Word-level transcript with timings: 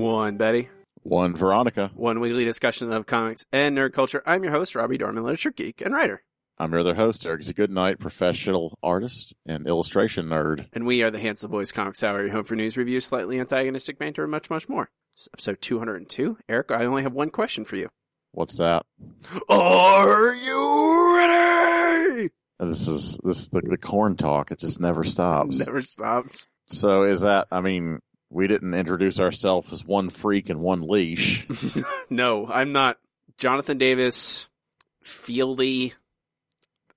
One 0.00 0.38
Betty, 0.38 0.70
One 1.02 1.36
Veronica. 1.36 1.90
one 1.94 2.20
weekly 2.20 2.44
discussion 2.46 2.90
of 2.90 3.04
comics 3.04 3.44
and 3.52 3.76
nerd 3.76 3.92
culture. 3.92 4.22
I'm 4.24 4.42
your 4.42 4.52
host, 4.52 4.74
Robbie 4.74 4.96
Dorman, 4.96 5.22
literature 5.22 5.50
geek 5.50 5.82
and 5.82 5.92
writer. 5.94 6.22
I'm 6.58 6.70
your 6.72 6.80
other 6.80 6.94
host, 6.94 7.26
Eric 7.26 7.42
Goodnight, 7.54 7.98
professional 7.98 8.78
artist 8.82 9.34
and 9.46 9.66
illustration 9.66 10.26
nerd. 10.26 10.66
And 10.72 10.86
we 10.86 11.02
are 11.02 11.10
the 11.10 11.18
Handsome 11.18 11.50
Boys 11.50 11.70
Comics 11.72 12.02
Hour, 12.02 12.22
your 12.22 12.32
home 12.32 12.44
for 12.44 12.54
news, 12.56 12.76
reviews, 12.78 13.04
slightly 13.04 13.38
antagonistic 13.38 13.98
banter, 13.98 14.22
and 14.22 14.30
much, 14.30 14.48
much 14.48 14.68
more. 14.68 14.88
It's 15.12 15.28
episode 15.34 15.60
202. 15.60 16.38
Eric, 16.48 16.70
I 16.70 16.86
only 16.86 17.02
have 17.02 17.12
one 17.12 17.28
question 17.30 17.64
for 17.64 17.76
you. 17.76 17.88
What's 18.32 18.56
that? 18.56 18.86
Are 19.50 20.34
you 20.34 21.16
ready? 21.16 22.30
This 22.58 22.88
is 22.88 23.18
this 23.22 23.40
is 23.40 23.48
the, 23.48 23.60
the 23.62 23.78
Korn 23.78 24.16
talk. 24.16 24.50
It 24.50 24.58
just 24.60 24.80
never 24.80 25.04
stops. 25.04 25.58
Never 25.66 25.82
stops. 25.82 26.48
So 26.68 27.02
is 27.04 27.22
that? 27.22 27.48
I 27.50 27.60
mean, 27.60 28.00
we 28.30 28.46
didn't 28.46 28.74
introduce 28.74 29.20
ourselves 29.20 29.72
as 29.72 29.84
one 29.84 30.08
freak 30.10 30.48
and 30.50 30.60
one 30.60 30.82
leash. 30.82 31.46
no, 32.10 32.46
I'm 32.46 32.72
not. 32.72 32.98
Jonathan 33.38 33.78
Davis, 33.78 34.48
Fieldy. 35.04 35.92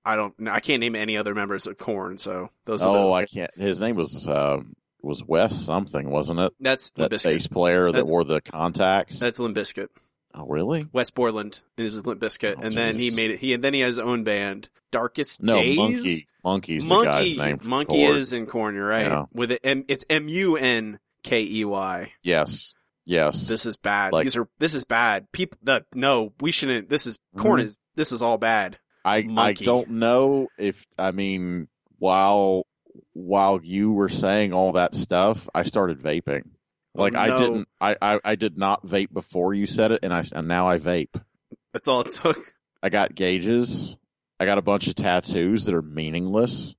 I 0.04 0.16
don't. 0.16 0.34
I 0.48 0.60
can't 0.60 0.80
name 0.80 0.94
any 0.94 1.16
other 1.16 1.34
members 1.34 1.66
of 1.66 1.76
Korn. 1.78 2.18
So 2.18 2.50
those. 2.64 2.82
Are 2.82 2.96
oh, 2.96 3.06
the, 3.08 3.12
I 3.12 3.26
can't. 3.26 3.50
His 3.56 3.80
name 3.80 3.96
was 3.96 4.28
uh, 4.28 4.58
was 5.02 5.24
Wes 5.24 5.56
something, 5.56 6.10
wasn't 6.10 6.40
it? 6.40 6.52
that's 6.60 6.90
That 6.90 7.10
Limp 7.10 7.10
bass 7.22 7.26
Bizkit. 7.26 7.50
player 7.52 7.90
that 7.90 8.04
wore 8.06 8.24
the 8.24 8.40
contacts. 8.40 9.18
That's 9.18 9.38
Limp 9.38 9.56
Bizkit. 9.56 9.88
oh, 10.34 10.46
really? 10.46 10.86
Wes 10.92 11.10
Borland 11.10 11.62
is 11.78 11.94
his 11.94 12.06
Limp 12.06 12.20
Bizkit, 12.20 12.56
Oh, 12.58 12.62
and 12.62 12.74
then 12.74 12.94
he 12.96 13.10
made 13.16 13.30
it. 13.30 13.40
He 13.40 13.54
and 13.54 13.64
then 13.64 13.74
he 13.74 13.80
has 13.80 13.96
his 13.96 13.98
own 13.98 14.24
band, 14.24 14.68
Darkest 14.92 15.42
No, 15.42 15.54
Days. 15.54 15.76
Monkey. 15.76 16.26
Monkey's 16.44 16.86
Monkey, 16.86 17.06
the 17.06 17.10
guy's 17.10 17.38
name. 17.38 17.58
for 17.58 17.68
Monkey 17.70 17.94
Korg. 17.96 18.16
is 18.16 18.32
in 18.34 18.44
Korn. 18.46 18.74
You're 18.74 18.86
right. 18.86 19.06
Yeah. 19.06 19.24
With 19.32 19.50
it, 19.52 19.60
M, 19.64 19.84
it's 19.88 20.04
M 20.10 20.28
U 20.28 20.56
N 20.58 20.98
K 21.24 21.42
E 21.42 21.64
Y. 21.64 22.12
Yes. 22.22 22.74
Yes. 23.04 23.48
This 23.48 23.66
is 23.66 23.76
bad. 23.76 24.12
Like- 24.12 24.24
These 24.24 24.36
are. 24.36 24.48
This 24.58 24.74
is 24.74 24.84
bad. 24.84 25.30
People. 25.32 25.58
The 25.62 25.84
no, 25.94 26.32
we 26.40 26.52
shouldn't. 26.52 26.88
This 26.88 27.06
is 27.06 27.18
Korn. 27.36 27.60
Mhm. 27.60 27.64
Is 27.64 27.78
this 27.96 28.12
is 28.12 28.22
all 28.22 28.38
bad. 28.38 28.78
I 29.04 29.26
I 29.36 29.52
don't 29.54 29.90
know 29.90 30.48
if 30.58 30.86
I 30.98 31.10
mean 31.10 31.68
while 31.98 32.66
while 33.12 33.60
you 33.62 33.92
were 33.92 34.08
saying 34.08 34.52
all 34.52 34.72
that 34.72 34.94
stuff, 34.94 35.48
I 35.54 35.64
started 35.64 35.98
vaping. 36.00 36.44
Like 36.94 37.14
Oh, 37.16 37.18
I 37.18 37.36
didn't 37.36 37.68
I, 37.80 37.96
I 38.00 38.20
I 38.24 38.34
did 38.36 38.56
not 38.56 38.86
vape 38.86 39.12
before 39.12 39.52
you 39.52 39.66
said 39.66 39.92
it 39.92 40.00
and 40.04 40.12
I 40.14 40.24
and 40.32 40.46
now 40.48 40.68
I 40.68 40.78
vape. 40.78 41.20
That's 41.72 41.88
all 41.88 42.02
it 42.02 42.12
took. 42.12 42.38
I 42.82 42.88
got 42.88 43.14
gauges. 43.14 43.96
I 44.40 44.46
got 44.46 44.58
a 44.58 44.62
bunch 44.62 44.86
of 44.88 44.94
tattoos 44.94 45.64
that 45.66 45.74
are 45.74 45.82
meaningless. 45.82 46.74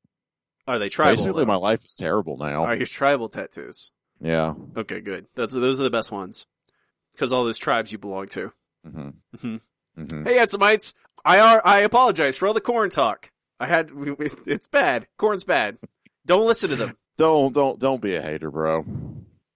Are 0.67 0.79
they 0.79 0.89
tribal? 0.89 1.11
Basically 1.11 1.43
though? 1.43 1.47
my 1.47 1.55
life 1.57 1.83
is 1.85 1.95
terrible 1.95 2.37
now. 2.37 2.65
Are 2.65 2.75
your 2.75 2.85
tribal 2.87 3.29
tattoos? 3.29 3.91
Yeah. 4.21 4.53
Okay, 4.77 5.01
good. 5.01 5.27
Those 5.35 5.51
those 5.51 5.79
are 5.79 5.83
the 5.83 5.89
best 5.89 6.11
ones 6.11 6.45
because 7.11 7.31
all 7.33 7.43
those 7.45 7.57
tribes 7.57 7.91
you 7.91 7.97
belong 7.97 8.27
to. 8.27 8.51
Mm-hmm. 8.87 9.09
Mhm. 9.37 9.61
hmm 9.95 10.23
Hey, 10.23 10.37
Handsomeites, 10.37 10.93
I 11.23 11.39
are 11.39 11.61
I 11.65 11.79
apologize 11.79 12.37
for 12.37 12.47
all 12.47 12.53
the 12.53 12.61
Korn 12.61 12.89
talk. 12.89 13.31
I 13.59 13.67
had 13.67 13.91
it's 14.45 14.67
bad. 14.67 15.07
Korn's 15.17 15.43
bad. 15.43 15.77
Don't 16.25 16.45
listen 16.47 16.69
to 16.71 16.75
them. 16.75 16.91
Don't 17.17 17.53
don't 17.53 17.79
don't 17.79 18.01
be 18.01 18.15
a 18.15 18.21
hater, 18.21 18.51
bro. 18.51 18.85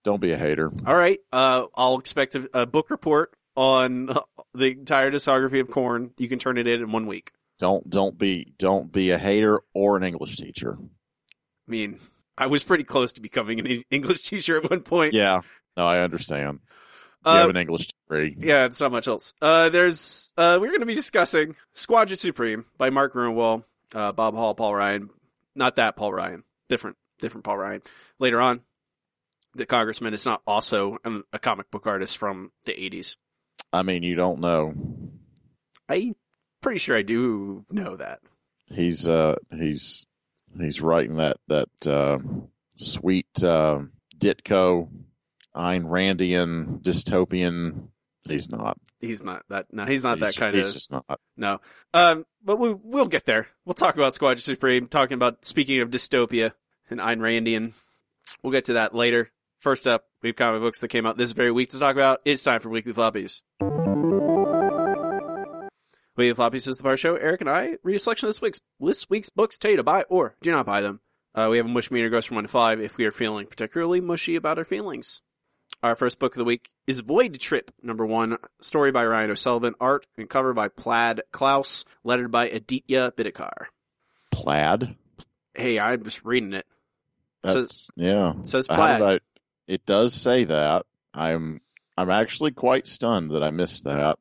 Don't 0.06 0.22
be 0.22 0.32
a 0.32 0.38
hater. 0.38 0.72
All 0.88 0.96
right. 0.96 1.20
Uh, 1.30 1.66
I'll 1.76 2.00
expect 2.00 2.36
a, 2.36 2.50
a 2.62 2.66
book 2.66 2.90
report 2.90 3.34
on 3.58 4.06
the 4.54 4.68
entire 4.72 5.12
discography 5.12 5.60
of 5.60 5.70
Korn. 5.70 6.12
You 6.18 6.30
can 6.30 6.40
turn 6.40 6.58
it 6.58 6.68
in 6.68 6.82
in 6.82 6.94
one 6.94 7.06
week. 7.06 7.34
Don't 7.58 7.90
don't 7.90 8.18
be 8.18 8.54
don't 8.58 8.90
be 8.94 9.12
a 9.12 9.18
hater 9.18 9.60
or 9.74 9.98
an 9.98 10.04
English 10.06 10.38
teacher. 10.38 10.78
I 10.80 11.70
mean, 11.72 12.00
I 12.40 12.48
was 12.48 12.64
pretty 12.64 12.84
close 12.86 13.14
to 13.14 13.22
becoming 13.22 13.60
an 13.60 13.84
English 13.92 14.24
teacher 14.30 14.58
at 14.58 14.70
one 14.70 14.82
point. 14.82 15.14
Yeah. 15.14 15.42
No, 15.78 15.86
I 15.86 16.00
understand. 16.00 16.60
You 17.26 17.32
Uh, 17.32 17.36
have 17.42 17.50
an 17.50 17.58
English 17.58 17.88
degree. 17.88 18.36
Yeah, 18.40 18.66
it's 18.66 18.80
not 18.80 18.92
much 18.92 19.08
else. 19.08 19.34
Uh, 19.42 19.70
there's, 19.70 20.34
uh, 20.38 20.58
we're 20.60 20.70
going 20.70 20.80
to 20.80 20.86
be 20.86 20.94
discussing 20.96 21.56
Squadron 21.74 22.18
Supreme 22.18 22.66
by 22.78 22.90
Mark 22.90 23.14
Gruenwald, 23.14 23.64
uh, 23.94 24.14
Bob 24.14 24.36
Hall, 24.36 24.56
Paul 24.56 24.74
Ryan. 24.74 25.10
Not 25.56 25.76
that 25.76 25.96
Paul 25.98 26.14
Ryan. 26.14 26.44
Different, 26.70 26.96
different 27.20 27.44
Paul 27.44 27.58
Ryan. 27.58 27.82
Later 28.20 28.40
on, 28.40 28.62
the 29.54 29.66
congressman 29.66 30.14
is 30.14 30.26
not 30.26 30.42
also 30.48 30.98
a 31.34 31.40
comic 31.40 31.70
book 31.72 31.86
artist 31.88 32.18
from 32.18 32.52
the 32.66 32.72
80s. 32.72 33.18
I 33.74 33.84
mean, 33.84 34.04
you 34.04 34.16
don't 34.16 34.40
know. 34.40 34.74
I'm 35.90 36.16
pretty 36.62 36.80
sure 36.80 36.96
I 36.96 37.02
do 37.02 37.66
know 37.72 37.96
that. 37.98 38.20
He's 38.72 39.08
uh 39.08 39.36
he's 39.52 40.06
he's 40.58 40.82
writing 40.82 41.18
that 41.18 41.38
that 41.48 41.88
uh, 41.88 42.20
sweet 42.76 43.44
uh, 43.44 43.82
Ditko, 44.18 44.90
Ayn 45.56 45.86
Randian 45.86 46.82
dystopian. 46.82 47.90
He's 48.24 48.50
not. 48.50 48.78
He's 49.00 49.24
not 49.24 49.44
that, 49.50 49.68
no, 49.72 49.86
he's 49.86 50.04
not 50.04 50.20
he's, 50.20 50.28
that 50.28 50.40
kind 50.40 50.56
of. 50.56 50.60
he's 50.60 50.70
of, 50.70 50.74
just 50.74 50.92
not. 50.92 51.20
no. 51.36 51.60
Um, 51.94 52.26
but 52.44 52.58
we, 52.58 52.74
we'll 52.74 53.06
get 53.06 53.26
there. 53.26 53.48
We'll 53.66 53.74
talk 53.74 53.96
about 53.96 54.14
Squadron 54.14 54.42
Supreme, 54.42 54.88
talking 54.88 55.16
about, 55.16 55.46
speaking 55.46 55.82
of 55.82 55.90
dystopia 55.90 56.52
and 56.90 57.00
Ayn 57.00 57.18
Randian. 57.18 57.74
We'll 58.44 58.52
get 58.52 58.66
to 58.66 58.74
that 58.74 58.94
later. 58.94 59.32
First 59.60 59.88
up, 59.88 60.06
we 60.22 60.30
have 60.30 60.36
comic 60.36 60.62
books 60.62 60.80
that 60.82 60.90
came 60.90 61.06
out 61.06 61.18
this 61.18 61.32
very 61.32 61.52
week 61.52 61.72
to 61.72 61.80
talk 61.80 61.96
about. 61.96 62.22
It's 62.24 62.44
time 62.44 62.60
for 62.60 62.70
Weekly 62.70 62.94
Floppies. 62.94 63.42
Weekly 66.20 66.34
Floppies 66.44 66.68
is 66.68 66.76
the 66.76 66.84
part 66.84 67.00
show. 67.00 67.16
Eric 67.16 67.40
and 67.40 67.50
I 67.50 67.78
read 67.82 67.96
a 67.96 68.00
selection 68.00 68.28
of 68.28 68.30
this 68.30 68.42
week's, 68.42 68.60
this 68.78 69.10
week's 69.10 69.30
books, 69.30 69.58
tell 69.58 69.72
you 69.72 69.78
to 69.78 69.84
buy 69.84 70.04
or 70.10 70.36
do 70.42 70.52
not 70.52 70.66
buy 70.66 70.82
them. 70.82 71.00
Uh, 71.34 71.48
we 71.50 71.56
have 71.56 71.66
a 71.66 71.70
mush 71.70 71.92
meter 71.92 72.10
goes 72.10 72.26
from 72.26 72.36
1 72.36 72.44
to 72.44 72.48
5 72.50 72.82
if 72.82 72.98
we 72.98 73.06
are 73.06 73.12
feeling 73.12 73.48
particularly 73.48 74.02
mushy 74.02 74.36
about 74.36 74.58
our 74.58 74.66
feelings. 74.66 75.22
Our 75.82 75.96
first 75.96 76.20
book 76.20 76.34
of 76.34 76.40
the 76.40 76.44
week 76.44 76.72
is 76.88 77.00
Void 77.00 77.40
Trip, 77.40 77.72
number 77.82 78.06
one, 78.06 78.38
story 78.60 78.92
by 78.92 79.06
Ryan 79.06 79.32
O'Sullivan, 79.32 79.76
art 79.80 80.08
and 80.18 80.30
cover 80.30 80.54
by 80.54 80.68
Plaid 80.68 81.22
Klaus, 81.32 81.86
lettered 82.04 82.32
by 82.32 82.50
Aditya 82.50 83.14
Bidikar. 83.16 83.68
Plaid. 84.30 84.98
Hey, 85.54 85.80
I'm 85.80 86.04
just 86.04 86.26
reading 86.26 86.52
it. 86.52 86.66
That's 87.44 87.92
yeah. 87.96 88.34
It 88.40 88.46
says 88.46 88.68
Plaid. 88.68 89.02
I- 89.02 89.20
it 89.68 89.86
does 89.86 90.14
say 90.14 90.44
that. 90.44 90.86
I'm 91.14 91.62
I'm 91.96 92.10
actually 92.10 92.52
quite 92.52 92.88
stunned 92.88 93.32
that 93.32 93.44
I 93.44 93.52
missed 93.52 93.86
that. 93.86 94.18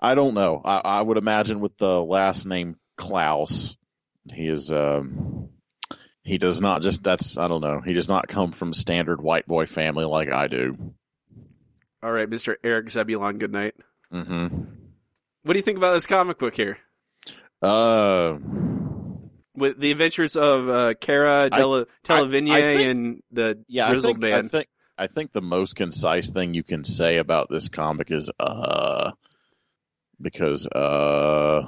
I 0.00 0.14
don't 0.14 0.34
know. 0.34 0.60
I, 0.64 0.80
I 0.84 1.02
would 1.02 1.16
imagine 1.18 1.60
with 1.60 1.76
the 1.78 2.02
last 2.02 2.46
name 2.46 2.76
Klaus, 2.96 3.76
he 4.32 4.48
is 4.48 4.70
um 4.70 5.48
he 6.22 6.38
does 6.38 6.60
not 6.60 6.82
just 6.82 7.02
that's 7.02 7.36
I 7.38 7.48
don't 7.48 7.60
know. 7.60 7.80
He 7.80 7.94
does 7.94 8.08
not 8.08 8.28
come 8.28 8.52
from 8.52 8.72
standard 8.72 9.20
white 9.20 9.46
boy 9.46 9.66
family 9.66 10.04
like 10.04 10.30
I 10.30 10.46
do. 10.46 10.76
All 12.02 12.12
right, 12.12 12.28
Mr. 12.28 12.54
Eric 12.62 12.90
Zebulon, 12.90 13.38
good 13.38 13.52
night. 13.52 13.74
Mm-hmm. 14.12 14.64
What 15.42 15.52
do 15.52 15.58
you 15.58 15.62
think 15.62 15.78
about 15.78 15.94
this 15.94 16.06
comic 16.06 16.38
book 16.38 16.54
here? 16.54 16.78
Uh 17.60 18.38
With 19.54 19.80
the 19.80 19.90
adventures 19.90 20.36
of 20.36 20.68
uh, 20.68 20.94
Cara 21.00 21.48
I- 21.50 21.84
Televigne 22.04 22.50
and 22.50 23.22
the 23.32 23.64
yeah, 23.66 23.86
I 23.88 23.90
Grizzled 23.90 24.20
think, 24.20 24.34
I 24.34 24.42
think 24.42 24.68
I 24.96 25.06
think 25.08 25.32
the 25.32 25.42
most 25.42 25.74
concise 25.74 26.30
thing 26.30 26.54
you 26.54 26.62
can 26.62 26.84
say 26.84 27.16
about 27.16 27.48
this 27.50 27.68
comic 27.68 28.10
is 28.10 28.30
uh 28.38 29.12
because 30.20 30.66
uh 30.66 31.66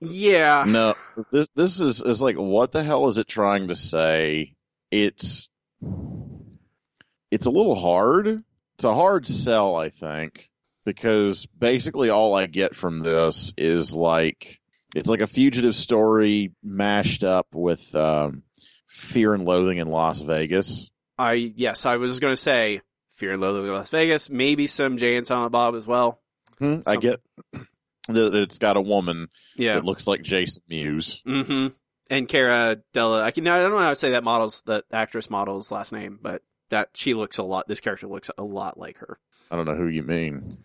yeah. 0.00 0.64
No, 0.66 0.94
this 1.32 1.48
this 1.54 1.80
is 1.80 2.02
is 2.02 2.20
like 2.20 2.36
what 2.36 2.72
the 2.72 2.82
hell 2.82 3.06
is 3.06 3.18
it 3.18 3.28
trying 3.28 3.68
to 3.68 3.74
say? 3.74 4.54
It's 4.90 5.48
it's 7.30 7.46
a 7.46 7.50
little 7.50 7.74
hard. 7.74 8.44
It's 8.74 8.84
a 8.84 8.94
hard 8.94 9.26
sell, 9.26 9.76
I 9.76 9.88
think, 9.88 10.50
because 10.84 11.46
basically 11.46 12.10
all 12.10 12.34
I 12.34 12.46
get 12.46 12.74
from 12.74 13.00
this 13.00 13.52
is 13.56 13.94
like 13.94 14.60
it's 14.94 15.08
like 15.08 15.20
a 15.20 15.26
fugitive 15.26 15.74
story 15.74 16.52
mashed 16.62 17.24
up 17.24 17.48
with 17.54 17.94
um, 17.94 18.42
Fear 18.88 19.34
and 19.34 19.44
Loathing 19.44 19.78
in 19.78 19.88
Las 19.88 20.20
Vegas. 20.20 20.90
I 21.18 21.34
yes, 21.34 21.86
I 21.86 21.96
was 21.96 22.20
going 22.20 22.32
to 22.32 22.40
say 22.40 22.82
Fear 23.10 23.32
and 23.32 23.40
Loathing 23.40 23.66
in 23.66 23.72
Las 23.72 23.90
Vegas, 23.90 24.28
maybe 24.28 24.66
some 24.66 24.98
Jay 24.98 25.16
and 25.16 25.26
Silent 25.26 25.52
Bob 25.52 25.74
as 25.76 25.86
well. 25.86 26.20
Hmm, 26.58 26.80
I 26.86 26.96
get 26.96 27.20
that 28.08 28.34
it's 28.34 28.58
got 28.58 28.76
a 28.76 28.80
woman 28.80 29.28
Yeah. 29.56 29.74
that 29.74 29.84
looks 29.84 30.06
like 30.06 30.22
Jason 30.22 30.62
Mewes. 30.68 31.22
Mm-hmm. 31.26 31.68
And 32.10 32.28
Cara 32.28 32.76
Della, 32.92 33.22
I 33.22 33.30
can 33.30 33.46
I 33.48 33.62
don't 33.62 33.72
know 33.72 33.78
how 33.78 33.90
to 33.90 33.96
say 33.96 34.10
that 34.10 34.24
model's 34.24 34.62
that 34.64 34.84
actress 34.92 35.30
model's 35.30 35.70
last 35.70 35.92
name, 35.92 36.18
but 36.20 36.42
that 36.68 36.90
she 36.94 37.14
looks 37.14 37.38
a 37.38 37.42
lot. 37.42 37.66
This 37.66 37.80
character 37.80 38.06
looks 38.06 38.30
a 38.36 38.44
lot 38.44 38.78
like 38.78 38.98
her. 38.98 39.18
I 39.50 39.56
don't 39.56 39.66
know 39.66 39.74
who 39.76 39.88
you 39.88 40.02
mean. 40.02 40.58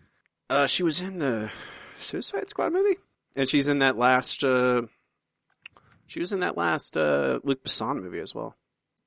Uh, 0.48 0.66
she 0.66 0.82
was 0.82 1.00
in 1.00 1.18
the 1.18 1.50
Suicide 1.98 2.48
Squad 2.50 2.72
movie, 2.72 2.96
and 3.36 3.48
she's 3.48 3.68
in 3.68 3.78
that 3.78 3.96
last. 3.96 4.44
Uh, 4.44 4.82
she 6.06 6.20
was 6.20 6.32
in 6.32 6.40
that 6.40 6.56
last 6.56 6.96
uh, 6.96 7.38
Luc 7.44 7.62
Besson 7.62 8.02
movie 8.02 8.18
as 8.20 8.34
well. 8.34 8.56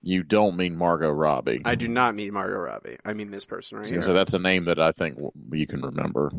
You 0.01 0.23
don't 0.23 0.57
mean 0.57 0.75
Margot 0.75 1.11
Robbie. 1.11 1.61
I 1.63 1.75
do 1.75 1.87
not 1.87 2.15
mean 2.15 2.33
Margot 2.33 2.57
Robbie. 2.57 2.97
I 3.05 3.13
mean 3.13 3.29
this 3.31 3.45
person 3.45 3.77
right 3.77 3.85
so, 3.87 3.91
here. 3.93 4.01
so 4.01 4.13
that's 4.13 4.33
a 4.33 4.39
name 4.39 4.65
that 4.65 4.79
I 4.79 4.91
think 4.91 5.17
you 5.51 5.67
can 5.67 5.81
remember. 5.81 6.31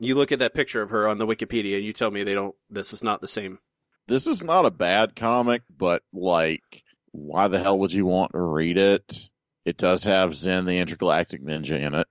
You 0.00 0.14
look 0.14 0.30
at 0.32 0.38
that 0.40 0.54
picture 0.54 0.80
of 0.82 0.90
her 0.90 1.08
on 1.08 1.18
the 1.18 1.26
Wikipedia, 1.26 1.76
and 1.76 1.84
you 1.84 1.92
tell 1.92 2.10
me 2.10 2.22
they 2.22 2.34
don't. 2.34 2.54
This 2.70 2.92
is 2.92 3.02
not 3.02 3.20
the 3.20 3.28
same. 3.28 3.58
This 4.06 4.26
is 4.26 4.42
not 4.42 4.64
a 4.66 4.70
bad 4.70 5.14
comic, 5.16 5.62
but 5.76 6.02
like, 6.12 6.62
why 7.12 7.48
the 7.48 7.58
hell 7.58 7.78
would 7.80 7.92
you 7.92 8.06
want 8.06 8.32
to 8.32 8.40
read 8.40 8.78
it? 8.78 9.28
It 9.64 9.76
does 9.76 10.04
have 10.04 10.34
Zen 10.34 10.64
the 10.64 10.78
Intergalactic 10.78 11.42
Ninja 11.42 11.78
in 11.80 11.94
it. 11.94 12.06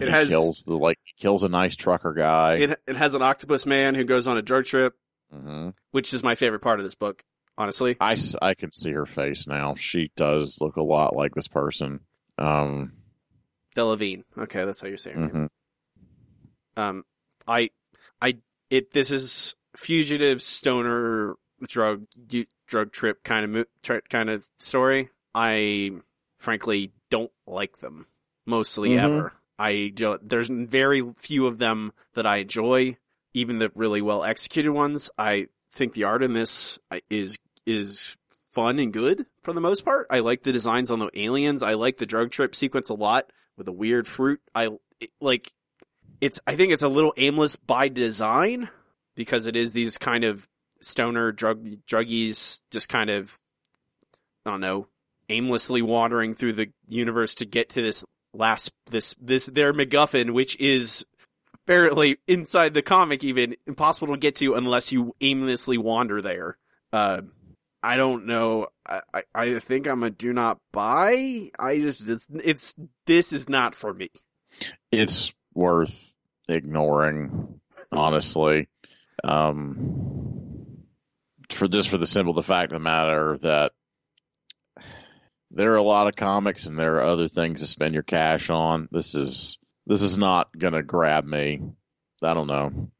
It 0.00 0.06
He 0.06 0.10
has- 0.10 0.28
kills 0.28 0.62
the 0.64 0.76
like 0.78 0.98
kills 1.20 1.42
a 1.42 1.48
nice 1.48 1.74
trucker 1.76 2.14
guy. 2.14 2.56
It 2.56 2.80
it 2.86 2.96
has 2.96 3.14
an 3.14 3.22
octopus 3.22 3.66
man 3.66 3.94
who 3.94 4.04
goes 4.04 4.28
on 4.28 4.36
a 4.38 4.42
drug 4.42 4.64
trip, 4.64 4.94
hmm 5.32 5.70
which 5.90 6.14
is 6.14 6.22
my 6.22 6.36
favorite 6.36 6.60
part 6.60 6.78
of 6.78 6.84
this 6.84 6.94
book. 6.94 7.22
Honestly, 7.56 7.96
I, 8.00 8.16
I 8.40 8.54
can 8.54 8.70
see 8.70 8.92
her 8.92 9.04
face 9.06 9.48
now. 9.48 9.74
She 9.74 10.12
does 10.16 10.58
look 10.60 10.76
a 10.76 10.82
lot 10.82 11.16
like 11.16 11.34
this 11.34 11.48
person. 11.48 11.98
Um, 12.38 12.92
Delavine. 13.76 14.22
Okay, 14.38 14.64
that's 14.64 14.80
how 14.80 14.86
you're 14.86 14.96
saying 14.96 15.24
it. 15.24 15.47
Um, 16.78 17.04
I, 17.46 17.70
I, 18.22 18.38
it. 18.70 18.92
This 18.92 19.10
is 19.10 19.56
fugitive 19.76 20.40
stoner 20.42 21.34
drug 21.66 22.04
drug 22.66 22.92
trip 22.92 23.22
kind 23.24 23.56
of 23.56 23.66
tri- 23.82 24.00
kind 24.08 24.30
of 24.30 24.48
story. 24.58 25.08
I 25.34 25.90
frankly 26.38 26.92
don't 27.10 27.32
like 27.46 27.78
them 27.78 28.06
mostly 28.46 28.90
Mhm. 28.90 28.98
ever. 29.02 29.32
I 29.58 29.90
don't, 29.94 30.28
there's 30.28 30.48
very 30.48 31.02
few 31.16 31.46
of 31.46 31.58
them 31.58 31.92
that 32.14 32.26
I 32.26 32.38
enjoy. 32.38 32.96
Even 33.34 33.58
the 33.58 33.70
really 33.74 34.00
well 34.02 34.22
executed 34.24 34.70
ones, 34.72 35.10
I 35.18 35.48
think 35.72 35.92
the 35.94 36.04
art 36.04 36.22
in 36.22 36.32
this 36.32 36.78
is 37.10 37.38
is 37.66 38.16
fun 38.52 38.78
and 38.78 38.92
good 38.92 39.26
for 39.42 39.52
the 39.52 39.60
most 39.60 39.84
part. 39.84 40.06
I 40.10 40.20
like 40.20 40.42
the 40.42 40.52
designs 40.52 40.90
on 40.90 40.98
the 41.00 41.10
aliens. 41.14 41.62
I 41.62 41.74
like 41.74 41.98
the 41.98 42.06
drug 42.06 42.30
trip 42.30 42.54
sequence 42.54 42.88
a 42.88 42.94
lot 42.94 43.30
with 43.56 43.66
the 43.66 43.72
weird 43.72 44.06
fruit. 44.06 44.40
I 44.54 44.68
like 45.20 45.52
it's 46.20 46.40
I 46.46 46.56
think 46.56 46.72
it's 46.72 46.82
a 46.82 46.88
little 46.88 47.14
aimless 47.16 47.56
by 47.56 47.88
design 47.88 48.68
because 49.14 49.46
it 49.46 49.56
is 49.56 49.72
these 49.72 49.98
kind 49.98 50.24
of 50.24 50.48
stoner 50.80 51.32
drug 51.32 51.64
druggies 51.86 52.62
just 52.70 52.88
kind 52.88 53.10
of 53.10 53.38
I 54.46 54.50
don't 54.50 54.60
know 54.60 54.86
aimlessly 55.28 55.82
wandering 55.82 56.34
through 56.34 56.54
the 56.54 56.70
universe 56.88 57.34
to 57.36 57.44
get 57.44 57.70
to 57.70 57.82
this 57.82 58.04
last 58.32 58.72
this 58.90 59.14
this 59.20 59.46
their 59.46 59.72
MacGuffin, 59.72 60.32
which 60.32 60.58
is 60.60 61.04
apparently 61.54 62.18
inside 62.26 62.74
the 62.74 62.82
comic 62.82 63.22
even 63.24 63.56
impossible 63.66 64.14
to 64.14 64.18
get 64.18 64.36
to 64.36 64.54
unless 64.54 64.92
you 64.92 65.14
aimlessly 65.20 65.78
wander 65.78 66.22
there. 66.22 66.56
Uh, 66.92 67.22
I 67.82 67.96
don't 67.96 68.26
know. 68.26 68.68
I, 68.86 69.00
I, 69.14 69.22
I 69.34 69.58
think 69.58 69.86
I'm 69.86 70.02
a 70.02 70.10
do 70.10 70.32
not 70.32 70.58
buy. 70.72 71.50
I 71.58 71.78
just 71.78 72.08
it's 72.08 72.28
it's 72.32 72.76
this 73.06 73.32
is 73.32 73.48
not 73.48 73.74
for 73.74 73.92
me. 73.92 74.10
it's 74.90 75.32
worth 75.58 76.14
ignoring, 76.48 77.60
honestly. 77.90 78.68
Um, 79.24 80.84
for 81.50 81.66
just 81.66 81.88
for 81.88 81.98
the 81.98 82.06
simple 82.06 82.32
the 82.32 82.42
fact 82.42 82.72
of 82.72 82.78
the 82.78 82.84
matter 82.84 83.36
that 83.38 83.72
there 85.50 85.72
are 85.72 85.76
a 85.76 85.82
lot 85.82 86.06
of 86.06 86.14
comics 86.14 86.66
and 86.66 86.78
there 86.78 86.96
are 86.96 87.02
other 87.02 87.28
things 87.28 87.60
to 87.60 87.66
spend 87.66 87.94
your 87.94 88.04
cash 88.04 88.50
on. 88.50 88.88
This 88.92 89.16
is 89.16 89.58
this 89.86 90.02
is 90.02 90.16
not 90.16 90.56
gonna 90.56 90.82
grab 90.82 91.24
me. 91.24 91.62
I 92.22 92.34
don't 92.34 92.46
know. 92.46 92.90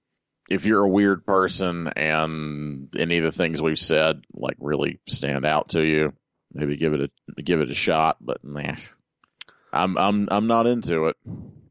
If 0.50 0.64
you're 0.64 0.84
a 0.84 0.88
weird 0.88 1.24
person 1.24 1.86
and 1.88 2.88
any 2.98 3.18
of 3.18 3.24
the 3.24 3.32
things 3.32 3.62
we've 3.62 3.78
said 3.78 4.22
like 4.32 4.56
really 4.58 4.98
stand 5.06 5.46
out 5.46 5.68
to 5.70 5.80
you, 5.80 6.12
maybe 6.52 6.76
give 6.76 6.94
it 6.94 7.12
a 7.36 7.42
give 7.42 7.60
it 7.60 7.70
a 7.70 7.74
shot. 7.74 8.16
But 8.20 8.42
nah, 8.42 8.74
I'm 9.72 9.96
I'm 9.96 10.28
I'm 10.30 10.46
not 10.48 10.66
into 10.66 11.06
it. 11.06 11.16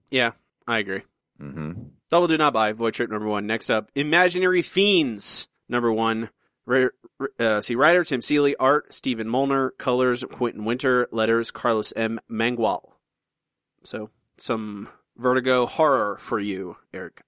Yeah, 0.10 0.32
I 0.68 0.80
agree. 0.80 1.02
hmm 1.40 1.74
Double 2.10 2.28
do 2.28 2.38
not 2.38 2.54
buy. 2.54 2.72
Void 2.74 2.94
Trip 2.94 3.10
number 3.10 3.28
one. 3.28 3.48
Next 3.48 3.70
up, 3.70 3.90
Imaginary 3.96 4.62
Fiends 4.62 5.48
number 5.70 5.92
one. 5.92 6.30
Uh, 7.40 7.62
see, 7.62 7.76
writer 7.76 8.04
Tim 8.04 8.22
Seeley, 8.22 8.56
art 8.58 8.94
Stephen 8.94 9.28
Molnar, 9.30 9.72
colors 9.72 10.24
Quinton 10.30 10.66
Winter, 10.66 11.08
letters 11.12 11.52
Carlos 11.52 11.94
M. 11.96 12.20
Mangual. 12.30 12.82
So 13.84 14.10
some 14.38 14.90
Vertigo 15.18 15.66
horror 15.66 16.18
for 16.18 16.40
you, 16.40 16.76
Eric. 16.94 17.22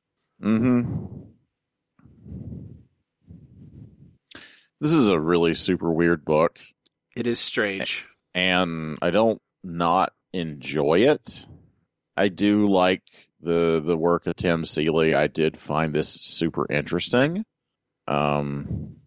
Mm-hmm. 0.43 1.05
This 4.81 4.91
is 4.93 5.09
a 5.09 5.19
really 5.19 5.55
super 5.55 5.91
weird 5.91 6.23
book, 6.23 6.59
It 7.15 7.27
is 7.27 7.39
strange. 7.39 8.07
and 8.33 8.97
I 9.01 9.11
don't 9.11 9.41
not 9.63 10.13
enjoy 10.31 10.99
it. 11.09 11.45
I 12.15 12.29
do 12.29 12.67
like 12.67 13.03
the 13.41 13.81
the 13.83 13.97
work 13.97 14.27
of 14.27 14.35
Tim 14.35 14.65
Seeley. 14.65 15.15
I 15.15 15.27
did 15.27 15.57
find 15.57 15.93
this 15.93 16.09
super 16.09 16.65
interesting. 16.69 17.45
Um, 18.07 18.97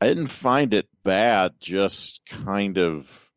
I 0.00 0.08
didn't 0.08 0.28
find 0.28 0.72
it 0.72 0.88
bad, 1.04 1.52
just 1.60 2.22
kind 2.26 2.78
of 2.78 3.30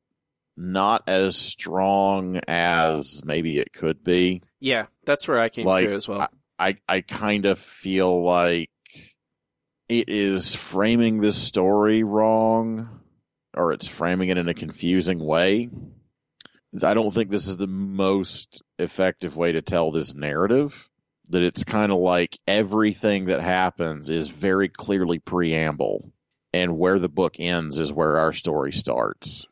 not 0.55 1.03
as 1.07 1.35
strong 1.35 2.39
as 2.47 3.21
maybe 3.25 3.59
it 3.59 3.73
could 3.73 4.03
be. 4.03 4.41
Yeah, 4.59 4.85
that's 5.05 5.27
where 5.27 5.39
I 5.39 5.49
came 5.49 5.65
Like, 5.65 5.85
to 5.85 5.93
as 5.93 6.07
well. 6.07 6.27
I 6.57 6.77
I 6.87 7.01
kind 7.01 7.45
of 7.45 7.59
feel 7.59 8.23
like 8.23 8.69
it 9.89 10.09
is 10.09 10.55
framing 10.55 11.19
this 11.19 11.35
story 11.35 12.03
wrong, 12.03 13.01
or 13.53 13.73
it's 13.73 13.87
framing 13.87 14.29
it 14.29 14.37
in 14.37 14.47
a 14.47 14.53
confusing 14.53 15.19
way. 15.19 15.69
I 16.81 16.93
don't 16.93 17.13
think 17.13 17.29
this 17.29 17.47
is 17.47 17.57
the 17.57 17.67
most 17.67 18.63
effective 18.79 19.35
way 19.35 19.51
to 19.51 19.61
tell 19.61 19.91
this 19.91 20.13
narrative. 20.15 20.89
That 21.29 21.41
it's 21.43 21.63
kind 21.63 21.91
of 21.91 21.99
like 21.99 22.37
everything 22.47 23.25
that 23.25 23.41
happens 23.41 24.09
is 24.09 24.27
very 24.27 24.67
clearly 24.67 25.19
preamble, 25.19 26.11
and 26.51 26.77
where 26.77 26.99
the 26.99 27.07
book 27.09 27.35
ends 27.39 27.79
is 27.79 27.93
where 27.93 28.17
our 28.19 28.33
story 28.33 28.73
starts. 28.73 29.45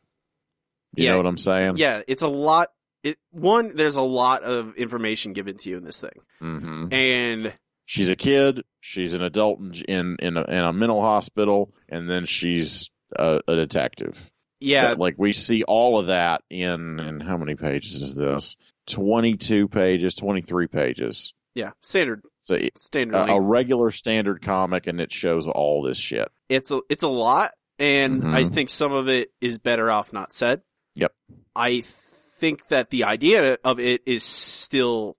You 0.94 1.04
Yeah. 1.04 1.10
know 1.12 1.16
what 1.18 1.26
I'm 1.26 1.38
saying? 1.38 1.76
yeah, 1.78 2.02
it's 2.06 2.20
a 2.22 2.28
lot. 2.28 2.68
It 3.02 3.16
one, 3.30 3.74
there's 3.74 3.96
a 3.96 4.02
lot 4.02 4.42
of 4.42 4.76
information 4.76 5.32
given 5.32 5.56
to 5.56 5.70
you 5.70 5.76
in 5.78 5.84
this 5.84 5.98
thing, 5.98 6.12
hmm 6.40 6.88
and 6.92 7.54
she's 7.86 8.10
a 8.10 8.16
kid, 8.16 8.64
she's 8.80 9.14
an 9.14 9.22
adult 9.22 9.58
in 9.60 9.72
in 9.88 10.16
in 10.20 10.36
a, 10.36 10.44
in 10.44 10.64
a 10.64 10.72
mental 10.74 11.00
hospital, 11.00 11.72
and 11.88 12.08
then 12.08 12.26
she's 12.26 12.90
a, 13.16 13.40
a 13.48 13.56
detective. 13.56 14.30
Yeah, 14.62 14.94
like 14.98 15.14
we 15.18 15.32
see 15.32 15.64
all 15.64 15.98
of 15.98 16.06
that 16.06 16.42
in 16.50 16.98
in 17.00 17.20
how 17.20 17.36
many 17.36 17.54
pages 17.54 17.96
is 17.96 18.14
this? 18.14 18.56
Twenty 18.86 19.36
two 19.36 19.68
pages, 19.68 20.14
twenty 20.14 20.42
three 20.42 20.66
pages. 20.66 21.34
yeah, 21.54 21.70
standard, 21.82 22.22
So 22.38 22.58
standard. 22.76 23.16
a, 23.16 23.32
a 23.34 23.40
regular 23.40 23.90
standard 23.90 24.40
comic, 24.42 24.86
and 24.86 25.00
it 25.00 25.12
shows 25.12 25.46
all 25.46 25.82
this 25.82 25.98
shit. 25.98 26.28
it's 26.48 26.70
a 26.70 26.80
it's 26.88 27.02
a 27.02 27.08
lot, 27.08 27.52
and 27.78 28.22
Mhm. 28.22 28.34
I 28.34 28.44
think 28.44 28.70
some 28.70 28.92
of 28.92 29.08
it 29.08 29.30
is 29.40 29.58
better 29.58 29.90
off 29.90 30.12
not 30.12 30.32
said. 30.32 30.62
Yep. 30.96 31.12
I 31.54 31.82
think 31.82 32.66
that 32.68 32.90
the 32.90 33.04
idea 33.04 33.58
of 33.64 33.78
it 33.80 34.02
is 34.06 34.22
still 34.24 35.16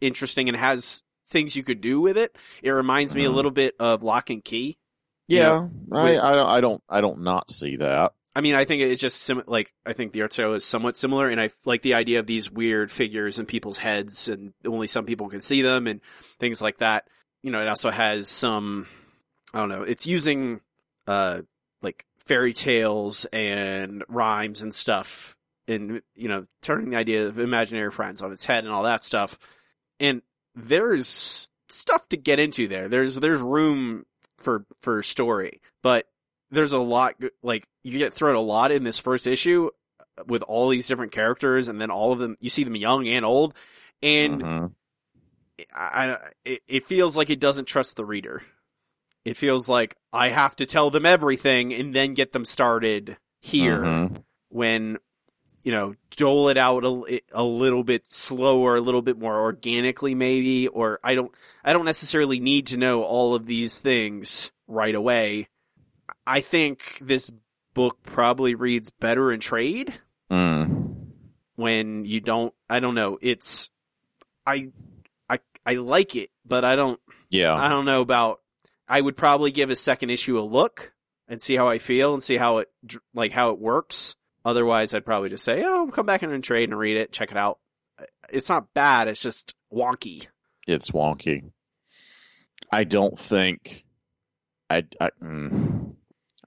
interesting 0.00 0.48
and 0.48 0.56
has 0.56 1.02
things 1.28 1.56
you 1.56 1.62
could 1.64 1.80
do 1.80 2.00
with 2.00 2.16
it. 2.18 2.36
It 2.62 2.70
reminds 2.70 3.14
me 3.14 3.24
a 3.24 3.28
Mhm. 3.30 3.34
little 3.34 3.50
bit 3.50 3.74
of 3.80 4.02
Locke 4.02 4.30
and 4.30 4.44
Key. 4.44 4.76
You 5.28 5.38
Yeah, 5.38 5.68
I, 5.90 6.04
with- 6.04 6.20
I 6.20 6.34
don't 6.36 6.46
I 6.48 6.60
don't 6.60 6.82
I 6.88 7.00
don't 7.00 7.20
not 7.22 7.50
see 7.50 7.76
that. 7.76 8.12
I 8.36 8.42
mean, 8.42 8.54
I 8.54 8.66
think 8.66 8.82
it's 8.82 9.00
just 9.00 9.22
sim- 9.22 9.44
like 9.46 9.72
I 9.86 9.94
think 9.94 10.12
the 10.12 10.20
art 10.20 10.34
style 10.34 10.52
is 10.52 10.62
somewhat 10.62 10.94
similar, 10.94 11.26
and 11.26 11.40
I 11.40 11.48
like 11.64 11.80
the 11.80 11.94
idea 11.94 12.18
of 12.18 12.26
these 12.26 12.50
weird 12.50 12.90
figures 12.90 13.38
in 13.38 13.46
people's 13.46 13.78
heads, 13.78 14.28
and 14.28 14.52
only 14.66 14.88
some 14.88 15.06
people 15.06 15.30
can 15.30 15.40
see 15.40 15.62
them, 15.62 15.86
and 15.86 16.02
things 16.38 16.60
like 16.60 16.76
that. 16.78 17.08
You 17.42 17.50
know, 17.50 17.62
it 17.62 17.68
also 17.68 17.90
has 17.90 18.28
some, 18.28 18.86
I 19.54 19.60
don't 19.60 19.70
know, 19.70 19.84
it's 19.84 20.06
using 20.06 20.60
uh 21.06 21.40
like 21.80 22.04
fairy 22.26 22.52
tales 22.52 23.24
and 23.24 24.04
rhymes 24.06 24.60
and 24.60 24.74
stuff, 24.74 25.34
and 25.66 26.02
you 26.14 26.28
know, 26.28 26.44
turning 26.60 26.90
the 26.90 26.98
idea 26.98 27.28
of 27.28 27.38
imaginary 27.38 27.90
friends 27.90 28.20
on 28.20 28.32
its 28.32 28.44
head 28.44 28.64
and 28.64 28.72
all 28.72 28.82
that 28.82 29.02
stuff. 29.02 29.38
And 29.98 30.20
there's 30.54 31.48
stuff 31.70 32.06
to 32.10 32.18
get 32.18 32.38
into 32.38 32.68
there. 32.68 32.90
There's 32.90 33.14
there's 33.16 33.40
room 33.40 34.04
for 34.36 34.66
for 34.82 35.02
story, 35.02 35.62
but 35.82 36.06
there's 36.50 36.72
a 36.72 36.78
lot 36.78 37.14
like 37.42 37.66
you 37.82 37.98
get 37.98 38.12
thrown 38.12 38.36
a 38.36 38.40
lot 38.40 38.70
in 38.72 38.84
this 38.84 38.98
first 38.98 39.26
issue 39.26 39.70
with 40.26 40.42
all 40.42 40.68
these 40.68 40.86
different 40.86 41.12
characters 41.12 41.68
and 41.68 41.80
then 41.80 41.90
all 41.90 42.12
of 42.12 42.18
them 42.18 42.36
you 42.40 42.48
see 42.50 42.64
them 42.64 42.76
young 42.76 43.06
and 43.08 43.24
old 43.24 43.54
and 44.02 44.42
Mhm. 44.42 44.72
I, 45.74 45.80
I 46.12 46.18
it, 46.44 46.62
it 46.68 46.84
feels 46.84 47.16
like 47.16 47.30
it 47.30 47.40
doesn't 47.40 47.64
trust 47.66 47.96
the 47.96 48.04
reader 48.04 48.42
it 49.24 49.36
feels 49.36 49.68
like 49.68 49.96
i 50.12 50.28
have 50.28 50.54
to 50.56 50.66
tell 50.66 50.90
them 50.90 51.06
everything 51.06 51.72
and 51.74 51.94
then 51.94 52.14
get 52.14 52.32
them 52.32 52.44
started 52.44 53.16
here 53.40 53.82
Mhm. 53.82 54.22
when 54.50 54.98
you 55.64 55.72
know 55.72 55.94
dole 56.16 56.48
it 56.48 56.56
out 56.56 56.84
a, 56.84 57.20
a 57.32 57.42
little 57.44 57.82
bit 57.84 58.06
slower 58.06 58.76
a 58.76 58.80
little 58.80 59.02
bit 59.02 59.18
more 59.18 59.38
organically 59.40 60.14
maybe 60.14 60.68
or 60.68 61.00
i 61.02 61.14
don't 61.14 61.34
i 61.64 61.72
don't 61.72 61.84
necessarily 61.84 62.38
need 62.40 62.66
to 62.68 62.76
know 62.76 63.02
all 63.02 63.34
of 63.34 63.46
these 63.46 63.78
things 63.80 64.52
right 64.68 64.94
away 64.94 65.48
i 66.26 66.40
think 66.40 66.98
this 67.00 67.32
book 67.74 67.98
probably 68.02 68.54
reads 68.54 68.90
better 68.90 69.32
in 69.32 69.40
trade 69.40 69.94
Mm. 70.30 71.06
when 71.54 72.04
you 72.04 72.20
don't 72.20 72.52
i 72.68 72.80
don't 72.80 72.94
know 72.96 73.18
it's 73.22 73.70
i 74.44 74.70
i 75.30 75.38
i 75.64 75.74
like 75.74 76.16
it 76.16 76.30
but 76.44 76.64
i 76.64 76.74
don't 76.76 76.98
Yeah. 77.30 77.54
I 77.54 77.68
don't 77.68 77.84
know 77.86 78.00
about. 78.02 78.40
I 78.88 79.00
would 79.00 79.16
probably 79.16 79.50
give 79.50 79.70
a 79.70 79.76
second 79.76 80.10
issue 80.10 80.38
a 80.38 80.46
look 80.46 80.92
and 81.26 81.42
see 81.42 81.56
how 81.56 81.66
I 81.68 81.78
feel 81.78 82.14
and 82.14 82.22
see 82.22 82.36
how 82.36 82.58
it 82.58 82.68
like 83.14 83.32
how 83.32 83.50
it 83.50 83.58
works. 83.58 84.14
Otherwise, 84.44 84.94
I'd 84.94 85.04
probably 85.04 85.28
just 85.28 85.42
say, 85.42 85.64
"Oh, 85.64 85.90
come 85.92 86.06
back 86.06 86.22
in 86.22 86.30
and 86.30 86.44
trade 86.44 86.68
and 86.70 86.78
read 86.78 86.96
it, 86.96 87.10
check 87.10 87.32
it 87.32 87.36
out." 87.36 87.58
It's 88.30 88.48
not 88.48 88.72
bad. 88.74 89.08
It's 89.08 89.20
just 89.20 89.54
wonky. 89.72 90.28
it's 90.68 90.92
wonky. 90.92 91.50
I 92.70 92.84
don't 92.84 93.18
think 93.18 93.84
I 94.70 94.84
I, 95.00 95.10
mm, 95.20 95.95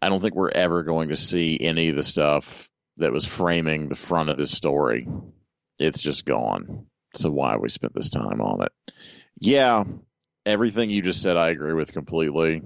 I 0.02 0.10
don't 0.10 0.22
think 0.22 0.36
we're 0.36 0.50
ever 0.50 0.84
going 0.84 1.10
to 1.10 1.16
see 1.16 1.58
any 1.60 1.90
of 1.90 1.96
the 1.96 2.04
stuff 2.04 2.70
that 2.98 3.12
was 3.12 3.26
framing 3.26 3.90
the 3.90 3.96
front 3.96 4.30
of 4.30 4.38
this 4.38 4.52
story. 4.52 5.08
It's 5.78 6.02
just 6.02 6.26
gone. 6.26 6.86
So 7.16 7.32
why 7.32 7.58
we 7.58 7.70
spent 7.70 7.94
this 7.94 8.10
time 8.10 8.42
on 8.42 8.62
it? 8.64 8.72
Yeah, 9.40 9.84
everything 10.46 10.90
you 10.90 11.02
just 11.02 11.22
said 11.22 11.38
I 11.38 11.50
agree 11.50 11.74
with 11.74 11.92
completely. 11.94 12.62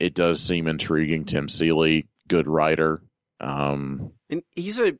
It 0.00 0.14
does 0.14 0.40
seem 0.42 0.66
intriguing. 0.66 1.24
Tim 1.24 1.48
Seeley, 1.48 2.08
good 2.28 2.46
writer. 2.46 3.02
Um, 3.40 4.12
And 4.30 4.42
he's 4.54 4.78
a 4.78 4.94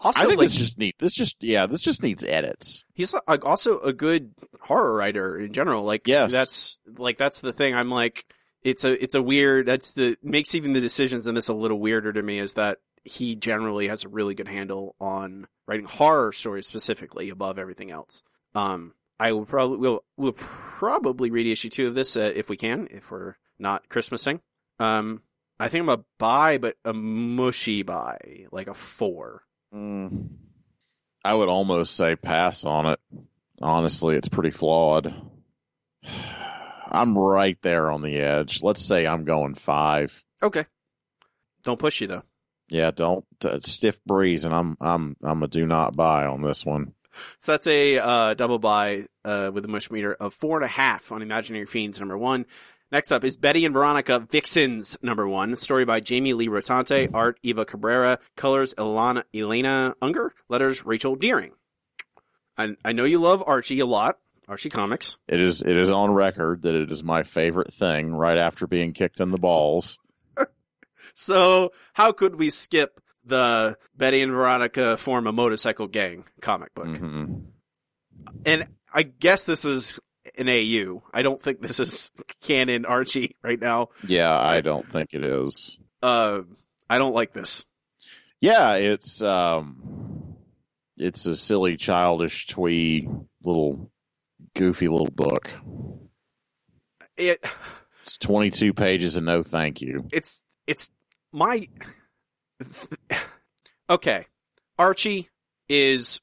also 0.00 0.20
I 0.20 0.24
think 0.26 0.38
like 0.38 0.46
this 0.48 0.56
just 0.56 0.78
need 0.78 0.94
this 0.98 1.14
just 1.14 1.36
yeah 1.42 1.66
this 1.66 1.82
just 1.82 2.02
needs 2.02 2.24
edits. 2.24 2.86
he's 2.94 3.14
like 3.28 3.44
also 3.44 3.80
a 3.80 3.92
good 3.92 4.32
horror 4.60 4.94
writer 4.94 5.38
in 5.38 5.52
general. 5.52 5.84
Like 5.84 6.08
Yes. 6.08 6.32
that's 6.32 6.80
like 6.98 7.18
that's 7.18 7.40
the 7.42 7.52
thing. 7.52 7.74
I'm 7.74 7.90
like 7.90 8.24
it's 8.64 8.84
a 8.84 9.02
it's 9.02 9.14
a 9.14 9.22
weird 9.22 9.66
that's 9.66 9.92
the 9.92 10.16
makes 10.22 10.54
even 10.54 10.72
the 10.72 10.80
decisions 10.80 11.26
in 11.26 11.34
this 11.34 11.48
a 11.48 11.54
little 11.54 11.78
weirder 11.78 12.12
to 12.12 12.22
me 12.22 12.38
is 12.38 12.54
that 12.54 12.78
he 13.04 13.36
generally 13.36 13.88
has 13.88 14.04
a 14.04 14.08
really 14.08 14.34
good 14.34 14.48
handle 14.48 14.96
on 14.98 15.46
writing 15.68 15.86
horror 15.86 16.32
stories 16.32 16.66
specifically 16.66 17.28
above 17.28 17.58
everything 17.58 17.90
else. 17.90 18.22
Um 18.54 18.94
I 19.20 19.32
will 19.32 19.44
probably 19.44 19.78
will 19.78 20.02
will 20.16 20.32
probably 20.32 21.30
read 21.30 21.46
issue 21.46 21.68
2 21.68 21.86
of 21.86 21.94
this 21.94 22.16
uh, 22.16 22.32
if 22.34 22.48
we 22.48 22.56
can 22.56 22.88
if 22.90 23.10
we're 23.10 23.34
not 23.58 23.88
Christmasing. 23.88 24.40
Um 24.80 25.22
I 25.60 25.68
think 25.68 25.82
I'm 25.82 25.88
a 25.90 26.04
buy 26.18 26.58
but 26.58 26.76
a 26.84 26.92
mushy 26.92 27.82
buy, 27.82 28.46
like 28.50 28.66
a 28.66 28.74
4. 28.74 29.42
Mm, 29.74 30.28
I 31.24 31.34
would 31.34 31.48
almost 31.48 31.96
say 31.96 32.16
pass 32.16 32.64
on 32.64 32.86
it. 32.86 33.00
Honestly, 33.60 34.16
it's 34.16 34.28
pretty 34.28 34.50
flawed. 34.50 35.14
I'm 36.86 37.16
right 37.18 37.60
there 37.62 37.90
on 37.90 38.02
the 38.02 38.18
edge. 38.18 38.62
Let's 38.62 38.82
say 38.82 39.06
I'm 39.06 39.24
going 39.24 39.54
five. 39.54 40.22
Okay. 40.42 40.64
Don't 41.62 41.78
push 41.78 42.00
you 42.00 42.06
though. 42.06 42.22
Yeah, 42.68 42.90
don't 42.90 43.24
uh, 43.44 43.60
stiff 43.60 44.02
breeze, 44.04 44.44
and 44.44 44.54
I'm 44.54 44.76
I'm 44.80 45.16
I'm 45.22 45.42
a 45.42 45.48
do 45.48 45.66
not 45.66 45.96
buy 45.96 46.26
on 46.26 46.42
this 46.42 46.64
one. 46.64 46.94
So 47.38 47.52
that's 47.52 47.66
a 47.66 47.98
uh, 47.98 48.34
double 48.34 48.58
buy 48.58 49.06
uh, 49.24 49.50
with 49.52 49.64
a 49.64 49.68
mush 49.68 49.90
meter 49.90 50.14
of 50.14 50.34
four 50.34 50.56
and 50.56 50.64
a 50.64 50.68
half 50.68 51.12
on 51.12 51.22
Imaginary 51.22 51.66
Fiends 51.66 52.00
number 52.00 52.18
one. 52.18 52.46
Next 52.90 53.12
up 53.12 53.24
is 53.24 53.36
Betty 53.36 53.64
and 53.64 53.74
Veronica 53.74 54.20
Vixens 54.20 54.96
number 55.02 55.26
one. 55.28 55.56
Story 55.56 55.84
by 55.84 56.00
Jamie 56.00 56.32
Lee 56.32 56.48
Rotante, 56.48 57.10
art 57.12 57.38
Eva 57.42 57.64
Cabrera, 57.64 58.18
colors 58.36 58.74
Elaina 58.74 59.24
Elaina 59.32 59.94
Unger, 60.00 60.32
letters 60.48 60.84
Rachel 60.84 61.16
Deering. 61.16 61.52
I 62.56 62.76
I 62.84 62.92
know 62.92 63.04
you 63.04 63.18
love 63.18 63.42
Archie 63.46 63.80
a 63.80 63.86
lot, 63.86 64.18
Archie 64.48 64.68
comics. 64.70 65.16
It 65.28 65.40
is 65.40 65.62
it 65.62 65.76
is 65.76 65.90
on 65.90 66.12
record 66.12 66.62
that 66.62 66.74
it 66.74 66.90
is 66.90 67.02
my 67.02 67.22
favorite 67.22 67.72
thing. 67.72 68.12
Right 68.12 68.38
after 68.38 68.66
being 68.66 68.92
kicked 68.92 69.20
in 69.20 69.30
the 69.30 69.38
balls. 69.38 69.98
So 71.16 71.70
how 71.92 72.10
could 72.10 72.34
we 72.34 72.50
skip 72.50 72.98
the 73.24 73.76
Betty 73.96 74.20
and 74.20 74.32
Veronica 74.32 74.96
form 74.96 75.28
a 75.28 75.32
motorcycle 75.32 75.86
gang 75.86 76.24
comic 76.40 76.74
book? 76.74 76.86
hmm 76.88 77.34
and 78.44 78.64
I 78.92 79.02
guess 79.02 79.44
this 79.44 79.64
is 79.64 80.00
an 80.38 80.48
AU. 80.48 81.02
I 81.12 81.22
don't 81.22 81.40
think 81.40 81.60
this 81.60 81.80
is 81.80 82.12
canon 82.42 82.86
Archie 82.86 83.36
right 83.42 83.60
now. 83.60 83.88
Yeah, 84.06 84.36
I 84.36 84.60
don't 84.60 84.90
think 84.90 85.10
it 85.12 85.24
is. 85.24 85.78
Uh, 86.02 86.40
I 86.88 86.98
don't 86.98 87.14
like 87.14 87.32
this. 87.32 87.66
Yeah, 88.40 88.74
it's 88.74 89.22
um, 89.22 90.36
it's 90.96 91.26
a 91.26 91.36
silly, 91.36 91.76
childish, 91.76 92.46
twee 92.46 93.08
little, 93.42 93.90
goofy 94.54 94.88
little 94.88 95.10
book. 95.10 95.50
It 97.16 97.44
It's 98.02 98.18
22 98.18 98.72
pages 98.74 99.16
and 99.16 99.26
no 99.26 99.42
thank 99.42 99.80
you. 99.80 100.08
it's 100.12 100.42
it's 100.66 100.90
my 101.32 101.68
okay. 103.88 104.26
Archie 104.78 105.28
is 105.68 106.20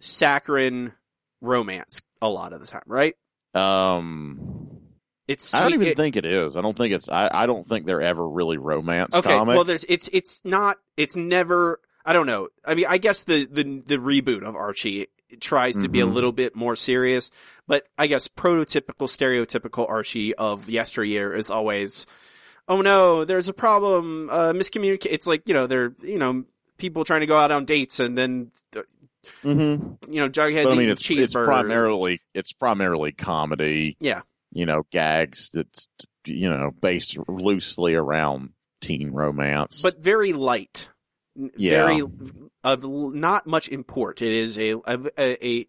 saccharine 0.00 0.92
romance 1.40 2.02
a 2.22 2.28
lot 2.28 2.52
of 2.52 2.60
the 2.60 2.66
time, 2.66 2.82
right? 2.86 3.14
Um, 3.54 4.80
It's 5.28 5.52
I 5.54 5.60
don't 5.60 5.74
even 5.74 5.88
it- 5.88 5.96
think 5.96 6.16
it 6.16 6.24
is. 6.24 6.56
I 6.56 6.62
don't 6.62 6.76
think 6.76 6.94
it's. 6.94 7.08
I, 7.08 7.28
I 7.32 7.46
don't 7.46 7.66
think 7.66 7.86
they're 7.86 8.00
ever 8.02 8.26
really 8.28 8.58
romance 8.58 9.14
okay. 9.14 9.28
comics. 9.28 9.54
Well, 9.56 9.64
there's 9.64 9.84
it's 9.84 10.08
it's 10.12 10.44
not 10.44 10.78
it's 10.96 11.16
never. 11.16 11.80
I 12.04 12.12
don't 12.14 12.26
know. 12.26 12.48
I 12.64 12.74
mean, 12.74 12.86
I 12.88 12.98
guess 12.98 13.24
the 13.24 13.46
the 13.46 13.62
the 13.86 13.96
reboot 13.96 14.42
of 14.42 14.56
Archie 14.56 15.08
tries 15.40 15.76
to 15.78 15.88
be 15.88 16.00
a 16.00 16.06
Mhm. 16.06 16.12
little 16.14 16.32
bit 16.32 16.56
more 16.56 16.74
serious, 16.76 17.30
but 17.68 17.86
I 17.98 18.06
guess 18.06 18.26
prototypical, 18.28 19.06
stereotypical 19.08 19.88
Archie 19.88 20.34
of 20.34 20.68
yesteryear 20.68 21.34
is 21.34 21.50
always, 21.50 22.06
oh 22.68 22.80
no, 22.82 23.24
there's 23.24 23.48
a 23.48 23.52
problem, 23.52 24.28
uh, 24.30 24.52
miscommunicate. 24.52 25.08
It's 25.12 25.26
like 25.26 25.42
you 25.46 25.54
know 25.54 25.66
they're 25.66 25.92
you 26.02 26.18
know 26.18 26.44
people 26.78 27.04
trying 27.04 27.20
to 27.20 27.26
go 27.26 27.36
out 27.36 27.50
on 27.52 27.64
dates 27.66 28.00
and 28.00 28.16
then 28.16 28.50
Mm-hmm. 29.44 30.12
you 30.12 30.20
know 30.22 30.28
Jughead's 30.30 30.64
But 30.64 30.72
I 30.72 30.76
mean, 30.76 30.88
it's 30.88 31.10
it's 31.10 31.34
primarily 31.34 32.20
it's 32.34 32.52
primarily 32.52 33.12
comedy. 33.12 33.96
Yeah. 34.00 34.22
You 34.52 34.66
know, 34.66 34.82
gags 34.90 35.50
that's 35.52 35.88
you 36.24 36.48
know 36.50 36.70
based 36.80 37.16
loosely 37.28 37.94
around 37.94 38.50
teen 38.80 39.10
romance. 39.12 39.82
but 39.82 40.02
very 40.02 40.32
light. 40.32 40.88
Yeah. 41.56 41.86
Very 41.86 42.02
of 42.62 42.84
not 42.84 43.46
much 43.46 43.68
import. 43.68 44.22
It 44.22 44.32
is 44.32 44.58
a, 44.58 44.74
a, 44.86 45.46
a, 45.46 45.66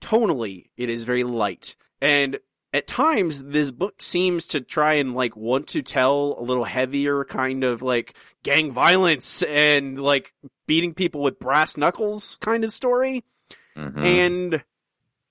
tonally 0.00 0.70
it 0.76 0.88
is 0.88 1.04
very 1.04 1.24
light. 1.24 1.76
And 2.00 2.38
at 2.72 2.86
times 2.86 3.44
this 3.44 3.72
book 3.72 4.00
seems 4.00 4.46
to 4.48 4.60
try 4.60 4.94
and 4.94 5.14
like 5.14 5.36
want 5.36 5.68
to 5.68 5.82
tell 5.82 6.36
a 6.38 6.42
little 6.42 6.64
heavier 6.64 7.24
kind 7.24 7.64
of 7.64 7.82
like 7.82 8.14
gang 8.42 8.70
violence 8.70 9.42
and 9.42 9.98
like 9.98 10.32
beating 10.66 10.94
people 10.94 11.22
with 11.22 11.38
brass 11.38 11.76
knuckles 11.76 12.38
kind 12.40 12.64
of 12.64 12.72
story. 12.72 13.24
Mhm. 13.76 13.98
And 13.98 14.64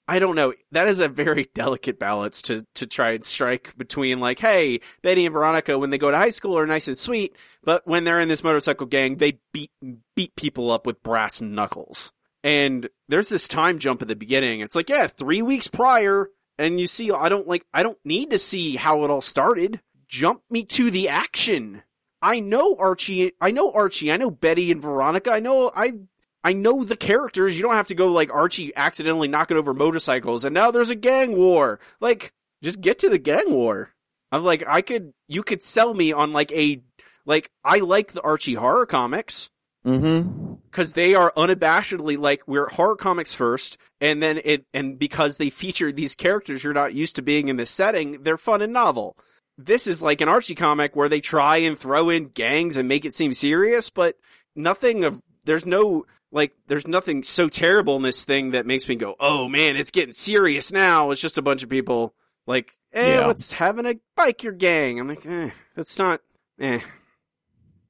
I 0.10 0.18
don't 0.18 0.36
know. 0.36 0.54
That 0.72 0.88
is 0.88 1.00
a 1.02 1.08
very 1.08 1.44
delicate 1.54 2.00
balance 2.00 2.42
to, 2.44 2.66
to 2.76 2.88
try 2.88 3.12
and 3.12 3.24
strike 3.24 3.78
between 3.78 4.20
like, 4.20 4.40
hey, 4.40 4.80
Betty 5.04 5.28
and 5.28 5.34
Veronica, 5.34 5.78
when 5.78 5.92
they 5.92 6.00
go 6.00 6.10
to 6.10 6.18
high 6.18 6.32
school 6.32 6.58
are 6.58 6.66
nice 6.66 6.88
and 6.88 6.98
sweet, 6.98 7.36
but 7.64 7.86
when 7.86 8.06
they're 8.06 8.20
in 8.20 8.28
this 8.28 8.44
motorcycle 8.44 8.88
gang, 8.88 9.18
they 9.18 9.40
beat, 9.54 9.70
beat 10.16 10.36
people 10.36 10.72
up 10.72 10.88
with 10.88 11.04
brass 11.04 11.42
knuckles. 11.42 12.12
And 12.44 12.90
there's 13.08 13.30
this 13.30 13.48
time 13.48 13.78
jump 13.78 14.02
at 14.02 14.08
the 14.08 14.16
beginning. 14.16 14.62
It's 14.62 14.76
like, 14.76 14.90
yeah, 14.90 15.06
three 15.06 15.44
weeks 15.44 15.68
prior, 15.68 16.30
and 16.58 16.80
you 16.80 16.88
see, 16.88 17.12
I 17.12 17.30
don't 17.30 17.48
like, 17.48 17.68
I 17.72 17.84
don't 17.84 18.00
need 18.04 18.32
to 18.32 18.40
see 18.40 18.78
how 18.78 19.04
it 19.04 19.12
all 19.12 19.22
started. 19.22 19.80
Jump 20.08 20.42
me 20.50 20.64
to 20.66 20.90
the 20.90 21.10
action. 21.10 21.84
I 22.20 22.40
know 22.40 22.76
Archie, 22.80 23.34
I 23.40 23.52
know 23.52 23.72
Archie, 23.72 24.12
I 24.12 24.18
know 24.18 24.32
Betty 24.32 24.72
and 24.72 24.82
Veronica, 24.82 25.32
I 25.32 25.40
know, 25.40 25.72
I 25.74 25.94
I 26.44 26.54
know 26.54 26.84
the 26.84 26.96
characters. 26.96 27.58
You 27.58 27.64
don't 27.64 27.76
have 27.76 27.88
to 27.88 27.96
go 27.96 28.08
like 28.12 28.32
Archie 28.32 28.76
accidentally 28.76 29.28
knocking 29.28 29.58
over 29.58 29.74
motorcycles 29.74 30.46
and 30.46 30.54
now 30.54 30.72
there's 30.72 30.90
a 30.90 30.96
gang 30.96 31.36
war. 31.36 31.80
Like, 32.00 32.32
just 32.64 32.82
get 32.82 33.00
to 33.00 33.10
the 33.10 33.18
gang 33.18 33.52
war. 33.52 33.92
I'm 34.32 34.44
like, 34.44 34.64
I 34.68 34.82
could, 34.82 35.14
you 35.28 35.44
could 35.44 35.62
sell 35.62 35.94
me 35.94 36.14
on 36.14 36.34
like 36.34 36.52
a, 36.52 36.82
like, 37.26 37.50
I 37.64 37.80
like 37.80 38.12
the 38.14 38.22
Archie 38.22 38.54
horror 38.54 38.86
comics 38.86 39.50
Mm-hmm. 39.86 40.56
because 40.70 40.92
they 40.92 41.16
are 41.16 41.32
unabashedly 41.38 42.18
like, 42.18 42.46
we're 42.46 42.68
horror 42.68 42.98
comics 42.98 43.34
first 43.34 43.78
and 44.02 44.22
then 44.22 44.42
it, 44.44 44.66
and 44.74 45.00
because 45.00 45.38
they 45.38 45.50
feature 45.50 45.90
these 45.90 46.16
characters 46.16 46.64
you're 46.64 46.74
not 46.74 46.94
used 46.94 47.16
to 47.16 47.22
being 47.22 47.48
in 47.48 47.56
this 47.56 47.72
setting, 47.72 48.22
they're 48.24 48.36
fun 48.38 48.62
and 48.62 48.74
novel. 48.74 49.16
This 49.58 49.88
is 49.88 50.02
like 50.02 50.20
an 50.20 50.28
Archie 50.28 50.54
comic 50.54 50.98
where 50.98 51.08
they 51.08 51.22
try 51.22 51.58
and 51.58 51.80
throw 51.80 52.10
in 52.10 52.28
gangs 52.28 52.76
and 52.76 52.90
make 52.90 53.06
it 53.06 53.14
seem 53.14 53.32
serious, 53.32 53.90
but 53.90 54.18
nothing 54.54 55.06
of, 55.06 55.22
there's 55.46 55.66
no, 55.66 56.06
like, 56.32 56.54
there's 56.68 56.88
nothing 56.88 57.24
so 57.24 57.50
terrible 57.50 57.96
in 57.96 58.02
this 58.04 58.24
thing 58.26 58.52
that 58.52 58.66
makes 58.66 58.88
me 58.88 58.96
go, 58.96 59.16
oh 59.20 59.48
man, 59.48 59.76
it's 59.76 59.92
getting 59.92 60.12
serious 60.14 60.72
now. 60.72 61.12
It's 61.12 61.22
just 61.22 61.38
a 61.38 61.42
bunch 61.42 61.64
of 61.64 61.70
people 61.70 62.14
like, 62.46 62.72
eh, 62.94 63.16
Yeah. 63.16 63.28
let's 63.28 63.52
having 63.52 63.86
a 63.86 63.96
biker 64.18 64.58
gang. 64.58 65.00
I'm 65.00 65.08
like, 65.08 65.26
eh, 65.26 65.50
that's 65.76 65.98
not, 65.98 66.22
eh. 66.60 66.80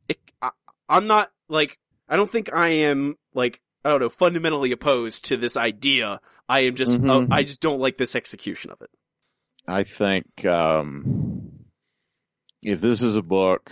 It, 0.08 0.18
I, 0.42 0.52
I'm 0.88 1.08
not 1.08 1.30
like 1.50 1.78
I 2.08 2.16
don't 2.16 2.30
think 2.30 2.52
I 2.54 2.70
am 2.70 3.16
like 3.34 3.62
I 3.86 3.90
don't 3.90 4.00
know 4.02 4.10
fundamentally 4.10 4.72
opposed 4.72 5.26
to 5.26 5.38
this 5.38 5.56
idea. 5.56 6.20
I 6.48 6.62
am 6.62 6.76
just 6.76 7.00
Mhm. 7.00 7.10
uh, 7.32 7.34
I 7.34 7.44
just 7.44 7.62
don't 7.62 7.80
like 7.80 7.98
this 7.98 8.16
execution 8.16 8.72
of 8.72 8.82
it. 8.82 8.90
I 9.68 9.84
think 9.84 10.46
um, 10.46 11.52
if 12.64 12.82
this 12.82 13.04
is 13.04 13.16
a 13.16 13.22
book 13.22 13.72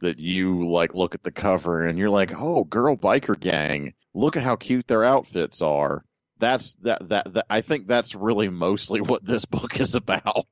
that 0.00 0.18
you 0.18 0.68
like 0.70 0.94
look 0.94 1.14
at 1.14 1.22
the 1.22 1.30
cover 1.30 1.86
and 1.86 1.98
you're 1.98 2.10
like, 2.10 2.34
"Oh, 2.34 2.64
girl 2.64 2.96
biker 2.96 3.38
gang, 3.38 3.94
look 4.14 4.36
at 4.36 4.42
how 4.42 4.56
cute 4.56 4.86
their 4.86 5.04
outfits 5.04 5.62
are." 5.62 6.04
That's 6.38 6.74
that 6.76 7.08
that, 7.08 7.34
that 7.34 7.46
I 7.50 7.60
think 7.60 7.86
that's 7.86 8.14
really 8.14 8.48
mostly 8.48 9.00
what 9.10 9.24
this 9.24 9.44
book 9.44 9.80
is 9.80 9.94
about. 9.94 10.46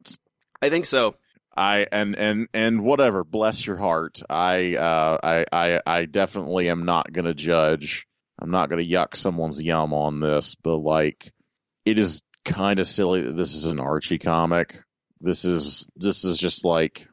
I 0.61 0.71
think 0.71 0.87
so. 0.87 1.17
I 1.57 1.87
and 1.91 2.15
and 2.15 2.49
and 2.55 2.85
whatever, 2.85 3.25
bless 3.25 3.67
your 3.67 3.77
heart. 3.77 4.23
I 4.31 4.77
uh 4.77 5.19
I 5.23 5.45
I 5.53 5.81
I 5.85 6.05
definitely 6.05 6.69
am 6.71 6.85
not 6.85 7.13
going 7.13 7.25
to 7.25 7.35
judge. 7.35 8.07
I'm 8.41 8.53
not 8.53 8.69
going 8.71 8.83
to 8.85 8.89
yuck 8.89 9.17
someone's 9.17 9.61
yum 9.61 9.93
on 9.93 10.21
this, 10.21 10.55
but 10.55 10.77
like 10.77 11.33
it 11.85 11.99
is 11.99 12.23
kind 12.45 12.79
of 12.79 12.87
silly 12.87 13.23
that 13.23 13.37
this 13.37 13.57
is 13.57 13.67
an 13.67 13.81
Archie 13.81 14.19
comic. 14.19 14.81
This 15.21 15.45
is 15.45 15.89
this 15.97 16.25
is 16.25 16.39
just 16.39 16.65
like 16.65 17.09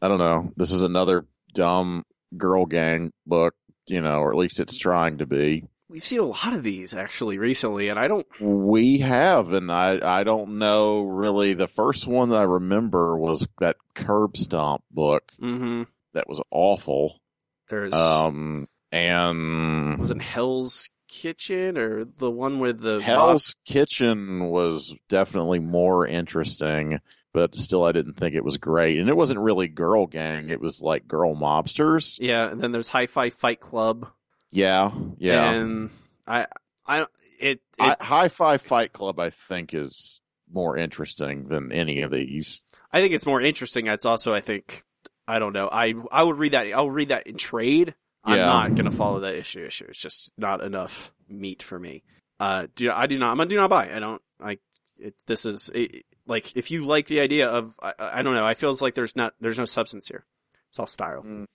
I 0.00 0.08
don't 0.08 0.18
know. 0.18 0.50
This 0.56 0.72
is 0.72 0.82
another 0.82 1.26
dumb 1.54 2.04
girl 2.36 2.66
gang 2.66 3.12
book, 3.26 3.54
you 3.86 4.00
know, 4.00 4.20
or 4.20 4.32
at 4.32 4.38
least 4.38 4.60
it's 4.60 4.76
trying 4.76 5.18
to 5.18 5.26
be. 5.26 5.64
We've 5.88 6.04
seen 6.04 6.20
a 6.20 6.24
lot 6.24 6.54
of 6.54 6.62
these 6.62 6.92
actually 6.94 7.38
recently, 7.38 7.88
and 7.88 7.98
I 7.98 8.08
don't. 8.08 8.26
We 8.40 8.98
have, 8.98 9.52
and 9.52 9.70
I 9.70 10.00
I 10.02 10.24
don't 10.24 10.58
know 10.58 11.02
really. 11.02 11.54
The 11.54 11.68
first 11.68 12.06
one 12.06 12.30
that 12.30 12.40
I 12.40 12.44
remember 12.44 13.16
was 13.16 13.46
that 13.60 13.76
Curb 13.94 14.36
Stomp 14.36 14.82
book 14.90 15.30
hmm 15.38 15.82
that 16.14 16.28
was 16.28 16.40
awful. 16.50 17.20
There's 17.68 17.94
Um, 17.94 18.68
and 18.92 19.98
was 19.98 20.10
it 20.10 20.22
Hell's 20.22 20.90
Kitchen 21.08 21.76
or 21.78 22.04
the 22.04 22.30
one 22.30 22.58
with 22.58 22.80
the 22.80 23.00
Hell's 23.00 23.56
Kitchen 23.64 24.48
was 24.48 24.94
definitely 25.08 25.60
more 25.60 26.06
interesting, 26.06 26.98
but 27.34 27.54
still, 27.56 27.84
I 27.84 27.90
didn't 27.90 28.14
think 28.14 28.36
it 28.36 28.44
was 28.44 28.58
great. 28.58 29.00
And 29.00 29.08
it 29.08 29.16
wasn't 29.16 29.40
really 29.40 29.66
girl 29.66 30.06
gang; 30.06 30.48
it 30.48 30.60
was 30.60 30.80
like 30.80 31.06
girl 31.06 31.34
mobsters. 31.34 32.16
Yeah, 32.20 32.48
and 32.48 32.60
then 32.60 32.70
there's 32.70 32.88
Hi-Fi 32.88 33.30
Fight 33.30 33.60
Club. 33.60 34.08
Yeah, 34.52 34.92
yeah. 35.18 35.50
and 35.50 35.90
I, 36.28 36.46
I, 36.86 37.00
it, 37.00 37.08
it 37.40 37.60
I, 37.80 37.96
Hi-Fi 38.00 38.58
Fight 38.58 38.92
Club, 38.92 39.18
I 39.18 39.30
think, 39.30 39.74
is 39.74 40.22
more 40.50 40.76
interesting 40.76 41.44
than 41.44 41.72
any 41.72 42.02
of 42.02 42.12
these. 42.12 42.62
I 42.92 43.00
think 43.00 43.12
it's 43.12 43.26
more 43.26 43.40
interesting. 43.40 43.88
It's 43.88 44.06
also, 44.06 44.32
I 44.32 44.40
think, 44.40 44.84
I 45.26 45.40
don't 45.40 45.52
know. 45.52 45.68
I 45.70 45.94
I 46.12 46.22
would 46.22 46.38
read 46.38 46.52
that. 46.52 46.68
I'll 46.72 46.88
read 46.88 47.08
that 47.08 47.26
in 47.26 47.36
trade. 47.36 47.96
I'm 48.22 48.38
not 48.38 48.74
gonna 48.76 48.92
follow 48.92 49.20
that 49.20 49.34
issue. 49.34 49.66
Issue. 49.66 49.86
It's 49.88 49.98
just 49.98 50.30
not 50.38 50.62
enough 50.62 51.12
meat 51.28 51.64
for 51.64 51.78
me. 51.78 52.04
Uh, 52.38 52.68
do 52.76 52.92
I 52.92 53.06
do 53.06 53.18
not? 53.18 53.32
I'm 53.32 53.40
a 53.40 53.46
do 53.46 53.56
not 53.56 53.70
buy. 53.70 53.90
I 53.92 53.98
don't. 53.98 54.22
I. 54.40 54.58
It. 55.00 55.14
This 55.26 55.44
is 55.44 55.68
it, 55.74 56.04
like 56.26 56.56
if 56.56 56.70
you 56.70 56.84
like 56.84 57.06
the 57.06 57.20
idea 57.20 57.48
of. 57.48 57.74
I, 57.82 57.94
I 57.98 58.22
don't 58.22 58.34
know. 58.34 58.44
I 58.44 58.54
feels 58.54 58.80
like 58.82 58.94
there's 58.94 59.16
not. 59.16 59.34
There's 59.40 59.58
no 59.58 59.64
substance 59.64 60.08
here. 60.08 60.24
It's 60.68 60.78
all 60.78 60.86
style. 60.86 61.22
Mm. 61.22 61.46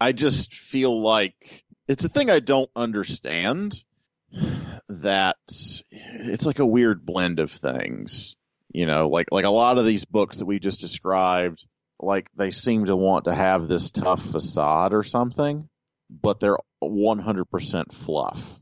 I 0.00 0.12
just 0.12 0.54
feel 0.54 1.00
like 1.00 1.64
it's 1.88 2.04
a 2.04 2.08
thing 2.08 2.30
I 2.30 2.40
don't 2.40 2.70
understand 2.74 3.82
that 4.88 5.36
it's 5.48 6.46
like 6.46 6.58
a 6.58 6.66
weird 6.66 7.04
blend 7.04 7.38
of 7.38 7.50
things. 7.50 8.36
You 8.72 8.86
know, 8.86 9.08
like 9.08 9.28
like 9.30 9.44
a 9.44 9.50
lot 9.50 9.78
of 9.78 9.84
these 9.84 10.04
books 10.04 10.38
that 10.38 10.46
we 10.46 10.58
just 10.58 10.80
described, 10.80 11.66
like 12.00 12.30
they 12.34 12.50
seem 12.50 12.86
to 12.86 12.96
want 12.96 13.26
to 13.26 13.34
have 13.34 13.68
this 13.68 13.90
tough 13.90 14.22
facade 14.22 14.94
or 14.94 15.02
something, 15.02 15.68
but 16.10 16.40
they're 16.40 16.58
100% 16.82 17.92
fluff. 17.92 18.61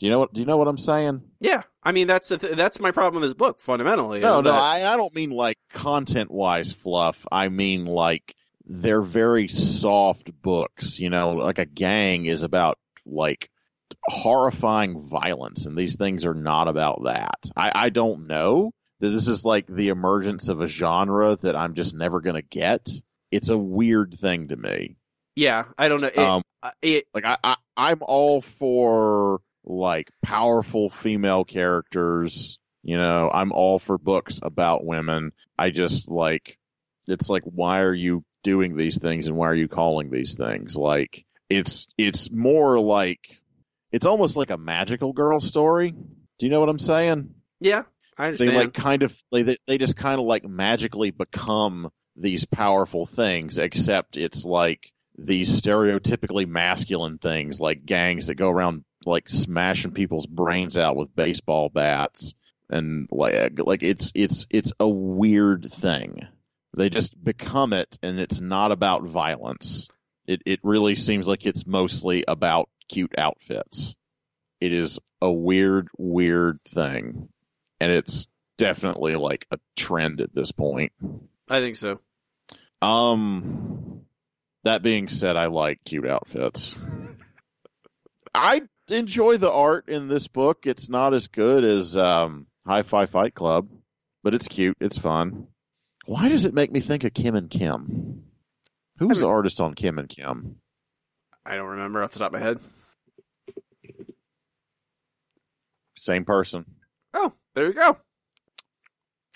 Do 0.00 0.06
you 0.06 0.10
know 0.10 0.18
what 0.18 0.32
do 0.32 0.40
you 0.40 0.46
know 0.46 0.56
what 0.56 0.66
I'm 0.66 0.78
saying? 0.78 1.22
Yeah. 1.40 1.62
I 1.82 1.92
mean, 1.92 2.06
that's 2.08 2.28
the 2.28 2.38
th- 2.38 2.54
that's 2.56 2.80
my 2.80 2.90
problem 2.90 3.20
with 3.22 3.28
this 3.30 3.34
book 3.34 3.60
fundamentally. 3.60 4.20
No, 4.20 4.40
no, 4.40 4.50
that- 4.50 4.60
I, 4.60 4.92
I 4.92 4.96
don't 4.96 5.14
mean 5.14 5.30
like 5.30 5.56
content 5.72 6.30
wise 6.30 6.72
fluff. 6.72 7.24
I 7.30 7.48
mean 7.50 7.84
like 7.86 8.34
they're 8.66 9.02
very 9.02 9.46
soft 9.48 10.30
books. 10.42 10.98
You 10.98 11.10
know, 11.10 11.32
like 11.32 11.58
a 11.58 11.64
gang 11.66 12.24
is 12.26 12.42
about 12.42 12.78
like 13.06 13.48
horrifying 14.04 15.00
violence, 15.00 15.66
and 15.66 15.76
these 15.76 15.96
things 15.96 16.24
are 16.26 16.34
not 16.34 16.68
about 16.68 17.04
that. 17.04 17.38
I, 17.56 17.72
I 17.74 17.90
don't 17.90 18.26
know 18.26 18.72
that 19.00 19.08
this 19.10 19.28
is 19.28 19.44
like 19.44 19.66
the 19.66 19.88
emergence 19.88 20.48
of 20.48 20.60
a 20.60 20.66
genre 20.66 21.36
that 21.36 21.56
I'm 21.56 21.74
just 21.74 21.94
never 21.94 22.20
gonna 22.20 22.42
get. 22.42 22.88
It's 23.30 23.50
a 23.50 23.58
weird 23.58 24.14
thing 24.14 24.48
to 24.48 24.56
me. 24.56 24.96
yeah. 25.36 25.64
I 25.78 25.88
don't 25.88 26.00
know. 26.02 26.08
It, 26.08 26.18
um, 26.18 26.42
it 26.82 27.04
like 27.14 27.24
I, 27.24 27.36
I 27.44 27.56
I'm 27.76 27.98
all 28.02 28.40
for 28.40 29.40
like 29.64 30.08
powerful 30.22 30.88
female 30.90 31.44
characters. 31.44 32.58
You 32.82 32.96
know, 32.96 33.30
I'm 33.32 33.52
all 33.52 33.78
for 33.78 33.98
books 33.98 34.40
about 34.42 34.84
women. 34.84 35.32
I 35.58 35.70
just 35.70 36.08
like 36.08 36.58
it's 37.06 37.28
like 37.28 37.42
why 37.44 37.80
are 37.80 37.94
you 37.94 38.24
doing 38.42 38.76
these 38.76 38.98
things 38.98 39.26
and 39.26 39.36
why 39.36 39.48
are 39.48 39.54
you 39.54 39.68
calling 39.68 40.10
these 40.10 40.34
things? 40.34 40.76
Like 40.76 41.24
it's 41.48 41.88
it's 41.98 42.30
more 42.30 42.80
like 42.80 43.40
it's 43.92 44.06
almost 44.06 44.36
like 44.36 44.50
a 44.50 44.56
magical 44.56 45.12
girl 45.12 45.40
story. 45.40 45.90
Do 45.90 46.46
you 46.46 46.48
know 46.50 46.60
what 46.60 46.68
I'm 46.68 46.78
saying? 46.78 47.34
yeah. 47.60 47.82
I 48.18 48.24
They 48.32 48.48
understand. 48.48 48.56
like 48.56 48.72
kind 48.74 49.02
of 49.02 49.22
they 49.32 49.42
they- 49.42 49.56
they 49.66 49.78
just 49.78 49.96
kind 49.96 50.18
of 50.20 50.26
like 50.26 50.44
magically 50.44 51.10
become 51.10 51.90
these 52.16 52.44
powerful 52.44 53.06
things 53.06 53.58
except 53.58 54.16
it's 54.16 54.44
like 54.44 54.90
these 55.16 55.60
stereotypically 55.60 56.46
masculine 56.46 57.18
things 57.18 57.60
like 57.60 57.84
gangs 57.86 58.26
that 58.26 58.34
go 58.34 58.50
around 58.50 58.84
like 59.06 59.28
smashing 59.28 59.92
people's 59.92 60.26
brains 60.26 60.76
out 60.76 60.96
with 60.96 61.14
baseball 61.14 61.68
bats 61.68 62.34
and 62.68 63.08
like 63.10 63.58
like 63.58 63.82
it's 63.82 64.12
it's 64.14 64.46
it's 64.50 64.72
a 64.78 64.88
weird 64.88 65.70
thing. 65.70 66.26
They 66.76 66.88
just 66.88 67.22
become 67.22 67.72
it 67.72 67.98
and 68.02 68.20
it's 68.20 68.40
not 68.40 68.72
about 68.72 69.04
violence. 69.04 69.88
It 70.26 70.42
it 70.46 70.60
really 70.62 70.94
seems 70.94 71.26
like 71.26 71.46
it's 71.46 71.66
mostly 71.66 72.24
about 72.26 72.68
cute 72.88 73.14
outfits. 73.18 73.94
It 74.60 74.72
is 74.72 75.00
a 75.20 75.30
weird 75.30 75.88
weird 75.98 76.60
thing 76.64 77.28
and 77.80 77.90
it's 77.90 78.28
definitely 78.58 79.16
like 79.16 79.46
a 79.50 79.58
trend 79.74 80.20
at 80.20 80.34
this 80.34 80.52
point. 80.52 80.92
I 81.48 81.60
think 81.60 81.76
so. 81.76 82.00
Um, 82.82 84.02
that 84.64 84.82
being 84.82 85.08
said, 85.08 85.36
I 85.36 85.46
like 85.46 85.82
cute 85.84 86.06
outfits. 86.06 86.82
I 88.34 88.62
enjoy 88.90 89.36
the 89.38 89.50
art 89.50 89.88
in 89.88 90.08
this 90.08 90.28
book. 90.28 90.66
It's 90.66 90.88
not 90.88 91.14
as 91.14 91.28
good 91.28 91.64
as 91.64 91.96
um, 91.96 92.46
Hi 92.66 92.82
Fi 92.82 93.06
Fight 93.06 93.34
Club, 93.34 93.68
but 94.22 94.34
it's 94.34 94.48
cute. 94.48 94.76
It's 94.80 94.98
fun. 94.98 95.48
Why 96.06 96.28
does 96.28 96.46
it 96.46 96.54
make 96.54 96.72
me 96.72 96.80
think 96.80 97.04
of 97.04 97.14
Kim 97.14 97.34
and 97.34 97.50
Kim? 97.50 98.24
Who's 98.98 99.18
I 99.18 99.20
the 99.22 99.28
artist 99.28 99.60
on 99.60 99.74
Kim 99.74 99.98
and 99.98 100.08
Kim? 100.08 100.56
I 101.44 101.54
don't 101.56 101.68
remember 101.68 102.02
off 102.02 102.12
the 102.12 102.18
top 102.18 102.34
of 102.34 102.40
my 102.40 102.46
head. 102.46 102.58
Same 105.96 106.24
person. 106.24 106.64
Oh, 107.14 107.32
there 107.54 107.66
you 107.66 107.74
go. 107.74 107.96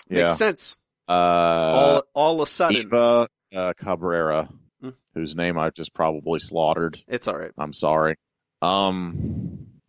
Yeah. 0.09 0.21
Makes 0.25 0.37
sense. 0.37 0.77
Uh, 1.07 1.11
all 1.11 2.03
all 2.13 2.35
of 2.35 2.47
a 2.47 2.49
sudden, 2.49 2.77
Eva 2.81 3.27
uh, 3.55 3.73
Cabrera, 3.77 4.49
Hmm. 4.81 4.89
whose 5.13 5.35
name 5.35 5.57
I've 5.57 5.73
just 5.73 5.93
probably 5.93 6.39
slaughtered. 6.39 6.99
it's 7.07 7.27
all 7.27 7.37
right. 7.37 7.51
I'm 7.57 7.73
sorry. 7.73 8.15
Um, 8.61 9.44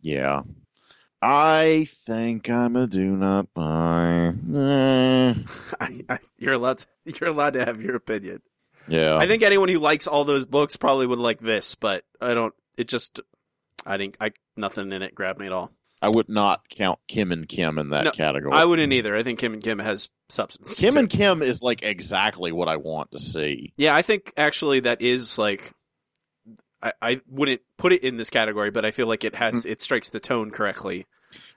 yeah. 0.07 0.41
I 1.21 1.87
think 2.05 2.49
I'm 2.49 2.75
a 2.75 2.85
do 2.85 3.03
not 3.05 3.51
buy. 3.53 4.33
Eh, 4.55 5.33
I, 5.81 6.01
I, 6.09 6.19
you're 6.37 6.53
allowed. 6.53 6.77
To, 6.79 6.87
you're 7.19 7.29
allowed 7.31 7.53
to 7.53 7.65
have 7.65 7.81
your 7.81 7.95
opinion. 7.95 8.41
yeah. 8.87 9.17
I 9.17 9.25
think 9.27 9.41
anyone 9.43 9.69
who 9.69 9.79
likes 9.79 10.05
all 10.07 10.25
those 10.25 10.45
books 10.45 10.75
probably 10.75 11.07
would 11.07 11.17
like 11.19 11.39
this, 11.39 11.73
but 11.75 12.03
I 12.21 12.33
don't. 12.35 12.53
It 12.77 12.87
just, 12.87 13.19
I 13.85 13.97
think 13.97 14.17
I 14.21 14.31
nothing 14.55 14.91
in 14.91 15.01
it 15.01 15.15
grabbed 15.15 15.39
me 15.39 15.47
at 15.47 15.51
all. 15.51 15.71
I 15.99 16.09
would 16.09 16.29
not 16.29 16.69
count 16.69 16.99
Kim 17.07 17.31
and 17.31 17.49
Kim 17.49 17.79
in 17.79 17.89
that 17.89 18.03
No, 18.03 18.11
category. 18.11 18.53
I 18.53 18.65
wouldn't 18.65 18.93
either. 18.93 19.15
I 19.17 19.23
think 19.23 19.39
Kim 19.39 19.53
and 19.53 19.63
Kim 19.63 19.79
has 19.79 20.11
substance. 20.29 20.79
Kim 20.79 20.95
and. 20.97 21.09
Kim 21.09 21.41
is 21.41 21.63
like 21.63 21.81
exactly 21.83 22.51
what 22.51 22.67
I 22.67 22.75
want 22.75 23.11
to 23.13 23.19
see. 23.19 23.73
yeah, 23.77 23.95
I 23.95 24.03
think 24.03 24.31
actually 24.37 24.81
that 24.81 25.01
is 25.01 25.39
like. 25.39 25.73
I, 26.81 26.93
I 27.01 27.21
wouldn't 27.27 27.61
put 27.77 27.93
it 27.93 28.03
in 28.03 28.17
this 28.17 28.29
category, 28.29 28.69
but 28.71 28.85
I 28.85 28.91
feel 28.91 29.07
like 29.07 29.23
it 29.23 29.35
has 29.35 29.63
Hmm. 29.63 29.69
it 29.69 29.81
strikes 29.81 30.09
the 30.11 30.19
tone 30.19 30.51
correctly. 30.51 31.05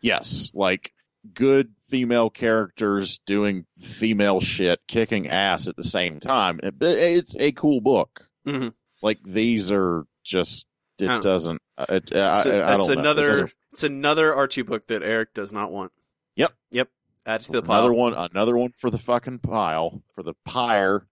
Yes, 0.01 0.51
like 0.55 0.93
good 1.35 1.73
female 1.91 2.31
characters 2.31 3.19
doing 3.27 3.67
female 3.77 4.41
shit, 4.41 4.81
kicking 4.89 5.29
ass 5.29 5.69
at 5.69 5.77
the 5.77 5.83
same 5.85 6.19
time. 6.21 6.61
It- 6.63 6.75
it's 6.81 7.37
a 7.39 7.53
cool 7.53 7.81
book. 7.81 8.27
hmm 8.47 8.69
Like 9.03 9.23
these 9.23 9.71
are 9.73 10.05
just. 10.25 10.67
I 11.01 11.05
It 11.05 11.09
don't- 11.09 11.23
doesn't. 11.23 11.63
It, 11.89 12.15
I, 12.15 12.43
So 12.43 12.51
I, 12.51 12.55
I 12.75 12.77
that's 12.77 12.87
don't 12.87 12.87
know. 12.87 12.93
It 12.93 12.99
another. 12.99 13.27
doesn't- 13.27 13.55
It's 13.73 13.85
another 13.85 14.35
Archie 14.35 14.63
book 14.63 14.87
that 14.89 15.03
Eric 15.03 15.33
does 15.35 15.53
not 15.53 15.71
want. 15.73 15.93
Yep. 16.37 16.53
Yep. 16.73 16.89
Add 17.27 17.41
to 17.43 17.53
the 17.53 17.63
pile. 17.63 17.79
Another 17.81 17.93
one, 17.95 18.15
another 18.15 18.57
one 18.57 18.73
for 18.73 18.91
the 18.91 18.99
fucking 18.99 19.39
pile, 19.41 20.03
for 20.15 20.23
the 20.23 20.35
pyre, 20.45 21.07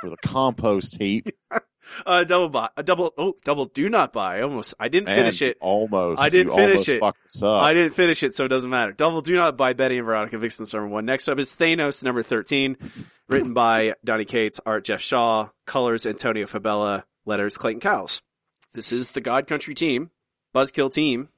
for 0.00 0.10
the 0.10 0.16
compost 0.18 0.96
heap. 1.00 1.28
Uh, 2.06 2.24
double 2.24 2.48
buy, 2.48 2.68
a 2.76 2.82
double, 2.82 3.12
oh, 3.18 3.36
double 3.44 3.66
do 3.66 3.88
not 3.88 4.12
buy. 4.12 4.42
Almost, 4.42 4.74
I 4.78 4.88
didn't 4.88 5.08
finish 5.14 5.42
it. 5.42 5.58
Almost. 5.60 6.20
I 6.20 6.28
didn't 6.28 6.54
finish 6.54 6.88
it. 6.88 7.00
fucked 7.00 7.26
us 7.26 7.42
up. 7.42 7.62
I 7.62 7.72
didn't 7.72 7.94
finish 7.94 8.22
it, 8.22 8.34
so 8.34 8.44
it 8.44 8.48
doesn't 8.48 8.70
matter. 8.70 8.92
Double 8.92 9.20
Do 9.20 9.34
Not 9.34 9.56
buy. 9.56 9.72
Betty 9.72 9.98
and 9.98 10.06
Veronica 10.06 10.38
Vixen's 10.38 10.72
number 10.72 10.88
one. 10.88 11.04
Next 11.04 11.28
up 11.28 11.38
is 11.38 11.54
Thanos, 11.56 12.04
number 12.04 12.22
13, 12.22 12.76
written 13.28 13.54
by 13.54 13.94
Donny 14.04 14.24
Cates, 14.24 14.60
art 14.64 14.84
Geoff 14.84 15.00
Shaw, 15.00 15.48
colors 15.66 16.06
Antonio 16.06 16.46
Fabela, 16.46 17.04
letters 17.24 17.56
Clayton 17.56 17.80
Cowles. 17.80 18.22
This 18.74 18.92
is 18.92 19.10
the 19.10 19.20
God 19.20 19.46
Country 19.46 19.74
team, 19.74 20.10
Buzzkill 20.54 20.92
team, 20.92 21.28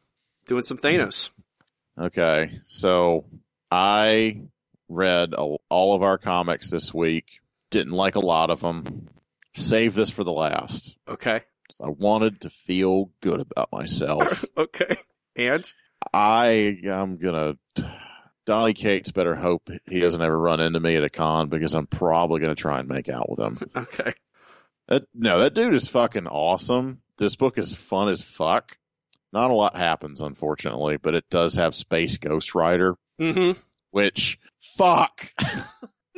doing 0.46 0.62
some 0.62 0.78
Thanos. 0.78 1.30
Okay, 1.98 2.60
so 2.66 3.24
I 3.70 4.42
read 4.88 5.34
all 5.34 5.60
of 5.94 6.02
our 6.02 6.18
comics 6.18 6.70
this 6.70 6.92
week. 6.92 7.40
Didn't 7.70 7.92
like 7.92 8.14
a 8.16 8.20
lot 8.20 8.50
of 8.50 8.60
them. 8.60 9.08
Save 9.54 9.94
this 9.94 10.10
for 10.10 10.24
the 10.24 10.32
last. 10.32 10.96
Okay. 11.08 11.42
So 11.70 11.84
I 11.86 11.88
wanted 11.88 12.42
to 12.42 12.50
feel 12.50 13.10
good 13.20 13.40
about 13.40 13.72
myself. 13.72 14.44
Okay. 14.56 14.96
And? 15.36 15.64
I 16.12 16.78
I'm 16.90 17.16
gonna. 17.18 17.56
Donny 18.46 18.74
Cates 18.74 19.10
better 19.10 19.34
hope 19.34 19.70
he 19.88 20.00
doesn't 20.00 20.20
ever 20.20 20.38
run 20.38 20.60
into 20.60 20.78
me 20.78 20.96
at 20.96 21.02
a 21.04 21.08
con 21.08 21.48
because 21.48 21.74
I'm 21.74 21.86
probably 21.86 22.40
gonna 22.40 22.54
try 22.54 22.78
and 22.80 22.88
make 22.88 23.08
out 23.08 23.30
with 23.30 23.38
him. 23.40 23.58
Okay. 23.76 24.12
That, 24.88 25.04
no, 25.14 25.38
that 25.40 25.54
dude 25.54 25.72
is 25.74 25.88
fucking 25.88 26.26
awesome. 26.26 27.00
This 27.16 27.36
book 27.36 27.56
is 27.56 27.74
fun 27.74 28.08
as 28.10 28.20
fuck. 28.20 28.76
Not 29.32 29.50
a 29.50 29.54
lot 29.54 29.74
happens, 29.76 30.20
unfortunately, 30.20 30.98
but 30.98 31.14
it 31.14 31.24
does 31.30 31.54
have 31.54 31.74
Space 31.74 32.18
Ghost 32.18 32.54
Rider, 32.54 32.96
Mm-hmm. 33.20 33.58
which 33.92 34.38
fuck. 34.76 35.32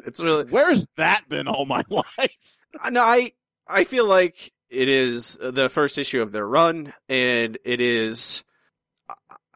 It's 0.04 0.20
really, 0.20 0.44
Where's 0.44 0.86
that 0.98 1.28
been 1.28 1.48
all 1.48 1.64
my 1.64 1.82
life? 1.88 2.55
Uh, 2.82 2.90
no, 2.90 3.02
I, 3.02 3.32
I 3.66 3.84
feel 3.84 4.06
like 4.06 4.52
it 4.70 4.88
is 4.88 5.38
the 5.40 5.68
first 5.68 5.98
issue 5.98 6.22
of 6.22 6.32
their 6.32 6.46
run, 6.46 6.92
and 7.08 7.58
it 7.64 7.80
is, 7.80 8.44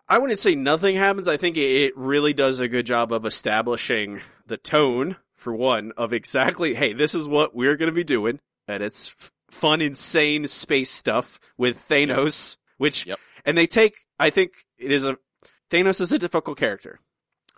I 0.09 0.19
wouldn't 0.19 0.39
say 0.39 0.55
nothing 0.55 0.97
happens. 0.97 1.29
I 1.29 1.37
think 1.37 1.57
it 1.57 1.97
really 1.97 2.33
does 2.33 2.59
a 2.59 2.69
good 2.69 2.87
job 2.87 3.13
of 3.13 3.27
establishing 3.27 4.21
the 4.47 4.57
tone, 4.57 5.17
for 5.37 5.55
one, 5.55 5.93
of 5.97 6.13
exactly, 6.13 6.75
hey, 6.75 6.93
this 6.93 7.15
is 7.15 7.27
what 7.27 7.55
we're 7.55 7.77
going 7.77 7.91
to 7.91 7.95
be 7.95 8.05
doing. 8.05 8.39
And 8.69 8.83
it's 8.83 9.09
f- 9.19 9.33
fun, 9.51 9.81
insane 9.81 10.47
space 10.49 10.91
stuff 10.91 11.41
with 11.57 11.89
Thanos, 11.89 12.59
which, 12.77 13.07
Yep. 13.07 13.19
and 13.47 13.57
they 13.57 13.67
take, 13.67 13.95
I 14.19 14.31
think 14.31 14.53
it 14.79 14.93
is 14.93 15.05
a, 15.05 15.17
Thanos 15.71 16.01
is 16.01 16.13
a 16.13 16.19
difficult 16.19 16.59
character, 16.59 17.01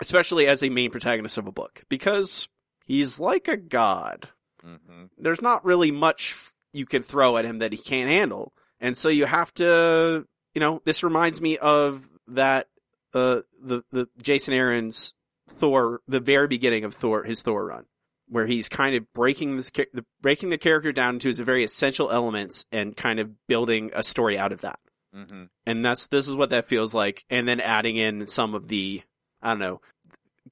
especially 0.01 0.46
as 0.46 0.62
a 0.62 0.68
main 0.68 0.90
protagonist 0.90 1.38
of 1.38 1.48
a 1.48 1.53
book, 1.53 1.83
because 1.88 2.48
he's 2.87 3.18
like 3.18 3.48
a 3.48 3.57
god 3.57 4.29
Mm-hmm. 4.66 5.05
there's 5.18 5.42
not 5.42 5.64
really 5.64 5.90
much 5.90 6.37
you 6.72 6.87
can 6.87 7.03
throw 7.03 7.37
at 7.37 7.44
him 7.44 7.59
that 7.59 7.72
he 7.72 7.79
can't 7.79 8.09
handle. 8.09 8.53
And 8.81 8.96
so 8.96 9.09
you 9.09 9.27
have 9.27 9.53
to, 9.55 10.27
you 10.55 10.61
know, 10.61 10.81
this 10.85 11.03
reminds 11.03 11.40
me 11.40 11.59
of 11.59 12.09
that, 12.29 12.68
uh, 13.14 13.40
the, 13.62 13.83
the 13.90 14.09
Jason 14.20 14.55
Aaron's 14.55 15.14
Thor, 15.48 16.01
the 16.09 16.20
very 16.20 16.48
beginning 16.48 16.85
of 16.85 16.94
Thor, 16.94 17.25
his 17.25 17.42
Thor 17.42 17.66
run, 17.66 17.85
where 18.29 18.46
he's 18.46 18.68
kind 18.68 18.96
of 18.96 19.12
breaking 19.12 19.57
this, 19.57 19.70
the, 19.70 20.05
breaking 20.20 20.51
the 20.51 20.59
character 20.59 20.92
down 20.92 21.14
into 21.14 21.29
his 21.29 21.40
very 21.40 21.64
essential 21.64 22.11
elements 22.11 22.66
and 22.72 22.96
kind 22.96 23.20
of 23.20 23.31
building 23.46 23.90
a 23.94 24.03
story 24.03 24.38
out 24.38 24.53
of 24.53 24.62
that. 24.62 24.79
Mm-hmm. 25.14 25.44
And 25.66 25.85
that's, 25.85 26.09
this 26.09 26.27
is 26.27 26.35
what 26.35 26.51
that 26.51 26.64
feels 26.64 26.94
like. 26.94 27.25
And 27.29 27.46
then 27.46 27.61
adding 27.61 27.96
in 27.96 28.27
some 28.27 28.55
of 28.55 28.68
the, 28.68 29.03
I 29.42 29.51
don't 29.51 29.59
know, 29.59 29.81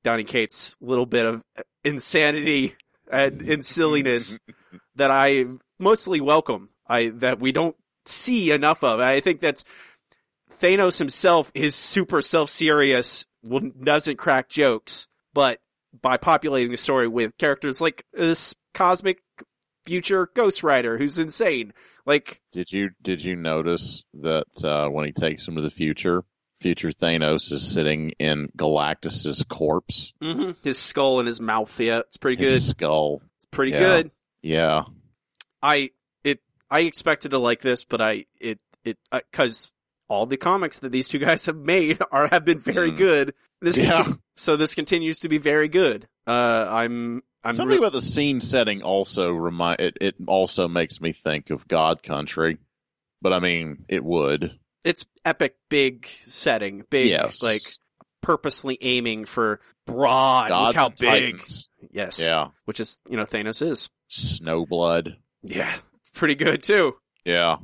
Donny 0.02 0.24
Cates' 0.24 0.76
little 0.80 1.06
bit 1.06 1.26
of 1.26 1.42
insanity 1.84 2.74
and, 3.10 3.42
and 3.42 3.64
silliness 3.66 4.38
that 4.96 5.10
I 5.10 5.44
mostly 5.78 6.20
welcome. 6.20 6.70
I, 6.86 7.10
that 7.16 7.40
we 7.40 7.52
don't 7.52 7.76
see 8.06 8.50
enough 8.50 8.82
of. 8.82 9.00
I 9.00 9.20
think 9.20 9.40
that's 9.40 9.64
Thanos 10.50 10.98
himself 10.98 11.50
is 11.54 11.74
super 11.74 12.20
self-serious, 12.20 13.26
doesn't 13.82 14.16
crack 14.16 14.48
jokes, 14.48 15.08
but 15.32 15.60
by 16.02 16.16
populating 16.16 16.70
the 16.70 16.76
story 16.76 17.08
with 17.08 17.38
characters 17.38 17.80
like 17.80 18.04
this 18.12 18.54
cosmic 18.74 19.22
future 19.84 20.28
Ghost 20.34 20.62
Rider 20.62 20.98
who's 20.98 21.18
insane. 21.18 21.72
Like, 22.06 22.40
Did 22.52 22.72
you 22.72 22.90
did 23.02 23.22
you 23.22 23.36
notice 23.36 24.04
that 24.14 24.64
uh, 24.64 24.88
when 24.88 25.06
he 25.06 25.12
takes 25.12 25.46
him 25.46 25.56
to 25.56 25.62
the 25.62 25.70
future, 25.70 26.24
future 26.60 26.90
Thanos 26.92 27.52
is 27.52 27.72
sitting 27.72 28.10
in 28.18 28.48
Galactus's 28.56 29.42
corpse, 29.44 30.12
mhm, 30.22 30.56
his 30.62 30.78
skull 30.78 31.18
and 31.18 31.26
his 31.26 31.40
mouth, 31.40 31.78
yeah, 31.80 32.00
it's 32.00 32.16
pretty 32.16 32.42
his 32.42 32.50
good. 32.52 32.62
skull. 32.62 33.22
It's 33.38 33.46
pretty 33.46 33.72
Yeah. 33.72 33.80
good. 33.80 34.10
Yeah, 34.42 34.84
I 35.62 35.90
it 36.24 36.40
I 36.70 36.80
expected 36.80 37.30
to 37.32 37.38
like 37.38 37.60
this, 37.60 37.84
but 37.84 38.00
I 38.00 38.26
it 38.40 38.60
it 38.84 38.98
because 39.10 39.72
all 40.08 40.26
the 40.26 40.36
comics 40.36 40.80
that 40.80 40.90
these 40.92 41.08
two 41.08 41.18
guys 41.26 41.46
have 41.46 41.56
made 41.56 41.98
are 42.10 42.28
have 42.28 42.44
been 42.44 42.58
very 42.60 42.92
Mm. 42.92 42.96
good. 42.96 43.34
This 43.60 43.76
Yeah. 43.76 44.02
conti- 44.02 44.18
so 44.36 44.56
this 44.56 44.74
continues 44.74 45.20
to 45.20 45.28
be 45.28 45.38
very 45.38 45.68
good. 45.68 46.08
Uh, 46.26 46.66
I'm 46.70 47.22
I'm 47.44 47.54
something 47.54 47.72
re- 47.72 47.78
about 47.78 47.92
the 47.92 48.02
scene 48.02 48.40
setting 48.40 48.82
also 48.82 49.32
remind 49.32 49.80
it. 49.80 49.96
It 50.00 50.14
also 50.26 50.68
makes 50.68 51.00
me 51.00 51.12
think 51.12 51.50
of 51.50 51.66
God 51.68 52.02
Country, 52.02 52.58
but 53.22 53.32
I 53.32 53.38
mean, 53.40 53.84
it 53.88 54.04
would. 54.04 54.58
It's 54.84 55.06
epic, 55.24 55.56
big 55.68 56.06
setting, 56.22 56.84
big 56.90 57.08
Yes, 57.08 57.42
like 57.42 57.60
purposely 58.22 58.78
aiming 58.80 59.24
for 59.24 59.60
broad. 59.86 60.48
Gods 60.48 60.66
look 60.68 60.76
how 60.76 60.88
big, 60.90 61.38
Titans. 61.38 61.70
yes, 61.90 62.18
Yeah, 62.20 62.48
which 62.64 62.80
is 62.80 62.98
you 63.08 63.16
know 63.16 63.24
Thanos 63.24 63.62
is. 63.66 63.90
Snowblood. 64.10 65.16
Yeah, 65.42 65.72
pretty 66.14 66.34
good 66.34 66.62
too. 66.62 66.94
Yeah, 67.24 67.56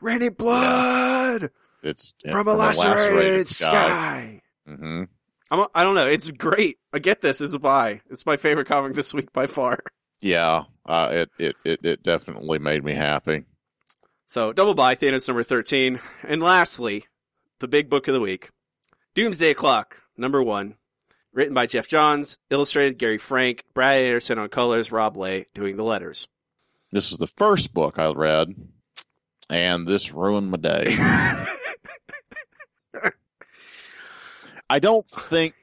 Ready 0.00 0.28
blood 0.28 1.50
it's 1.82 2.14
yeah, 2.24 2.32
from 2.32 2.48
a 2.48 2.54
lacerated 2.54 3.46
sky. 3.46 3.68
sky. 3.68 4.42
hmm 4.66 5.02
I'm, 5.50 5.66
I 5.74 5.82
don't 5.84 5.94
know. 5.94 6.06
It's 6.08 6.30
great. 6.30 6.76
I 6.92 6.98
get 6.98 7.20
this. 7.22 7.40
It's 7.40 7.54
a 7.54 7.58
buy. 7.58 8.02
It's 8.10 8.26
my 8.26 8.36
favorite 8.36 8.66
comic 8.66 8.92
this 8.94 9.14
week 9.14 9.32
by 9.32 9.46
far. 9.46 9.78
Yeah, 10.20 10.64
uh, 10.84 11.08
it, 11.12 11.30
it 11.38 11.56
it 11.64 11.80
it 11.84 12.02
definitely 12.02 12.58
made 12.58 12.84
me 12.84 12.92
happy. 12.92 13.44
So 14.28 14.52
double 14.52 14.74
buy 14.74 14.94
Thanos 14.94 15.26
number 15.26 15.42
13. 15.42 15.98
And 16.22 16.42
lastly, 16.42 17.06
the 17.60 17.66
big 17.66 17.88
book 17.88 18.08
of 18.08 18.14
the 18.14 18.20
week. 18.20 18.50
Doomsday 19.14 19.54
Clock, 19.54 20.02
number 20.18 20.42
one. 20.42 20.74
Written 21.32 21.54
by 21.54 21.64
Geoff 21.64 21.88
Johns, 21.88 22.36
illustrated 22.50 22.98
Gary 22.98 23.16
Frank, 23.16 23.64
Brad 23.72 24.04
Anderson 24.04 24.38
on 24.38 24.50
colors, 24.50 24.92
Rob 24.92 25.16
Leigh 25.16 25.46
doing 25.54 25.78
the 25.78 25.82
letters. 25.82 26.28
This 26.92 27.10
is 27.10 27.16
the 27.16 27.26
first 27.26 27.72
book 27.72 27.98
I 27.98 28.12
read, 28.12 28.54
and 29.48 29.86
this 29.86 30.12
ruined 30.12 30.50
my 30.50 30.58
day. 30.58 30.88
I 34.68 34.78
don't 34.78 35.06
think 35.06 35.54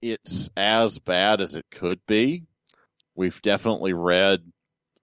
it's 0.00 0.48
as 0.56 1.00
bad 1.00 1.40
as 1.40 1.56
it 1.56 1.66
could 1.72 1.98
be. 2.06 2.44
We've 3.16 3.42
definitely 3.42 3.94
read 3.94 4.44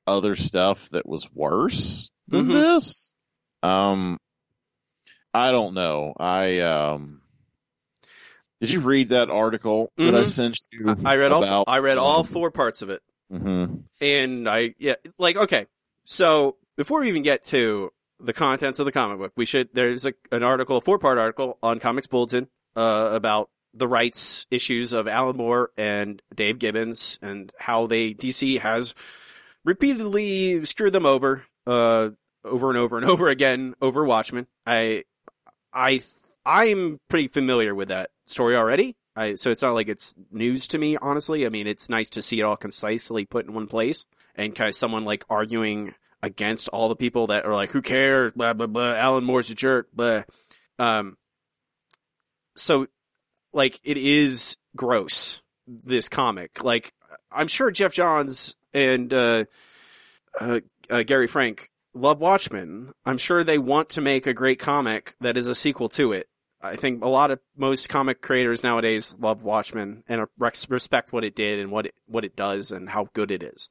other 0.05 0.35
stuff 0.35 0.89
that 0.89 1.07
was 1.07 1.31
worse 1.33 2.11
than 2.27 2.47
Mhm. 2.47 2.53
this. 2.53 3.15
Um, 3.61 4.19
I 5.33 5.51
don't 5.51 5.73
know. 5.73 6.13
I 6.17 6.59
um, 6.59 7.21
did 8.61 8.71
you 8.71 8.79
read 8.81 9.09
that 9.09 9.29
article 9.29 9.91
that 9.97 10.15
I 10.15 10.21
Mhm. 10.21 10.27
sent 10.27 10.57
you? 10.71 10.95
I 11.05 11.15
read 11.17 11.31
all, 11.31 11.43
about, 11.43 11.65
I 11.67 11.79
read 11.79 11.97
all 11.97 12.19
um, 12.19 12.25
four 12.25 12.51
parts 12.51 12.81
of 12.81 12.89
it. 12.89 13.01
hmm 13.29 13.65
And 13.99 14.47
I, 14.47 14.73
yeah, 14.77 14.95
like, 15.17 15.35
okay. 15.35 15.67
So 16.05 16.57
before 16.77 17.01
we 17.01 17.09
even 17.09 17.23
get 17.23 17.43
to 17.47 17.91
the 18.19 18.33
contents 18.33 18.79
of 18.79 18.85
the 18.85 18.91
comic 18.91 19.17
book, 19.17 19.33
we 19.35 19.45
should, 19.45 19.69
there's 19.73 20.05
a, 20.05 20.13
an 20.31 20.43
article, 20.43 20.77
a 20.77 20.81
four 20.81 20.99
part 20.99 21.17
article 21.17 21.57
on 21.63 21.79
Comics 21.79 22.07
Bulletin, 22.07 22.47
uh, 22.75 23.09
about 23.11 23.49
the 23.73 23.87
rights 23.87 24.45
issues 24.51 24.93
of 24.93 25.07
Alan 25.07 25.35
Moore 25.35 25.71
and 25.77 26.21
Dave 26.33 26.59
Gibbons 26.59 27.17
and 27.21 27.51
how 27.57 27.87
they, 27.87 28.13
DC 28.13 28.59
has 28.59 28.93
repeatedly 29.65 30.65
screwed 30.65 30.93
them 30.93 31.05
over, 31.05 31.43
uh, 31.67 32.09
over 32.43 32.69
and 32.69 32.77
over 32.77 32.97
and 32.97 33.05
over 33.09 33.27
again 33.27 33.75
over 33.81 34.03
Watchmen. 34.03 34.47
I, 34.65 35.03
I, 35.73 36.01
I'm 36.45 36.99
pretty 37.09 37.27
familiar 37.27 37.73
with 37.73 37.89
that 37.89 38.09
story 38.25 38.55
already. 38.55 38.95
I, 39.15 39.35
so 39.35 39.51
it's 39.51 39.61
not 39.61 39.75
like 39.75 39.89
it's 39.89 40.15
news 40.31 40.67
to 40.69 40.77
me, 40.77 40.97
honestly. 40.97 41.45
I 41.45 41.49
mean, 41.49 41.67
it's 41.67 41.89
nice 41.89 42.09
to 42.11 42.21
see 42.21 42.39
it 42.39 42.43
all 42.43 42.57
concisely 42.57 43.25
put 43.25 43.45
in 43.45 43.53
one 43.53 43.67
place 43.67 44.05
and 44.35 44.55
kind 44.55 44.69
of 44.69 44.75
someone 44.75 45.05
like 45.05 45.23
arguing 45.29 45.93
against 46.23 46.69
all 46.69 46.89
the 46.89 46.95
people 46.95 47.27
that 47.27 47.45
are 47.45 47.53
like, 47.53 47.71
who 47.71 47.81
cares? 47.81 48.33
Blah, 48.33 48.53
blah, 48.53 48.67
blah. 48.67 48.95
Alan 48.95 49.23
Moore's 49.23 49.49
a 49.49 49.55
jerk. 49.55 49.89
Blah. 49.93 50.23
Um, 50.79 51.17
so 52.55 52.87
like 53.53 53.79
it 53.83 53.97
is 53.97 54.57
gross, 54.75 55.41
this 55.67 56.09
comic. 56.09 56.63
Like 56.63 56.93
I'm 57.31 57.47
sure 57.47 57.71
Geoff 57.71 57.93
Johns 57.93 58.55
and, 58.73 59.13
uh, 59.13 59.45
uh, 60.39 60.59
uh, 60.89 61.03
Gary 61.03 61.27
Frank 61.27 61.69
love 61.93 62.21
Watchmen. 62.21 62.91
I'm 63.05 63.17
sure 63.17 63.43
they 63.43 63.57
want 63.57 63.89
to 63.89 64.01
make 64.01 64.27
a 64.27 64.33
great 64.33 64.59
comic 64.59 65.15
that 65.21 65.37
is 65.37 65.47
a 65.47 65.55
sequel 65.55 65.89
to 65.89 66.11
it. 66.13 66.27
I 66.61 66.77
think 66.77 67.03
a 67.03 67.09
lot 67.09 67.29
of 67.29 67.39
most 67.57 67.89
comic 67.89 68.21
creators 68.21 68.63
nowadays 68.63 69.13
love 69.19 69.43
Watchmen 69.43 70.03
and 70.07 70.25
respect 70.37 71.11
what 71.11 71.25
it 71.25 71.35
did 71.35 71.59
and 71.59 71.71
what 71.71 71.87
it 71.87 71.93
what 72.05 72.23
it 72.23 72.37
does 72.37 72.71
and 72.71 72.89
how 72.89 73.09
good 73.13 73.31
it 73.31 73.43
is. 73.43 73.69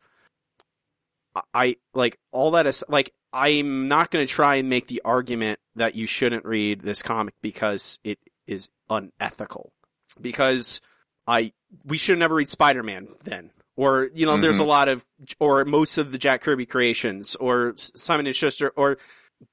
I 1.55 1.77
like 1.95 2.19
all 2.33 2.51
that 2.51 2.67
is 2.67 2.85
like 2.89 3.15
I'm 3.33 3.89
not 3.89 4.11
going 4.11 4.27
to 4.27 4.33
try 4.33 4.57
and 4.57 4.69
make 4.69 4.89
the 4.89 5.01
argument 5.07 5.59
that 5.77 5.95
you 5.95 6.07
shouldn't 6.07 6.45
read 6.45 6.83
this 6.83 7.01
comic 7.01 7.35
because 7.41 7.99
it 8.05 8.19
is 8.47 8.71
unethical. 8.91 9.73
Because 10.21 10.83
I 11.27 11.53
we 11.87 11.97
should 11.97 12.19
never 12.19 12.35
read 12.35 12.51
Spider-Man 12.51 13.09
then. 13.25 13.53
Or, 13.77 14.09
you 14.15 14.27
know, 14.27 14.37
there's 14.37 14.59
a 14.59 14.65
lot 14.65 14.89
of, 14.89 15.07
or 15.41 15.65
most 15.65 15.97
of 15.99 16.13
the 16.13 16.19
Jack 16.19 16.43
Kirby 16.43 16.67
creations, 16.67 17.37
or 17.37 17.73
Simon 17.77 18.27
and 18.27 18.37
Schuster, 18.37 18.71
or 18.77 18.99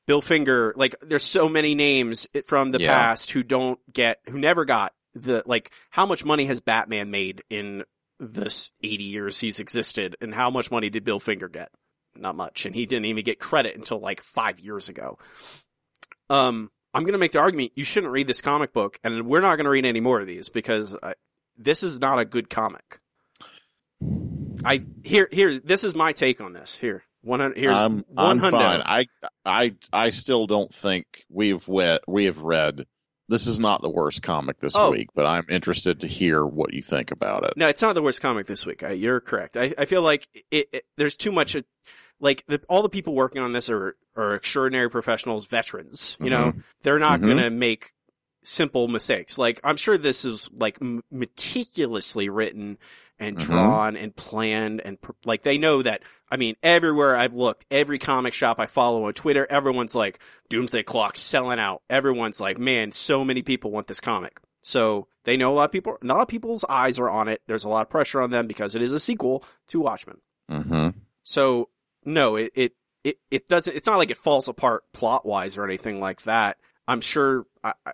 Bill 0.08 0.22
Finger. 0.22 0.74
Like, 0.76 0.96
there's 1.02 1.24
so 1.24 1.48
many 1.48 1.74
names 1.74 2.28
from 2.46 2.72
the 2.72 2.80
Yeah. 2.80 2.92
past 2.92 3.32
who 3.32 3.44
don't 3.44 3.80
get, 3.92 4.20
who 4.30 4.38
never 4.38 4.66
got 4.66 4.94
the, 5.14 5.42
like, 5.46 5.72
how 5.90 6.06
much 6.06 6.26
money 6.26 6.46
has 6.48 6.60
Batman 6.60 7.12
made 7.12 7.44
in 7.50 7.86
this 8.20 8.72
80 8.84 9.06
years 9.06 9.40
he's 9.40 9.62
existed, 9.62 10.18
and 10.20 10.34
how 10.34 10.50
much 10.50 10.70
money 10.70 10.90
did 10.90 11.06
Bill 11.06 11.20
Finger 11.20 11.48
get? 11.48 11.72
Not 12.16 12.36
much, 12.36 12.66
and 12.66 12.76
he 12.76 12.86
didn't 12.86 13.06
even 13.06 13.24
get 13.24 13.40
credit 13.40 13.78
until 13.78 14.00
like 14.00 14.22
five 14.22 14.60
years 14.60 14.90
ago. 14.90 15.18
Um, 16.30 16.70
I'm 16.94 17.06
gonna 17.06 17.18
make 17.18 17.32
the 17.32 17.40
argument 17.40 17.72
you 17.76 17.84
shouldn't 17.84 18.12
read 18.12 18.28
this 18.28 18.42
comic 18.42 18.74
book, 18.74 19.00
and 19.04 19.26
we're 19.28 19.42
not 19.42 19.56
gonna 19.56 19.70
read 19.70 19.86
any 19.86 20.02
more 20.02 20.20
of 20.20 20.28
these 20.28 20.50
because 20.50 20.96
uh, 21.02 21.14
this 21.58 21.82
is 21.84 22.00
not 22.00 22.20
a 22.20 22.26
good 22.26 22.50
comic. 22.50 23.00
I 24.64 24.82
here 25.04 25.28
here 25.32 25.60
this 25.60 25.84
is 25.84 25.96
my 25.96 26.12
take 26.14 26.42
on 26.42 26.54
this. 26.54 26.76
Here 26.76 27.04
one 27.22 27.40
hundred 27.40 27.58
here's 27.58 27.74
I'm, 27.76 28.04
I'm 28.18 28.40
fine. 28.40 28.82
I, 28.86 29.08
I, 29.46 29.76
I 29.92 30.10
still 30.12 30.48
don't 30.48 30.74
think 30.74 31.06
we've 31.30 31.68
we 31.68 31.98
we 32.08 32.26
have 32.26 32.40
read. 32.40 32.86
This 33.28 33.46
is 33.46 33.60
not 33.60 33.84
the 33.84 33.90
worst 33.90 34.24
comic 34.24 34.60
this 34.60 34.76
Oh. 34.76 34.90
week, 34.90 35.10
but 35.14 35.28
I'm 35.28 35.46
interested 35.50 36.00
to 36.00 36.08
hear 36.08 36.44
what 36.44 36.74
you 36.74 36.82
think 36.82 37.12
about 37.12 37.44
it. 37.46 37.54
No, 37.58 37.68
it's 37.68 37.82
not 37.82 37.94
the 37.94 38.02
worst 38.02 38.22
comic 38.22 38.48
this 38.48 38.66
week. 38.66 38.82
I, 38.82 38.92
you're 38.94 39.20
correct. 39.20 39.56
I, 39.56 39.72
I 39.78 39.86
feel 39.86 40.02
like 40.02 40.28
it, 40.50 40.68
it, 40.74 40.86
there's 40.98 41.16
too 41.16 41.32
much. 41.32 41.56
Like 42.20 42.44
the, 42.48 42.60
all 42.68 42.82
the 42.82 42.90
people 42.90 43.14
working 43.14 43.42
on 43.44 43.54
this 43.54 43.70
are 43.70 43.96
are 44.16 44.34
extraordinary 44.36 44.90
professionals, 44.90 45.46
veterans. 45.46 46.18
You 46.20 46.32
know, 46.32 46.54
they're 46.82 46.98
not 47.00 47.20
Mhm. 47.20 47.26
going 47.26 47.38
to 47.38 47.50
make 47.52 47.94
simple 48.44 48.88
mistakes. 48.88 49.38
Like 49.38 49.60
I'm 49.64 49.78
sure 49.78 49.98
this 49.98 50.26
is 50.26 50.50
like 50.52 50.78
m- 50.82 51.04
meticulously 51.12 52.30
written 52.30 52.78
and 53.20 53.38
Mhm. 53.38 53.42
drawn 53.42 53.98
and 53.98 54.16
planned 54.16 54.82
and 54.82 55.00
pr- 55.02 55.12
like 55.26 55.44
they 55.44 55.58
know 55.58 55.82
that. 55.82 56.04
I 56.32 56.38
mean, 56.38 56.56
everywhere 56.64 57.16
I've 57.16 57.34
looked, 57.34 57.66
every 57.70 58.00
comic 58.00 58.34
shop 58.34 58.60
I 58.60 58.66
follow 58.66 59.06
on 59.06 59.14
Twitter, 59.14 59.46
everyone's 59.50 59.96
like 59.96 60.20
Doomsday 60.50 60.84
Clock 60.84 61.16
selling 61.18 61.60
out. 61.60 61.82
Everyone's 61.90 62.40
like, 62.40 62.58
man, 62.58 62.92
so 62.92 63.24
many 63.26 63.42
people 63.42 63.72
want 63.72 63.88
this 63.88 64.00
comic. 64.00 64.40
So 64.62 65.08
they 65.24 65.38
know 65.38 65.52
a 65.54 65.56
lot 65.56 65.66
of 65.66 65.72
people, 65.72 65.98
a 66.02 66.06
lot 66.06 66.22
of 66.22 66.28
people's 66.28 66.64
eyes 66.68 67.00
are 67.00 67.10
on 67.10 67.28
it. 67.28 67.42
There's 67.48 67.64
a 67.64 67.70
lot 67.70 67.82
of 67.82 67.90
pressure 67.90 68.22
on 68.22 68.30
them 68.30 68.48
because 68.48 68.76
it 68.76 68.82
is 68.82 68.94
a 68.94 69.00
sequel 69.00 69.44
to 69.68 69.80
Watchmen. 69.80 70.18
hmm 70.50 70.90
So 71.24 71.70
no, 72.06 72.36
it, 72.36 72.52
it, 72.56 72.74
it, 73.04 73.18
it 73.32 73.48
doesn't, 73.48 73.76
it's 73.76 73.88
not 73.88 73.98
like 73.98 74.12
it 74.12 74.18
falls 74.18 74.48
apart 74.48 74.84
plot 74.94 75.26
wise 75.26 75.58
or 75.58 75.64
anything 75.66 76.00
like 76.00 76.24
that. 76.24 76.58
I'm 76.88 77.02
sure 77.02 77.46
I, 77.64 77.74
I, 77.86 77.92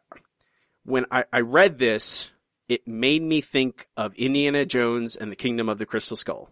when 0.84 1.06
I, 1.12 1.26
I 1.32 1.42
read 1.42 1.78
this, 1.78 2.32
it 2.68 2.88
made 2.88 3.22
me 3.22 3.42
think 3.42 3.88
of 3.96 4.14
Indiana 4.16 4.66
Jones 4.66 5.16
and 5.16 5.32
the 5.32 5.36
Kingdom 5.36 5.70
of 5.70 5.78
the 5.78 5.86
Crystal 5.86 6.18
Skull, 6.18 6.50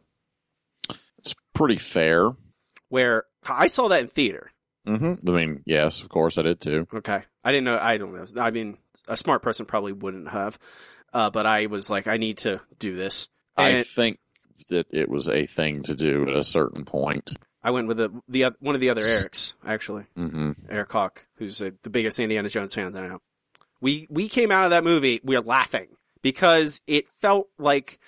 It's 1.18 1.34
pretty 1.54 1.78
fair. 1.78 2.32
where 2.90 3.26
I 3.48 3.68
saw 3.68 3.88
that 3.90 4.02
in 4.02 4.08
theater. 4.08 4.52
hmm 4.86 5.14
I 5.28 5.32
mean, 5.32 5.64
yes, 5.66 6.02
of 6.02 6.10
course, 6.10 6.38
I 6.38 6.44
did 6.44 6.60
too. 6.62 6.88
Okay. 6.94 7.24
I 7.44 7.52
didn't 7.52 7.66
know, 7.66 7.78
I 7.82 7.98
don't 7.98 8.14
know. 8.14 8.42
I 8.42 8.52
mean, 8.52 8.78
a 9.08 9.18
smart 9.18 9.42
person 9.42 9.66
probably 9.66 9.92
wouldn't 9.94 10.30
have. 10.30 10.58
Uh, 11.12 11.30
but 11.30 11.46
I 11.46 11.68
was 11.68 11.90
like, 11.90 12.08
I 12.08 12.18
need 12.18 12.38
to 12.40 12.60
do 12.80 12.96
this. 12.96 13.28
I 13.56 13.84
think 13.84 14.18
that 14.70 14.88
it 14.92 15.10
was 15.10 15.30
a 15.30 15.46
thing 15.46 15.84
to 15.84 15.94
do 15.96 16.28
at 16.28 16.36
a 16.36 16.44
certain 16.44 16.86
point. 16.86 17.34
I 17.62 17.72
went 17.72 17.88
with 17.88 17.98
the, 17.98 18.10
the, 18.28 18.46
one 18.60 18.76
of 18.76 18.82
the 18.82 18.90
other 18.90 19.02
Erics, 19.02 19.54
actually. 19.66 20.06
hmm 20.16 20.52
Eric 20.70 20.92
Hawk, 20.92 21.26
who's 21.38 21.62
uh 21.62 21.72
the 21.84 21.90
biggest 21.90 22.20
Indiana 22.20 22.50
Jones 22.50 22.74
fan 22.74 22.92
that 22.94 23.04
I 23.04 23.08
know. 23.08 23.22
We 23.82 24.08
we 24.10 24.28
came 24.30 24.52
out 24.52 24.64
of 24.66 24.72
that 24.72 24.84
movie, 24.84 25.20
we 25.24 25.36
are 25.36 25.42
laughing 25.42 25.88
because 26.24 26.82
it 26.88 27.08
felt 27.08 27.50
like 27.60 28.00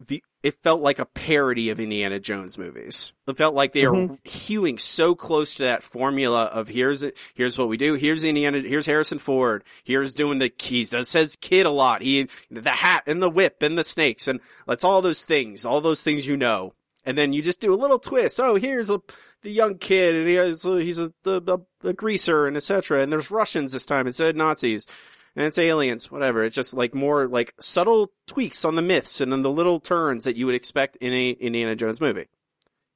the 0.00 0.24
it 0.42 0.54
felt 0.54 0.80
like 0.80 0.98
a 0.98 1.04
parody 1.04 1.70
of 1.70 1.78
Indiana 1.78 2.18
Jones 2.18 2.58
movies. 2.58 3.12
It 3.28 3.36
felt 3.36 3.54
like 3.54 3.72
they 3.72 3.86
were 3.86 3.92
mm-hmm. 3.92 4.14
hewing 4.24 4.78
so 4.78 5.14
close 5.14 5.54
to 5.56 5.64
that 5.64 5.84
formula 5.84 6.44
of 6.46 6.66
here's 6.66 7.04
it, 7.04 7.16
here's 7.34 7.56
what 7.56 7.68
we 7.68 7.76
do, 7.76 7.94
here's 7.94 8.24
Indiana, 8.24 8.60
here's 8.60 8.86
Harrison 8.86 9.18
Ford, 9.18 9.62
here's 9.84 10.14
doing 10.14 10.38
the 10.38 10.48
keys. 10.48 10.90
That 10.90 11.06
says 11.06 11.36
kid 11.36 11.66
a 11.66 11.70
lot. 11.70 12.02
He 12.02 12.28
the 12.50 12.70
hat 12.70 13.04
and 13.06 13.22
the 13.22 13.30
whip 13.30 13.62
and 13.62 13.78
the 13.78 13.84
snakes 13.84 14.26
and 14.26 14.40
that's 14.66 14.84
all 14.84 15.02
those 15.02 15.24
things, 15.24 15.64
all 15.64 15.80
those 15.80 16.02
things 16.02 16.26
you 16.26 16.36
know. 16.36 16.74
And 17.04 17.18
then 17.18 17.32
you 17.32 17.42
just 17.42 17.60
do 17.60 17.74
a 17.74 17.76
little 17.76 17.98
twist. 17.98 18.38
Oh, 18.38 18.54
here's 18.54 18.88
a 18.88 19.00
the 19.42 19.50
young 19.50 19.78
kid, 19.78 20.14
and 20.14 20.28
he 20.28 20.34
has, 20.34 20.62
he's 20.62 21.00
a, 21.00 21.12
the, 21.24 21.42
a, 21.84 21.88
a 21.88 21.92
greaser, 21.92 22.46
and 22.46 22.56
etc. 22.56 23.02
And 23.02 23.12
there's 23.12 23.30
Russians 23.30 23.72
this 23.72 23.86
time 23.86 24.06
instead 24.06 24.30
of 24.30 24.36
Nazis, 24.36 24.86
and 25.34 25.46
it's 25.46 25.58
aliens, 25.58 26.10
whatever. 26.10 26.42
It's 26.42 26.56
just 26.56 26.74
like 26.74 26.94
more 26.94 27.26
like 27.26 27.54
subtle 27.60 28.12
tweaks 28.26 28.64
on 28.64 28.74
the 28.74 28.82
myths 28.82 29.20
and 29.20 29.32
then 29.32 29.42
the 29.42 29.50
little 29.50 29.80
turns 29.80 30.24
that 30.24 30.36
you 30.36 30.46
would 30.46 30.54
expect 30.54 30.96
in 30.96 31.12
a 31.12 31.30
Indiana 31.30 31.74
Jones 31.74 32.00
movie. 32.00 32.28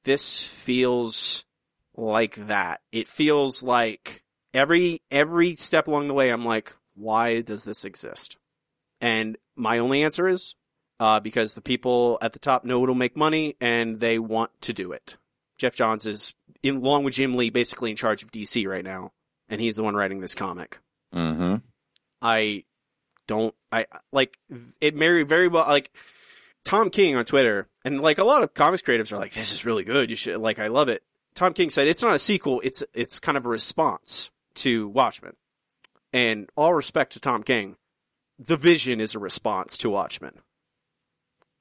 This 0.03 0.43
feels 0.43 1.45
like 1.95 2.35
that. 2.47 2.81
It 2.91 3.07
feels 3.07 3.63
like 3.63 4.23
every 4.53 5.01
every 5.11 5.55
step 5.55 5.87
along 5.87 6.07
the 6.07 6.13
way, 6.13 6.29
I'm 6.29 6.45
like, 6.45 6.75
why 6.95 7.41
does 7.41 7.63
this 7.63 7.85
exist? 7.85 8.37
And 9.01 9.37
my 9.55 9.79
only 9.79 10.03
answer 10.03 10.27
is 10.27 10.55
uh, 10.99 11.19
because 11.19 11.53
the 11.53 11.61
people 11.61 12.17
at 12.21 12.33
the 12.33 12.39
top 12.39 12.65
know 12.65 12.83
it'll 12.83 12.95
make 12.95 13.15
money 13.15 13.55
and 13.61 13.99
they 13.99 14.19
want 14.19 14.51
to 14.61 14.73
do 14.73 14.91
it. 14.91 15.17
Geoff 15.57 15.75
Johns 15.75 16.05
is, 16.05 16.35
in, 16.61 16.77
along 16.77 17.03
with 17.03 17.15
Jim 17.15 17.33
Lee, 17.33 17.49
basically 17.49 17.89
in 17.89 17.95
charge 17.95 18.21
of 18.21 18.31
DC 18.31 18.67
right 18.67 18.83
now, 18.83 19.11
and 19.49 19.59
he's 19.59 19.75
the 19.75 19.83
one 19.83 19.95
writing 19.95 20.19
this 20.19 20.35
comic. 20.35 20.79
hmm 21.11 21.55
I 22.27 22.63
don't, 23.27 23.55
I, 23.71 23.85
like, 24.11 24.37
it 24.81 24.95
very, 24.95 25.23
very 25.23 25.47
well, 25.47 25.65
like, 25.67 25.91
Tom 26.65 26.89
King 26.89 27.15
on 27.15 27.23
Twitter, 27.23 27.69
and 27.85 28.01
like 28.01 28.17
a 28.17 28.25
lot 28.25 28.43
of 28.43 28.53
comics 28.53 28.83
creatives 28.83 29.13
are 29.13 29.17
like, 29.17 29.33
this 29.33 29.53
is 29.53 29.65
really 29.65 29.85
good, 29.85 30.09
you 30.09 30.15
should, 30.15 30.37
like, 30.37 30.59
I 30.59 30.67
love 30.67 30.89
it. 30.89 31.03
Tom 31.35 31.53
King 31.53 31.69
said, 31.69 31.87
it's 31.87 32.01
not 32.01 32.15
a 32.15 32.19
sequel, 32.19 32.59
it's, 32.63 32.83
it's 32.93 33.19
kind 33.19 33.37
of 33.37 33.45
a 33.45 33.49
response 33.49 34.29
to 34.55 34.89
Watchmen. 34.89 35.33
And 36.11 36.49
all 36.57 36.73
respect 36.73 37.13
to 37.13 37.19
Tom 37.19 37.43
King, 37.43 37.77
the 38.39 38.57
vision 38.57 38.99
is 38.99 39.15
a 39.15 39.19
response 39.19 39.77
to 39.79 39.89
Watchmen. 39.89 40.39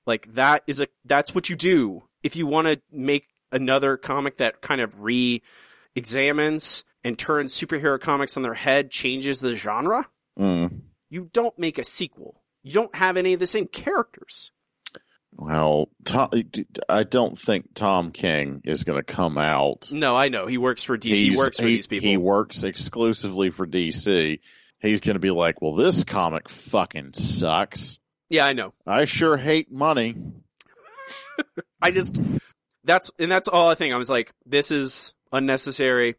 Like 0.06 0.34
that 0.34 0.62
is 0.66 0.80
a 0.80 0.86
that's 1.04 1.34
what 1.34 1.48
you 1.48 1.56
do 1.56 2.04
if 2.22 2.36
you 2.36 2.46
want 2.46 2.68
to 2.68 2.80
make 2.92 3.26
another 3.50 3.96
comic 3.96 4.36
that 4.38 4.60
kind 4.60 4.80
of 4.80 5.02
re-examines 5.02 6.84
and 7.02 7.18
turns 7.18 7.54
superhero 7.54 8.00
comics 8.00 8.36
on 8.36 8.42
their 8.42 8.54
head, 8.54 8.90
changes 8.90 9.40
the 9.40 9.56
genre. 9.56 10.08
Mm. 10.38 10.80
You 11.10 11.30
don't 11.32 11.58
make 11.58 11.78
a 11.78 11.84
sequel. 11.84 12.42
You 12.62 12.72
don't 12.72 12.94
have 12.94 13.16
any 13.16 13.32
of 13.34 13.40
the 13.40 13.46
same 13.46 13.66
characters. 13.66 14.50
Well, 15.38 15.90
Tom, 16.04 16.30
I 16.88 17.02
don't 17.04 17.38
think 17.38 17.74
Tom 17.74 18.10
King 18.10 18.62
is 18.64 18.84
going 18.84 18.98
to 18.98 19.04
come 19.04 19.36
out. 19.36 19.88
No, 19.92 20.16
I 20.16 20.30
know 20.30 20.46
he 20.46 20.56
works 20.56 20.82
for 20.82 20.96
DC. 20.96 21.14
He 21.14 21.36
works 21.36 21.58
for 21.58 21.66
he- 21.66 21.76
these 21.76 21.86
people. 21.86 22.08
He 22.08 22.16
works 22.16 22.62
exclusively 22.62 23.50
for 23.50 23.66
DC. 23.66 24.40
He's 24.78 25.00
going 25.00 25.14
to 25.14 25.20
be 25.20 25.30
like, 25.30 25.60
well, 25.60 25.74
this 25.74 26.04
comic 26.04 26.48
fucking 26.48 27.12
sucks. 27.14 27.98
yeah, 28.30 28.46
I 28.46 28.52
know. 28.54 28.72
I 28.86 29.04
sure 29.04 29.36
hate 29.36 29.70
money. 29.70 30.14
I 31.82 31.90
just 31.90 32.18
that's 32.84 33.10
and 33.18 33.30
that's 33.30 33.48
all 33.48 33.68
I 33.68 33.74
think. 33.74 33.92
I 33.92 33.96
was 33.98 34.10
like, 34.10 34.32
this 34.46 34.70
is 34.70 35.14
unnecessary. 35.32 36.16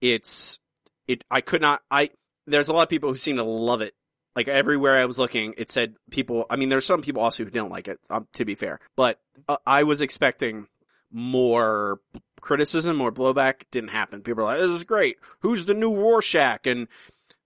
It's 0.00 0.58
it. 1.06 1.24
I 1.30 1.40
could 1.40 1.60
not. 1.62 1.80
I 1.90 2.10
there's 2.48 2.68
a 2.68 2.72
lot 2.72 2.82
of 2.82 2.88
people 2.88 3.10
who 3.10 3.16
seem 3.16 3.36
to 3.36 3.44
love 3.44 3.80
it. 3.80 3.94
Like 4.36 4.48
everywhere 4.48 4.96
I 4.96 5.06
was 5.06 5.18
looking, 5.18 5.54
it 5.56 5.70
said 5.70 5.96
people. 6.10 6.46
I 6.48 6.56
mean, 6.56 6.68
there's 6.68 6.86
some 6.86 7.02
people 7.02 7.22
also 7.22 7.44
who 7.44 7.50
didn't 7.50 7.70
like 7.70 7.88
it. 7.88 7.98
Um, 8.08 8.28
to 8.34 8.44
be 8.44 8.54
fair, 8.54 8.78
but 8.96 9.18
uh, 9.48 9.56
I 9.66 9.82
was 9.82 10.00
expecting 10.00 10.66
more 11.10 12.00
criticism, 12.40 12.96
more 12.96 13.10
blowback. 13.10 13.62
Didn't 13.72 13.90
happen. 13.90 14.22
People 14.22 14.44
are 14.44 14.46
like, 14.46 14.60
"This 14.60 14.70
is 14.70 14.84
great. 14.84 15.16
Who's 15.40 15.64
the 15.64 15.74
new 15.74 15.94
Rorschach?" 15.94 16.66
And 16.66 16.86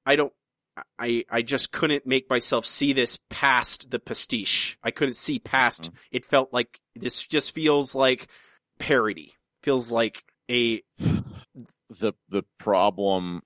I 0.04 0.16
don't. 0.16 0.32
I 0.98 1.24
I 1.30 1.42
just 1.42 1.72
couldn't 1.72 2.06
make 2.06 2.28
myself 2.28 2.66
see 2.66 2.92
this 2.92 3.18
past 3.30 3.90
the 3.90 3.98
pastiche. 3.98 4.76
I 4.82 4.90
couldn't 4.90 5.16
see 5.16 5.38
past. 5.38 5.90
It 6.10 6.26
felt 6.26 6.52
like 6.52 6.80
this 6.94 7.26
just 7.26 7.54
feels 7.54 7.94
like 7.94 8.26
parody. 8.78 9.32
Feels 9.62 9.90
like 9.90 10.24
a 10.50 10.82
the 10.98 12.12
the 12.28 12.44
problem 12.58 13.42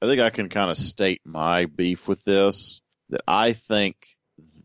I 0.00 0.06
think 0.06 0.20
I 0.20 0.30
can 0.30 0.48
kind 0.48 0.70
of 0.70 0.76
state 0.76 1.22
my 1.24 1.64
beef 1.66 2.06
with 2.06 2.22
this 2.24 2.82
that 3.10 3.22
I 3.26 3.52
think 3.52 3.96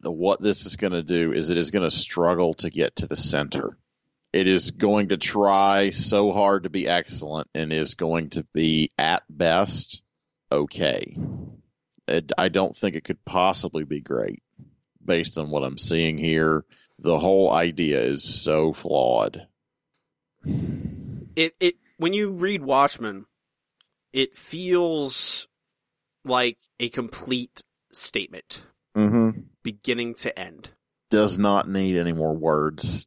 the, 0.02 0.12
what 0.12 0.42
this 0.42 0.66
is 0.66 0.76
going 0.76 0.94
to 0.94 1.04
do 1.04 1.32
is 1.32 1.50
it 1.50 1.58
is 1.58 1.72
going 1.72 1.84
to 1.84 1.92
struggle 1.92 2.54
to 2.56 2.70
get 2.70 2.98
to 2.98 3.08
the 3.08 3.16
center. 3.16 3.78
It 4.32 4.48
is 4.48 4.72
going 4.72 5.10
to 5.10 5.18
try 5.18 5.90
so 5.92 6.32
hard 6.32 6.64
to 6.64 6.70
be 6.70 6.88
excellent 6.88 7.48
and 7.54 7.72
is 7.72 7.96
going 7.96 8.32
to 8.32 8.46
be 8.54 8.92
at 8.98 9.24
best 9.30 10.04
okay. 10.52 11.18
It, 12.08 12.32
I 12.38 12.50
don't 12.50 12.76
think 12.76 12.96
it 12.96 13.04
could 13.04 13.24
possibly 13.26 13.86
be 13.86 14.02
great 14.02 14.44
based 15.04 15.38
on 15.38 15.50
what 15.50 15.64
I'm 15.64 15.78
seeing 15.78 16.18
here. 16.18 16.66
The 17.00 17.20
whole 17.20 17.52
idea 17.52 18.02
is 18.02 18.24
so 18.24 18.74
flawed. 18.74 19.48
it 20.46 21.56
it 21.60 21.76
when 21.98 22.14
you 22.14 22.32
read 22.32 22.64
Watchmen, 22.64 23.26
it 24.14 24.36
feels 24.38 25.48
like 26.26 26.58
a 26.80 26.90
complete 26.90 27.64
statement, 27.92 28.66
Mm-hmm. 28.96 29.42
beginning 29.64 30.14
to 30.16 30.38
end. 30.40 30.70
Does 31.10 31.38
not 31.38 31.68
need 31.68 31.98
any 31.98 32.14
more 32.14 32.34
words 32.34 33.06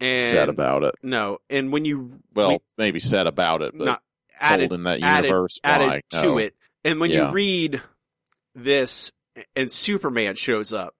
And 0.00 0.24
said 0.24 0.48
about 0.48 0.84
it. 0.84 0.94
no, 1.02 1.38
and 1.50 1.72
when 1.72 1.84
you 1.84 2.10
Well, 2.32 2.50
we- 2.50 2.58
maybe 2.78 3.00
said 3.00 3.26
about 3.26 3.62
it, 3.62 3.76
but 3.76 3.84
not 3.84 4.02
added 4.40 4.72
in 4.72 4.84
that 4.84 5.00
added- 5.02 5.28
universe. 5.28 5.58
added 5.64 5.86
why? 6.10 6.20
to 6.20 6.26
No. 6.26 6.38
it, 6.38 6.54
and 6.84 7.00
when 7.00 7.10
Yeah. 7.10 7.28
you 7.28 7.32
read 7.34 7.82
this 8.54 9.12
and 9.56 9.70
Superman 9.70 10.36
shows 10.36 10.72
up, 10.72 10.94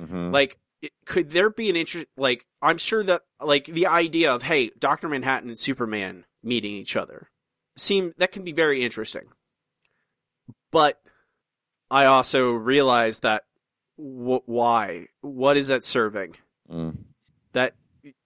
Mhm. 0.00 0.32
like 0.32 0.58
could 1.06 1.30
there 1.30 1.48
be 1.50 1.70
an 1.70 1.74
interest 1.74 2.06
like 2.18 2.44
i'm 2.60 2.76
sure 2.76 3.02
that 3.02 3.22
like 3.40 3.64
the 3.64 3.86
idea 3.86 4.32
of 4.32 4.42
hey 4.42 4.70
dr 4.78 5.08
manhattan 5.08 5.48
and 5.48 5.58
superman 5.58 6.24
meeting 6.42 6.74
each 6.74 6.94
other 6.96 7.30
seem 7.76 8.12
that 8.18 8.32
can 8.32 8.44
be 8.44 8.52
very 8.52 8.82
interesting. 8.82 9.24
But 10.70 11.00
i 11.90 12.06
also 12.06 12.50
realize 12.50 13.20
that 13.20 13.44
wh- 13.96 14.46
why? 14.46 15.06
What 15.20 15.56
is 15.56 15.68
that 15.68 15.84
serving? 15.84 16.36
Mm. 16.70 16.96
that 17.52 17.74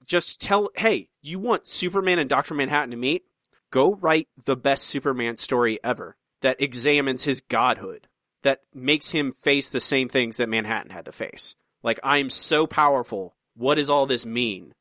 just 0.06 0.40
tell 0.40 0.70
hey 0.74 1.10
you 1.20 1.38
want 1.38 1.66
superman 1.66 2.18
and 2.18 2.28
dr 2.30 2.54
manhattan 2.54 2.90
to 2.92 2.96
meet? 2.96 3.24
Go 3.70 3.94
write 3.94 4.28
the 4.44 4.56
best 4.56 4.84
superman 4.84 5.36
story 5.36 5.78
ever 5.84 6.16
that 6.40 6.60
examines 6.60 7.24
his 7.24 7.42
godhood 7.42 8.08
that 8.42 8.62
makes 8.74 9.10
him 9.10 9.32
face 9.32 9.68
the 9.68 9.80
same 9.80 10.08
things 10.08 10.38
that 10.38 10.48
manhattan 10.48 10.90
had 10.90 11.04
to 11.04 11.12
face. 11.12 11.54
Like 11.82 12.00
i'm 12.02 12.30
so 12.30 12.66
powerful. 12.66 13.36
What 13.54 13.74
does 13.74 13.90
all 13.90 14.06
this 14.06 14.24
mean? 14.24 14.72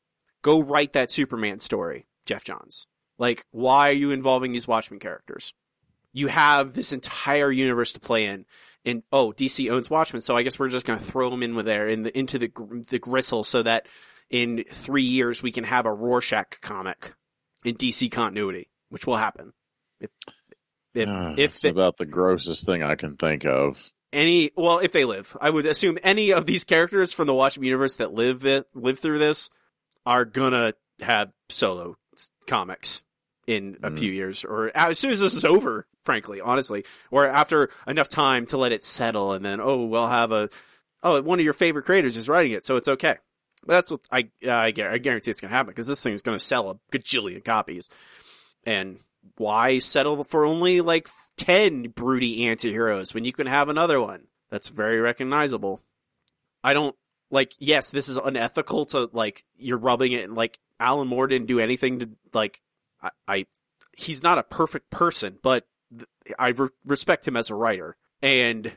Go 0.42 0.62
write 0.62 0.94
that 0.94 1.10
superman 1.10 1.58
story 1.58 2.06
Geoff 2.24 2.44
Johns 2.44 2.86
like 3.20 3.46
why 3.52 3.90
are 3.90 3.92
you 3.92 4.10
involving 4.10 4.50
these 4.50 4.66
watchmen 4.66 4.98
characters 4.98 5.54
you 6.12 6.26
have 6.26 6.72
this 6.72 6.92
entire 6.92 7.52
universe 7.52 7.92
to 7.92 8.00
play 8.00 8.26
in 8.26 8.44
and 8.84 9.04
oh 9.12 9.32
dc 9.32 9.70
owns 9.70 9.88
watchmen 9.88 10.20
so 10.20 10.36
i 10.36 10.42
guess 10.42 10.58
we're 10.58 10.68
just 10.68 10.86
going 10.86 10.98
to 10.98 11.04
throw 11.04 11.30
them 11.30 11.44
in 11.44 11.54
with 11.54 11.66
there 11.66 11.86
in 11.86 12.02
the 12.02 12.18
into 12.18 12.36
the 12.36 12.50
the 12.90 12.98
gristle 12.98 13.44
so 13.44 13.62
that 13.62 13.86
in 14.30 14.64
three 14.70 15.02
years 15.02 15.42
we 15.42 15.52
can 15.52 15.64
have 15.64 15.86
a 15.86 15.92
Rorschach 15.92 16.60
comic 16.60 17.14
in 17.64 17.74
DC 17.74 18.10
continuity, 18.10 18.70
which 18.88 19.06
will 19.06 19.16
happen. 19.16 19.52
If 20.00 20.10
if 20.94 21.08
Ah, 21.08 21.34
if 21.36 21.54
it's 21.54 21.64
about 21.64 21.96
the 21.98 22.06
grossest 22.06 22.64
thing 22.66 22.82
I 22.82 22.94
can 22.94 23.16
think 23.16 23.44
of. 23.44 23.92
any 24.12 24.50
well, 24.56 24.78
if 24.78 24.92
they 24.92 25.04
live, 25.04 25.36
I 25.40 25.50
would 25.50 25.66
assume 25.66 25.98
any 26.02 26.32
of 26.32 26.46
these 26.46 26.64
characters 26.64 27.12
from 27.12 27.26
the 27.26 27.34
Watchmen 27.34 27.66
universe 27.66 27.96
that 27.96 28.12
live 28.12 28.44
live 28.74 28.98
through 28.98 29.18
this 29.18 29.50
are 30.06 30.24
gonna 30.24 30.74
have 31.02 31.32
solo 31.48 31.96
comics 32.46 33.02
in 33.50 33.78
a 33.82 33.90
Mm. 33.90 33.98
few 33.98 34.12
years, 34.12 34.44
or 34.44 34.70
as 34.76 34.98
soon 34.98 35.10
as 35.10 35.20
this 35.20 35.34
is 35.34 35.44
over. 35.44 35.86
Frankly, 36.04 36.40
honestly, 36.40 36.84
or 37.10 37.26
after 37.26 37.68
enough 37.86 38.08
time 38.08 38.46
to 38.46 38.56
let 38.56 38.72
it 38.72 38.82
settle, 38.82 39.32
and 39.34 39.44
then 39.44 39.60
oh, 39.60 39.84
we'll 39.84 40.08
have 40.08 40.32
a 40.32 40.48
oh, 41.02 41.20
one 41.22 41.38
of 41.38 41.44
your 41.44 41.52
favorite 41.52 41.84
creators 41.84 42.16
is 42.16 42.28
writing 42.28 42.52
it, 42.52 42.64
so 42.64 42.76
it's 42.76 42.88
okay. 42.88 43.16
But 43.66 43.74
that's 43.74 43.90
what 43.90 44.00
I 44.10 44.30
I, 44.48 44.66
I 44.66 44.98
guarantee 44.98 45.30
it's 45.30 45.40
gonna 45.40 45.52
happen 45.52 45.70
because 45.72 45.86
this 45.86 46.02
thing 46.02 46.14
is 46.14 46.22
gonna 46.22 46.38
sell 46.38 46.70
a 46.70 46.78
gajillion 46.96 47.44
copies, 47.44 47.88
and 48.64 48.98
why 49.36 49.78
settle 49.80 50.24
for 50.24 50.46
only 50.46 50.80
like 50.80 51.08
10 51.36 51.88
broody 51.90 52.46
anti-heroes 52.48 53.12
when 53.14 53.24
you 53.26 53.32
can 53.34 53.46
have 53.46 53.68
another 53.68 54.00
one 54.00 54.28
that's 54.50 54.68
very 54.68 55.00
recognizable? 55.00 55.82
I 56.64 56.72
don't, 56.72 56.96
like, 57.30 57.52
yes, 57.58 57.90
this 57.90 58.08
is 58.08 58.16
unethical 58.16 58.86
to, 58.86 59.08
like, 59.12 59.44
you're 59.56 59.78
rubbing 59.78 60.12
it, 60.12 60.24
and, 60.24 60.34
like, 60.34 60.58
Alan 60.78 61.08
Moore 61.08 61.26
didn't 61.26 61.46
do 61.48 61.58
anything 61.60 61.98
to, 62.00 62.08
like, 62.32 62.60
I, 63.02 63.10
I 63.26 63.46
he's 63.96 64.22
not 64.22 64.38
a 64.38 64.42
perfect 64.42 64.90
person, 64.90 65.38
but 65.42 65.66
I 66.38 66.48
re- 66.48 66.68
respect 66.84 67.26
him 67.26 67.36
as 67.36 67.50
a 67.50 67.54
writer, 67.54 67.96
and 68.22 68.72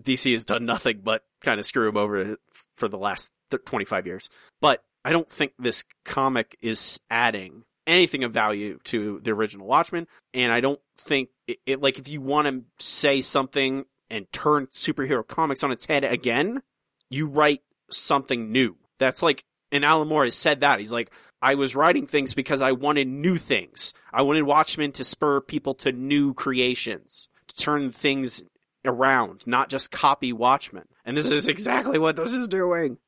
DC 0.00 0.32
has 0.32 0.44
done 0.44 0.64
nothing 0.64 1.00
but 1.02 1.24
kind 1.40 1.60
of 1.60 1.66
screw 1.66 1.88
him 1.88 1.96
over 1.96 2.36
for 2.76 2.88
the 2.88 2.98
last 2.98 3.34
th- 3.50 3.64
25 3.64 4.06
years. 4.06 4.28
But 4.60 4.82
I 5.04 5.12
don't 5.12 5.30
think 5.30 5.52
this 5.58 5.84
comic 6.04 6.56
is 6.60 7.00
adding 7.10 7.64
anything 7.86 8.24
of 8.24 8.32
value 8.32 8.78
to 8.84 9.20
the 9.22 9.32
original 9.32 9.66
Watchmen, 9.66 10.06
and 10.34 10.52
I 10.52 10.60
don't 10.60 10.80
think 10.98 11.30
it, 11.46 11.58
it 11.66 11.80
like 11.80 11.98
if 11.98 12.08
you 12.08 12.20
want 12.20 12.48
to 12.48 12.64
say 12.84 13.20
something 13.20 13.84
and 14.10 14.30
turn 14.32 14.66
superhero 14.66 15.26
comics 15.26 15.62
on 15.62 15.72
its 15.72 15.86
head 15.86 16.04
again, 16.04 16.62
you 17.08 17.26
write 17.26 17.62
something 17.90 18.50
new. 18.52 18.76
That's 18.98 19.22
like, 19.22 19.44
and 19.72 19.84
Alan 19.84 20.08
Moore 20.08 20.24
has 20.24 20.34
said 20.34 20.60
that 20.60 20.80
he's 20.80 20.92
like, 20.92 21.10
I 21.42 21.54
was 21.54 21.76
writing 21.76 22.06
things 22.06 22.34
because 22.34 22.60
I 22.60 22.72
wanted 22.72 23.08
new 23.08 23.36
things. 23.36 23.94
I 24.12 24.22
wanted 24.22 24.42
Watchmen 24.42 24.92
to 24.92 25.04
spur 25.04 25.40
people 25.40 25.74
to 25.74 25.92
new 25.92 26.34
creations, 26.34 27.28
to 27.48 27.56
turn 27.56 27.90
things 27.90 28.42
around, 28.84 29.46
not 29.46 29.68
just 29.68 29.90
copy 29.90 30.32
Watchmen. 30.32 30.84
And 31.04 31.16
this 31.16 31.26
is 31.26 31.48
exactly 31.48 31.98
what 31.98 32.16
this 32.16 32.32
is 32.32 32.48
doing. 32.48 32.98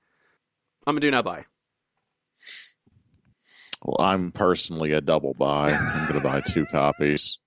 I'm 0.86 0.94
gonna 0.94 1.00
do 1.00 1.10
not 1.10 1.24
buy. 1.24 1.44
Well, 3.84 3.96
I'm 3.98 4.30
personally 4.30 4.92
a 4.92 5.00
double 5.00 5.34
buy. 5.34 5.72
I'm 5.72 6.08
going 6.08 6.20
to 6.20 6.28
buy 6.28 6.40
two 6.40 6.66
copies. 6.66 7.38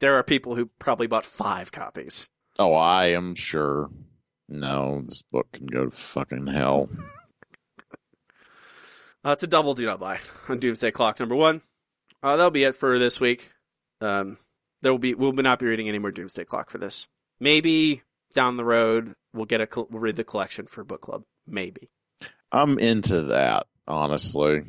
There 0.00 0.16
are 0.16 0.22
people 0.22 0.56
who 0.56 0.70
probably 0.78 1.06
bought 1.06 1.24
five 1.24 1.70
copies. 1.70 2.28
Oh, 2.58 2.74
I 2.74 3.08
am 3.08 3.34
sure. 3.34 3.90
No, 4.48 5.02
this 5.04 5.22
book 5.22 5.52
can 5.52 5.66
go 5.66 5.84
to 5.84 5.90
fucking 5.90 6.46
hell. 6.46 6.88
Uh, 9.24 9.30
it's 9.30 9.42
a 9.42 9.46
double 9.46 9.74
do 9.74 9.84
not 9.84 10.00
buy 10.00 10.18
on 10.48 10.58
Doomsday 10.58 10.90
Clock 10.90 11.20
number 11.20 11.36
one. 11.36 11.62
Uh, 12.22 12.36
that'll 12.36 12.50
be 12.50 12.64
it 12.64 12.74
for 12.74 12.98
this 12.98 13.20
week. 13.20 13.50
Um, 14.00 14.36
there 14.82 14.92
will 14.92 14.98
be 14.98 15.14
we'll 15.14 15.32
not 15.32 15.58
be 15.58 15.66
reading 15.66 15.88
any 15.88 15.98
more 15.98 16.10
Doomsday 16.10 16.44
Clock 16.44 16.70
for 16.70 16.78
this. 16.78 17.06
Maybe 17.40 18.02
down 18.34 18.56
the 18.56 18.64
road 18.64 19.14
we'll 19.34 19.46
get 19.46 19.60
a 19.60 19.68
we'll 19.74 20.00
read 20.00 20.16
the 20.16 20.24
collection 20.24 20.66
for 20.66 20.84
book 20.84 21.00
club. 21.00 21.24
Maybe. 21.46 21.90
I'm 22.50 22.78
into 22.78 23.22
that, 23.22 23.66
honestly. 23.88 24.62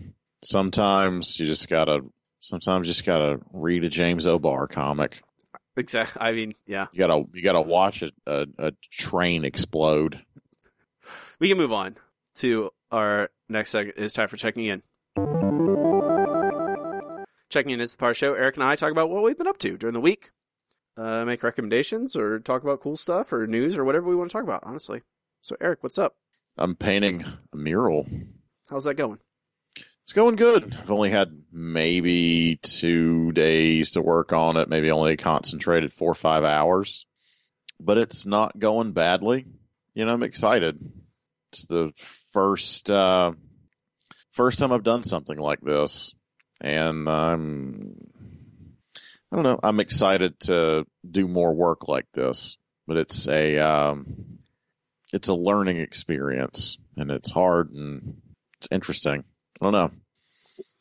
Sometimes 0.43 1.39
you 1.39 1.45
just 1.45 1.69
gotta, 1.69 2.01
sometimes 2.39 2.87
you 2.87 2.91
just 2.91 3.05
gotta 3.05 3.39
read 3.51 3.83
a 3.83 3.89
James 3.89 4.25
O'Barr 4.25 4.67
comic. 4.67 5.21
Exactly. 5.75 6.21
I 6.21 6.31
mean, 6.31 6.53
yeah. 6.65 6.87
You 6.91 6.99
gotta, 6.99 7.23
you 7.33 7.41
gotta 7.41 7.61
watch 7.61 8.03
a, 8.03 8.11
a, 8.25 8.47
a 8.59 8.71
train 8.91 9.45
explode. 9.45 10.19
We 11.39 11.49
can 11.49 11.57
move 11.57 11.73
on 11.73 11.97
to 12.35 12.71
our 12.93 13.29
next 13.49 13.71
segment. 13.71 13.97
is 13.97 14.13
time 14.13 14.27
for 14.27 14.37
checking 14.37 14.65
in. 14.65 14.83
Checking 17.49 17.71
in 17.71 17.81
is 17.81 17.91
the 17.91 17.97
part 17.97 18.15
show. 18.15 18.33
Eric 18.33 18.55
and 18.55 18.63
I 18.63 18.75
talk 18.75 18.91
about 18.91 19.09
what 19.09 19.23
we've 19.23 19.37
been 19.37 19.47
up 19.47 19.57
to 19.59 19.77
during 19.77 19.93
the 19.93 19.99
week. 19.99 20.31
Uh, 20.95 21.25
make 21.25 21.41
recommendations 21.41 22.15
or 22.15 22.39
talk 22.39 22.61
about 22.61 22.81
cool 22.81 22.95
stuff 22.95 23.33
or 23.33 23.47
news 23.47 23.77
or 23.77 23.83
whatever 23.83 24.07
we 24.07 24.15
want 24.15 24.29
to 24.29 24.33
talk 24.33 24.43
about, 24.43 24.63
honestly. 24.63 25.01
So, 25.41 25.57
Eric, 25.59 25.79
what's 25.81 25.97
up? 25.97 26.15
I'm 26.55 26.75
painting 26.75 27.25
a 27.51 27.57
mural. 27.57 28.05
How's 28.69 28.83
that 28.83 28.93
going? 28.93 29.17
It's 30.03 30.13
going 30.13 30.35
good. 30.35 30.63
I've 30.63 30.91
only 30.91 31.09
had 31.09 31.41
maybe 31.51 32.59
two 32.61 33.31
days 33.31 33.91
to 33.91 34.01
work 34.01 34.33
on 34.33 34.57
it, 34.57 34.69
maybe 34.69 34.91
only 34.91 35.17
concentrated 35.17 35.91
four 35.93 36.11
or 36.11 36.15
five 36.15 36.43
hours, 36.43 37.05
but 37.79 37.97
it's 37.97 38.25
not 38.25 38.59
going 38.59 38.91
badly. 38.91 39.45
You 39.95 40.05
know, 40.05 40.13
I'm 40.13 40.23
excited. 40.23 40.79
It's 41.51 41.65
the 41.65 41.93
first, 42.33 42.89
uh, 42.89 43.31
first 44.31 44.59
time 44.59 44.73
I've 44.73 44.83
done 44.83 45.03
something 45.03 45.37
like 45.37 45.61
this 45.61 46.13
and 46.59 47.07
I'm, 47.07 47.97
I 49.31 49.35
don't 49.35 49.43
know, 49.43 49.59
I'm 49.63 49.79
excited 49.79 50.39
to 50.41 50.85
do 51.09 51.27
more 51.27 51.53
work 51.53 51.87
like 51.87 52.07
this, 52.13 52.57
but 52.87 52.97
it's 52.97 53.27
a, 53.27 53.59
um, 53.59 54.39
it's 55.13 55.29
a 55.29 55.35
learning 55.35 55.77
experience 55.77 56.77
and 56.97 57.11
it's 57.11 57.31
hard 57.31 57.71
and 57.71 58.21
it's 58.57 58.67
interesting. 58.71 59.23
I 59.61 59.65
don't 59.65 59.73
know. 59.73 59.91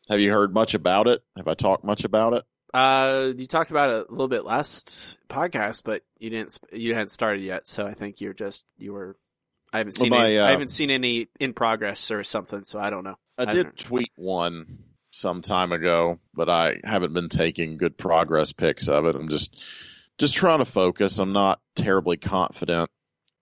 Have 0.09 0.21
you 0.21 0.33
heard 0.33 0.53
much 0.53 0.75
about 0.75 1.07
it? 1.07 1.23
Have 1.37 1.49
I 1.49 1.55
talked 1.55 1.85
much 1.85 2.05
about 2.05 2.35
it? 2.35 2.45
Uh, 2.75 3.33
you 3.37 3.47
talked 3.47 3.71
about 3.71 3.91
it 3.91 4.09
a 4.09 4.11
little 4.11 4.29
bit 4.29 4.45
last 4.45 5.19
podcast, 5.29 5.83
but 5.85 6.03
you 6.19 6.31
didn't. 6.31 6.59
You 6.73 6.95
hadn't 6.95 7.11
started 7.11 7.43
yet, 7.43 7.69
so 7.69 7.87
I 7.87 7.95
think 7.95 8.21
you're 8.21 8.33
just 8.33 8.65
you 8.79 8.93
were. 8.95 9.17
I 9.73 9.79
haven't 9.79 9.93
seen. 9.93 10.11
my, 10.11 10.27
any, 10.27 10.39
uh, 10.39 10.47
I 10.47 10.51
haven't 10.51 10.71
seen 10.71 10.91
any 10.91 11.29
in 11.41 11.55
progress 11.55 12.11
or 12.11 12.23
something, 12.25 12.65
so 12.65 12.79
I 12.79 12.91
don't 12.91 13.05
know. 13.05 13.17
I 13.39 13.45
I 13.45 13.47
did 13.47 13.77
tweet 13.77 14.13
one 14.17 14.67
some 15.11 15.43
time 15.43 15.73
ago, 15.73 16.19
but 16.35 16.49
I 16.49 16.81
haven't 16.85 17.15
been 17.15 17.29
taking 17.29 17.77
good 17.77 17.97
progress 17.97 18.53
pics 18.53 18.89
of 18.89 19.07
it. 19.07 19.15
I'm 19.15 19.29
just 19.29 19.57
just 20.19 20.35
trying 20.35 20.59
to 20.59 20.65
focus. 20.65 21.19
I'm 21.19 21.33
not 21.33 21.61
terribly 21.75 22.17
confident 22.17 22.91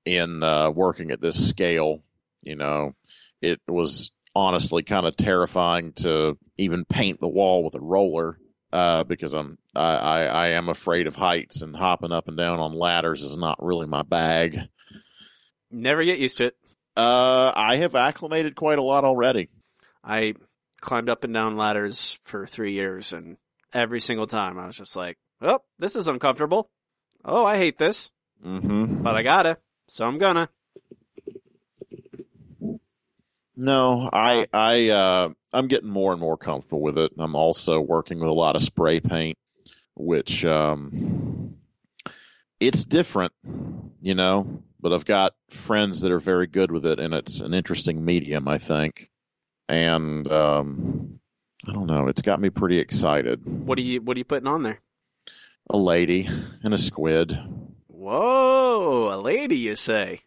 in 0.04 0.42
uh, 0.42 0.70
working 0.70 1.10
at 1.10 1.20
this 1.20 1.48
scale. 1.48 2.02
You 2.42 2.56
know, 2.56 2.94
it 3.42 3.60
was 3.66 4.12
honestly 4.34 4.82
kind 4.82 5.06
of 5.06 5.16
terrifying 5.16 5.92
to 5.92 6.38
even 6.56 6.84
paint 6.84 7.20
the 7.20 7.28
wall 7.28 7.64
with 7.64 7.74
a 7.74 7.80
roller 7.80 8.38
uh, 8.72 9.04
because 9.04 9.34
I'm 9.34 9.58
I, 9.74 9.96
I, 9.96 10.24
I 10.24 10.48
am 10.50 10.68
afraid 10.68 11.06
of 11.06 11.16
heights 11.16 11.62
and 11.62 11.74
hopping 11.74 12.12
up 12.12 12.28
and 12.28 12.36
down 12.36 12.60
on 12.60 12.72
ladders 12.72 13.22
is 13.22 13.36
not 13.36 13.62
really 13.62 13.86
my 13.86 14.02
bag. 14.02 14.58
Never 15.70 16.04
get 16.04 16.18
used 16.18 16.38
to 16.38 16.46
it. 16.46 16.56
Uh, 16.96 17.52
I 17.54 17.76
have 17.76 17.94
acclimated 17.94 18.56
quite 18.56 18.78
a 18.78 18.82
lot 18.82 19.04
already. 19.04 19.48
I 20.02 20.34
climbed 20.80 21.08
up 21.08 21.24
and 21.24 21.32
down 21.32 21.56
ladders 21.56 22.18
for 22.22 22.46
three 22.46 22.72
years, 22.72 23.12
and 23.12 23.36
every 23.72 24.00
single 24.00 24.26
time. 24.26 24.58
I 24.58 24.66
was 24.66 24.76
just 24.76 24.96
like, 24.96 25.16
oh, 25.40 25.60
this 25.78 25.94
is 25.96 26.08
uncomfortable. 26.08 26.68
Oh, 27.24 27.44
I 27.44 27.56
hate 27.58 27.78
this, 27.78 28.12
Mm-hmm. 28.44 29.02
but 29.02 29.14
I 29.14 29.22
gotta, 29.22 29.58
so 29.86 30.06
I'm 30.06 30.18
gonna. 30.18 30.48
No, 33.56 34.08
I 34.12 34.46
I 34.52 34.88
uh 34.88 35.28
I'm 35.52 35.66
getting 35.68 35.90
more 35.90 36.12
and 36.12 36.20
more 36.20 36.36
comfortable 36.38 36.80
with 36.80 36.96
it. 36.98 37.12
I'm 37.18 37.34
also 37.36 37.80
working 37.80 38.18
with 38.18 38.30
a 38.30 38.32
lot 38.34 38.56
of 38.56 38.62
spray 38.62 39.00
paint, 39.00 39.36
which 39.94 40.44
um 40.46 41.49
it's 42.60 42.84
different, 42.84 43.32
you 44.00 44.14
know, 44.14 44.62
but 44.80 44.92
I've 44.92 45.04
got 45.04 45.34
friends 45.50 46.02
that 46.02 46.12
are 46.12 46.20
very 46.20 46.46
good 46.46 46.70
with 46.70 46.86
it 46.86 47.00
and 47.00 47.12
it's 47.14 47.40
an 47.40 47.54
interesting 47.54 48.04
medium, 48.04 48.46
I 48.48 48.58
think. 48.58 49.10
And 49.68 50.30
um 50.30 51.20
I 51.66 51.72
don't 51.72 51.86
know, 51.86 52.08
it's 52.08 52.22
got 52.22 52.40
me 52.40 52.50
pretty 52.50 52.78
excited. 52.78 53.40
What 53.46 53.78
are 53.78 53.82
you 53.82 54.00
What 54.00 54.16
are 54.16 54.18
you 54.18 54.24
putting 54.24 54.46
on 54.48 54.62
there? 54.62 54.80
A 55.68 55.76
lady 55.76 56.28
and 56.62 56.74
a 56.74 56.78
squid. 56.78 57.38
Whoa, 57.88 59.14
a 59.14 59.18
lady, 59.20 59.56
you 59.56 59.76
say? 59.76 60.20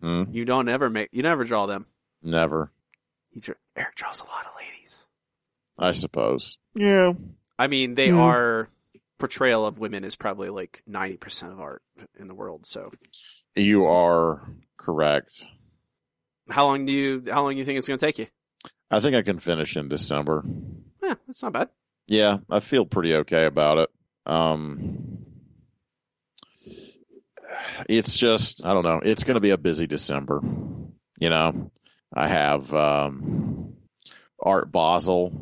Hmm, 0.00 0.24
You 0.30 0.44
don't 0.44 0.68
ever 0.68 0.88
make. 0.88 1.10
You 1.12 1.22
never 1.22 1.44
draw 1.44 1.66
them. 1.66 1.86
never, 2.22 2.72
He 3.32 3.40
Eric 3.76 3.94
draws 3.96 4.20
a 4.20 4.24
lot 4.24 4.46
of 4.46 4.52
ladies. 4.56 5.08
I 5.78 5.92
suppose. 5.92 6.58
Yeah. 6.74 7.12
I 7.58 7.66
mean, 7.66 7.94
they 7.94 8.08
Yeah. 8.08 8.20
are 8.20 8.68
portrayal 9.18 9.66
of 9.66 9.78
women 9.78 10.04
is 10.04 10.16
probably 10.16 10.48
like 10.48 10.82
ninety 10.86 11.16
percent 11.16 11.52
of 11.52 11.60
art 11.60 11.82
in 12.18 12.28
the 12.28 12.34
world. 12.34 12.66
So, 12.66 12.90
You 13.56 13.86
are 13.86 14.48
correct. 14.76 15.44
how 16.50 16.66
long 16.66 16.86
do 16.86 16.92
you 16.92 17.24
How 17.30 17.42
long 17.42 17.52
do 17.52 17.58
you 17.58 17.64
think 17.64 17.78
it's 17.78 17.88
going 17.88 17.98
to 17.98 18.06
take 18.06 18.18
you? 18.18 18.26
I 18.90 19.00
think 19.00 19.14
I 19.16 19.22
can 19.22 19.38
finish 19.38 19.76
in 19.76 19.88
December. 19.88 20.44
Yeah, 21.02 21.14
that's 21.26 21.42
not 21.42 21.52
bad. 21.52 21.68
Yeah, 22.06 22.38
I 22.50 22.60
feel 22.60 22.86
pretty 22.86 23.14
okay 23.16 23.44
about 23.44 23.78
it. 23.78 23.90
Um, 24.24 25.24
it's 27.88 28.16
just, 28.16 28.64
I 28.64 28.72
don't 28.72 28.82
know. 28.84 29.00
It's 29.02 29.24
going 29.24 29.34
to 29.34 29.40
be 29.40 29.50
a 29.50 29.58
busy 29.58 29.86
December. 29.86 30.40
You 31.20 31.28
know, 31.30 31.70
I 32.12 32.28
have 32.28 32.72
um, 32.74 33.74
Art 34.42 34.70
Basel 34.72 35.32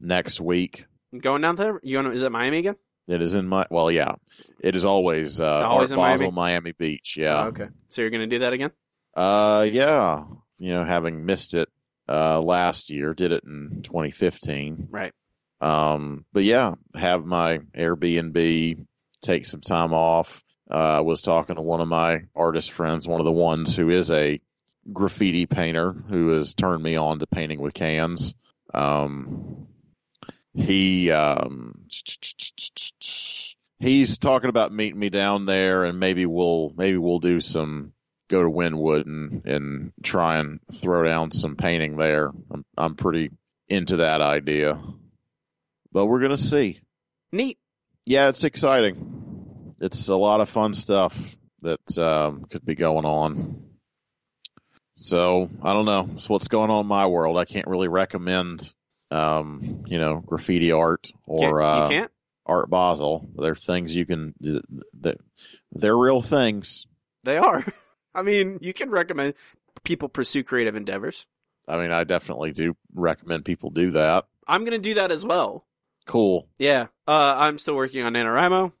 next 0.00 0.40
week. 0.40 0.84
Going 1.16 1.42
down 1.42 1.56
there, 1.56 1.80
you 1.82 1.94
going? 2.00 2.06
to 2.10 2.16
Is 2.16 2.22
it 2.22 2.32
Miami 2.32 2.58
again? 2.58 2.76
It 3.08 3.22
is 3.22 3.34
in 3.34 3.48
my, 3.48 3.66
well, 3.70 3.90
yeah, 3.90 4.12
it 4.60 4.76
is 4.76 4.84
always, 4.84 5.40
uh, 5.40 5.66
Always 5.66 5.92
Art 5.92 5.98
in 5.98 6.04
Basel, 6.04 6.32
Miami? 6.32 6.52
Miami 6.52 6.72
Beach. 6.72 7.16
Yeah. 7.16 7.44
Oh, 7.44 7.48
okay. 7.48 7.68
So 7.88 8.02
you're 8.02 8.10
going 8.10 8.28
to 8.28 8.36
do 8.36 8.40
that 8.40 8.52
again? 8.52 8.70
Uh, 9.14 9.66
yeah. 9.70 10.24
You 10.58 10.74
know, 10.74 10.84
having 10.84 11.24
missed 11.24 11.54
it 11.54 11.68
uh, 12.08 12.40
last 12.40 12.90
year, 12.90 13.14
did 13.14 13.32
it 13.32 13.44
in 13.44 13.80
2015. 13.82 14.88
Right. 14.90 15.12
Um, 15.60 16.24
but 16.32 16.44
yeah, 16.44 16.74
have 16.94 17.24
my 17.24 17.58
Airbnb, 17.76 18.86
take 19.22 19.46
some 19.46 19.60
time 19.60 19.94
off. 19.94 20.42
Uh, 20.70 20.74
I 20.74 21.00
was 21.00 21.22
talking 21.22 21.56
to 21.56 21.62
one 21.62 21.80
of 21.80 21.88
my 21.88 22.24
artist 22.36 22.72
friends, 22.72 23.08
one 23.08 23.20
of 23.20 23.24
the 23.24 23.32
ones 23.32 23.74
who 23.74 23.88
is 23.88 24.10
a 24.10 24.40
graffiti 24.92 25.46
painter 25.46 25.92
who 25.92 26.28
has 26.28 26.54
turned 26.54 26.82
me 26.82 26.96
on 26.96 27.18
to 27.18 27.26
painting 27.26 27.60
with 27.60 27.74
cans. 27.74 28.34
Um, 28.74 29.66
he, 30.58 31.10
um, 31.10 31.86
he's 33.78 34.18
talking 34.18 34.50
about 34.50 34.72
meeting 34.72 34.98
me 34.98 35.10
down 35.10 35.46
there 35.46 35.84
and 35.84 35.98
maybe 35.98 36.26
we'll, 36.26 36.72
maybe 36.76 36.98
we'll 36.98 37.20
do 37.20 37.40
some, 37.40 37.92
go 38.28 38.42
to 38.42 38.50
Wynwood 38.50 39.06
and, 39.06 39.46
and 39.46 39.92
try 40.02 40.38
and 40.38 40.60
throw 40.72 41.04
down 41.04 41.30
some 41.30 41.56
painting 41.56 41.96
there. 41.96 42.30
I'm, 42.50 42.64
I'm 42.76 42.94
pretty 42.94 43.30
into 43.68 43.98
that 43.98 44.20
idea 44.20 44.80
but 45.92 46.06
we're 46.06 46.20
gonna 46.20 46.36
see. 46.36 46.80
Neat. 47.32 47.58
Yeah, 48.06 48.28
it's 48.28 48.44
exciting. 48.44 49.74
It's 49.80 50.08
a 50.08 50.16
lot 50.16 50.40
of 50.40 50.48
fun 50.48 50.74
stuff 50.74 51.36
that 51.62 51.98
um, 51.98 52.44
could 52.44 52.64
be 52.64 52.74
going 52.74 53.04
on. 53.04 53.64
So 54.96 55.50
I 55.62 55.72
don't 55.72 55.84
know. 55.84 56.18
So 56.18 56.34
what's 56.34 56.48
going 56.48 56.70
on 56.70 56.80
in 56.80 56.86
my 56.86 57.06
world? 57.06 57.38
I 57.38 57.44
can't 57.44 57.68
really 57.68 57.88
recommend, 57.88 58.72
um, 59.10 59.84
you 59.86 59.98
know, 59.98 60.20
graffiti 60.20 60.72
art 60.72 61.10
or 61.26 61.62
uh. 61.62 62.06
Art 62.46 62.70
Basel. 62.70 63.28
They're 63.36 63.54
things 63.54 63.94
you 63.94 64.06
can. 64.06 64.32
That 65.02 65.18
they're 65.70 65.96
real 65.96 66.22
things. 66.22 66.86
They 67.24 67.36
are. 67.36 67.62
I 68.14 68.22
mean, 68.22 68.58
you 68.62 68.72
can 68.72 68.88
recommend 68.90 69.34
people 69.84 70.08
pursue 70.08 70.42
creative 70.44 70.74
endeavors. 70.74 71.26
I 71.68 71.76
mean, 71.76 71.92
I 71.92 72.04
definitely 72.04 72.52
do 72.52 72.74
recommend 72.94 73.44
people 73.44 73.68
do 73.68 73.90
that. 73.90 74.24
I'm 74.46 74.60
going 74.64 74.80
to 74.80 74.88
do 74.88 74.94
that 74.94 75.12
as 75.12 75.26
well. 75.26 75.66
Cool. 76.06 76.48
Yeah. 76.56 76.86
Uh, 77.06 77.34
I'm 77.36 77.58
still 77.58 77.74
working 77.76 78.02
on 78.02 78.14
NaNoWriMo. 78.14 78.72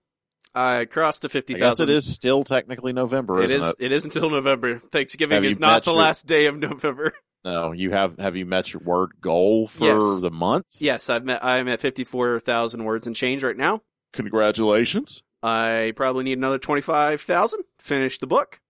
I 0.54 0.86
crossed 0.86 1.22
to 1.22 1.28
I 1.28 1.32
50,000. 1.32 1.60
guess 1.60 1.80
it 1.80 1.90
is 1.90 2.10
still 2.10 2.42
technically 2.44 2.94
November, 2.94 3.42
It 3.42 3.50
isn't 3.50 3.62
is. 3.62 3.68
it? 3.78 3.84
It 3.84 3.92
is 3.92 4.04
until 4.06 4.30
November. 4.30 4.78
Thanksgiving 4.78 5.34
Have 5.34 5.44
is 5.44 5.60
not 5.60 5.84
the 5.84 5.90
your- 5.90 6.00
last 6.00 6.26
day 6.26 6.46
of 6.46 6.56
November. 6.58 7.12
No, 7.44 7.72
you 7.72 7.90
have. 7.90 8.18
Have 8.18 8.36
you 8.36 8.44
met 8.46 8.72
your 8.72 8.82
word 8.84 9.12
goal 9.20 9.66
for 9.68 9.84
Yes. 9.84 10.20
the 10.20 10.30
month? 10.30 10.66
yes, 10.80 11.08
I've 11.08 11.24
met. 11.24 11.44
I'm 11.44 11.68
at 11.68 11.80
54,000 11.80 12.84
words 12.84 13.06
and 13.06 13.14
change 13.16 13.42
right 13.44 13.56
now. 13.56 13.82
Congratulations. 14.12 15.22
I 15.42 15.92
probably 15.96 16.24
need 16.24 16.38
another 16.38 16.58
25,000 16.58 17.60
to 17.60 17.84
finish 17.84 18.18
the 18.18 18.26
book. 18.26 18.60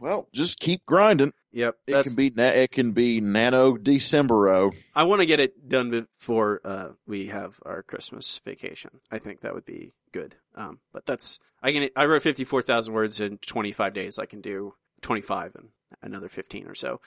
Well, 0.00 0.28
just 0.32 0.58
keep 0.60 0.84
grinding. 0.86 1.32
Yep. 1.52 1.76
It 1.86 2.02
can 2.04 2.14
be. 2.16 2.30
na- 2.30 2.42
It 2.48 2.70
can 2.72 2.92
be 2.92 3.20
nano 3.20 3.76
Decembero. 3.76 4.72
I 4.94 5.04
want 5.04 5.20
to 5.20 5.26
get 5.26 5.38
it 5.40 5.68
done 5.68 5.90
before 5.90 6.60
uh, 6.64 6.88
we 7.06 7.26
have 7.28 7.58
our 7.64 7.82
Christmas 7.82 8.40
vacation. 8.44 8.90
I 9.10 9.18
think 9.18 9.40
that 9.40 9.54
would 9.54 9.64
be 9.64 9.92
good. 10.12 10.34
Um, 10.56 10.80
but 10.92 11.06
that's 11.06 11.38
I 11.62 11.70
can. 11.72 11.88
I 11.96 12.06
wrote 12.06 12.22
fifty 12.22 12.44
four 12.44 12.60
thousand 12.60 12.92
words 12.94 13.20
in 13.20 13.38
twenty 13.38 13.70
five 13.72 13.94
days. 13.94 14.18
I 14.18 14.26
can 14.26 14.40
do 14.40 14.74
twenty 15.00 15.22
five 15.22 15.54
and 15.54 15.68
another 16.02 16.28
fifteen 16.28 16.66
or 16.66 16.74
so. 16.74 17.00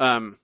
Um, 0.00 0.38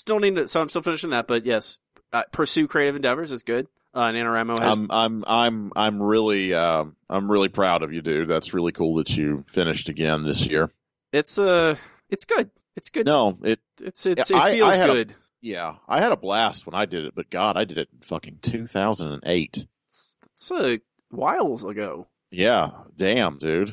still 0.00 0.18
need 0.18 0.34
to. 0.36 0.48
So 0.48 0.60
I'm 0.60 0.68
still 0.68 0.82
finishing 0.82 1.10
that. 1.10 1.26
But 1.26 1.46
yes, 1.46 1.78
uh, 2.12 2.22
pursue 2.32 2.66
creative 2.68 2.96
endeavors 2.96 3.30
is 3.30 3.42
good. 3.42 3.66
Uh, 3.92 4.08
NaNoWriMo 4.08 4.58
has 4.58 4.76
I'm. 4.78 4.90
I'm. 4.90 5.24
I'm. 5.26 5.72
I'm 5.76 6.02
really. 6.02 6.54
Um, 6.54 6.96
I'm 7.08 7.30
really 7.30 7.48
proud 7.48 7.82
of 7.82 7.92
you, 7.92 8.02
dude. 8.02 8.28
That's 8.28 8.54
really 8.54 8.72
cool 8.72 8.96
that 8.96 9.16
you 9.16 9.44
finished 9.48 9.88
again 9.88 10.24
this 10.24 10.46
year. 10.46 10.70
it's 11.12 11.38
uh 11.38 11.76
it's 12.08 12.24
good. 12.24 12.50
It's 12.76 12.90
good. 12.90 13.06
No, 13.06 13.36
it. 13.42 13.58
it's 13.80 14.06
it's 14.06 14.30
it 14.30 14.36
I- 14.36 14.52
feels 14.54 14.72
I 14.72 14.76
had 14.76 14.90
a- 14.90 14.94
good. 14.94 15.14
Yeah, 15.42 15.76
I 15.88 16.00
had 16.00 16.12
a 16.12 16.16
blast 16.18 16.66
when 16.66 16.74
I 16.74 16.84
did 16.84 17.06
it, 17.06 17.14
but 17.14 17.30
God, 17.30 17.56
I 17.56 17.64
did 17.64 17.78
it 17.78 17.88
in 17.94 18.00
fucking 18.00 18.40
2008. 18.42 19.66
It's, 19.86 20.18
it's 20.34 20.50
a 20.50 20.80
while 21.08 21.54
ago. 21.66 22.08
Yeah, 22.30 22.68
damn, 22.94 23.38
dude. 23.38 23.70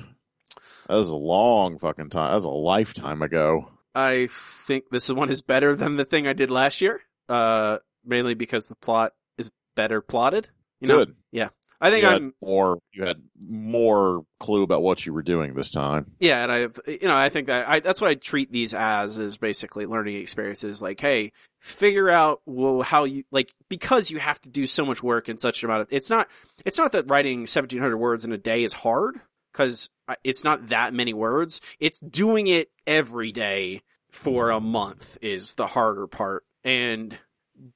That 0.87 0.95
was 0.95 1.09
a 1.09 1.17
long 1.17 1.77
fucking 1.77 2.07
time. 2.09 2.29
That 2.31 2.35
was 2.35 2.45
a 2.45 2.49
lifetime 2.49 3.21
ago. 3.21 3.69
I 3.97 4.27
think 4.29 4.89
this 4.91 5.09
one 5.11 5.29
is 5.29 5.41
better 5.41 5.75
than 5.75 5.97
the 5.97 6.05
thing 6.05 6.27
I 6.27 6.33
did 6.33 6.51
last 6.51 6.81
year. 6.81 7.01
Uh, 7.27 7.79
mainly 8.05 8.35
because 8.35 8.67
the 8.67 8.75
plot 8.75 9.13
is 9.37 9.51
better 9.75 10.01
plotted. 10.01 10.49
You 10.79 10.87
know, 10.87 10.97
Good. 10.97 11.15
Yeah. 11.31 11.49
I 11.81 11.89
think 11.89 12.03
you 12.03 12.09
I'm, 12.09 12.33
more. 12.41 12.79
You 12.91 13.05
had 13.05 13.21
more 13.39 14.23
clue 14.39 14.63
about 14.63 14.81
what 14.81 15.05
you 15.05 15.13
were 15.13 15.23
doing 15.23 15.53
this 15.53 15.69
time. 15.69 16.11
yeah, 16.19 16.43
and 16.43 16.51
I've, 16.51 16.79
you 16.87 17.07
know, 17.07 17.15
I 17.15 17.29
think 17.29 17.47
that 17.47 17.67
I, 17.67 17.79
that's 17.79 18.01
what 18.01 18.09
I 18.09 18.15
treat 18.15 18.51
these 18.51 18.73
as 18.73 19.17
is 19.17 19.37
basically 19.37 19.85
learning 19.85 20.17
experiences. 20.17 20.81
Like, 20.81 20.99
hey, 20.99 21.33
figure 21.59 22.09
out 22.09 22.41
well, 22.45 22.81
how 22.81 23.03
you, 23.03 23.23
like, 23.31 23.53
because 23.69 24.09
you 24.09 24.17
have 24.17 24.41
to 24.41 24.49
do 24.49 24.65
so 24.65 24.85
much 24.85 25.03
work 25.03 25.29
in 25.29 25.37
such 25.37 25.61
an 25.61 25.69
amount 25.69 25.83
of, 25.83 25.87
it's 25.91 26.09
not, 26.09 26.27
it's 26.65 26.79
not 26.79 26.93
that 26.93 27.09
writing 27.09 27.41
1700 27.41 27.95
words 27.95 28.25
in 28.25 28.31
a 28.31 28.39
day 28.39 28.63
is 28.63 28.73
hard, 28.73 29.19
cause 29.53 29.91
it's 30.23 30.43
not 30.43 30.69
that 30.69 30.95
many 30.95 31.13
words. 31.13 31.61
It's 31.79 31.99
doing 31.99 32.47
it 32.47 32.71
every 32.87 33.31
day 33.31 33.83
for 34.09 34.51
a 34.51 34.59
month 34.59 35.17
is 35.21 35.55
the 35.55 35.67
harder 35.67 36.07
part. 36.07 36.43
And 36.63 37.17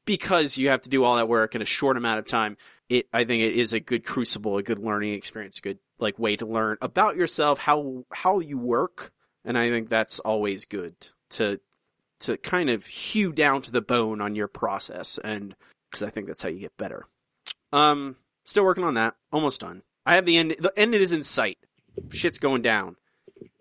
because 0.05 0.57
you 0.57 0.69
have 0.69 0.81
to 0.81 0.89
do 0.89 1.03
all 1.03 1.15
that 1.15 1.29
work 1.29 1.55
in 1.55 1.61
a 1.61 1.65
short 1.65 1.97
amount 1.97 2.19
of 2.19 2.25
time, 2.25 2.57
it 2.89 3.07
I 3.13 3.23
think 3.23 3.43
it 3.43 3.55
is 3.55 3.73
a 3.73 3.79
good 3.79 4.05
crucible, 4.05 4.57
a 4.57 4.63
good 4.63 4.79
learning 4.79 5.13
experience, 5.13 5.57
a 5.57 5.61
good 5.61 5.79
like 5.99 6.19
way 6.19 6.35
to 6.35 6.45
learn 6.45 6.77
about 6.81 7.15
yourself, 7.15 7.59
how 7.59 8.05
how 8.11 8.39
you 8.39 8.57
work, 8.57 9.11
and 9.45 9.57
I 9.57 9.69
think 9.69 9.89
that's 9.89 10.19
always 10.19 10.65
good 10.65 10.95
to 11.31 11.59
to 12.21 12.37
kind 12.37 12.69
of 12.69 12.85
hew 12.85 13.31
down 13.31 13.61
to 13.63 13.71
the 13.71 13.81
bone 13.81 14.21
on 14.21 14.35
your 14.35 14.47
process, 14.47 15.17
and 15.17 15.55
because 15.89 16.03
I 16.03 16.09
think 16.09 16.27
that's 16.27 16.41
how 16.41 16.49
you 16.49 16.59
get 16.59 16.77
better. 16.77 17.05
Um, 17.73 18.17
still 18.45 18.65
working 18.65 18.83
on 18.83 18.95
that, 18.95 19.15
almost 19.31 19.61
done. 19.61 19.81
I 20.05 20.15
have 20.15 20.25
the 20.25 20.37
end. 20.37 20.55
The 20.59 20.73
end 20.77 20.93
is 20.95 21.11
in 21.11 21.23
sight. 21.23 21.57
Shit's 22.09 22.39
going 22.39 22.61
down. 22.61 22.95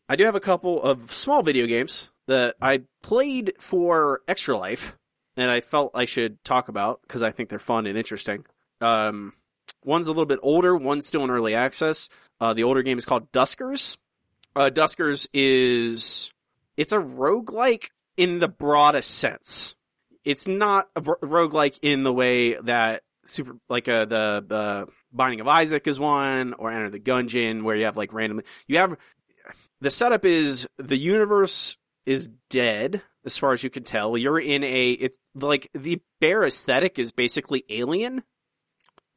I 0.09 0.16
do 0.16 0.25
have 0.25 0.35
a 0.35 0.41
couple 0.41 0.83
of 0.83 1.11
small 1.11 1.43
video 1.43 1.66
games 1.66 2.10
that 2.27 2.57
I 2.61 2.83
played 3.03 3.55
for 3.61 4.21
Extra 4.29 4.57
Life 4.57 4.97
and 5.37 5.51
I 5.51 5.61
felt 5.61 5.93
I 5.95 6.05
should 6.05 6.43
talk 6.45 6.68
about 6.68 7.01
because 7.03 7.23
I 7.23 7.31
think 7.31 7.49
they're 7.49 7.59
fun 7.59 7.87
and 7.87 7.97
interesting. 7.97 8.45
Um, 8.81 9.33
one's 9.85 10.07
a 10.07 10.11
little 10.11 10.27
bit 10.27 10.41
older, 10.43 10.77
one's 10.77 11.07
still 11.07 11.25
in 11.25 11.31
early 11.31 11.55
access. 11.55 12.09
Uh, 12.41 12.55
the 12.55 12.64
older 12.64 12.83
game 12.83 12.99
is 12.99 13.05
called 13.05 13.31
Duskers. 13.33 13.99
Uh, 14.57 14.71
Duskers 14.73 15.29
is, 15.33 16.33
it's 16.77 16.93
a 16.93 16.99
roguelike 16.99 17.89
in 18.16 18.39
the 18.39 18.49
broadest 18.49 19.11
sense. 19.11 19.77
It's 20.25 20.47
not 20.47 20.89
a 20.97 21.01
roguelike 21.01 21.79
in 21.83 22.03
the 22.03 22.12
way 22.12 22.55
that 22.55 23.03
super 23.25 23.57
like 23.68 23.89
uh, 23.89 24.05
the 24.05 24.89
Binding 25.12 25.41
of 25.41 25.49
Isaac 25.49 25.87
is 25.87 25.99
one, 25.99 26.55
or 26.55 26.71
Enter 26.71 26.91
the 26.91 27.01
Gungeon, 27.01 27.62
where 27.62 27.77
you 27.77 27.85
have 27.85 27.97
like 27.97 28.12
randomly 28.12 28.45
you 28.66 28.79
have 28.79 28.97
the 29.81 29.91
setup 29.91 30.25
is 30.25 30.68
the 30.79 30.97
universe 30.97 31.77
is 32.07 32.30
dead 32.48 33.03
as 33.24 33.36
far 33.38 33.53
as 33.53 33.62
you 33.62 33.70
can 33.70 33.82
tell. 33.84 34.16
You're 34.16 34.38
in 34.40 34.64
a 34.64 34.90
it's 34.92 35.18
like 35.34 35.68
the 35.74 36.01
bare 36.20 36.42
aesthetic 36.44 36.98
is 36.98 37.12
basically 37.12 37.64
Alien. 37.68 38.22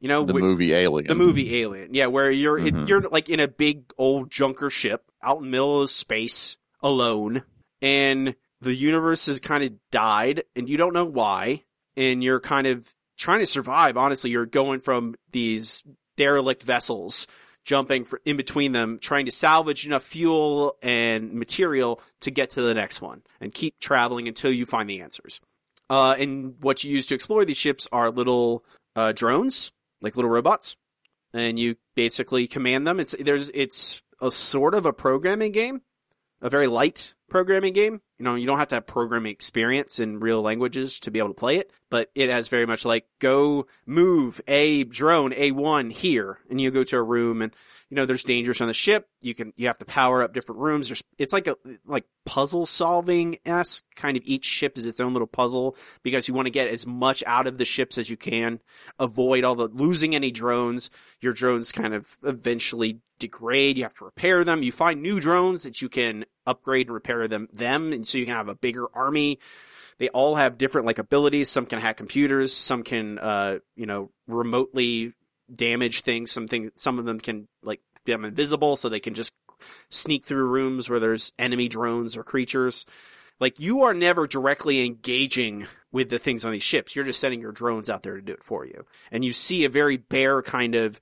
You 0.00 0.08
know, 0.08 0.22
The 0.22 0.34
wh- 0.34 0.40
movie 0.40 0.74
Alien. 0.74 1.06
the 1.08 1.14
movie 1.14 1.60
Alien. 1.62 1.94
Yeah, 1.94 2.06
where 2.06 2.30
you're 2.30 2.58
it, 2.58 2.74
Mhm. 2.74 2.88
you're 2.88 3.00
like 3.02 3.30
in 3.30 3.40
a 3.40 3.48
big 3.48 3.84
old 3.96 4.30
junker 4.30 4.68
ship 4.68 5.10
out 5.22 5.38
in 5.38 5.44
the 5.44 5.50
middle 5.50 5.80
of 5.82 5.90
space 5.90 6.58
alone, 6.82 7.42
and 7.80 8.34
the 8.60 8.74
universe 8.74 9.26
has 9.26 9.40
kind 9.40 9.64
of 9.64 9.72
died, 9.90 10.44
and 10.54 10.68
you 10.68 10.76
don't 10.76 10.92
know 10.92 11.06
why, 11.06 11.64
and 11.96 12.22
you're 12.22 12.40
kind 12.40 12.66
of 12.66 12.86
trying 13.16 13.40
to 13.40 13.46
survive. 13.46 13.96
Honestly, 13.96 14.30
you're 14.30 14.44
going 14.46 14.80
from 14.80 15.14
these 15.32 15.82
derelict 16.16 16.62
vessels. 16.62 17.26
Jumping 17.64 18.06
in 18.26 18.36
between 18.36 18.72
them, 18.72 18.98
trying 18.98 19.24
to 19.24 19.30
salvage 19.30 19.86
enough 19.86 20.02
fuel 20.02 20.76
and 20.82 21.32
material 21.32 22.00
to 22.20 22.30
get 22.30 22.50
to 22.50 22.62
the 22.62 22.74
next 22.74 23.00
one, 23.00 23.22
and 23.40 23.54
keep 23.54 23.78
traveling 23.80 24.28
until 24.28 24.52
you 24.52 24.66
find 24.66 24.88
the 24.88 25.00
answers. 25.00 25.40
Uh, 25.88 26.14
and 26.18 26.56
what 26.60 26.84
you 26.84 26.92
use 26.92 27.06
to 27.06 27.14
explore 27.14 27.44
these 27.44 27.56
ships 27.56 27.88
are 27.90 28.10
little 28.10 28.64
uh, 28.96 29.12
drones, 29.12 29.72
like 30.00 30.16
little 30.16 30.30
robots, 30.30 30.76
and 31.32 31.58
you 31.58 31.76
basically 31.94 32.46
command 32.46 32.86
them. 32.86 33.00
It's 33.00 33.14
there's 33.18 33.50
it's 33.54 34.02
a 34.20 34.30
sort 34.30 34.74
of 34.74 34.86
a 34.86 34.92
programming 34.92 35.52
game, 35.52 35.82
a 36.40 36.50
very 36.50 36.66
light 36.66 37.14
programming 37.28 37.72
game. 37.72 38.00
You 38.18 38.24
know, 38.24 38.34
you 38.34 38.46
don't 38.46 38.58
have 38.58 38.68
to 38.68 38.76
have 38.76 38.86
programming 38.86 39.32
experience 39.32 39.98
in 39.98 40.20
real 40.20 40.42
languages 40.42 41.00
to 41.00 41.10
be 41.10 41.18
able 41.18 41.30
to 41.30 41.34
play 41.34 41.56
it, 41.56 41.70
but 41.94 42.10
it 42.16 42.28
has 42.28 42.48
very 42.48 42.66
much 42.66 42.84
like 42.84 43.06
go 43.20 43.68
move 43.86 44.40
a 44.48 44.82
drone 44.82 45.30
A1 45.30 45.92
here, 45.92 46.40
and 46.50 46.60
you 46.60 46.72
go 46.72 46.82
to 46.82 46.96
a 46.96 47.02
room 47.02 47.40
and 47.40 47.54
you 47.88 47.94
know 47.94 48.04
there's 48.04 48.24
dangers 48.24 48.60
on 48.60 48.66
the 48.66 48.74
ship. 48.74 49.08
You 49.20 49.32
can 49.32 49.52
you 49.54 49.68
have 49.68 49.78
to 49.78 49.84
power 49.84 50.20
up 50.24 50.34
different 50.34 50.60
rooms. 50.60 50.88
There's 50.88 51.04
it's 51.18 51.32
like 51.32 51.46
a 51.46 51.54
like 51.86 52.04
puzzle 52.26 52.66
solving 52.66 53.38
esque 53.46 53.84
kind 53.94 54.16
of 54.16 54.24
each 54.26 54.44
ship 54.44 54.76
is 54.76 54.88
its 54.88 54.98
own 54.98 55.12
little 55.12 55.28
puzzle 55.28 55.76
because 56.02 56.26
you 56.26 56.34
want 56.34 56.46
to 56.46 56.50
get 56.50 56.66
as 56.66 56.84
much 56.84 57.22
out 57.28 57.46
of 57.46 57.58
the 57.58 57.64
ships 57.64 57.96
as 57.96 58.10
you 58.10 58.16
can 58.16 58.58
avoid 58.98 59.44
all 59.44 59.54
the 59.54 59.68
losing 59.68 60.16
any 60.16 60.32
drones. 60.32 60.90
Your 61.20 61.32
drones 61.32 61.70
kind 61.70 61.94
of 61.94 62.18
eventually 62.24 63.02
degrade. 63.20 63.76
You 63.76 63.84
have 63.84 63.94
to 63.94 64.04
repair 64.04 64.42
them. 64.42 64.64
You 64.64 64.72
find 64.72 65.00
new 65.00 65.20
drones 65.20 65.62
that 65.62 65.80
you 65.80 65.88
can 65.88 66.24
upgrade 66.44 66.88
and 66.88 66.94
repair 66.94 67.28
them, 67.28 67.48
them. 67.52 67.92
And 67.92 68.04
so 68.04 68.18
you 68.18 68.26
can 68.26 68.34
have 68.34 68.48
a 68.48 68.56
bigger 68.56 68.86
army. 68.94 69.38
They 69.98 70.08
all 70.08 70.34
have 70.34 70.58
different 70.58 70.86
like 70.86 70.98
abilities. 70.98 71.50
Some 71.50 71.66
can 71.66 71.80
hack 71.80 71.96
computers. 71.96 72.54
Some 72.54 72.82
can, 72.82 73.18
uh, 73.18 73.58
you 73.76 73.86
know, 73.86 74.10
remotely 74.26 75.12
damage 75.52 76.02
things. 76.02 76.30
Some 76.30 76.48
thing, 76.48 76.70
some 76.76 76.98
of 76.98 77.04
them 77.04 77.20
can 77.20 77.48
like 77.62 77.80
become 78.04 78.24
invisible 78.24 78.76
so 78.76 78.88
they 78.88 79.00
can 79.00 79.14
just 79.14 79.32
sneak 79.90 80.24
through 80.24 80.46
rooms 80.46 80.88
where 80.88 81.00
there's 81.00 81.32
enemy 81.38 81.68
drones 81.68 82.16
or 82.16 82.24
creatures. 82.24 82.84
Like 83.40 83.58
you 83.58 83.82
are 83.82 83.94
never 83.94 84.26
directly 84.26 84.84
engaging 84.84 85.66
with 85.92 86.08
the 86.08 86.18
things 86.18 86.44
on 86.44 86.52
these 86.52 86.62
ships. 86.62 86.94
You're 86.94 87.04
just 87.04 87.20
sending 87.20 87.40
your 87.40 87.52
drones 87.52 87.90
out 87.90 88.02
there 88.02 88.16
to 88.16 88.22
do 88.22 88.32
it 88.32 88.42
for 88.42 88.64
you. 88.64 88.84
And 89.10 89.24
you 89.24 89.32
see 89.32 89.64
a 89.64 89.68
very 89.68 89.96
bare 89.96 90.42
kind 90.42 90.74
of 90.74 91.00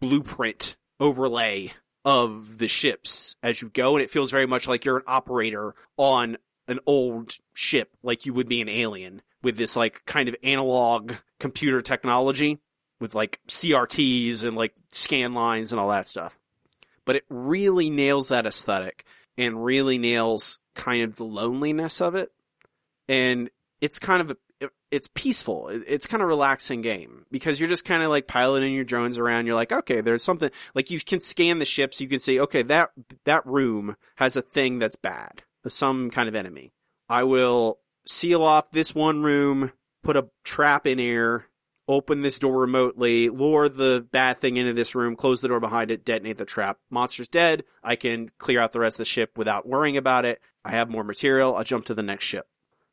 blueprint 0.00 0.76
overlay 0.98 1.72
of 2.04 2.58
the 2.58 2.68
ships 2.68 3.36
as 3.42 3.60
you 3.60 3.68
go. 3.70 3.96
And 3.96 4.04
it 4.04 4.10
feels 4.10 4.30
very 4.30 4.46
much 4.46 4.68
like 4.68 4.84
you're 4.84 4.98
an 4.98 5.04
operator 5.06 5.74
on 5.96 6.36
an 6.70 6.78
old 6.86 7.34
ship, 7.52 7.90
like 8.02 8.24
you 8.24 8.32
would 8.32 8.48
be 8.48 8.60
an 8.60 8.68
alien 8.68 9.22
with 9.42 9.56
this 9.56 9.76
like 9.76 10.04
kind 10.06 10.28
of 10.28 10.36
analog 10.42 11.12
computer 11.38 11.80
technology 11.80 12.58
with 13.00 13.14
like 13.14 13.40
CRTs 13.48 14.44
and 14.44 14.56
like 14.56 14.74
scan 14.90 15.34
lines 15.34 15.72
and 15.72 15.80
all 15.80 15.88
that 15.88 16.06
stuff. 16.06 16.38
But 17.04 17.16
it 17.16 17.24
really 17.28 17.90
nails 17.90 18.28
that 18.28 18.46
aesthetic 18.46 19.04
and 19.36 19.64
really 19.64 19.98
nails 19.98 20.60
kind 20.74 21.02
of 21.02 21.16
the 21.16 21.24
loneliness 21.24 22.00
of 22.00 22.14
it. 22.14 22.30
And 23.08 23.50
it's 23.80 23.98
kind 23.98 24.20
of 24.20 24.30
a, 24.30 24.36
it's 24.90 25.08
peaceful. 25.14 25.68
It's 25.68 26.06
kind 26.06 26.22
of 26.22 26.28
relaxing 26.28 26.82
game 26.82 27.24
because 27.30 27.58
you're 27.58 27.68
just 27.68 27.84
kind 27.84 28.02
of 28.02 28.10
like 28.10 28.26
piloting 28.26 28.74
your 28.74 28.84
drones 28.84 29.18
around. 29.18 29.46
You're 29.46 29.54
like, 29.54 29.72
okay, 29.72 30.00
there's 30.02 30.22
something 30.22 30.50
like 30.74 30.90
you 30.90 31.00
can 31.00 31.20
scan 31.20 31.58
the 31.58 31.64
ships. 31.64 32.00
You 32.00 32.08
can 32.08 32.20
say, 32.20 32.38
okay, 32.40 32.62
that, 32.64 32.90
that 33.24 33.46
room 33.46 33.96
has 34.16 34.36
a 34.36 34.42
thing 34.42 34.78
that's 34.78 34.96
bad, 34.96 35.42
some 35.68 36.10
kind 36.10 36.28
of 36.28 36.34
enemy. 36.34 36.72
I 37.08 37.24
will 37.24 37.80
seal 38.06 38.42
off 38.42 38.70
this 38.70 38.94
one 38.94 39.22
room, 39.22 39.72
put 40.02 40.16
a 40.16 40.28
trap 40.44 40.86
in 40.86 40.98
here, 40.98 41.46
open 41.88 42.22
this 42.22 42.38
door 42.38 42.60
remotely, 42.60 43.28
lure 43.28 43.68
the 43.68 44.06
bad 44.12 44.38
thing 44.38 44.56
into 44.56 44.72
this 44.72 44.94
room, 44.94 45.16
close 45.16 45.40
the 45.40 45.48
door 45.48 45.60
behind 45.60 45.90
it, 45.90 46.04
detonate 46.04 46.38
the 46.38 46.44
trap. 46.44 46.78
Monster's 46.88 47.28
dead. 47.28 47.64
I 47.82 47.96
can 47.96 48.30
clear 48.38 48.60
out 48.60 48.72
the 48.72 48.80
rest 48.80 48.94
of 48.94 48.98
the 48.98 49.04
ship 49.06 49.36
without 49.36 49.66
worrying 49.66 49.96
about 49.96 50.24
it. 50.24 50.40
I 50.64 50.70
have 50.70 50.88
more 50.88 51.04
material. 51.04 51.56
I'll 51.56 51.64
jump 51.64 51.86
to 51.86 51.94
the 51.94 52.02
next 52.02 52.24
ship. 52.24 52.46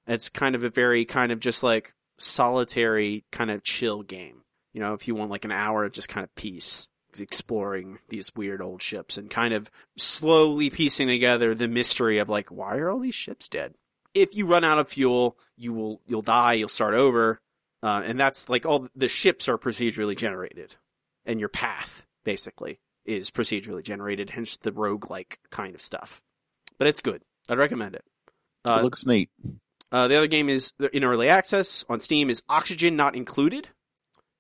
It's 0.08 0.30
kind 0.30 0.56
of 0.56 0.64
a 0.64 0.70
very 0.70 1.06
kind 1.06 1.32
of 1.32 1.40
just 1.40 1.64
like 1.64 1.94
solitary 2.18 3.26
kind 3.32 3.52
of 3.52 3.64
chill 3.64 4.02
game. 4.02 4.42
You 4.74 4.82
know, 4.82 4.94
if 4.94 5.08
you 5.08 5.16
want 5.16 5.32
like 5.32 5.46
an 5.46 5.52
hour 5.52 5.86
of 5.86 5.92
just 5.92 6.10
kind 6.10 6.24
of 6.24 6.34
peace, 6.36 6.88
exploring 7.22 8.00
these 8.10 8.36
weird 8.36 8.62
old 8.62 8.82
ships 8.82 9.18
and 9.18 9.30
kind 9.30 9.54
of 9.54 9.70
slowly 9.98 10.70
piecing 10.70 11.08
together 11.08 11.54
the 11.54 11.68
mystery 11.68 12.20
of 12.20 12.30
like, 12.30 12.50
why 12.50 12.78
are 12.78 12.90
all 12.90 13.00
these 13.00 13.16
ships 13.16 13.50
dead? 13.50 13.74
If 14.14 14.36
you 14.36 14.48
run 14.48 14.64
out 14.64 14.80
of 14.80 14.88
fuel, 14.88 15.38
you 15.58 15.74
will, 15.74 16.02
you'll 16.08 16.22
die, 16.22 16.54
you'll 16.54 16.68
start 16.68 16.94
over. 16.94 17.40
Uh, 17.84 18.02
and 18.04 18.20
that's 18.20 18.50
like 18.50 18.66
all 18.66 18.88
the 18.96 19.08
ships 19.08 19.48
are 19.48 19.58
procedurally 19.58 20.18
generated 20.18 20.76
and 21.28 21.40
your 21.40 21.50
path 21.50 22.06
basically 22.24 22.80
is 23.06 23.30
procedurally 23.30 23.84
generated, 23.84 24.32
hence 24.32 24.58
the 24.58 24.72
roguelike 24.72 25.38
kind 25.52 25.76
of 25.76 25.82
stuff. 25.82 26.24
But 26.80 26.88
it's 26.88 27.02
good. 27.02 27.22
I'd 27.48 27.58
recommend 27.58 27.96
it. 27.96 28.04
Uh, 28.68 28.80
it 28.80 28.84
looks 28.84 29.06
neat. 29.06 29.30
uh, 29.92 30.08
the 30.08 30.16
other 30.16 30.28
game 30.28 30.50
is 30.50 30.74
in 30.92 31.04
early 31.04 31.30
access 31.30 31.86
on 31.88 32.00
Steam 32.00 32.30
is 32.30 32.44
Oxygen 32.50 32.96
Not 32.96 33.16
Included. 33.16 33.68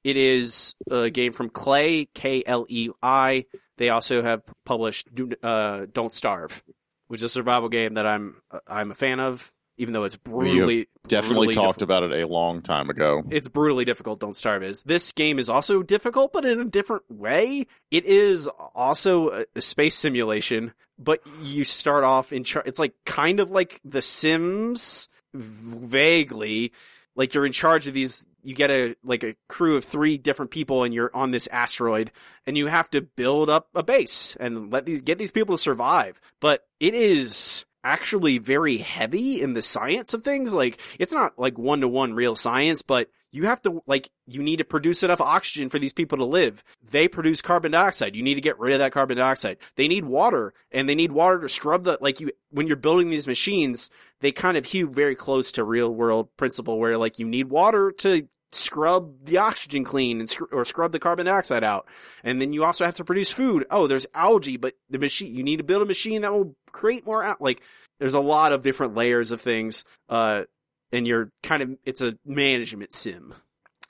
It 0.08 0.16
is 0.16 0.76
a 0.90 1.10
game 1.10 1.34
from 1.34 1.50
Klei, 1.50 2.08
K-L-E-I. 2.14 3.46
They 3.76 3.90
also 3.90 4.24
have 4.24 4.42
published 4.66 5.14
Do- 5.14 5.34
uh, 5.44 5.88
Don't 5.92 6.14
Starve, 6.14 6.64
which 7.10 7.20
is 7.20 7.26
a 7.26 7.30
survival 7.30 7.68
game 7.68 7.96
that 7.96 8.08
I'm 8.08 8.42
I'm 8.66 8.92
a 8.92 8.94
fan 8.94 9.20
of, 9.20 9.52
even 9.78 9.94
though 9.94 10.06
it's 10.06 10.16
brutally 10.16 10.88
Definitely 11.10 11.48
brutally 11.48 11.54
talked 11.56 11.80
difficult. 11.80 12.04
about 12.06 12.18
it 12.18 12.24
a 12.24 12.28
long 12.28 12.62
time 12.62 12.90
ago. 12.90 13.22
It's 13.30 13.50
brutally 13.50 13.84
difficult. 13.84 14.22
Don't 14.22 14.34
Starve 14.36 14.64
is. 14.64 14.82
This 14.84 15.12
game 15.12 15.40
is 15.40 15.50
also 15.50 15.84
difficult, 15.84 16.32
but 16.32 16.46
in 16.46 16.62
a 16.62 16.66
different 16.66 17.04
way. 17.12 17.68
It 17.92 18.06
is 18.06 18.48
also 18.74 19.30
a, 19.42 19.46
a 19.58 19.62
space 19.62 19.96
simulation, 19.96 20.74
but 20.98 21.20
you 21.42 21.66
start 21.66 22.06
off 22.06 22.32
in 22.32 22.46
char- 22.46 22.64
It's 22.66 22.80
like 22.80 22.94
kind 23.06 23.42
of 23.42 23.52
like 23.52 23.82
The 23.84 24.02
Sims, 24.02 25.10
vaguely. 25.34 26.72
Like 27.18 27.34
you're 27.34 27.46
in 27.46 27.52
charge 27.52 27.88
of 27.88 27.94
these. 27.94 28.26
You 28.44 28.56
get 28.56 28.70
a 28.70 28.96
like 29.04 29.24
a 29.24 29.36
crew 29.50 29.76
of 29.76 29.84
three 29.84 30.18
different 30.18 30.52
people, 30.52 30.84
and 30.84 30.94
you're 30.94 31.14
on 31.14 31.32
this 31.32 31.48
asteroid, 31.48 32.12
and 32.46 32.56
you 32.58 32.68
have 32.68 32.90
to 32.92 33.02
build 33.02 33.50
up 33.50 33.68
a 33.76 33.84
base 33.84 34.38
and 34.40 34.72
let 34.72 34.86
these 34.86 35.02
get 35.02 35.18
these 35.18 35.32
people 35.32 35.58
to 35.58 35.62
survive. 35.62 36.22
But 36.40 36.66
it 36.80 36.94
is 36.94 37.66
actually 37.84 38.38
very 38.38 38.78
heavy 38.78 39.42
in 39.42 39.54
the 39.54 39.62
science 39.62 40.14
of 40.14 40.24
things. 40.24 40.54
Like 40.54 40.80
it's 41.00 41.12
not 41.12 41.38
like 41.38 41.58
one 41.58 41.82
to 41.82 41.88
one 41.88 42.14
real 42.14 42.36
science, 42.36 42.84
but 42.84 43.10
you 43.38 43.46
have 43.46 43.62
to 43.62 43.84
like 43.86 44.10
you 44.26 44.42
need 44.42 44.58
to 44.58 44.66
produce 44.66 45.04
enough 45.04 45.22
oxygen 45.22 45.70
for 45.70 45.78
these 45.78 45.94
people 45.94 46.18
to 46.18 46.26
live. 46.26 46.64
They 46.90 47.08
produce 47.08 47.42
carbon 47.42 47.72
dioxide. 47.72 48.16
You 48.16 48.24
need 48.24 48.36
to 48.36 48.42
get 48.42 48.60
rid 48.60 48.74
of 48.74 48.80
that 48.80 48.92
carbon 48.92 49.18
dioxide. 49.18 49.58
They 49.76 49.88
need 49.88 50.06
water 50.06 50.54
and 50.72 50.90
they 50.90 50.96
need 50.96 51.12
water 51.12 51.40
to 51.40 51.50
scrub 51.50 51.84
the 51.84 52.00
like 52.02 52.20
you 52.20 52.32
when 52.50 52.68
you're 52.68 52.76
building 52.76 53.12
these 53.12 53.28
machines, 53.28 53.92
they 54.22 54.32
kind 54.32 54.58
of 54.58 54.66
hew 54.66 54.90
very 54.90 55.16
close 55.16 55.52
to 55.54 55.64
real 55.64 55.94
world 55.94 56.30
principle 56.36 56.80
where 56.80 56.98
like 56.98 57.20
you 57.20 57.28
need 57.28 57.50
water 57.50 57.92
to 58.00 58.28
scrub 58.52 59.14
the 59.26 59.38
oxygen 59.38 59.84
clean 59.84 60.20
and 60.20 60.30
sc- 60.30 60.52
or 60.52 60.66
scrub 60.66 60.92
the 60.92 61.00
carbon 61.00 61.28
dioxide 61.28 61.64
out. 61.64 61.88
And 62.24 62.42
then 62.42 62.54
you 62.54 62.64
also 62.64 62.86
have 62.86 62.96
to 62.96 63.06
produce 63.06 63.32
food. 63.32 63.68
Oh, 63.70 63.86
there's 63.86 64.08
algae, 64.16 64.58
but 64.58 64.74
the 64.90 65.00
machine 65.00 65.36
you 65.36 65.44
need 65.44 65.58
to 65.58 65.64
build 65.64 65.84
a 65.84 65.86
machine 65.86 66.24
that 66.24 66.34
will 66.34 66.56
create 66.72 67.06
more 67.06 67.24
out 67.24 67.40
like 67.40 67.62
there's 68.00 68.16
a 68.16 68.20
lot 68.20 68.52
of 68.52 68.64
different 68.64 68.96
layers 68.96 69.30
of 69.30 69.42
things. 69.42 69.86
Uh 70.10 70.44
and 70.92 71.08
you're 71.08 71.32
kind 71.44 71.64
of 71.64 71.78
it's 71.86 72.02
a 72.02 72.18
management 72.26 72.94
sim. 72.94 73.34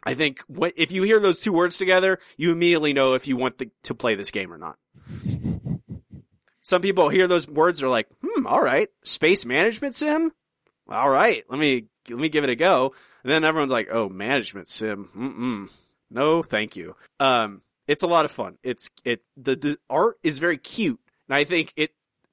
I 0.03 0.13
think 0.13 0.41
what, 0.47 0.73
if 0.77 0.91
you 0.91 1.03
hear 1.03 1.19
those 1.19 1.39
two 1.39 1.51
words 1.51 1.77
together, 1.77 2.19
you 2.37 2.51
immediately 2.51 2.93
know 2.93 3.13
if 3.15 3.27
you 3.27 3.35
want 3.35 3.57
the, 3.57 3.69
to 3.83 3.93
play 3.93 4.15
this 4.15 4.31
game 4.31 4.53
or 4.53 4.57
not. 4.57 4.77
Some 6.61 6.81
people 6.81 7.09
hear 7.09 7.27
those 7.27 7.47
words, 7.47 7.79
they're 7.79 7.89
like, 7.89 8.07
"Hmm, 8.23 8.47
all 8.47 8.61
right, 8.61 8.89
space 9.03 9.45
management 9.45 9.95
sim. 9.95 10.31
All 10.89 11.09
right, 11.09 11.43
let 11.49 11.59
me 11.59 11.85
let 12.09 12.19
me 12.19 12.29
give 12.29 12.43
it 12.43 12.49
a 12.49 12.55
go." 12.55 12.93
And 13.23 13.31
then 13.31 13.43
everyone's 13.43 13.71
like, 13.71 13.89
"Oh, 13.91 14.09
management 14.09 14.69
sim. 14.69 15.09
Mm-mm. 15.15 15.71
No, 16.09 16.43
thank 16.43 16.75
you." 16.75 16.95
Um, 17.19 17.61
it's 17.87 18.03
a 18.03 18.07
lot 18.07 18.25
of 18.25 18.31
fun. 18.31 18.57
It's 18.63 18.91
it 19.05 19.21
the 19.37 19.55
the 19.55 19.77
art 19.89 20.17
is 20.23 20.39
very 20.39 20.57
cute, 20.57 20.99
and 21.29 21.35
I 21.35 21.45
think 21.45 21.73
it 21.75 21.91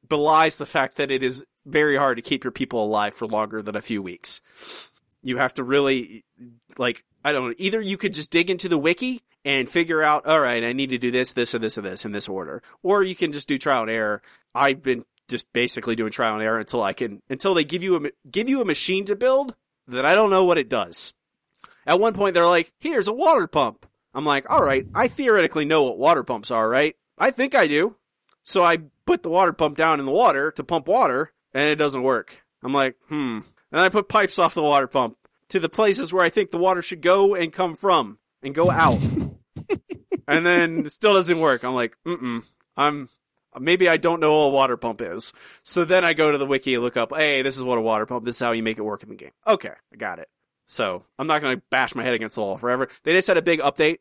belies 0.09 0.57
the 0.57 0.67
fact 0.67 0.97
that 0.97 1.11
it 1.11 1.23
is 1.23 1.45
very 1.67 1.97
hard 1.97 2.17
to 2.17 2.23
keep 2.23 2.45
your 2.45 2.53
people 2.53 2.85
alive 2.85 3.15
for 3.15 3.27
longer 3.27 3.63
than 3.63 3.77
a 3.77 3.81
few 3.81 4.03
weeks. 4.03 4.41
You 5.23 5.39
have 5.39 5.55
to 5.55 5.65
really 5.65 6.25
like 6.79 7.05
I 7.25 7.33
don't 7.33 7.49
know. 7.49 7.55
Either 7.57 7.81
you 7.81 7.97
could 7.97 8.13
just 8.13 8.31
dig 8.31 8.51
into 8.51 8.69
the 8.69 8.77
wiki 8.77 9.23
and 9.45 9.69
figure 9.69 10.03
out, 10.03 10.27
all 10.27 10.41
right, 10.41 10.63
I 10.63 10.73
need 10.73 10.91
to 10.91 10.99
do 10.99 11.11
this, 11.11 11.33
this, 11.33 11.55
and 11.55 11.65
this, 11.65 11.77
and 11.77 11.87
this 11.87 12.05
in 12.05 12.13
this 12.13 12.29
order, 12.29 12.63
or 12.83 13.03
you 13.03 13.15
can 13.15 13.33
just 13.33 13.49
do 13.49 13.59
trial 13.59 13.83
and 13.83 13.91
error. 13.91 14.23
I've 14.55 14.83
been 14.83 15.05
just 15.29 15.53
basically 15.53 15.97
doing 15.97 16.13
trial 16.13 16.35
and 16.35 16.43
error 16.43 16.59
until 16.59 16.83
I 16.83 16.93
can, 16.93 17.23
until 17.31 17.55
they 17.55 17.65
give 17.65 17.83
you 17.83 17.97
a 17.97 18.11
give 18.31 18.49
you 18.49 18.61
a 18.61 18.67
machine 18.67 19.07
to 19.07 19.17
build 19.17 19.57
that 19.89 20.05
I 20.05 20.15
don't 20.15 20.31
know 20.31 20.45
what 20.45 20.59
it 20.59 20.69
does. 20.69 21.15
At 21.87 22.01
one 22.01 22.15
point, 22.15 22.35
they're 22.35 22.47
like, 22.47 22.73
"Here's 22.79 23.09
a 23.09 23.13
water 23.13 23.47
pump." 23.47 23.87
I'm 24.15 24.25
like, 24.25 24.49
"All 24.51 24.63
right, 24.63 24.87
I 24.95 25.09
theoretically 25.09 25.65
know 25.65 25.83
what 25.83 25.99
water 25.99 26.23
pumps 26.23 26.51
are, 26.51 26.69
right? 26.69 26.97
I 27.19 27.31
think 27.31 27.55
I 27.55 27.67
do." 27.67 27.97
So 28.43 28.63
I 28.63 28.79
put 29.07 29.23
the 29.23 29.31
water 29.31 29.53
pump 29.53 29.77
down 29.77 30.01
in 30.01 30.07
the 30.07 30.13
water 30.13 30.51
to 30.53 30.65
pump 30.65 30.89
water, 30.89 31.33
and 31.55 31.65
it 31.65 31.77
doesn't 31.77 32.03
work. 32.03 32.45
I'm 32.63 32.73
like, 32.73 32.97
hmm. 33.09 33.41
And 33.73 33.81
I 33.81 33.89
put 33.89 34.09
pipes 34.09 34.39
off 34.39 34.55
the 34.55 34.63
water 34.63 34.87
pump 34.87 35.17
to 35.51 35.61
the 35.61 35.69
places 35.69 36.13
where 36.13 36.25
I 36.25 36.31
think 36.31 36.51
the 36.51 36.59
water 36.59 36.83
should 36.83 37.01
go 37.01 37.35
and 37.35 37.53
come 37.53 37.77
from 37.77 38.19
and 38.43 38.55
go 38.55 38.71
out. 38.71 38.99
and 40.29 40.45
then 40.45 40.81
it 40.87 40.93
still 40.93 41.15
doesn't 41.15 41.41
work. 41.41 41.65
I'm 41.65 41.75
like, 41.75 41.97
mm 42.07 42.21
mm. 42.21 42.45
I'm, 42.77 43.09
maybe 43.59 43.89
I 43.89 43.97
don't 43.97 44.21
know 44.21 44.33
what 44.33 44.47
a 44.47 44.51
water 44.51 44.77
pump 44.77 45.01
is. 45.01 45.33
So 45.63 45.85
then 45.85 46.05
I 46.05 46.13
go 46.13 46.33
to 46.33 46.39
the 46.39 46.47
wiki 46.47 46.75
and 46.75 46.83
look 46.83 46.97
up, 46.97 47.15
hey, 47.15 47.43
this 47.43 47.57
is 47.57 47.65
what 47.65 47.79
a 47.79 47.83
water 47.83 48.07
pump, 48.07 48.25
this 48.25 48.37
is 48.37 48.41
how 48.41 48.53
you 48.53 48.63
make 48.63 48.79
it 48.79 48.83
work 48.83 49.03
in 49.03 49.11
the 49.11 49.15
game. 49.15 49.31
Okay, 49.47 49.73
I 49.93 49.97
got 49.97 50.19
it. 50.19 50.29
So 50.67 51.05
I'm 51.19 51.27
not 51.27 51.43
going 51.43 51.57
to 51.57 51.63
bash 51.71 51.95
my 51.95 52.03
head 52.03 52.15
against 52.15 52.37
the 52.37 52.41
wall 52.41 52.57
forever. 52.57 52.89
They 53.05 53.13
just 53.13 53.29
had 53.29 53.37
a 53.37 53.43
big 53.43 53.61
update. 53.61 53.99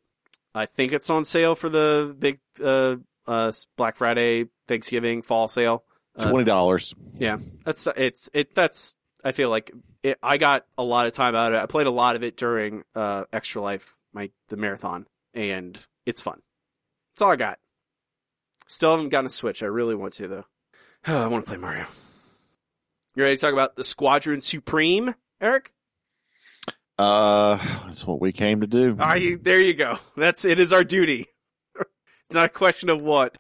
I 0.56 0.66
think 0.66 0.94
it's 0.94 1.10
on 1.10 1.26
sale 1.26 1.56
for 1.56 1.70
the 1.70 2.16
big, 2.18 2.40
uh, 2.64 2.98
uh, 3.28 3.52
Black 3.76 3.96
Friday, 3.96 4.46
Thanksgiving, 4.68 5.22
fall 5.22 5.48
sale. 5.48 5.84
Uh, 6.16 6.30
Twenty 6.30 6.46
dollars. 6.46 6.94
yeah, 7.14 7.38
that's 7.64 7.88
it's 7.96 8.30
it. 8.34 8.54
That's 8.54 8.96
I 9.24 9.32
feel 9.32 9.50
like 9.50 9.72
it, 10.04 10.20
I 10.22 10.38
got 10.38 10.66
a 10.78 10.84
lot 10.84 11.08
of 11.08 11.14
time 11.14 11.36
out 11.36 11.54
of 11.54 11.60
it. 11.60 11.64
I 11.64 11.66
played 11.66 11.88
a 11.88 11.92
lot 11.92 12.16
of 12.16 12.24
it 12.24 12.38
during 12.38 12.84
uh 12.96 13.24
Extra 13.34 13.62
Life, 13.62 13.96
my 14.14 14.30
the 14.50 14.58
marathon, 14.58 15.08
and 15.34 15.78
it's 16.06 16.22
fun. 16.22 16.40
That's 17.14 17.24
all 17.24 17.32
I 17.32 17.36
got. 17.36 17.60
Still 18.68 18.92
haven't 18.92 19.10
gotten 19.10 19.26
a 19.26 19.30
Switch. 19.30 19.64
I 19.64 19.68
really 19.68 19.96
want 19.96 20.14
to 20.14 20.28
though. 20.28 20.46
I 21.08 21.28
want 21.28 21.46
to 21.46 21.50
play 21.50 21.58
Mario. 21.58 21.86
You 23.16 23.24
ready 23.24 23.36
to 23.36 23.42
talk 23.42 23.54
about 23.54 23.76
the 23.76 23.84
Squadron 23.84 24.42
Supreme, 24.42 25.14
Eric? 25.40 25.72
Uh, 26.98 27.58
that's 27.86 28.06
what 28.06 28.22
we 28.22 28.32
came 28.32 28.62
to 28.62 28.68
do. 28.68 28.96
Ah, 29.00 29.16
you, 29.16 29.38
there 29.38 29.60
you 29.60 29.74
go. 29.74 29.98
That's 30.16 30.46
it. 30.46 30.60
Is 30.60 30.74
our 30.74 30.84
duty. 30.84 31.28
it's 31.80 32.36
not 32.36 32.46
a 32.46 32.50
question 32.50 32.90
of 32.90 33.02
what. 33.02 33.38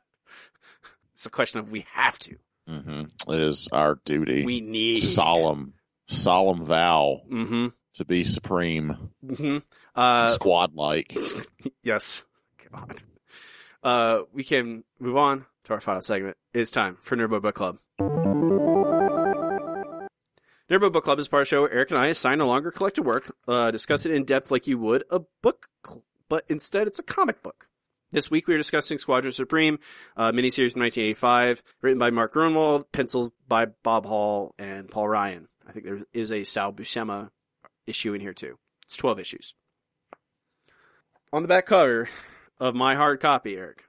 It's 1.13 1.25
a 1.25 1.29
question 1.29 1.59
of 1.59 1.71
we 1.71 1.85
have 1.93 2.17
to. 2.19 2.37
Hmm 2.67 3.03
It 3.27 3.39
is 3.39 3.67
our 3.71 3.99
duty. 4.05 4.45
We 4.45 4.61
need 4.61 4.99
solemn, 4.99 5.73
solemn 6.07 6.63
vow 6.65 7.21
Mm-hmm. 7.31 7.67
to 7.93 8.05
be 8.05 8.23
supreme, 8.23 9.11
Mm-hmm. 9.25 9.57
Uh, 9.95 10.27
squad 10.29 10.73
like. 10.75 11.15
yes. 11.83 12.25
God. 12.71 13.01
Uh, 13.83 14.19
we 14.33 14.43
can 14.43 14.83
move 14.99 15.17
on 15.17 15.45
to 15.65 15.73
our 15.73 15.79
final 15.81 16.01
segment. 16.01 16.37
It's 16.53 16.71
time 16.71 16.97
for 17.01 17.15
Nerdbo 17.17 17.41
Book 17.41 17.55
Club. 17.55 17.77
Nerdbo 20.71 20.91
Book 20.91 21.03
Club 21.03 21.19
is 21.19 21.27
part 21.27 21.41
of 21.41 21.45
the 21.47 21.49
show. 21.49 21.61
where 21.61 21.71
Eric 21.73 21.91
and 21.91 21.99
I 21.99 22.07
assign 22.07 22.39
a 22.39 22.45
longer 22.45 22.71
collected 22.71 23.03
work, 23.03 23.35
uh, 23.47 23.69
discuss 23.71 24.05
it 24.05 24.11
in 24.13 24.23
depth 24.23 24.49
like 24.51 24.65
you 24.67 24.77
would 24.79 25.03
a 25.09 25.19
book, 25.41 25.67
cl- 25.85 26.03
but 26.29 26.45
instead 26.49 26.87
it's 26.87 26.99
a 26.99 27.03
comic 27.03 27.43
book. 27.43 27.67
This 28.13 28.29
week 28.29 28.47
we 28.47 28.53
are 28.53 28.59
discussing 28.59 28.99
Squadron 28.99 29.33
Supreme, 29.33 29.79
uh, 30.15 30.31
miniseries 30.31 30.73
from 30.73 30.83
1985, 30.83 31.63
written 31.81 31.97
by 31.97 32.11
Mark 32.11 32.35
Gruenwald, 32.35 32.83
pencils 32.91 33.31
by 33.47 33.65
Bob 33.83 34.05
Hall 34.05 34.53
and 34.59 34.87
Paul 34.89 35.07
Ryan. 35.07 35.47
I 35.67 35.71
think 35.71 35.83
there 35.85 36.01
is 36.13 36.31
a 36.31 36.43
Sal 36.43 36.71
Buscema 36.71 37.31
issue 37.87 38.13
in 38.13 38.21
here 38.21 38.33
too. 38.33 38.59
It's 38.85 38.97
12 38.97 39.19
issues. 39.19 39.55
On 41.33 41.41
the 41.41 41.47
back 41.47 41.65
cover 41.65 42.07
of 42.59 42.75
my 42.75 42.93
hard 42.93 43.19
copy, 43.19 43.55
Eric, 43.57 43.83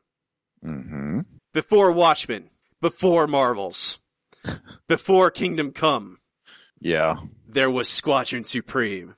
hmm 0.63 1.21
before 1.53 1.93
Watchmen, 1.93 2.49
before 2.81 3.27
Marvels, 3.27 3.99
before 4.89 5.31
Kingdom 5.31 5.71
Come, 5.73 6.19
Yeah. 6.81 7.17
there 7.47 7.71
was 7.71 7.91
Squadron 7.91 8.43
Supreme. 8.45 9.17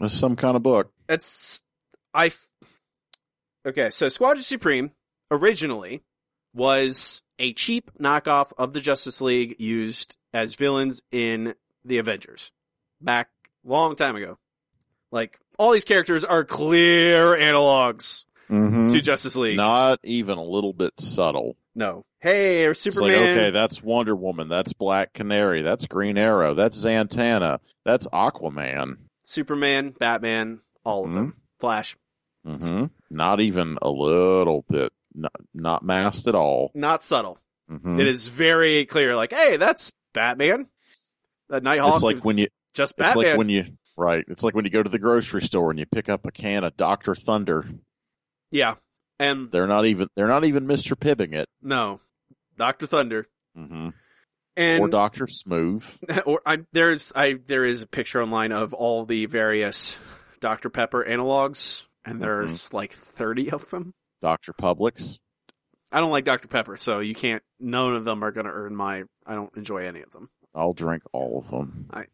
It's 0.00 0.14
some 0.14 0.36
kind 0.36 0.56
of 0.56 0.62
book. 0.62 0.90
It's 1.08 1.62
I. 2.16 2.26
f- 2.26 2.48
Okay, 3.66 3.90
so 3.90 4.08
Squadron 4.08 4.44
Supreme 4.44 4.92
originally 5.30 6.02
was 6.54 7.22
a 7.38 7.52
cheap 7.52 7.90
knockoff 8.00 8.52
of 8.56 8.72
the 8.72 8.80
Justice 8.80 9.20
League 9.20 9.56
used 9.60 10.16
as 10.32 10.54
villains 10.54 11.02
in 11.10 11.54
the 11.84 11.98
Avengers 11.98 12.52
back 13.00 13.28
long 13.64 13.96
time 13.96 14.14
ago. 14.16 14.38
Like 15.10 15.38
all 15.58 15.72
these 15.72 15.84
characters 15.84 16.24
are 16.24 16.44
clear 16.44 17.36
analogs 17.36 18.24
hmm 18.48 18.86
to 18.88 19.00
Justice 19.00 19.34
League. 19.34 19.56
Not 19.56 19.98
even 20.04 20.38
a 20.38 20.44
little 20.44 20.72
bit 20.72 20.92
subtle. 21.00 21.56
No. 21.74 22.04
Hey, 22.20 22.58
there's 22.62 22.86
It's 22.86 22.96
like, 22.98 23.12
Superman. 23.12 23.36
okay, 23.38 23.50
that's 23.50 23.82
Wonder 23.82 24.14
Woman. 24.14 24.48
That's 24.48 24.72
Black 24.72 25.12
Canary. 25.12 25.62
That's 25.62 25.86
Green 25.88 26.16
Arrow. 26.16 26.54
That's 26.54 26.78
Zatanna. 26.84 27.58
That's 27.84 28.06
Aquaman. 28.08 28.96
Superman, 29.24 29.90
Batman, 29.98 30.60
all 30.84 31.04
of 31.04 31.12
them. 31.12 31.34
Flash. 31.58 31.96
Hmm 32.46 32.84
Not 33.10 33.40
even 33.40 33.78
a 33.82 33.90
little 33.90 34.64
bit. 34.68 34.92
Not, 35.14 35.32
not 35.54 35.82
masked 35.82 36.26
at 36.28 36.34
all. 36.34 36.70
Not 36.74 37.02
subtle. 37.02 37.38
hmm 37.68 37.98
It 37.98 38.06
is 38.06 38.28
very 38.28 38.86
clear. 38.86 39.16
Like, 39.16 39.32
hey, 39.32 39.56
that's 39.56 39.92
Batman. 40.14 40.66
That 41.48 41.62
Nighthawk. 41.62 41.94
It's 41.94 42.02
like 42.02 42.24
when 42.24 42.38
you. 42.38 42.48
just 42.74 42.94
It's 42.98 43.16
like 43.16 43.36
when 43.38 43.48
you. 43.48 43.64
Right. 43.96 44.24
It's 44.28 44.42
like 44.42 44.54
when 44.54 44.64
you 44.66 44.70
go 44.70 44.82
to 44.82 44.90
the 44.90 44.98
grocery 44.98 45.40
store 45.42 45.70
and 45.70 45.78
you 45.78 45.86
pick 45.86 46.08
up 46.08 46.26
a 46.26 46.30
can 46.30 46.64
of 46.64 46.76
Doctor 46.76 47.14
Thunder. 47.14 47.64
yeah. 48.50 48.74
And 49.18 49.50
They're 49.50 49.66
not 49.66 49.86
even. 49.86 50.08
They're 50.14 50.28
not 50.28 50.44
even 50.44 50.66
Mister 50.66 50.94
Pibbing 50.94 51.32
it. 51.32 51.48
no, 51.62 52.00
Doctor 52.58 52.86
Thunder. 52.86 53.26
hmm 53.56 53.88
And 54.58 54.82
Or 54.82 54.88
Doctor 54.88 55.26
Smooth. 55.26 55.82
or 56.26 56.42
I 56.44 56.58
there's 56.72 57.14
I 57.16 57.34
there 57.46 57.64
is 57.64 57.80
a 57.80 57.86
picture 57.86 58.20
online 58.22 58.52
of 58.52 58.74
all 58.74 59.06
the 59.06 59.24
various 59.24 59.96
Dr 60.40 60.68
Pepper 60.68 61.02
analogs, 61.08 61.85
and 62.06 62.20
there's 62.20 62.68
mm-hmm. 62.68 62.76
like 62.76 62.92
thirty 62.92 63.50
of 63.50 63.68
them. 63.70 63.94
Doctor 64.20 64.52
Publix. 64.52 65.18
I 65.92 66.00
don't 66.00 66.10
like 66.10 66.24
Dr 66.24 66.48
Pepper, 66.48 66.76
so 66.76 67.00
you 67.00 67.14
can't. 67.14 67.42
None 67.60 67.94
of 67.94 68.04
them 68.04 68.24
are 68.24 68.32
going 68.32 68.46
to 68.46 68.52
earn 68.52 68.74
my. 68.74 69.04
I 69.26 69.34
don't 69.34 69.54
enjoy 69.56 69.86
any 69.86 70.02
of 70.02 70.10
them. 70.10 70.30
I'll 70.54 70.72
drink 70.72 71.02
all 71.12 71.38
of 71.38 71.50
them. 71.50 71.90
I 71.92 72.04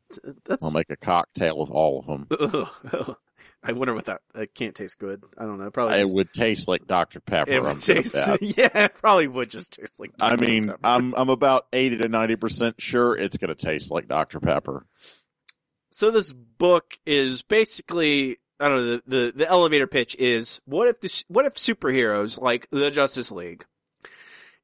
that's. 0.45 0.65
I'll 0.65 0.73
make 0.73 0.91
a 0.91 0.97
cocktail 0.97 1.63
of 1.63 1.71
all 1.71 2.01
of 2.01 2.07
them. 2.07 2.27
Ugh. 2.39 3.17
I 3.63 3.73
wonder 3.73 3.95
what 3.95 4.07
that. 4.07 4.21
It 4.35 4.55
can't 4.55 4.75
taste 4.75 4.99
good. 4.99 5.23
I 5.39 5.45
don't 5.45 5.59
know. 5.59 5.71
Probably. 5.71 5.99
It 5.99 6.09
would 6.09 6.33
taste 6.33 6.67
like 6.67 6.87
Dr 6.87 7.21
Pepper. 7.21 7.53
It 7.53 7.59
I'm 7.59 7.65
would 7.65 7.81
taste. 7.81 8.29
Yeah, 8.41 8.69
it 8.75 8.95
probably 8.95 9.29
would 9.29 9.51
just 9.51 9.75
taste 9.75 9.99
like. 10.01 10.11
I 10.21 10.37
mean, 10.37 10.69
Pepper. 10.69 10.81
I'm 10.83 11.15
I'm 11.15 11.29
about 11.29 11.67
eighty 11.73 11.99
to 11.99 12.09
ninety 12.09 12.37
percent 12.37 12.81
sure 12.81 13.17
it's 13.17 13.39
going 13.39 13.55
to 13.55 13.55
taste 13.55 13.91
like 13.91 14.09
Dr 14.09 14.41
Pepper. 14.41 14.85
so 15.91 16.11
this 16.11 16.33
book 16.33 16.99
is 17.07 17.43
basically 17.43 18.39
I 18.63 18.69
don't 18.69 18.77
know 18.77 18.97
the, 18.97 19.03
the 19.07 19.33
the 19.37 19.49
elevator 19.49 19.87
pitch 19.87 20.15
is 20.17 20.61
what 20.65 20.89
if 20.89 21.01
this 21.01 21.25
what 21.29 21.47
if 21.47 21.55
superheroes 21.55 22.41
like 22.41 22.69
the 22.71 22.91
Justice 22.91 23.31
League 23.31 23.65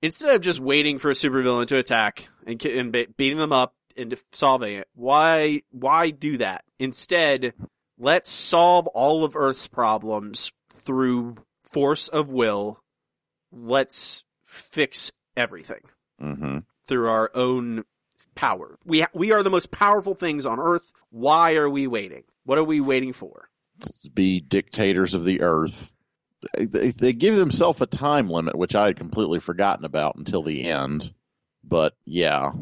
instead 0.00 0.34
of 0.34 0.40
just 0.40 0.60
waiting 0.60 0.98
for 0.98 1.10
a 1.10 1.14
supervillain 1.14 1.66
to 1.66 1.76
attack 1.76 2.28
and, 2.46 2.64
and 2.64 3.16
beating 3.16 3.38
them 3.38 3.52
up 3.52 3.74
and 3.96 4.14
solving 4.32 4.76
it 4.76 4.88
why 4.94 5.62
why 5.70 6.10
do 6.10 6.36
that 6.36 6.64
instead 6.78 7.52
let's 7.98 8.30
solve 8.30 8.86
all 8.88 9.24
of 9.24 9.34
Earth's 9.34 9.66
problems 9.66 10.52
through 10.72 11.36
force 11.64 12.08
of 12.08 12.30
will 12.30 12.80
let's 13.50 14.24
fix 14.44 15.10
everything 15.36 15.82
hmm 16.18 16.58
through 16.86 17.08
our 17.08 17.30
own 17.34 17.84
power. 18.34 18.76
We 18.86 19.00
ha- 19.00 19.10
we 19.12 19.32
are 19.32 19.42
the 19.42 19.50
most 19.50 19.70
powerful 19.70 20.14
things 20.14 20.46
on 20.46 20.60
earth. 20.60 20.92
Why 21.10 21.54
are 21.56 21.68
we 21.68 21.86
waiting? 21.86 22.22
What 22.44 22.56
are 22.56 22.64
we 22.64 22.80
waiting 22.80 23.12
for? 23.12 23.50
Be 24.12 24.40
dictators 24.40 25.14
of 25.14 25.24
the 25.24 25.42
earth. 25.42 25.94
They, 26.56 26.90
they 26.90 27.12
give 27.12 27.36
themselves 27.36 27.80
a 27.80 27.86
time 27.86 28.30
limit, 28.30 28.56
which 28.56 28.74
I 28.74 28.86
had 28.86 28.96
completely 28.96 29.40
forgotten 29.40 29.84
about 29.84 30.16
until 30.16 30.42
the 30.42 30.64
end. 30.64 31.12
But 31.64 31.94
yeah, 32.04 32.52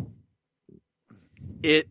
It 1.62 1.88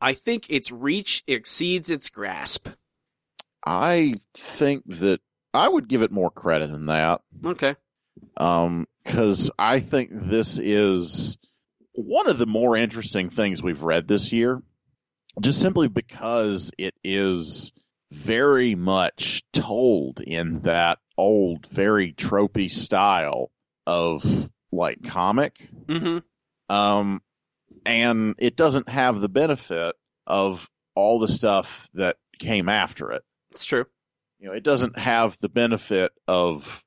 I 0.00 0.14
think 0.14 0.50
its 0.50 0.72
reach 0.72 1.22
exceeds 1.26 1.90
its 1.90 2.10
grasp. 2.10 2.68
I 3.64 4.14
think 4.34 4.84
that 4.98 5.20
I 5.54 5.68
would 5.68 5.88
give 5.88 6.02
it 6.02 6.10
more 6.10 6.30
credit 6.30 6.70
than 6.70 6.86
that. 6.86 7.22
Okay. 7.44 7.76
Um, 8.36 8.86
cause 9.04 9.50
I 9.58 9.80
think 9.80 10.10
this 10.12 10.58
is 10.58 11.38
one 11.94 12.28
of 12.28 12.38
the 12.38 12.46
more 12.46 12.76
interesting 12.76 13.30
things 13.30 13.62
we've 13.62 13.82
read 13.82 14.08
this 14.08 14.32
year, 14.32 14.62
just 15.40 15.60
simply 15.60 15.88
because 15.88 16.70
it 16.78 16.94
is 17.02 17.72
very 18.10 18.74
much 18.74 19.42
told 19.52 20.20
in 20.20 20.60
that 20.60 20.98
old, 21.16 21.66
very 21.66 22.12
tropey 22.12 22.70
style 22.70 23.50
of 23.86 24.50
like 24.70 25.02
comic. 25.02 25.68
Mhm. 25.86 26.22
Um, 26.68 27.22
and 27.84 28.34
it 28.38 28.56
doesn't 28.56 28.88
have 28.88 29.20
the 29.20 29.28
benefit 29.28 29.96
of 30.26 30.68
all 30.94 31.18
the 31.18 31.28
stuff 31.28 31.88
that 31.94 32.16
came 32.38 32.68
after 32.68 33.12
it. 33.12 33.22
It's 33.52 33.64
true. 33.64 33.86
You 34.38 34.48
know, 34.48 34.54
it 34.54 34.64
doesn't 34.64 34.98
have 34.98 35.38
the 35.38 35.48
benefit 35.48 36.12
of 36.26 36.84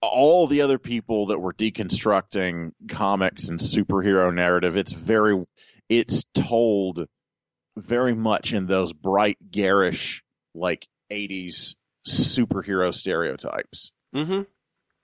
all 0.00 0.46
the 0.46 0.62
other 0.62 0.78
people 0.78 1.26
that 1.26 1.38
were 1.38 1.52
deconstructing 1.52 2.72
comics 2.88 3.48
and 3.48 3.58
superhero 3.58 4.34
narrative. 4.34 4.76
It's 4.76 4.92
very, 4.92 5.42
it's 5.88 6.24
told 6.34 7.06
very 7.76 8.14
much 8.14 8.52
in 8.52 8.66
those 8.66 8.92
bright, 8.92 9.38
garish, 9.50 10.22
like 10.54 10.86
80s 11.10 11.76
superhero 12.06 12.94
stereotypes. 12.94 13.90
Mm-hmm. 14.14 14.42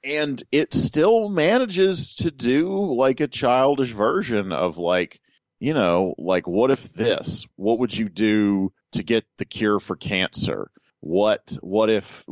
And 0.02 0.42
it 0.50 0.72
still 0.72 1.28
manages 1.28 2.16
to 2.16 2.30
do 2.30 2.94
like 2.94 3.20
a 3.20 3.28
childish 3.28 3.90
version 3.90 4.52
of 4.52 4.78
like, 4.78 5.20
you 5.58 5.74
know, 5.74 6.14
like 6.16 6.46
what 6.46 6.70
if 6.70 6.92
this? 6.92 7.46
What 7.56 7.80
would 7.80 7.96
you 7.96 8.08
do 8.08 8.72
to 8.92 9.02
get 9.02 9.26
the 9.36 9.44
cure 9.44 9.78
for 9.78 9.96
cancer? 9.96 10.70
What, 11.00 11.56
what 11.60 11.90
if, 11.90 12.24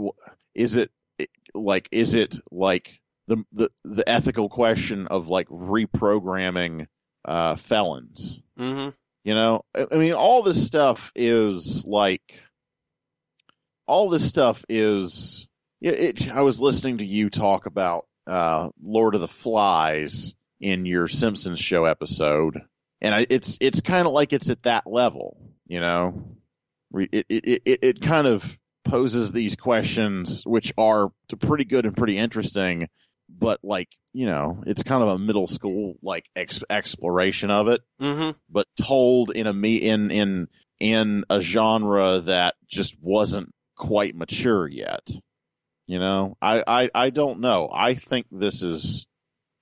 is 0.55 0.77
it 0.77 0.91
like, 1.55 1.89
is 1.93 2.15
it 2.15 2.37
like 2.51 3.01
the, 3.27 3.45
the, 3.53 3.71
the 3.85 4.09
ethical 4.09 4.49
question 4.49 5.07
of 5.09 5.29
like 5.29 5.49
reprogramming, 5.49 6.87
uh, 7.25 7.57
felons? 7.57 8.41
Mm-hmm. 8.59 8.91
You 9.25 9.35
know, 9.35 9.65
I 9.75 9.97
mean, 9.97 10.15
all 10.15 10.43
this 10.43 10.65
stuff 10.65 11.13
is 11.15 11.85
like, 11.85 12.41
all 13.87 14.09
this 14.09 14.27
stuff 14.27 14.65
is. 14.69 15.47
It, 15.81 16.01
it, 16.21 16.31
I 16.31 16.41
was 16.41 16.61
listening 16.61 16.99
to 16.99 17.05
you 17.05 17.31
talk 17.31 17.67
about 17.67 18.07
uh, 18.27 18.71
Lord 18.83 19.15
of 19.15 19.21
the 19.21 19.29
Flies 19.29 20.35
in 20.61 20.87
your 20.87 21.09
Simpsons 21.09 21.61
show 21.61 21.85
episode, 21.85 22.61
and 23.01 23.15
I, 23.15 23.27
it's 23.29 23.59
it's 23.61 23.81
kind 23.81 24.07
of 24.07 24.13
like 24.13 24.33
it's 24.33 24.51
at 24.51 24.63
that 24.65 24.87
level. 24.87 25.37
You 25.67 25.81
know, 25.81 26.37
it 26.95 27.27
it 27.29 27.63
it, 27.65 27.79
it 27.83 28.01
kind 28.01 28.27
of 28.27 28.59
poses 28.85 29.31
these 29.31 29.57
questions, 29.57 30.43
which 30.45 30.73
are 30.79 31.11
pretty 31.41 31.65
good 31.65 31.87
and 31.87 31.97
pretty 31.97 32.19
interesting, 32.19 32.89
but 33.29 33.61
like 33.63 33.89
you 34.13 34.27
know, 34.27 34.63
it's 34.67 34.83
kind 34.83 35.03
of 35.03 35.09
a 35.11 35.19
middle 35.19 35.47
school 35.47 35.97
like 36.03 36.25
ex- 36.35 36.65
exploration 36.71 37.51
of 37.51 37.69
it 37.69 37.83
Mm-hmm. 38.01 38.37
but 38.51 38.67
told 38.81 39.31
in 39.31 39.47
a 39.47 39.53
me 39.53 39.77
in 39.77 40.11
in 40.11 40.49
in 40.81 41.25
a 41.29 41.41
genre 41.41 42.21
that 42.21 42.55
just 42.69 42.97
wasn't 43.01 43.53
quite 43.77 44.15
mature 44.15 44.67
yet. 44.69 45.09
You 45.87 45.99
know, 45.99 46.37
I 46.43 46.63
I 46.67 46.91
I 46.95 47.11
don't 47.11 47.41
know. 47.41 47.69
I 47.73 47.95
think 47.95 48.27
this 48.31 48.63
is 48.63 49.07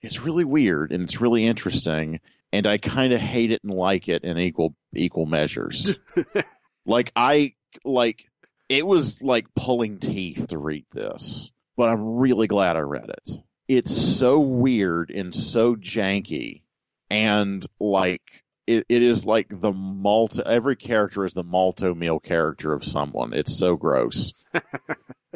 it's 0.02 0.20
really 0.20 0.44
weird 0.44 0.92
and 0.92 1.02
it's 1.04 1.20
really 1.20 1.44
interesting, 1.46 2.20
and 2.52 2.66
I 2.66 2.78
kind 2.78 3.12
of 3.12 3.20
hate 3.20 3.50
it 3.52 3.62
and 3.64 3.72
like 3.72 4.08
it 4.08 4.24
in 4.24 4.38
equal 4.38 4.74
equal 4.94 5.26
measures. 5.26 5.94
like 6.86 7.12
I 7.16 7.54
like 7.84 8.28
it 8.68 8.86
was 8.86 9.20
like 9.22 9.46
pulling 9.54 9.98
teeth 9.98 10.48
to 10.48 10.58
read 10.58 10.86
this, 10.92 11.50
but 11.76 11.88
I'm 11.88 12.16
really 12.16 12.46
glad 12.46 12.76
I 12.76 12.80
read 12.80 13.08
it. 13.10 13.30
It's 13.68 13.96
so 13.96 14.40
weird 14.40 15.10
and 15.10 15.34
so 15.34 15.74
janky, 15.74 16.62
and 17.10 17.64
like 17.80 18.44
it, 18.66 18.86
it 18.88 19.02
is 19.02 19.24
like 19.24 19.48
the 19.48 19.72
malto 19.72 20.42
every 20.42 20.76
character 20.76 21.24
is 21.24 21.34
the 21.34 21.44
Malt-O-Meal 21.44 22.20
character 22.20 22.72
of 22.72 22.84
someone. 22.84 23.32
It's 23.32 23.56
so 23.56 23.76
gross. 23.76 24.32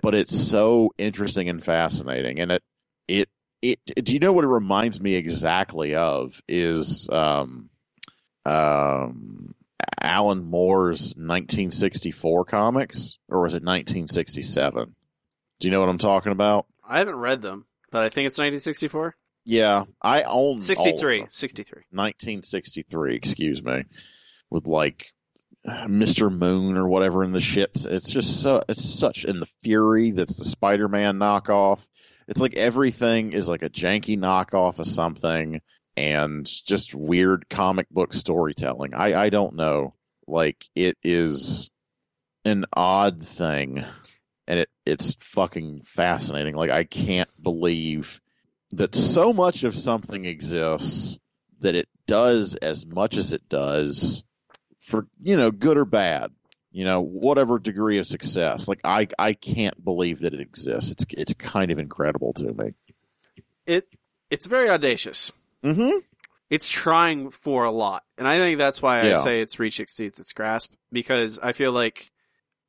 but 0.02 0.14
it's 0.14 0.36
so 0.36 0.92
interesting 0.98 1.48
and 1.48 1.62
fascinating 1.62 2.40
and 2.40 2.52
it 2.52 2.62
it 3.08 3.28
it 3.62 3.78
do 4.04 4.12
you 4.12 4.18
know 4.18 4.32
what 4.32 4.44
it 4.44 4.48
reminds 4.48 5.00
me 5.00 5.14
exactly 5.14 5.94
of 5.94 6.40
is 6.48 7.08
um 7.10 7.68
um 8.46 9.54
Alan 10.02 10.42
Moore's 10.42 11.14
1964 11.14 12.44
comics 12.46 13.18
or 13.28 13.42
was 13.42 13.52
it 13.52 13.62
1967? 13.62 14.94
Do 15.58 15.68
you 15.68 15.72
know 15.72 15.80
what 15.80 15.90
I'm 15.90 15.98
talking 15.98 16.32
about? 16.32 16.66
I 16.88 16.98
haven't 16.98 17.16
read 17.16 17.42
them, 17.42 17.66
but 17.90 18.02
I 18.02 18.08
think 18.08 18.26
it's 18.26 18.38
1964. 18.38 19.16
Yeah, 19.44 19.84
I 20.00 20.22
own 20.22 20.30
all 20.30 20.56
of 20.58 20.64
63. 20.64 21.20
them. 21.20 21.28
63. 21.30 21.82
1963, 21.90 23.16
excuse 23.16 23.62
me, 23.62 23.84
with 24.50 24.66
like 24.66 25.12
Mr. 25.66 26.30
Moon 26.32 26.76
or 26.76 26.88
whatever 26.88 27.24
in 27.24 27.32
the 27.32 27.40
shit. 27.40 27.70
It's 27.84 28.10
just 28.10 28.42
so 28.42 28.62
it's 28.68 28.84
such 28.84 29.24
in 29.24 29.40
the 29.40 29.48
Fury 29.62 30.12
that's 30.12 30.36
the 30.36 30.44
Spider-Man 30.44 31.18
knockoff. 31.18 31.86
It's 32.28 32.40
like 32.40 32.56
everything 32.56 33.32
is 33.32 33.48
like 33.48 33.62
a 33.62 33.70
janky 33.70 34.18
knockoff 34.18 34.78
of 34.78 34.86
something 34.86 35.60
and 35.96 36.46
just 36.46 36.94
weird 36.94 37.48
comic 37.48 37.90
book 37.90 38.12
storytelling. 38.12 38.94
I 38.94 39.14
I 39.14 39.30
don't 39.30 39.56
know. 39.56 39.94
Like 40.26 40.64
it 40.74 40.96
is 41.02 41.70
an 42.44 42.64
odd 42.72 43.26
thing 43.26 43.84
and 44.50 44.58
it 44.58 44.68
it's 44.84 45.14
fucking 45.20 45.80
fascinating. 45.84 46.56
Like 46.56 46.70
I 46.70 46.82
can't 46.82 47.30
believe 47.40 48.20
that 48.72 48.96
so 48.96 49.32
much 49.32 49.62
of 49.62 49.76
something 49.76 50.24
exists 50.24 51.18
that 51.60 51.76
it 51.76 51.88
does 52.06 52.56
as 52.56 52.84
much 52.84 53.16
as 53.16 53.32
it 53.32 53.48
does 53.48 54.24
for 54.80 55.06
you 55.20 55.36
know 55.36 55.52
good 55.52 55.76
or 55.76 55.84
bad 55.84 56.32
you 56.72 56.84
know 56.84 57.00
whatever 57.00 57.58
degree 57.58 57.98
of 57.98 58.06
success 58.06 58.66
like 58.66 58.80
i 58.82 59.06
i 59.18 59.34
can't 59.34 59.84
believe 59.84 60.20
that 60.20 60.32
it 60.34 60.40
exists 60.40 60.90
it's 60.90 61.04
it's 61.10 61.34
kind 61.34 61.70
of 61.70 61.78
incredible 61.78 62.32
to 62.32 62.52
me 62.52 62.72
It 63.66 63.86
it's 64.30 64.46
very 64.46 64.68
audacious. 64.68 65.30
mm-hmm 65.62 65.98
It's 66.48 66.68
trying 66.68 67.30
for 67.30 67.64
a 67.64 67.70
lot, 67.70 68.02
and 68.18 68.26
I 68.26 68.38
think 68.38 68.58
that's 68.58 68.82
why 68.82 69.02
I 69.04 69.10
Yeah. 69.10 69.22
say 69.22 69.40
its 69.40 69.58
reach 69.60 69.78
exceeds 69.78 70.18
its 70.18 70.32
grasp 70.32 70.72
because 70.90 71.38
I 71.38 71.52
feel 71.52 71.70
like 71.72 72.10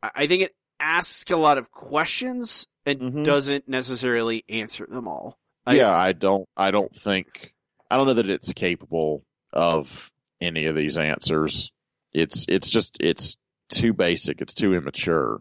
I 0.03 0.11
I 0.15 0.27
think 0.27 0.43
it 0.43 0.51
asks 0.81 1.29
a 1.31 1.37
lot 1.37 1.57
of 1.57 1.71
questions 1.71 2.67
and 2.85 2.99
Mhm. 2.99 3.23
doesn't 3.23 3.67
necessarily 3.69 4.43
answer 4.49 4.85
them 4.87 5.07
all. 5.07 5.37
I- 5.65 5.75
yeah 5.75 5.91
i 5.95 6.11
don't 6.13 6.49
i 6.57 6.71
don't 6.71 6.93
think 6.95 7.53
i 7.89 7.95
don't 7.95 8.07
know 8.07 8.15
that 8.15 8.27
it's 8.29 8.51
capable 8.53 9.23
of 9.53 10.11
any 10.41 10.65
of 10.65 10.75
these 10.75 10.97
answers 10.97 11.71
it's 12.13 12.47
it's 12.49 12.67
just 12.71 12.97
it's 12.99 13.37
too 13.69 13.93
basic 13.93 14.41
it's 14.41 14.55
too 14.55 14.73
immature 14.73 15.39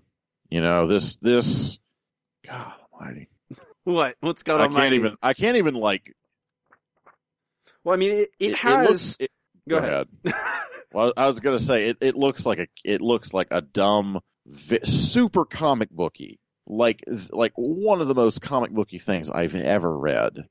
you 0.50 0.60
know 0.60 0.86
this 0.86 1.16
this 1.16 1.78
god 2.46 2.74
almighty 2.92 3.30
What? 3.84 4.16
What's 4.20 4.42
going 4.42 4.60
i 4.60 4.64
on? 4.64 4.72
can't 4.74 4.92
even 4.92 5.16
i 5.22 5.32
can't 5.32 5.56
even 5.56 5.74
like 5.74 6.14
Well, 7.82 7.94
I 7.94 7.96
mean, 7.96 8.10
it, 8.12 8.28
it, 8.38 8.50
it 8.50 8.54
has. 8.56 8.88
looks, 8.88 9.16
it- 9.20 9.30
go, 9.68 9.78
ahead. 9.78 10.06
Well, 10.92 11.12
I 11.16 11.28
was 11.28 11.38
gonna 11.40 11.58
say 11.58 11.88
it. 11.88 11.98
It 12.00 12.16
looks 12.16 12.44
like 12.44 12.58
a. 12.58 12.66
It 12.84 13.00
looks 13.00 13.32
like 13.32 13.48
a 13.52 13.60
dumb, 13.60 14.18
super 14.84 15.44
comic 15.44 15.90
booky, 15.90 16.38
like 16.66 17.02
like 17.30 17.52
one 17.56 18.00
of 18.00 18.08
the 18.08 18.14
most 18.14 18.42
comic 18.42 18.70
booky 18.70 18.98
things 18.98 19.30
I've 19.30 19.54
ever 19.54 19.96
read. 19.96 20.46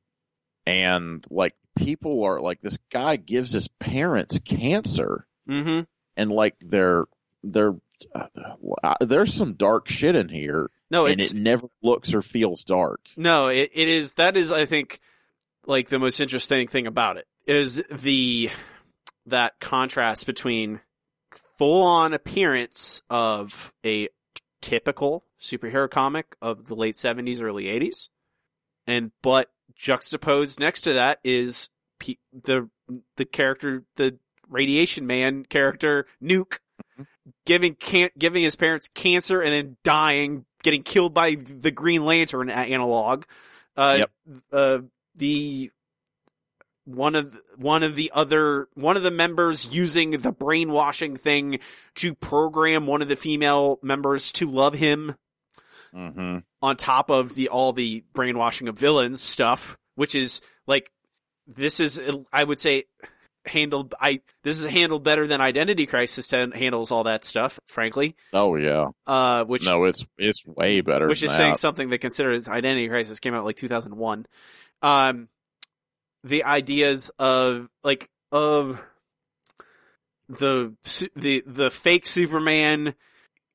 And 0.66 1.26
like 1.30 1.56
people 1.78 2.24
are 2.24 2.40
like, 2.40 2.62
this 2.62 2.78
guy 2.92 3.16
gives 3.16 3.52
his 3.52 3.68
parents 3.68 4.40
cancer, 4.40 5.26
hmm 5.48 5.82
and 6.16 6.32
like 6.32 6.56
they're 6.60 7.06
they're 7.44 7.76
uh, 8.16 8.96
there's 9.02 9.34
some 9.34 9.54
dark 9.56 9.90
shit 9.90 10.16
in 10.16 10.30
here, 10.30 10.70
No, 10.90 11.06
and 11.06 11.20
it 11.20 11.34
never 11.34 11.68
looks 11.82 12.14
or 12.14 12.22
feels 12.22 12.64
dark. 12.64 13.02
no, 13.18 13.48
it, 13.48 13.72
it 13.74 13.88
is. 13.90 14.14
That 14.16 14.38
is, 14.38 14.52
I 14.52 14.66
think, 14.66 15.00
like 15.66 15.90
the 15.90 16.00
most 16.00 16.20
interesting 16.20 16.68
thing 16.68 16.88
about 16.88 17.18
it 17.18 17.28
is 17.48 17.82
the 17.92 18.50
that 19.26 19.60
contrast 19.60 20.26
between 20.26 20.80
full 21.60 21.84
on 21.84 22.14
appearance 22.14 23.04
of 23.10 23.74
a 23.86 24.08
typical 24.62 25.26
superhero 25.42 25.90
comic 25.92 26.36
of 26.42 26.66
the 26.68 26.76
late 26.76 26.96
seventies, 26.96 27.42
early 27.42 27.68
eighties, 27.68 28.10
and 28.88 29.12
but 29.22 29.52
juxtaposed 29.76 30.58
next 30.60 30.82
to 30.82 30.94
that 30.94 31.20
is 31.26 31.70
pe- 32.00 32.16
the 32.32 32.70
the 33.18 33.26
character, 33.26 33.84
the 33.98 34.18
radiation 34.48 35.06
man 35.06 35.44
character, 35.44 36.06
Nuke, 36.24 36.60
giving 37.46 37.76
can 37.76 38.10
giving 38.18 38.42
his 38.42 38.56
parents 38.56 38.90
cancer 38.96 39.42
and 39.42 39.52
then 39.52 39.78
dying, 39.84 40.46
getting 40.64 40.84
killed 40.84 41.14
by 41.14 41.36
the 41.36 41.72
Green 41.72 42.06
Lantern 42.06 42.50
analog. 42.50 43.26
Uh, 43.76 43.96
Yep. 44.00 44.12
uh, 44.54 44.78
the 45.16 45.72
one 46.96 47.16
of 47.16 47.40
one 47.58 47.84
of 47.84 47.96
the 47.96 48.12
other 48.14 48.68
one 48.74 48.98
of 48.98 49.04
the 49.04 49.12
members 49.12 49.74
using 49.74 50.12
the 50.12 50.32
brainwashing 50.32 51.16
thing 51.16 51.60
to 51.96 52.16
program 52.16 52.88
one 52.88 53.02
of 53.02 53.08
the 53.08 53.16
female 53.16 53.80
members 53.82 54.32
to 54.34 54.50
love 54.50 54.74
him 54.74 55.16
Mm-hmm. 55.94 56.38
on 56.62 56.78
top 56.78 57.10
of 57.10 57.34
the 57.34 57.50
all 57.50 57.74
the 57.74 58.04
brainwashing 58.14 58.68
of 58.68 58.78
villains 58.78 59.22
stuff, 59.22 59.76
which 59.96 60.14
is 60.14 60.42
like 60.68 60.92
this 61.48 61.80
is 61.80 62.00
I 62.32 62.44
would 62.44 62.60
say 62.60 62.84
handled 63.46 63.96
I 64.00 64.22
this 64.44 64.60
is 64.60 64.66
handled 64.68 65.04
better 65.04 65.26
than 65.26 65.42
Identity 65.42 65.88
Crisis 65.88 66.28
10 66.28 66.52
handles 66.52 66.92
all 66.92 67.06
that 67.06 67.26
stuff, 67.26 67.60
frankly. 67.68 68.16
Oh 68.34 68.56
yeah. 68.56 68.90
Uh, 69.08 69.46
which 69.46 69.66
No, 69.66 69.86
it's 69.86 70.06
it's 70.20 70.46
way 70.46 70.82
better. 70.82 71.08
which 71.08 71.24
is 71.24 71.32
saying 71.34 71.56
something 71.56 71.90
that 71.90 71.98
considers 72.02 72.48
Identity 72.48 72.88
Crisis 72.88 73.20
came 73.20 73.34
out 73.34 73.44
like 73.46 73.56
2001. 73.56 74.28
Um, 74.84 75.28
the 76.24 76.44
ideas 76.44 77.12
of 77.20 77.70
like 77.84 78.10
of 78.32 78.82
the 80.28 80.76
the 81.16 81.44
the 81.46 81.70
fake 81.70 82.08
Superman 82.08 82.94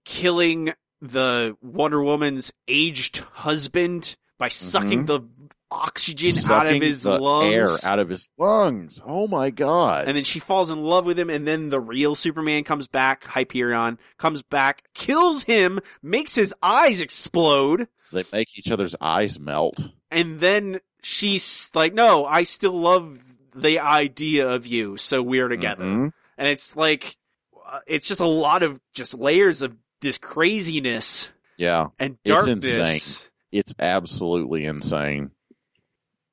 killing 0.04 0.72
the 1.00 1.56
Wonder 1.62 2.02
Woman's 2.02 2.52
aged 2.66 3.18
husband 3.18 4.16
by 4.38 4.48
sucking 4.48 5.06
mm-hmm. 5.06 5.26
the 5.26 5.54
oxygen 5.70 6.30
out 6.52 6.66
of 6.66 6.80
his 6.80 7.02
the 7.02 7.18
lungs. 7.18 7.54
air 7.54 7.68
out 7.84 7.98
of 7.98 8.08
his 8.08 8.30
lungs. 8.38 9.00
Oh 9.04 9.26
my 9.26 9.50
god! 9.50 10.06
and 10.08 10.16
then 10.16 10.24
she 10.24 10.40
falls 10.40 10.70
in 10.70 10.82
love 10.82 11.06
with 11.06 11.18
him, 11.18 11.30
and 11.30 11.46
then 11.46 11.68
the 11.68 11.80
real 11.80 12.14
Superman 12.14 12.64
comes 12.64 12.88
back, 12.88 13.24
Hyperion, 13.24 13.98
comes 14.18 14.42
back, 14.42 14.82
kills 14.94 15.44
him, 15.44 15.80
makes 16.02 16.34
his 16.34 16.54
eyes 16.62 17.00
explode, 17.00 17.88
they 18.12 18.24
make 18.32 18.48
each 18.56 18.70
other's 18.70 18.96
eyes 19.00 19.38
melt. 19.38 19.88
and 20.10 20.40
then 20.40 20.80
she's 21.05 21.70
like, 21.74 21.94
no, 21.94 22.24
I 22.26 22.42
still 22.44 22.72
love 22.72 23.18
the 23.55 23.78
idea 23.80 24.48
of 24.48 24.66
you, 24.66 24.96
so 24.96 25.22
we're 25.22 25.48
together. 25.48 25.84
Mhm. 25.84 26.12
And 26.36 26.48
it's 26.48 26.74
like, 26.74 27.16
uh, 27.64 27.80
it's 27.86 28.09
just 28.09 28.20
a 28.20 28.26
lot 28.26 28.62
of 28.62 28.80
just 28.92 29.14
layers 29.14 29.62
of 29.62 29.76
this 30.00 30.18
craziness 30.18 31.30
Yeah, 31.57 31.86
and 31.98 32.18
It's 32.24 32.28
darkness. 32.30 32.76
insane. 32.78 33.30
it's 33.52 33.74
absolutely 33.78 34.64
insane. 34.64 35.30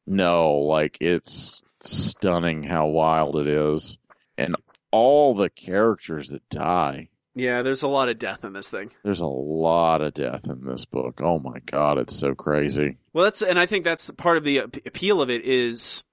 No, 0.08 0.56
like 0.60 0.98
it's 1.00 1.62
stunning 1.82 2.64
how 2.64 2.88
wild 2.88 3.36
it 3.38 3.48
is, 3.48 3.98
and 4.38 4.56
all 4.92 5.36
the 5.36 5.50
characters 5.50 6.30
that 6.30 6.48
die. 6.50 7.10
Yeah, 7.34 7.62
there's 7.62 7.84
a 7.84 7.88
lot 7.88 8.10
of 8.10 8.20
death 8.20 8.44
in 8.44 8.54
this 8.54 8.68
thing. 8.68 8.92
There's 9.04 9.22
a 9.22 9.26
lot 9.26 10.02
of 10.02 10.14
death 10.14 10.46
in 10.50 10.66
this 10.66 10.86
book. 10.86 11.22
Oh 11.24 11.40
my 11.40 11.60
god, 11.66 11.98
it's 11.98 12.16
so 12.16 12.36
crazy. 12.36 12.98
Well, 13.14 13.24
that's, 13.26 13.42
and 13.42 13.58
I 13.58 13.66
think 13.66 13.86
that's 13.86 14.12
part 14.12 14.38
of 14.38 14.44
the 14.44 14.58
appeal 14.60 15.22
of 15.22 15.30
it 15.30 15.44
is, 15.46 16.04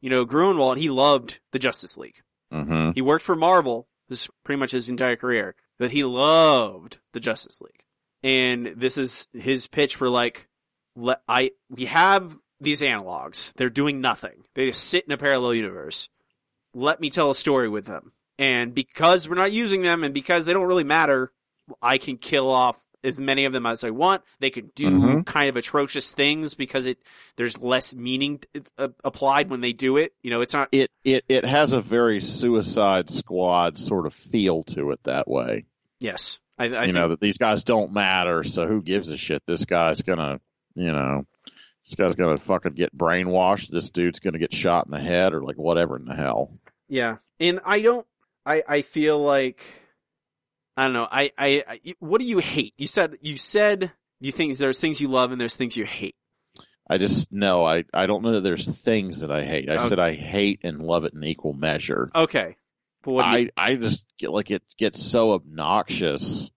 you 0.00 0.10
know, 0.10 0.24
Gruenwald, 0.24 0.76
he 0.76 0.88
loved 0.90 1.40
the 1.52 1.58
Justice 1.58 1.96
League. 1.96 2.20
hmm 2.52 2.90
He 2.92 3.02
worked 3.02 3.24
for 3.24 3.34
Marvel. 3.34 3.88
This 4.08 4.22
is 4.24 4.30
pretty 4.44 4.60
much 4.60 4.70
his 4.70 4.88
entire 4.88 5.16
career, 5.16 5.54
but 5.78 5.90
he 5.90 6.04
loved 6.04 7.00
the 7.12 7.20
Justice 7.20 7.60
League. 7.60 7.84
And 8.22 8.74
this 8.76 8.98
is 8.98 9.28
his 9.32 9.66
pitch 9.66 9.96
for 9.96 10.08
like, 10.08 10.48
let, 10.96 11.20
I, 11.28 11.50
we 11.68 11.86
have 11.86 12.34
these 12.60 12.82
analogs. 12.82 13.52
They're 13.54 13.68
doing 13.70 14.00
nothing. 14.00 14.44
They 14.54 14.66
just 14.66 14.84
sit 14.84 15.04
in 15.04 15.12
a 15.12 15.16
parallel 15.18 15.54
universe. 15.54 16.08
Let 16.74 17.00
me 17.00 17.10
tell 17.10 17.30
a 17.30 17.34
story 17.34 17.68
with 17.68 17.86
them. 17.86 18.12
And 18.38 18.74
because 18.74 19.28
we're 19.28 19.34
not 19.36 19.52
using 19.52 19.82
them 19.82 20.04
and 20.04 20.14
because 20.14 20.44
they 20.44 20.52
don't 20.52 20.66
really 20.66 20.84
matter, 20.84 21.32
I 21.82 21.98
can 21.98 22.16
kill 22.18 22.48
off 22.50 22.80
as 23.04 23.20
many 23.20 23.44
of 23.44 23.52
them 23.52 23.64
as 23.66 23.84
I 23.84 23.90
want. 23.90 24.22
They 24.40 24.50
can 24.50 24.70
do 24.74 24.90
Mhm. 24.90 25.26
kind 25.26 25.48
of 25.48 25.56
atrocious 25.56 26.12
things 26.14 26.54
because 26.54 26.86
it, 26.86 26.98
there's 27.36 27.58
less 27.60 27.94
meaning 27.94 28.40
uh, 28.76 28.88
applied 29.04 29.50
when 29.50 29.60
they 29.60 29.72
do 29.72 29.96
it. 29.98 30.12
You 30.22 30.30
know, 30.30 30.40
it's 30.40 30.52
not, 30.54 30.68
It 30.72 30.90
it 31.04 31.24
it 31.28 31.44
has 31.44 31.72
a 31.72 31.80
very 31.80 32.18
Suicide 32.20 33.08
Squad 33.10 33.78
sort 33.78 34.06
of 34.06 34.14
feel 34.14 34.62
to 34.64 34.90
it 34.92 35.00
that 35.04 35.28
way. 35.28 35.66
yes. 36.00 36.40
I, 36.60 36.64
I 36.64 36.66
you 36.66 36.74
think- 36.86 36.94
know 36.94 37.08
that 37.08 37.20
these 37.20 37.38
guys 37.38 37.62
don't 37.62 37.92
matter, 37.92 38.42
so 38.42 38.66
who 38.66 38.82
gives 38.82 39.12
a 39.12 39.16
shit? 39.16 39.44
This 39.46 39.64
guy's 39.64 40.02
gonna, 40.02 40.40
you 40.74 40.90
know, 40.90 41.24
this 41.84 41.94
guy's 41.94 42.16
gonna 42.16 42.36
fucking 42.36 42.72
get 42.72 42.96
brainwashed. 42.96 43.68
This 43.68 43.90
dude's 43.90 44.18
gonna 44.18 44.40
get 44.40 44.52
shot 44.52 44.86
in 44.86 44.90
the 44.90 44.98
head 44.98 45.34
or 45.34 45.42
like 45.44 45.54
whatever 45.56 45.96
in 45.96 46.04
the 46.04 46.16
hell. 46.16 46.50
Yeah, 46.88 47.18
and 47.38 47.60
I 47.64 47.80
don't. 47.80 48.04
I 48.48 48.62
I 48.66 48.82
feel 48.82 49.22
like 49.22 49.62
I 50.76 50.84
don't 50.84 50.94
know. 50.94 51.06
I 51.10 51.30
I, 51.36 51.64
I 51.68 51.94
what 52.00 52.20
do 52.20 52.26
you 52.26 52.38
hate? 52.38 52.72
You 52.78 52.86
said 52.86 53.16
you 53.20 53.36
said 53.36 53.92
you 54.20 54.32
think 54.32 54.56
there's 54.56 54.80
things 54.80 55.00
you 55.00 55.08
love 55.08 55.32
and 55.32 55.40
there's 55.40 55.56
things 55.56 55.76
you 55.76 55.84
hate. 55.84 56.16
I 56.88 56.96
just 56.96 57.30
know 57.30 57.66
I 57.66 57.84
I 57.92 58.06
don't 58.06 58.22
know 58.22 58.32
that 58.32 58.40
there's 58.40 58.66
things 58.66 59.20
that 59.20 59.30
I 59.30 59.44
hate. 59.44 59.68
I 59.68 59.74
Okay. 59.74 59.88
said 59.88 59.98
I 59.98 60.14
hate 60.14 60.60
and 60.64 60.80
love 60.82 61.04
it 61.04 61.12
in 61.12 61.22
equal 61.22 61.52
measure. 61.52 62.10
Okay, 62.14 62.56
but 63.02 63.12
what 63.12 63.24
do 63.24 63.40
you, 63.42 63.50
I 63.56 63.72
I 63.72 63.74
just 63.74 64.06
get 64.18 64.30
like 64.30 64.50
it 64.50 64.62
gets 64.78 65.02
so 65.02 65.32
obnoxious 65.32 66.50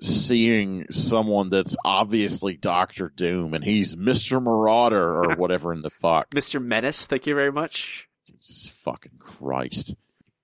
seeing 0.00 0.84
someone 0.90 1.48
that's 1.48 1.76
obviously 1.84 2.56
Doctor 2.56 3.08
Doom 3.08 3.54
and 3.54 3.64
he's 3.64 3.96
Mister 3.96 4.40
Marauder 4.40 5.02
or 5.02 5.34
whatever 5.36 5.72
in 5.72 5.80
the 5.82 5.90
fuck. 5.90 6.30
Mr. 6.30 6.62
Menace? 6.62 7.06
Thank 7.06 7.26
you 7.26 7.34
very 7.34 7.50
much. 7.50 8.08
Jesus 8.28 8.68
fucking 8.68 9.18
Christ. 9.18 9.96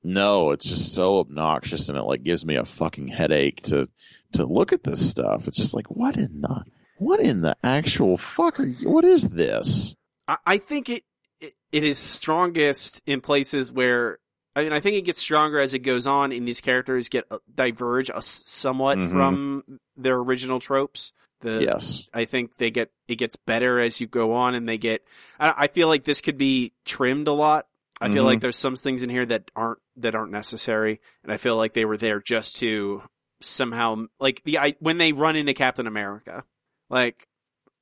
No, 0.05 0.51
it's 0.51 0.65
just 0.65 0.95
so 0.95 1.19
obnoxious 1.21 1.89
and 1.89 1.97
it 1.97 2.03
like 2.03 2.23
gives 2.23 2.45
me 2.45 2.57
a 2.57 2.65
fucking 2.65 3.09
headache 3.09 3.63
to 3.65 3.89
to 4.33 4.47
look 4.47 4.73
at 4.73 4.83
this 4.83 5.09
stuff. 5.11 5.47
It's 5.47 5.57
just 5.57 5.75
like 5.75 5.91
what 5.91 6.17
in 6.17 6.41
the 6.41 6.65
what 6.99 7.21
in 7.21 7.41
the 7.43 7.57
actual 7.63 8.17
fuck 8.17 8.61
are 8.61 8.67
you, 8.67 8.91
what 8.91 9.05
is 9.05 9.29
this? 9.29 9.95
I, 10.27 10.37
I 10.47 10.59
think 10.59 10.89
it, 10.89 11.03
it 11.41 11.55
it 11.71 11.85
is 11.85 11.99
strongest 11.99 13.03
in 13.07 13.21
places 13.21 13.71
where. 13.73 14.19
I 14.55 14.65
mean, 14.65 14.75
I 14.75 14.81
think 14.81 14.97
it 14.97 15.07
gets 15.07 15.19
stronger 15.19 15.59
as 15.61 15.73
it 15.73 15.79
goes 15.79 16.07
on, 16.07 16.31
and 16.31 16.47
these 16.47 16.61
characters 16.61 17.09
get 17.09 17.25
uh, 17.31 17.39
diverge 17.55 18.11
uh, 18.11 18.21
somewhat 18.21 18.99
Mhm. 18.99 19.11
from 19.11 19.65
their 19.97 20.17
original 20.17 20.61
tropes. 20.61 21.15
The, 21.41 21.63
Yes. 21.63 22.05
I 22.13 22.27
think 22.27 22.59
they 22.59 22.71
get 22.71 22.91
it 23.09 23.17
gets 23.17 23.37
better 23.37 23.81
as 23.81 23.99
you 23.99 24.07
go 24.07 24.35
on, 24.35 24.55
and 24.55 24.69
they 24.69 24.77
get. 24.77 25.07
I, 25.41 25.55
I 25.57 25.67
feel 25.69 25.89
like 25.89 26.05
this 26.05 26.21
could 26.21 26.37
be 26.37 26.75
trimmed 26.85 27.29
a 27.29 27.33
lot. 27.33 27.67
I 28.03 28.09
feel 28.13 28.25
Mhm. 28.25 28.27
like 28.27 28.41
there's 28.41 28.57
some 28.57 28.75
things 28.77 29.03
in 29.03 29.11
here 29.11 29.25
that 29.27 29.51
aren't 29.55 29.79
that 29.97 30.15
aren't 30.15 30.33
necessary, 30.33 31.01
and 31.23 31.33
I 31.33 31.37
feel 31.37 31.57
like 31.57 31.73
they 31.73 31.85
were 31.85 31.97
there 31.97 32.21
just 32.21 32.57
to 32.59 33.03
somehow 33.41 34.07
like 34.21 34.43
the 34.45 34.59
I 34.59 34.75
when 34.81 34.99
they 34.99 35.13
run 35.13 35.37
into 35.37 35.55
Captain 35.55 35.87
America, 35.87 36.45
like 36.91 37.27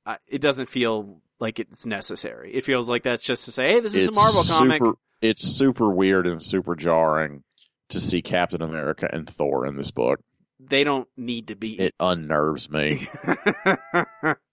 I, 0.05 0.17
it 0.27 0.39
doesn't 0.41 0.67
feel 0.67 1.21
like 1.39 1.59
it's 1.59 1.85
necessary. 1.85 2.53
It 2.53 2.63
feels 2.63 2.87
like 2.89 3.03
that's 3.03 3.23
just 3.23 3.45
to 3.45 3.51
say, 3.51 3.69
hey, 3.73 3.79
this 3.79 3.95
is 3.95 4.05
a 4.07 4.09
It's 4.09 4.15
Marvel 4.15 4.43
comic. 4.43 4.81
It's 5.21 5.41
super 5.43 5.89
weird 5.89 6.27
and 6.27 6.41
super 6.41 6.75
jarring 6.75 7.43
to 7.89 7.99
see 7.99 8.21
Captain 8.21 8.61
America 8.61 9.09
and 9.11 9.29
Thor 9.29 9.65
in 9.67 9.75
this 9.75 9.91
book. 9.91 10.19
They 10.59 10.83
don't 10.83 11.07
need 11.17 11.47
to 11.47 11.55
be. 11.55 11.79
It 11.79 11.93
unnerves 11.99 12.69
me. 12.69 13.07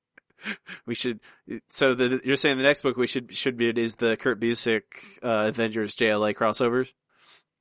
we 0.86 0.94
should. 0.94 1.20
So 1.68 1.94
the, 1.94 2.20
you're 2.24 2.36
saying 2.36 2.56
the 2.58 2.62
next 2.64 2.82
book 2.82 2.96
we 2.96 3.06
should 3.06 3.34
should 3.34 3.56
be 3.56 3.68
it 3.68 3.78
is 3.78 3.96
the 3.96 4.16
Kurt 4.16 4.40
Busiek 4.40 4.82
uh, 5.22 5.48
Avengers 5.48 5.96
JLA 5.96 6.34
crossovers. 6.34 6.92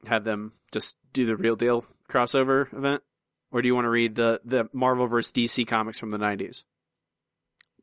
Have 0.08 0.24
them 0.24 0.54
just 0.72 0.98
do 1.14 1.26
the 1.26 1.36
real 1.36 1.56
deal 1.56 1.84
crossover 2.10 2.72
event, 2.74 3.02
or 3.52 3.62
do 3.62 3.68
you 3.68 3.74
want 3.76 3.86
to 3.86 3.90
read 3.90 4.16
the 4.16 4.40
the 4.46 4.70
Marvel 4.74 5.08
vs 5.08 5.32
DC 5.32 5.66
comics 5.68 5.98
from 6.00 6.12
the 6.12 6.20
'90s? 6.20 6.64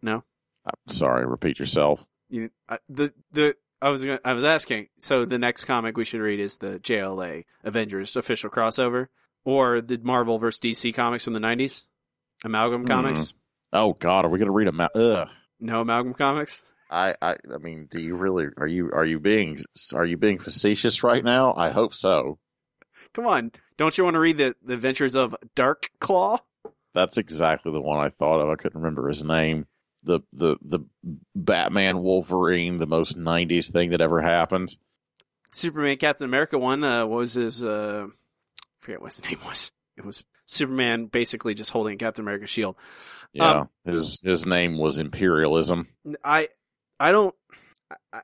No, 0.03 0.23
I'm 0.65 0.73
sorry, 0.95 1.27
repeat 1.27 1.59
yourself. 1.59 2.05
you, 2.29 2.51
I, 2.69 2.79
the 2.89 3.13
the 3.33 3.57
I 3.83 3.91
was 3.91 4.05
gonna, 4.05 4.21
I 4.25 4.33
was 4.35 4.45
asking. 4.45 4.89
So 4.99 5.25
the 5.25 5.39
next 5.39 5.65
comic 5.65 5.97
we 5.97 6.05
should 6.05 6.21
read 6.21 6.41
is 6.41 6.59
the 6.59 6.79
JLA 6.79 7.45
Avengers 7.65 8.15
official 8.17 8.49
crossover, 8.51 9.09
or 9.45 9.81
the 9.81 9.99
Marvel 10.03 10.39
vs 10.39 10.61
DC 10.61 10.95
comics 10.95 11.25
from 11.25 11.33
the 11.33 11.41
'90s, 11.41 11.87
amalgam 12.45 12.83
Hmm. 12.83 12.87
comics. 12.89 13.35
Oh 13.75 13.93
God, 13.93 14.25
are 14.25 14.29
we 14.29 14.39
gonna 14.39 14.53
read 14.53 14.69
a? 14.69 14.73
Ma- 14.73 14.89
Ugh. 14.95 15.29
No 15.61 15.81
amalgam 15.81 16.15
comics. 16.15 16.63
I, 16.91 17.17
I, 17.21 17.37
I 17.53 17.59
mean, 17.59 17.89
do 17.91 18.01
you 18.01 18.15
really? 18.15 18.47
Are 18.57 18.67
you, 18.67 18.91
are 18.93 19.05
you 19.05 19.19
being, 19.19 19.59
are 19.95 20.05
you 20.05 20.17
being 20.17 20.39
facetious 20.39 21.03
right 21.03 21.25
now? 21.25 21.55
I 21.57 21.71
hope 21.71 21.93
so. 21.93 22.39
Come 23.15 23.27
on, 23.27 23.53
don't 23.77 23.97
you 23.97 24.05
want 24.05 24.15
to 24.15 24.21
read 24.21 24.39
the, 24.39 24.55
the 24.63 24.75
adventures 24.75 25.17
of 25.17 25.35
Dark 25.55 25.91
Claw? 25.99 26.39
That's 26.95 27.19
exactly 27.19 27.73
the 27.73 27.81
one 27.81 27.99
I 27.99 28.11
thought 28.11 28.41
of. 28.41 28.49
I 28.49 28.55
couldn't 28.55 28.81
remember 28.81 29.09
his 29.09 29.25
name. 29.25 29.67
The, 30.05 30.21
the, 30.33 30.57
the 30.63 30.81
Batman 31.35 32.03
Wolverine, 32.03 32.79
the 32.79 32.87
most 32.87 33.19
'90s 33.19 33.73
thing 33.73 33.91
that 33.91 34.01
ever 34.01 34.21
happened. 34.21 34.77
Superman 35.51 35.97
Captain 35.97 36.25
America 36.25 36.59
one 36.59 36.85
uh, 36.85 37.07
what 37.07 37.19
was 37.19 37.35
his 37.35 37.63
uh, 37.63 38.07
I 38.09 38.65
forget 38.81 39.01
what 39.01 39.15
his 39.15 39.25
name 39.25 39.39
was. 39.47 39.73
It 39.97 40.05
was 40.05 40.25
Superman 40.47 41.07
basically 41.07 41.55
just 41.55 41.71
holding 41.71 41.99
Captain 41.99 42.25
America's 42.25 42.51
shield. 42.51 42.77
Yeah, 43.33 43.61
Um, 43.61 43.69
his 43.85 44.21
his 44.23 44.47
name 44.47 44.79
was 44.79 44.99
Imperialism. 44.99 45.89
I 46.23 46.49
I 47.01 47.13
don't 47.13 47.35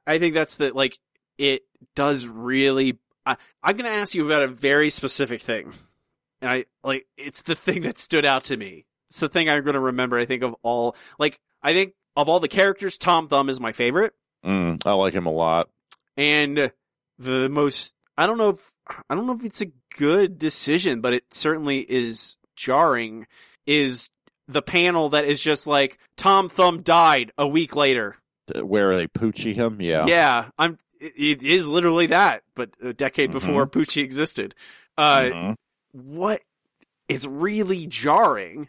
I- 0.06 0.18
think 0.18 0.34
that's 0.34 0.56
the 0.56 0.72
like 0.74 0.98
it 1.38 1.62
does 1.96 2.26
really 2.26 2.98
I, 3.26 3.36
I'm 3.62 3.76
gonna 3.76 3.88
ask 3.90 4.14
you 4.14 4.24
about 4.26 4.42
a 4.42 4.48
very 4.48 4.90
specific 4.90 5.40
thing. 5.40 5.72
And 6.40 6.50
I 6.50 6.64
like 6.84 7.06
it's 7.16 7.42
the 7.42 7.54
thing 7.56 7.82
that 7.82 7.98
stood 7.98 8.24
out 8.24 8.44
to 8.44 8.56
me. 8.56 8.86
It's 9.10 9.20
the 9.20 9.28
thing 9.28 9.48
I'm 9.48 9.64
gonna 9.64 9.80
remember 9.80 10.18
I 10.18 10.24
think 10.26 10.42
of 10.42 10.54
all 10.62 10.96
like 11.18 11.40
I 11.62 11.72
think 11.72 11.94
of 12.16 12.28
all 12.28 12.40
the 12.40 12.48
characters, 12.48 12.98
Tom 12.98 13.28
Thumb 13.28 13.48
is 13.48 13.60
my 13.60 13.72
favorite. 13.72 14.12
Mm, 14.44 14.80
I 14.86 14.92
like 14.94 15.14
him 15.14 15.26
a 15.26 15.32
lot. 15.32 15.68
and 16.16 16.72
the 17.18 17.48
most 17.48 17.94
I 18.16 18.26
don't 18.26 18.38
know 18.38 18.50
if 18.50 18.72
I 19.08 19.14
don't 19.14 19.26
know 19.26 19.34
if 19.34 19.44
it's 19.44 19.62
a 19.62 19.66
good 19.96 20.38
decision, 20.38 21.00
but 21.00 21.12
it 21.12 21.32
certainly 21.32 21.78
is 21.80 22.36
jarring 22.56 23.26
is 23.66 24.10
the 24.48 24.62
panel 24.62 25.10
that 25.10 25.24
is 25.24 25.40
just 25.40 25.66
like 25.66 25.98
Tom 26.16 26.48
Thumb 26.48 26.82
died 26.82 27.32
a 27.38 27.46
week 27.46 27.76
later. 27.76 28.16
Where 28.60 28.96
they 28.96 29.06
poochie 29.06 29.54
him, 29.54 29.80
yeah. 29.80 30.06
Yeah, 30.06 30.48
I'm 30.58 30.76
it 31.00 31.42
is 31.42 31.66
literally 31.66 32.08
that, 32.08 32.42
but 32.54 32.70
a 32.82 32.92
decade 32.92 33.30
Mhm. 33.30 33.34
before 33.34 33.66
Poochie 33.66 34.02
existed. 34.02 34.54
Uh 34.98 35.20
Mhm. 35.22 35.54
what 35.92 36.42
it's 37.08 37.26
really 37.26 37.86
jarring 37.86 38.68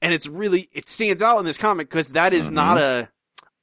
and 0.00 0.12
it's 0.14 0.26
really 0.26 0.68
it 0.72 0.86
stands 0.88 1.20
out 1.22 1.38
in 1.38 1.44
this 1.44 1.58
comic 1.58 1.88
because 1.88 2.10
that 2.10 2.32
is 2.32 2.48
Mhm. 2.50 2.52
not 2.54 2.78
a 2.78 3.08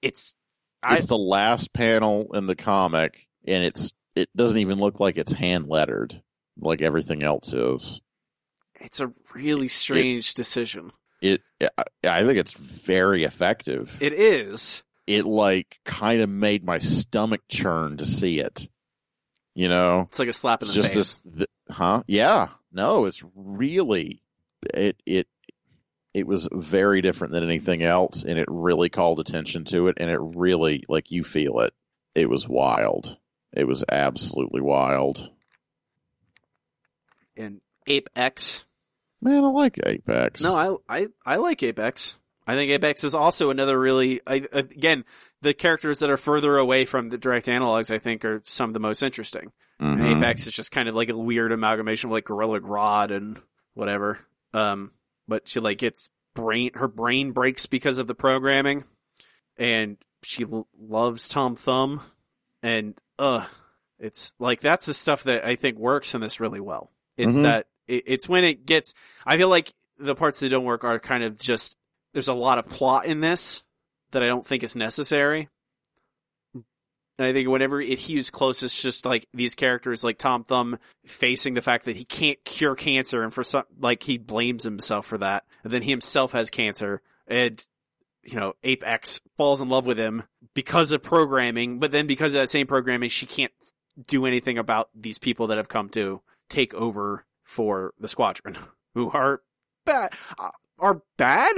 it's 0.02 0.36
I, 0.82 0.96
It's 0.96 1.08
the 1.08 1.18
last 1.18 1.74
panel 1.74 2.34
in 2.34 2.46
the 2.48 2.56
comic, 2.56 3.28
and 3.46 3.64
it's 3.66 3.94
it 4.16 4.30
doesn't 4.36 4.58
even 4.60 4.80
look 4.80 5.00
like 5.00 5.18
it's 5.18 5.34
hand 5.34 5.68
lettered. 5.68 6.22
Like 6.62 6.82
everything 6.82 7.24
else 7.24 7.54
is. 7.54 8.02
It's 8.76 9.00
a 9.00 9.12
really 9.34 9.68
strange 9.68 10.34
decision. 10.34 10.92
It, 11.22 11.42
I, 12.06 12.24
think 12.24 12.38
it's 12.38 12.54
very 12.54 13.26
effective. 13.26 13.98
It 14.00 14.14
is. 14.14 14.84
It 15.06 15.26
like 15.26 15.80
kind 15.84 16.22
of 16.22 16.30
made 16.30 16.64
my 16.64 16.80
stomach 16.80 17.42
churn 17.50 17.98
to 17.98 18.06
see 18.06 18.40
it. 18.40 18.68
You 19.54 19.68
know, 19.68 20.06
It's 20.08 20.20
like 20.20 20.30
a 20.30 20.34
slap 20.34 20.62
in 20.62 20.68
the 20.70 20.74
just 20.74 20.94
face. 20.94 21.18
this, 21.18 21.36
th- 21.36 21.50
huh? 21.70 22.04
Yeah, 22.08 22.50
no, 22.72 23.06
it's 23.06 23.24
really 23.36 24.22
it 24.74 25.02
it 25.06 25.28
it 26.14 26.26
was 26.26 26.48
very 26.52 27.02
different 27.02 27.34
than 27.34 27.44
anything 27.44 27.84
else, 27.84 28.24
and 28.24 28.40
it 28.40 28.48
really 28.50 28.90
called 28.90 29.20
attention 29.20 29.66
to 29.66 29.88
it, 29.88 29.98
and 30.00 30.10
it 30.10 30.20
really 30.22 30.84
like 30.88 31.12
you 31.12 31.24
feel 31.24 31.60
it. 31.60 31.74
It 32.16 32.30
was 32.30 32.48
wild. 32.48 33.18
It 33.52 33.68
was 33.68 33.84
absolutely 33.90 34.62
wild. 34.62 35.30
And 37.40 37.62
Apex. 37.88 38.66
Man, 39.22 39.44
I 39.44 39.48
like 39.48 39.78
Apex. 39.86 40.44
No, 40.44 40.56
I, 40.88 41.00
I, 41.02 41.08
I 41.26 41.36
like 41.38 41.64
Apex. 41.64 42.16
I 42.46 42.56
think 42.56 42.72
Apex 42.72 43.04
is 43.04 43.14
also 43.16 43.50
another 43.50 43.80
really, 43.80 44.22
I, 44.26 44.46
again, 44.52 45.06
the 45.42 45.54
characters 45.54 46.00
that 46.00 46.10
are 46.10 46.18
further 46.18 46.58
away 46.58 46.86
from 46.86 47.08
the 47.10 47.18
direct 47.18 47.48
analogs, 47.48 47.94
I 47.94 48.00
think, 48.00 48.26
are 48.26 48.42
some 48.46 48.70
of 48.70 48.74
the 48.74 48.80
most 48.80 49.04
interesting. 49.04 49.52
Mhm. 49.82 50.18
Apex 50.18 50.48
is 50.48 50.54
just 50.54 50.72
kind 50.72 50.90
of 50.90 50.96
like 50.96 51.10
a 51.10 51.18
weird 51.18 51.52
amalgamation 51.52 52.10
of 52.10 52.14
like 52.14 52.26
Gorilla 52.26 52.60
Grodd 52.60 53.12
and 53.16 53.40
whatever. 53.74 54.20
Um, 54.54 54.92
but 55.28 55.48
she 55.48 55.60
like 55.60 55.78
gets 55.78 56.12
brain, 56.36 56.72
her 56.74 56.88
brain 56.88 57.32
breaks 57.32 57.66
because 57.68 57.98
of 58.00 58.08
the 58.08 58.16
programming, 58.16 58.84
and 59.58 59.98
she 60.24 60.44
l- 60.44 60.68
loves 60.80 61.28
Tom 61.28 61.56
Thumb, 61.56 62.02
and 62.64 63.00
uh, 63.20 63.46
it's 64.00 64.34
like 64.40 64.60
that's 64.60 64.86
the 64.86 64.94
stuff 64.94 65.24
that 65.24 65.46
I 65.46 65.56
think 65.56 65.78
works 65.78 66.16
in 66.16 66.22
this 66.22 66.40
really 66.40 66.60
well. 66.60 66.92
It's 67.20 67.34
Mhm. 67.36 67.44
that 67.44 67.68
it, 67.88 68.04
it's 68.08 68.30
when 68.30 68.44
it 68.44 68.66
gets. 68.66 68.94
I 69.26 69.38
feel 69.38 69.50
like 69.50 69.74
the 69.98 70.16
parts 70.16 70.40
that 70.40 70.50
don't 70.50 70.64
work 70.64 70.84
are 70.84 71.00
kind 71.00 71.24
of 71.24 71.38
just 71.38 71.78
there's 72.14 72.28
a 72.30 72.34
lot 72.34 72.58
of 72.58 72.68
plot 72.70 73.06
in 73.06 73.20
this 73.20 73.64
that 74.12 74.24
I 74.24 74.28
don't 74.28 74.46
think 74.46 74.64
is 74.64 74.76
necessary. 74.76 75.50
And 76.54 77.28
I 77.28 77.34
think 77.34 77.50
whenever 77.50 77.82
it 77.82 78.00
hews 78.00 78.30
closest, 78.30 78.82
just 78.82 79.06
like 79.06 79.28
these 79.34 79.54
characters, 79.54 80.06
like 80.06 80.18
Tom 80.18 80.46
Thumb 80.46 80.80
facing 81.06 81.54
the 81.54 81.62
fact 81.62 81.86
that 81.86 81.98
he 81.98 82.06
can't 82.06 82.42
cure 82.46 82.76
cancer, 82.76 83.24
and 83.24 83.34
for 83.34 83.44
some, 83.44 83.66
like 83.78 84.04
he 84.04 84.18
blames 84.18 84.64
himself 84.64 85.06
for 85.06 85.18
that, 85.18 85.44
and 85.64 85.74
then 85.74 85.82
he 85.82 85.90
himself 85.90 86.32
has 86.32 86.50
cancer, 86.50 87.02
and 87.28 87.62
you 88.24 88.40
know, 88.40 88.54
Ape 88.64 88.86
X 88.88 89.22
falls 89.38 89.60
in 89.60 89.68
love 89.70 89.86
with 89.86 89.98
him 90.00 90.24
because 90.54 90.92
of 90.94 91.04
programming, 91.04 91.80
but 91.80 91.92
then 91.92 92.08
because 92.08 92.34
of 92.34 92.40
that 92.42 92.50
same 92.50 92.68
programming, 92.68 93.10
she 93.10 93.26
can't 93.26 93.52
do 94.08 94.26
anything 94.26 94.58
about 94.58 94.90
these 94.96 95.18
people 95.20 95.48
that 95.48 95.58
have 95.58 95.68
come 95.70 95.90
to 95.90 96.22
take 96.50 96.74
over 96.74 97.26
for 97.44 97.94
the 98.00 98.08
squadron, 98.08 98.58
who 98.94 99.10
are 99.12 99.42
bad, 99.86 100.12
uh, 100.38 100.52
are 100.78 101.02
bad. 101.18 101.56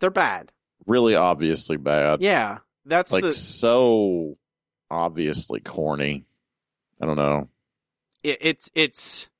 They're 0.00 0.10
bad. 0.10 0.52
really 0.86 1.14
obviously 1.14 1.76
bad. 1.78 2.20
Yeah, 2.20 2.58
that's 2.84 3.12
like 3.12 3.22
the 3.22 3.32
so 3.32 4.36
obviously 4.90 5.60
corny. 5.60 6.24
I 7.00 7.06
don't 7.06 7.16
know. 7.16 7.48
it, 8.22 8.38
it's 8.40 8.70
it's 8.74 9.30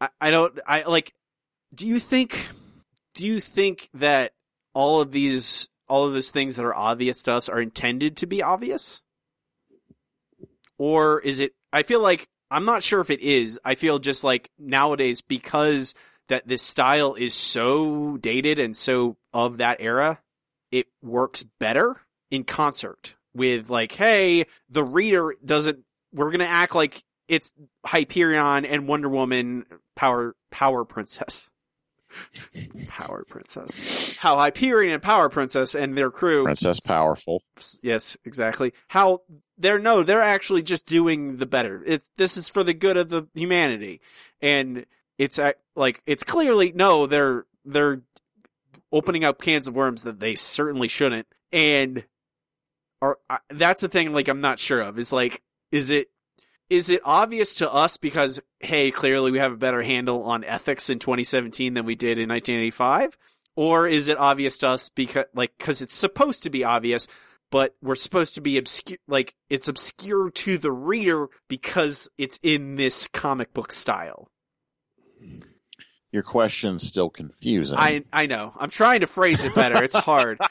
I, 0.00 0.08
I 0.20 0.30
don't 0.30 0.58
I 0.66 0.82
like 0.82 1.12
do 1.74 1.86
you 1.86 1.98
think 1.98 2.46
do 3.14 3.26
you 3.26 3.40
think 3.40 3.88
that 3.94 4.32
all 4.74 5.00
of 5.00 5.10
these 5.12 5.68
all 5.88 6.04
of 6.04 6.12
those 6.12 6.30
things 6.30 6.56
that 6.56 6.64
are 6.64 6.74
obvious 6.74 7.22
to 7.24 7.32
us 7.32 7.48
are 7.48 7.60
intended 7.60 8.16
to 8.18 8.26
be 8.26 8.42
obvious 8.42 9.02
or 10.78 11.20
is 11.20 11.40
it 11.40 11.52
I 11.72 11.82
feel 11.82 12.00
like 12.00 12.28
I'm 12.52 12.64
not 12.64 12.82
sure 12.82 13.00
if 13.00 13.10
it 13.10 13.20
is 13.20 13.58
I 13.64 13.74
feel 13.74 13.98
just 13.98 14.24
like 14.24 14.50
nowadays 14.58 15.22
because 15.22 15.94
that 16.28 16.46
this 16.46 16.62
style 16.62 17.14
is 17.14 17.34
so 17.34 18.16
dated 18.18 18.58
and 18.58 18.76
so 18.76 19.16
of 19.32 19.58
that 19.58 19.78
era 19.80 20.20
it 20.70 20.86
works 21.02 21.44
better 21.58 21.96
in 22.30 22.44
concert 22.44 23.16
with 23.34 23.70
like 23.70 23.92
hey 23.92 24.46
the 24.68 24.84
reader 24.84 25.34
doesn't 25.44 25.84
we're 26.12 26.30
going 26.30 26.40
to 26.40 26.46
act 26.46 26.74
like 26.74 27.02
it's 27.28 27.52
Hyperion 27.86 28.64
and 28.64 28.86
Wonder 28.86 29.08
Woman 29.08 29.64
Power 29.96 30.34
Power 30.50 30.84
Princess. 30.84 31.50
Power 32.88 33.24
Princess. 33.28 34.18
How 34.18 34.36
Hyperion 34.36 34.92
and 34.92 35.02
Power 35.02 35.30
Princess 35.30 35.74
and 35.74 35.96
their 35.96 36.10
crew 36.10 36.44
Princess 36.44 36.80
Powerful. 36.80 37.42
yes, 37.82 38.18
exactly. 38.24 38.74
How 38.88 39.20
they're 39.62 39.78
no, 39.78 40.02
they're 40.02 40.20
actually 40.20 40.62
just 40.62 40.86
doing 40.86 41.36
the 41.36 41.46
better. 41.46 41.82
It's 41.86 42.10
this 42.16 42.36
is 42.36 42.48
for 42.48 42.64
the 42.64 42.74
good 42.74 42.96
of 42.96 43.08
the 43.08 43.28
humanity, 43.34 44.00
and 44.40 44.84
it's 45.18 45.38
uh, 45.38 45.52
like 45.76 46.02
it's 46.04 46.24
clearly 46.24 46.72
no, 46.74 47.06
they're 47.06 47.46
they're 47.64 48.02
opening 48.90 49.24
up 49.24 49.40
cans 49.40 49.68
of 49.68 49.74
worms 49.74 50.02
that 50.02 50.20
they 50.20 50.34
certainly 50.34 50.88
shouldn't, 50.88 51.26
and 51.52 52.04
are 53.00 53.18
that's 53.48 53.80
the 53.80 53.88
thing. 53.88 54.12
Like 54.12 54.28
I'm 54.28 54.40
not 54.40 54.58
sure 54.58 54.80
of 54.80 54.98
is 54.98 55.12
like 55.12 55.42
is 55.70 55.90
it 55.90 56.10
is 56.68 56.88
it 56.88 57.00
obvious 57.04 57.54
to 57.54 57.72
us 57.72 57.96
because 57.96 58.40
hey, 58.58 58.90
clearly 58.90 59.30
we 59.30 59.38
have 59.38 59.52
a 59.52 59.56
better 59.56 59.82
handle 59.82 60.24
on 60.24 60.44
ethics 60.44 60.90
in 60.90 60.98
2017 60.98 61.74
than 61.74 61.86
we 61.86 61.94
did 61.94 62.18
in 62.18 62.28
1985? 62.28 63.16
Or 63.54 63.86
is 63.86 64.08
it 64.08 64.16
obvious 64.16 64.58
to 64.58 64.68
us 64.68 64.88
because, 64.88 65.26
like, 65.34 65.56
cause 65.58 65.82
it's 65.82 65.94
supposed 65.94 66.44
to 66.44 66.50
be 66.50 66.64
obvious, 66.64 67.06
but 67.52 67.76
we're 67.80 67.94
supposed 67.94 68.34
to 68.34 68.40
be 68.40 68.58
obscure, 68.58 68.98
like, 69.06 69.36
it's 69.48 69.68
obscure 69.68 70.30
to 70.30 70.58
the 70.58 70.72
reader 70.72 71.28
because 71.48 72.10
it's 72.18 72.40
in 72.42 72.74
this 72.74 73.06
comic 73.06 73.52
book 73.54 73.70
style. 73.70 74.28
Your 76.10 76.22
question's 76.24 76.82
still 76.82 77.10
confusing. 77.10 77.78
I, 77.78 78.02
I 78.12 78.26
know. 78.26 78.52
I'm 78.58 78.70
trying 78.70 79.00
to 79.00 79.06
phrase 79.06 79.44
it 79.44 79.54
better. 79.54 79.84
It's 79.84 79.94
hard. 79.94 80.40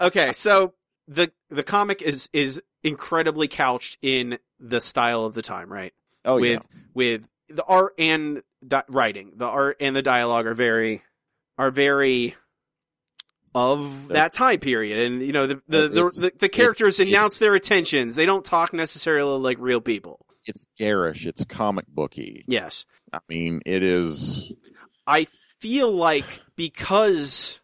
Okay. 0.00 0.32
So 0.32 0.74
the, 1.08 1.32
the 1.48 1.62
comic 1.62 2.02
is, 2.02 2.28
is 2.32 2.60
incredibly 2.82 3.48
couched 3.48 3.96
in 4.02 4.38
the 4.60 4.80
style 4.80 5.24
of 5.24 5.32
the 5.32 5.40
time, 5.40 5.72
right? 5.72 5.94
oh 6.24 6.40
with 6.40 6.66
yeah. 6.72 6.80
with 6.94 7.28
the 7.48 7.64
art 7.64 7.94
and 7.98 8.42
di- 8.66 8.84
writing. 8.88 9.32
The 9.36 9.46
art 9.46 9.76
and 9.80 9.94
the 9.94 10.02
dialogue 10.02 10.46
are 10.46 10.54
very 10.54 11.02
are 11.58 11.70
very 11.70 12.34
of 13.54 14.08
that 14.08 14.32
time 14.32 14.58
period, 14.58 15.06
and 15.06 15.22
you 15.22 15.32
know 15.32 15.46
the 15.46 15.62
the 15.68 15.88
the, 15.88 16.02
the, 16.02 16.32
the 16.38 16.48
characters 16.48 17.00
announce 17.00 17.38
their 17.38 17.54
intentions. 17.54 18.16
They 18.16 18.26
don't 18.26 18.44
talk 18.44 18.72
necessarily 18.72 19.38
like 19.40 19.58
real 19.60 19.80
people. 19.80 20.26
It's 20.46 20.66
garish. 20.76 21.26
It's 21.26 21.44
comic 21.44 21.86
booky. 21.86 22.44
Yes, 22.46 22.84
I 23.12 23.20
mean, 23.28 23.62
it 23.64 23.82
is. 23.82 24.52
I 25.06 25.26
feel 25.60 25.90
like 25.90 26.42
because 26.56 27.60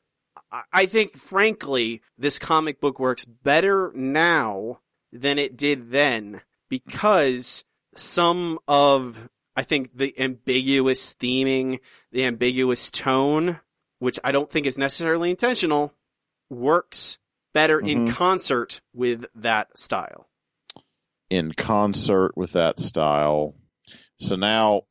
I 0.73 0.87
think 0.87 1.17
frankly 1.17 2.03
this 2.19 2.39
comic 2.39 2.81
book 2.81 2.99
works 2.99 3.25
better 3.25 3.93
now 3.95 4.81
than 5.13 5.39
it 5.39 5.57
did 5.57 5.91
then 5.91 6.41
because 6.69 7.65
some 7.95 8.59
of 8.67 9.29
I 9.57 9.63
think 9.63 9.93
the 9.93 10.19
ambiguous 10.19 11.15
theming, 11.15 11.81
the 12.13 12.25
ambiguous 12.25 12.91
tone, 12.91 13.61
which 14.01 14.19
I 14.25 14.33
don't 14.33 14.51
think 14.51 14.67
is 14.67 14.77
necessarily 14.77 15.31
intentional, 15.31 15.95
works 16.51 17.19
better 17.55 17.79
in 17.79 18.07
Mhm. 18.09 18.13
concert 18.13 18.81
with 18.93 19.27
that 19.37 19.79
style. 19.79 20.27
in 21.31 21.53
concert 21.53 22.37
with 22.37 22.55
that 22.55 22.81
style. 22.81 23.55
So 24.19 24.35
now, 24.35 24.83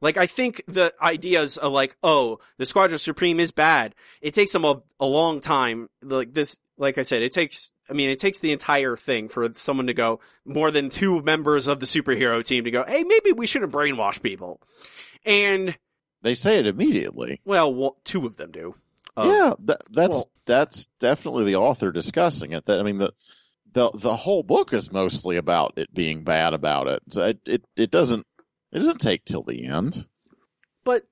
Like 0.00 0.16
I 0.16 0.26
think 0.26 0.62
the 0.66 0.92
ideas 1.00 1.58
of 1.58 1.72
like, 1.72 1.94
oh, 2.02 2.38
the 2.58 2.64
Squadron 2.66 2.98
Supreme 2.98 3.38
is 3.38 3.52
bad. 3.52 3.94
It 4.22 4.32
takes 4.34 4.50
them 4.50 4.64
a, 4.64 4.82
a 4.98 5.04
long 5.06 5.40
time. 5.40 5.88
Like 6.02 6.32
this, 6.32 6.58
like 6.78 6.96
I 6.98 7.02
said, 7.02 7.22
it 7.22 7.32
takes. 7.32 7.72
I 7.88 7.92
mean, 7.92 8.08
it 8.08 8.18
takes 8.18 8.38
the 8.40 8.50
entire 8.52 8.96
thing 8.96 9.28
for 9.28 9.52
someone 9.56 9.86
to 9.88 9.94
go 9.94 10.18
more 10.46 10.70
than 10.70 10.88
two 10.88 11.20
members 11.22 11.68
of 11.68 11.78
the 11.80 11.86
superhero 11.86 12.42
team 12.44 12.64
to 12.64 12.70
go, 12.70 12.82
hey, 12.84 13.04
maybe 13.04 13.30
we 13.32 13.46
shouldn't 13.46 13.72
brainwash 13.72 14.20
people. 14.22 14.60
And 15.26 15.76
they 16.22 16.34
say 16.34 16.58
it 16.58 16.66
immediately. 16.66 17.40
well, 17.44 17.72
wa- 17.72 17.92
two 18.04 18.26
of 18.26 18.36
them 18.36 18.50
do. 18.52 18.74
Um, 19.16 19.28
yeah, 19.30 19.54
that, 19.64 19.82
that's 19.90 20.16
well- 20.16 20.30
that's 20.46 20.86
definitely 20.98 21.44
the 21.44 21.56
author 21.56 21.92
discussing 21.92 22.52
it. 22.52 22.64
That 22.66 22.80
I 22.80 22.82
mean 22.82 22.98
the 22.98 23.12
the 23.72 23.90
the 23.94 24.16
whole 24.16 24.42
book 24.42 24.72
is 24.72 24.90
mostly 24.92 25.36
about 25.36 25.74
it 25.76 25.92
being 25.94 26.24
bad 26.24 26.54
about 26.54 26.88
it. 26.88 27.02
So 27.10 27.22
it 27.24 27.40
it, 27.46 27.64
it 27.76 27.90
doesn't 27.90 28.26
it 28.72 28.78
doesn't 28.78 29.00
take 29.00 29.24
till 29.24 29.42
the 29.42 29.66
end. 29.66 30.06
But 30.84 31.04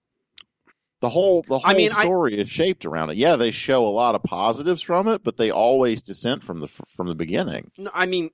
The 1.00 1.08
whole 1.08 1.42
the 1.42 1.58
whole 1.58 1.70
I 1.70 1.74
mean, 1.74 1.90
I- 1.94 2.00
story 2.00 2.38
is 2.38 2.48
shaped 2.48 2.86
around 2.86 3.10
it. 3.10 3.16
Yeah, 3.18 3.36
they 3.36 3.50
show 3.50 3.86
a 3.86 3.90
lot 3.90 4.14
of 4.14 4.22
positives 4.22 4.82
from 4.82 5.08
it, 5.08 5.22
but 5.22 5.36
they 5.36 5.50
always 5.50 6.02
dissent 6.02 6.42
from 6.42 6.60
the 6.60 6.68
from 6.68 7.06
the 7.08 7.14
beginning. 7.14 7.70
no, 7.78 7.90
I 7.94 8.06
mean, 8.06 8.30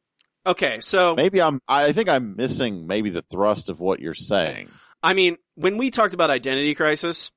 okay, 0.46 0.78
so 0.80 1.14
Maybe 1.16 1.42
I'm 1.42 1.60
I 1.68 1.92
think 1.92 2.08
I'm 2.08 2.36
missing 2.36 2.86
maybe 2.86 3.10
the 3.10 3.22
thrust 3.22 3.68
of 3.68 3.80
what 3.80 4.00
you're 4.00 4.14
saying. 4.14 4.68
I 5.02 5.14
mean, 5.14 5.36
when 5.54 5.76
we 5.78 5.90
talked 5.90 6.14
about 6.14 6.30
Identity 6.30 6.74
Crisis, 6.74 7.30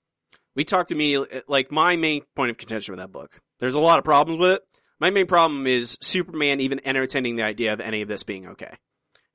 we 0.55 0.64
talked 0.64 0.91
immediately, 0.91 1.41
like, 1.47 1.72
my 1.72 1.95
main 1.95 2.24
point 2.36 2.51
of 2.51 2.57
contention 2.57 2.93
with 2.93 2.99
that 2.99 3.12
book. 3.12 3.39
There's 3.60 3.76
a 3.76 3.80
lot 3.80 3.99
of 3.99 4.05
problems 4.05 4.39
with 4.39 4.51
it. 4.51 4.62
My 4.99 5.10
main 5.10 5.28
problem 5.28 5.68
is 5.68 5.97
Superman 6.01 6.60
even 6.60 6.82
entertaining 6.86 7.36
the 7.38 7.43
idea 7.43 7.74
of 7.74 7.80
any 7.80 8.01
of 8.01 8.07
this 8.07 8.24
being 8.24 8.47
okay. 8.47 8.76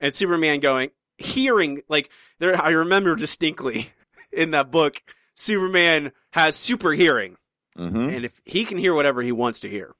And 0.00 0.14
Superman 0.14 0.60
going, 0.60 0.90
hearing, 1.16 1.82
like, 1.88 2.10
there, 2.38 2.60
I 2.60 2.70
remember 2.70 3.14
distinctly 3.16 3.88
in 4.32 4.50
that 4.50 4.70
book, 4.70 5.02
Superman 5.34 6.12
has 6.32 6.56
super 6.56 6.92
hearing. 6.92 7.36
hmm 7.76 8.08
And 8.08 8.24
if 8.24 8.40
he 8.44 8.64
can 8.64 8.78
hear 8.78 8.94
whatever 8.94 9.22
he 9.22 9.32
wants 9.32 9.60
to 9.60 9.70
hear. 9.70 9.94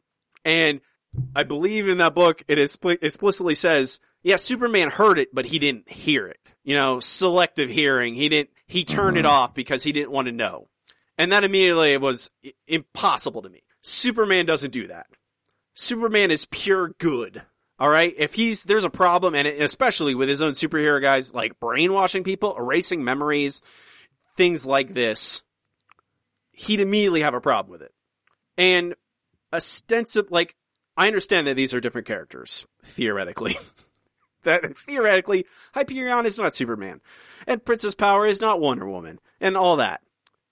And 0.45 0.81
I 1.35 1.45
believe 1.45 1.89
in 1.89 1.99
that 1.99 2.15
book, 2.15 2.43
it 2.49 2.59
expli- 2.59 2.99
explicitly 3.01 3.55
says, 3.55 4.01
yeah, 4.25 4.37
Superman 4.37 4.91
heard 4.91 5.19
it, 5.21 5.33
but 5.33 5.45
he 5.47 5.61
didn't 5.61 5.89
hear 5.89 6.27
it. 6.27 6.41
You 6.65 6.75
know, 6.75 6.99
selective 6.99 7.71
hearing. 7.71 8.15
He 8.15 8.29
didn't, 8.29 8.51
he 8.67 8.85
turned 8.85 9.17
it 9.19 9.25
Mhm. 9.27 9.29
off 9.29 9.55
because 9.55 9.83
he 9.85 9.93
didn't 9.93 10.11
want 10.11 10.27
to 10.27 10.33
know. 10.33 10.69
And 11.17 11.31
that 11.31 11.45
immediately 11.45 11.97
was 11.99 12.31
impossible 12.67 13.43
to 13.43 13.49
me. 13.51 13.63
Superman 13.83 14.47
doesn't 14.47 14.73
do 14.73 14.89
that. 14.89 15.07
Superman 15.75 16.31
is 16.31 16.47
pure 16.47 16.89
good. 16.99 17.43
Alright? 17.81 18.15
If 18.17 18.35
he's, 18.35 18.63
there's 18.65 18.85
a 18.85 18.91
problem, 18.91 19.35
and 19.35 19.47
especially 19.47 20.15
with 20.15 20.29
his 20.29 20.41
own 20.41 20.53
superhero 20.53 21.01
guys, 21.03 21.35
like 21.35 21.61
brainwashing 21.61 22.25
people, 22.25 22.57
erasing 22.57 23.05
memories, 23.05 23.61
things 24.37 24.65
like 24.65 24.95
this, 24.95 25.43
he'd 26.53 26.81
immediately 26.81 27.21
have 27.21 27.35
a 27.35 27.41
problem 27.41 27.73
with 27.73 27.83
it. 27.83 27.93
And 28.57 28.95
ostensive, 29.53 30.31
like, 30.31 30.55
I 30.97 31.09
understand 31.09 31.47
that 31.49 31.55
these 31.55 31.75
are 31.75 31.81
different 31.81 32.07
characters, 32.07 32.67
theoretically. 32.85 33.59
that 34.45 34.77
theoretically, 34.87 35.47
Hyperion 35.75 36.27
is 36.27 36.39
not 36.39 36.55
Superman, 36.57 37.01
and 37.47 37.65
Princess 37.65 37.95
Power 37.95 38.27
is 38.27 38.41
not 38.41 38.61
Wonder 38.61 38.89
Woman, 38.89 39.19
and 39.41 39.57
all 39.57 39.77
that. 39.77 40.01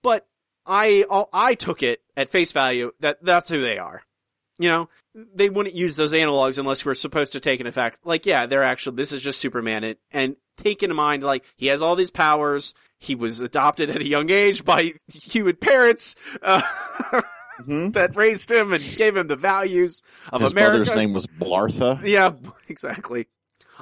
But 0.02 0.26
I, 0.66 1.04
I 1.32 1.54
took 1.54 1.82
it 1.82 2.00
at 2.16 2.28
face 2.28 2.52
value 2.52 2.92
that 3.00 3.18
that's 3.22 3.48
who 3.48 3.60
they 3.62 3.78
are. 3.78 4.02
You 4.58 4.68
know, 4.68 4.88
they 5.14 5.48
wouldn't 5.48 5.74
use 5.74 5.96
those 5.96 6.12
analogs 6.12 6.58
unless 6.58 6.84
we're 6.84 6.94
supposed 6.94 7.32
to 7.32 7.40
take 7.40 7.60
into 7.60 7.72
fact, 7.72 8.00
like, 8.04 8.26
yeah, 8.26 8.46
they're 8.46 8.62
actually, 8.62 8.96
this 8.96 9.12
is 9.12 9.22
just 9.22 9.40
Superman, 9.40 9.82
and, 9.82 9.96
and 10.12 10.36
take 10.56 10.82
into 10.82 10.94
mind, 10.94 11.22
like, 11.22 11.44
he 11.56 11.66
has 11.68 11.82
all 11.82 11.96
these 11.96 12.10
powers, 12.10 12.74
he 12.98 13.14
was 13.14 13.40
adopted 13.40 13.90
at 13.90 14.02
a 14.02 14.06
young 14.06 14.30
age 14.30 14.64
by 14.64 14.92
human 15.12 15.56
parents, 15.56 16.16
uh, 16.42 16.60
hmm 17.64 17.90
that 17.92 18.14
raised 18.14 18.50
him 18.50 18.72
and 18.72 18.82
gave 18.96 19.16
him 19.16 19.26
the 19.26 19.36
values 19.36 20.02
of 20.32 20.40
His 20.40 20.52
America. 20.52 20.78
mother's 20.78 20.94
name 20.94 21.12
was 21.12 21.26
Blartha. 21.26 22.00
Yeah, 22.04 22.32
exactly. 22.68 23.28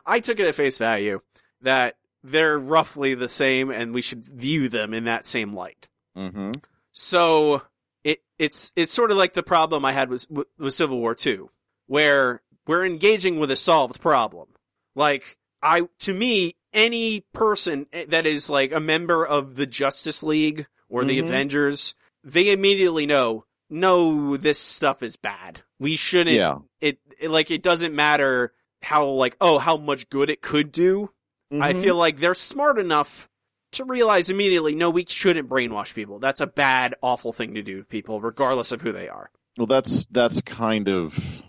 I 0.06 0.20
took 0.20 0.38
it 0.40 0.46
at 0.46 0.54
face 0.54 0.78
value 0.78 1.20
that 1.62 1.96
they're 2.22 2.58
roughly 2.58 3.14
the 3.14 3.28
same 3.28 3.70
and 3.70 3.94
we 3.94 4.02
should 4.02 4.24
view 4.24 4.68
them 4.68 4.92
in 4.94 5.04
that 5.04 5.24
same 5.24 5.52
light. 5.54 5.88
hmm 6.14 6.52
So 6.92 7.62
it 8.04 8.22
it's 8.38 8.72
it's 8.76 8.92
sort 8.92 9.10
of 9.10 9.16
like 9.16 9.34
the 9.34 9.42
problem 9.42 9.84
I 9.84 9.92
had 9.92 10.10
with 10.10 10.26
with 10.58 10.74
Civil 10.74 10.98
War 10.98 11.14
2 11.14 11.50
where 11.86 12.42
we're 12.66 12.84
engaging 12.84 13.38
with 13.38 13.50
a 13.50 13.56
solved 13.56 14.00
problem. 14.00 14.48
Like 14.94 15.38
I 15.62 15.88
to 16.00 16.14
me 16.14 16.56
any 16.72 17.20
person 17.32 17.86
that 18.08 18.26
is 18.26 18.48
like 18.48 18.72
a 18.72 18.80
member 18.80 19.26
of 19.26 19.56
the 19.56 19.66
Justice 19.66 20.22
League 20.22 20.66
or 20.88 21.04
the 21.04 21.18
Mhm. 21.18 21.24
Avengers, 21.24 21.94
they 22.22 22.50
immediately 22.52 23.06
know 23.06 23.44
no 23.68 24.36
this 24.36 24.58
stuff 24.58 25.02
is 25.02 25.16
bad. 25.16 25.62
We 25.78 25.96
shouldn't 25.96 26.36
Yeah. 26.36 26.58
it, 26.80 26.98
it 27.20 27.30
like 27.30 27.50
it 27.50 27.62
doesn't 27.62 27.94
matter 27.94 28.52
how 28.82 29.06
like 29.08 29.36
oh 29.40 29.58
how 29.58 29.76
much 29.76 30.08
good 30.10 30.30
it 30.30 30.40
could 30.42 30.72
do. 30.72 31.10
I 31.52 31.72
Mhm. 31.72 31.80
feel 31.82 31.96
like 31.96 32.18
they're 32.18 32.34
smart 32.34 32.78
enough 32.78 33.28
to 33.72 33.84
realize 33.84 34.30
immediately 34.30 34.74
no 34.74 34.90
we 34.90 35.04
shouldn't 35.06 35.48
brainwash 35.48 35.94
people. 35.94 36.18
That's 36.18 36.40
a 36.40 36.46
bad 36.46 36.94
awful 37.02 37.32
thing 37.32 37.54
to 37.54 37.62
do 37.62 37.78
to 37.78 37.84
people 37.84 38.20
regardless 38.20 38.72
of 38.72 38.82
who 38.82 38.92
they 38.92 39.08
are. 39.08 39.30
Well, 39.58 39.66
that's 39.66 40.06
that's 40.06 40.40
kind 40.42 40.88
of 40.88 41.42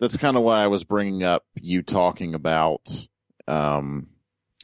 that's 0.00 0.16
kind 0.16 0.36
of 0.36 0.42
why 0.42 0.62
I 0.62 0.68
was 0.68 0.84
bringing 0.84 1.22
up 1.22 1.44
you 1.54 1.82
talking 1.82 2.34
about 2.34 2.88
um, 3.46 4.08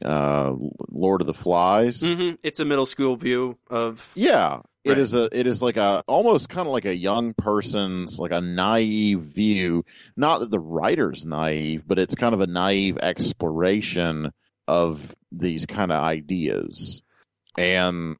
uh, 0.03 0.55
Lord 0.89 1.21
of 1.21 1.27
the 1.27 1.33
Flies. 1.33 2.01
hmm 2.01 2.31
It's 2.43 2.59
a 2.59 2.65
middle 2.65 2.85
school 2.85 3.15
view 3.15 3.57
of 3.69 4.11
Yeah, 4.15 4.61
it 4.83 4.89
Right. 4.91 4.97
is 4.97 5.13
a 5.13 5.29
it 5.31 5.45
is 5.47 5.61
like 5.61 5.77
a 5.77 6.03
almost 6.07 6.49
kind 6.49 6.67
of 6.67 6.73
like 6.73 6.85
a 6.85 6.95
young 6.95 7.33
person's 7.33 8.17
like 8.17 8.31
a 8.31 8.41
naive 8.41 9.21
view. 9.21 9.85
Not 10.17 10.39
that 10.39 10.51
the 10.51 10.59
writer's 10.59 11.23
naive, 11.25 11.83
but 11.87 11.99
it's 11.99 12.15
kind 12.15 12.33
of 12.33 12.41
a 12.41 12.47
naive 12.47 12.97
exploration 12.97 14.31
of 14.67 15.15
these 15.31 15.65
kind 15.65 15.91
of 15.91 16.03
ideas. 16.03 17.03
And 17.57 18.15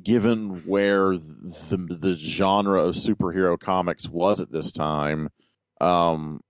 given 0.00 0.62
where 0.66 1.16
the 1.16 1.98
the 2.00 2.14
genre 2.14 2.82
of 2.84 2.94
superhero 2.94 3.58
comics 3.58 4.08
was 4.08 4.40
at 4.40 4.50
this 4.50 4.72
time, 4.72 5.28
um, 5.80 6.40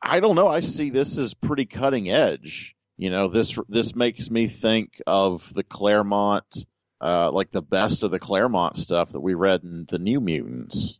I 0.00 0.20
don't 0.20 0.36
know. 0.36 0.48
I 0.48 0.60
see 0.60 0.90
this 0.90 1.18
as 1.18 1.34
pretty 1.34 1.66
cutting 1.66 2.10
edge. 2.10 2.74
You 2.96 3.10
know, 3.10 3.28
this 3.28 3.58
this 3.68 3.94
makes 3.94 4.30
me 4.30 4.46
think 4.46 5.02
of 5.06 5.52
the 5.54 5.64
Claremont 5.64 6.66
uh, 7.02 7.30
like 7.32 7.50
the 7.50 7.62
best 7.62 8.04
of 8.04 8.12
the 8.12 8.20
Claremont 8.20 8.76
stuff 8.76 9.10
that 9.10 9.20
we 9.20 9.34
read 9.34 9.64
in 9.64 9.86
the 9.90 9.98
New 9.98 10.20
Mutants. 10.20 10.98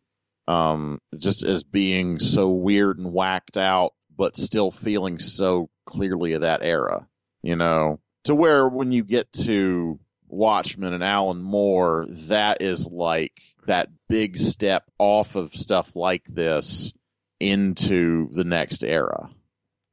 Um, 0.48 0.98
just 1.16 1.44
as 1.44 1.62
being 1.62 2.18
so 2.18 2.50
weird 2.50 2.98
and 2.98 3.12
whacked 3.12 3.56
out, 3.56 3.94
but 4.14 4.36
still 4.36 4.72
feeling 4.72 5.20
so 5.20 5.70
clearly 5.86 6.32
of 6.32 6.42
that 6.42 6.62
era, 6.62 7.06
you 7.42 7.54
know, 7.54 8.00
to 8.24 8.34
where 8.34 8.68
when 8.68 8.90
you 8.90 9.04
get 9.04 9.32
to 9.32 10.00
Watchmen 10.26 10.94
and 10.94 11.04
Alan 11.04 11.40
Moore, 11.40 12.06
that 12.08 12.60
is 12.60 12.88
like 12.88 13.40
that 13.66 13.88
big 14.08 14.36
step 14.36 14.84
off 14.98 15.36
of 15.36 15.54
stuff 15.54 15.94
like 15.94 16.24
this 16.24 16.92
into 17.38 18.28
the 18.32 18.44
next 18.44 18.82
era. 18.82 19.30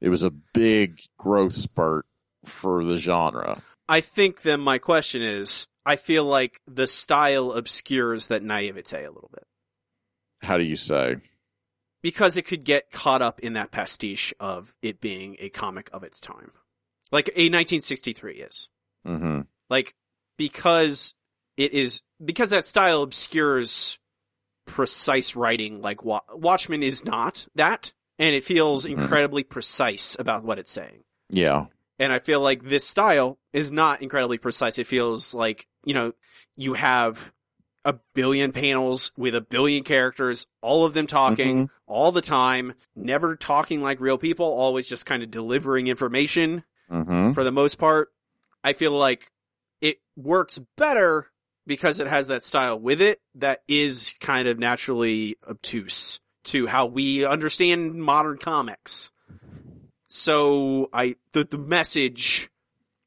It 0.00 0.08
was 0.08 0.24
a 0.24 0.30
big 0.30 1.00
growth 1.16 1.54
spurt 1.54 2.06
for 2.44 2.84
the 2.84 2.96
genre. 2.96 3.62
I 3.88 4.00
think 4.00 4.42
then 4.42 4.60
my 4.60 4.78
question 4.78 5.22
is 5.22 5.66
I 5.86 5.96
feel 5.96 6.24
like 6.24 6.60
the 6.66 6.86
style 6.86 7.52
obscures 7.52 8.26
that 8.28 8.42
naivete 8.42 9.04
a 9.04 9.10
little 9.10 9.30
bit. 9.32 9.44
How 10.42 10.56
do 10.58 10.64
you 10.64 10.76
say? 10.76 11.16
Because 12.02 12.36
it 12.36 12.42
could 12.46 12.64
get 12.64 12.90
caught 12.90 13.22
up 13.22 13.40
in 13.40 13.54
that 13.54 13.70
pastiche 13.70 14.32
of 14.40 14.74
it 14.82 15.00
being 15.00 15.36
a 15.38 15.48
comic 15.50 15.90
of 15.92 16.02
its 16.02 16.20
time. 16.20 16.52
Like 17.12 17.28
a 17.28 17.48
1963 17.50 18.34
is. 18.36 18.68
hmm 19.04 19.40
like 19.68 19.94
because 20.36 21.14
it 21.56 21.72
is 21.72 22.02
because 22.24 22.50
that 22.50 22.66
style 22.66 23.02
obscures 23.02 23.98
precise 24.66 25.34
writing 25.36 25.80
like 25.80 26.04
Wa- 26.04 26.20
Watchmen 26.34 26.82
is 26.82 27.04
not 27.04 27.46
that 27.54 27.92
and 28.18 28.34
it 28.34 28.44
feels 28.44 28.84
Mhm. 28.84 28.98
incredibly 28.98 29.42
precise 29.44 30.16
about 30.18 30.44
what 30.44 30.58
it's 30.58 30.70
saying. 30.70 31.04
Yeah. 31.28 31.66
And 32.00 32.12
I 32.14 32.18
feel 32.18 32.40
like 32.40 32.64
this 32.64 32.88
style 32.88 33.38
is 33.52 33.70
not 33.70 34.00
incredibly 34.00 34.38
precise. 34.38 34.78
It 34.78 34.86
feels 34.86 35.34
like, 35.34 35.68
you 35.84 35.92
know, 35.92 36.12
you 36.56 36.72
have 36.72 37.32
a 37.84 37.94
billion 38.14 38.52
panels 38.52 39.12
with 39.18 39.34
a 39.34 39.40
billion 39.42 39.84
characters, 39.84 40.46
all 40.62 40.86
of 40.86 40.94
them 40.94 41.06
talking 41.06 41.66
Mhm. 41.66 41.70
all 41.86 42.10
the 42.10 42.22
time, 42.22 42.72
never 42.96 43.36
talking 43.36 43.82
like 43.82 44.00
real 44.00 44.16
people, 44.18 44.46
always 44.46 44.88
just 44.88 45.04
kind 45.06 45.22
of 45.22 45.30
delivering 45.30 45.86
information 45.86 46.64
hmm 46.88 47.32
for 47.32 47.44
the 47.44 47.52
most 47.52 47.76
part. 47.76 48.08
I 48.64 48.72
feel 48.72 48.92
like 48.92 49.30
it 49.82 50.00
works 50.16 50.58
better 50.76 51.30
because 51.66 52.00
it 52.00 52.06
has 52.06 52.28
that 52.28 52.42
style 52.42 52.78
with 52.78 53.00
it 53.02 53.20
that 53.34 53.62
is 53.68 54.16
kind 54.20 54.48
of 54.48 54.58
naturally 54.58 55.36
obtuse 55.46 56.18
to 56.44 56.66
how 56.66 56.86
we 56.86 57.24
understand 57.26 57.94
modern 57.94 58.38
comics. 58.38 59.12
So 60.12 60.90
I 60.92 61.14
the 61.32 61.44
the 61.44 61.56
message 61.56 62.50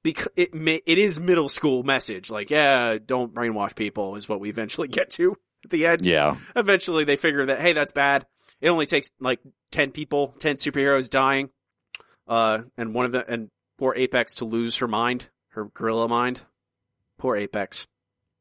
because 0.04 0.30
it 0.38 0.52
it 0.54 0.98
is 0.98 1.20
middle 1.20 1.50
school 1.50 1.84
message. 1.84 2.32
Like 2.32 2.50
yeah 2.50 2.98
don't 3.06 3.34
brainwash 3.34 3.76
people 3.76 4.16
is 4.16 4.30
what 4.30 4.40
we 4.40 4.50
eventually 4.50 4.88
get 4.88 5.10
to 5.12 5.38
at 5.66 5.70
the 5.70 5.86
end. 5.86 6.06
Yeah. 6.06 6.38
eventually 6.56 7.04
they 7.04 7.18
figure 7.18 7.46
that 7.48 7.60
hey 7.60 7.74
that's 7.74 7.92
bad. 7.92 8.26
It 8.62 8.70
only 8.70 8.86
takes 8.86 9.10
like 9.20 9.42
10 9.72 9.92
people 9.92 10.30
10 10.40 10.56
superheroes 10.56 11.10
dying 11.10 11.50
uh 12.26 12.60
and 12.78 12.94
one 12.94 13.06
of 13.06 13.12
the 13.12 13.30
and 13.30 13.50
poor 13.78 13.94
apex 13.96 14.36
to 14.36 14.46
lose 14.46 14.78
her 14.78 14.88
mind 14.88 15.30
her 15.50 15.66
gorilla 15.74 16.08
mind. 16.08 16.40
Poor 17.18 17.36
apex. 17.36 17.86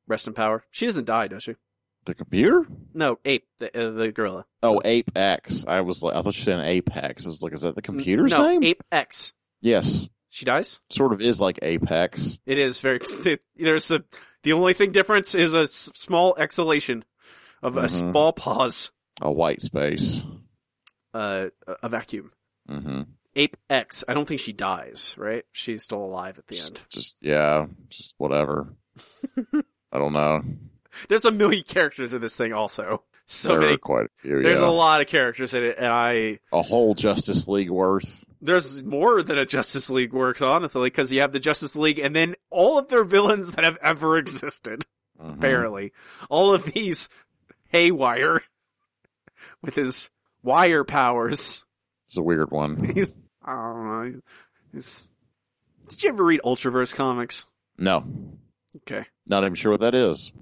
Rest 0.07 0.29
in 0.29 0.35
power. 0.35 0.65
She 0.71 0.87
doesn't 0.87 1.07
die 1.07 1.27
does 1.27 1.43
she 1.43 1.57
The 2.05 2.15
computer? 2.15 2.67
no 2.95 3.19
ape 3.25 3.47
the, 3.59 3.69
uh, 3.69 3.91
the 3.93 4.11
gorilla 4.13 4.45
Oh, 4.63 4.81
Apex. 4.85 5.65
I 5.67 5.81
was 5.83 6.03
like, 6.03 6.15
I 6.17 6.23
thought 6.23 6.37
you 6.37 6.43
said 6.43 6.61
Apex. 6.61 7.27
I 7.27 7.29
was 7.29 7.43
like, 7.43 7.53
is 7.53 7.61
that 7.63 7.75
the 7.77 7.83
computer's 7.83 8.33
no 8.33 8.47
name? 8.49 8.63
apex 8.65 9.35
yes. 9.61 10.09
she 10.29 10.45
dies 10.45 10.81
Sort 10.91 11.13
of 11.13 11.21
is 11.21 11.41
like 11.41 11.59
Apex. 11.63 12.39
it 12.47 12.59
is 12.59 12.81
very 12.81 12.99
there's 13.57 13.91
a 13.93 14.03
the 14.43 14.53
only 14.55 14.75
thing 14.75 14.91
difference 14.93 15.35
is 15.37 15.55
a 15.55 15.61
s- 15.63 15.91
small 15.95 16.35
exhalation 16.37 17.05
of 17.63 17.77
a 17.77 17.83
Mhm. 17.85 17.91
small 18.11 18.33
pause 18.33 18.91
A 19.21 19.31
white 19.31 19.63
space. 19.63 20.23
uh 21.15 21.49
a 21.83 21.89
vacuum 21.89 22.33
hmm 22.69 23.03
ape 23.37 23.57
x 23.71 24.03
i 24.09 24.15
don't 24.15 24.27
think 24.27 24.41
she 24.41 24.53
dies 24.53 25.15
right 25.19 25.45
she's 25.53 25.83
still 25.85 26.05
alive 26.05 26.39
at 26.39 26.47
the 26.49 26.57
end 26.59 26.75
Just, 26.75 26.91
just, 26.91 27.17
yeah, 27.23 27.67
just 27.89 28.15
whatever. 28.19 28.75
I 29.93 29.99
don't 29.99 30.13
know. 30.15 30.41
there's 31.09 31.25
a 31.25 31.33
million 31.33 31.65
characters 31.65 32.15
in 32.15 32.21
this 32.21 32.37
thing 32.37 32.53
also. 32.53 33.03
So 33.27 33.51
there 33.51 33.61
many 33.61 33.75
are 33.75 33.79
quite 33.79 34.07
a 34.07 34.09
few. 34.17 34.43
there's 34.43 34.61
yeah. 34.61 34.67
a 34.67 34.71
lot 34.71 35.01
of 35.01 35.07
characters 35.07 35.55
in 35.55 35.63
it 35.63 35.77
and 35.79 35.87
I 35.87 36.41
a 36.53 36.63
whole 36.63 36.95
Justice 36.95 37.49
League 37.49 37.71
worth. 37.71 38.25
there's 38.41 38.83
more 38.85 39.23
than 39.23 39.39
a 39.39 39.47
Justice 39.47 39.91
League 39.91 40.13
works 40.13 40.43
honestly 40.43 40.89
because 40.89 41.13
you 41.13 41.21
have 41.21 41.33
the 41.33 41.41
Justice 41.41 41.77
League 41.77 41.99
and 41.99 42.15
then 42.15 42.35
all 42.51 42.79
of 42.79 42.89
their 42.89 43.05
villains 43.05 43.53
that 43.53 43.65
have 43.65 43.79
ever 43.83 44.19
existed. 44.19 44.85
Mhm. 45.23 45.37
Apparently, 45.39 45.93
all 46.29 46.53
of 46.53 46.65
these 46.65 47.09
haywire 47.69 48.43
with 49.63 49.75
his 49.77 50.11
wire 50.43 50.85
powers. 50.85 51.65
It's 52.07 52.17
a 52.17 52.23
weird 52.23 52.51
one. 52.51 52.83
He's 52.95 53.15
I 53.45 53.53
don't 53.53 54.13
know. 54.15 54.21
He's... 54.73 55.11
Did 55.89 56.03
you 56.03 56.09
ever 56.11 56.25
read 56.25 56.41
Ultraverse 56.45 56.95
comics? 56.95 57.47
No, 57.79 58.05
Okay, 58.77 59.05
not 59.27 59.43
even 59.45 59.55
sure 59.55 59.73
what 59.73 59.81
that 59.81 59.95
is. 59.95 60.33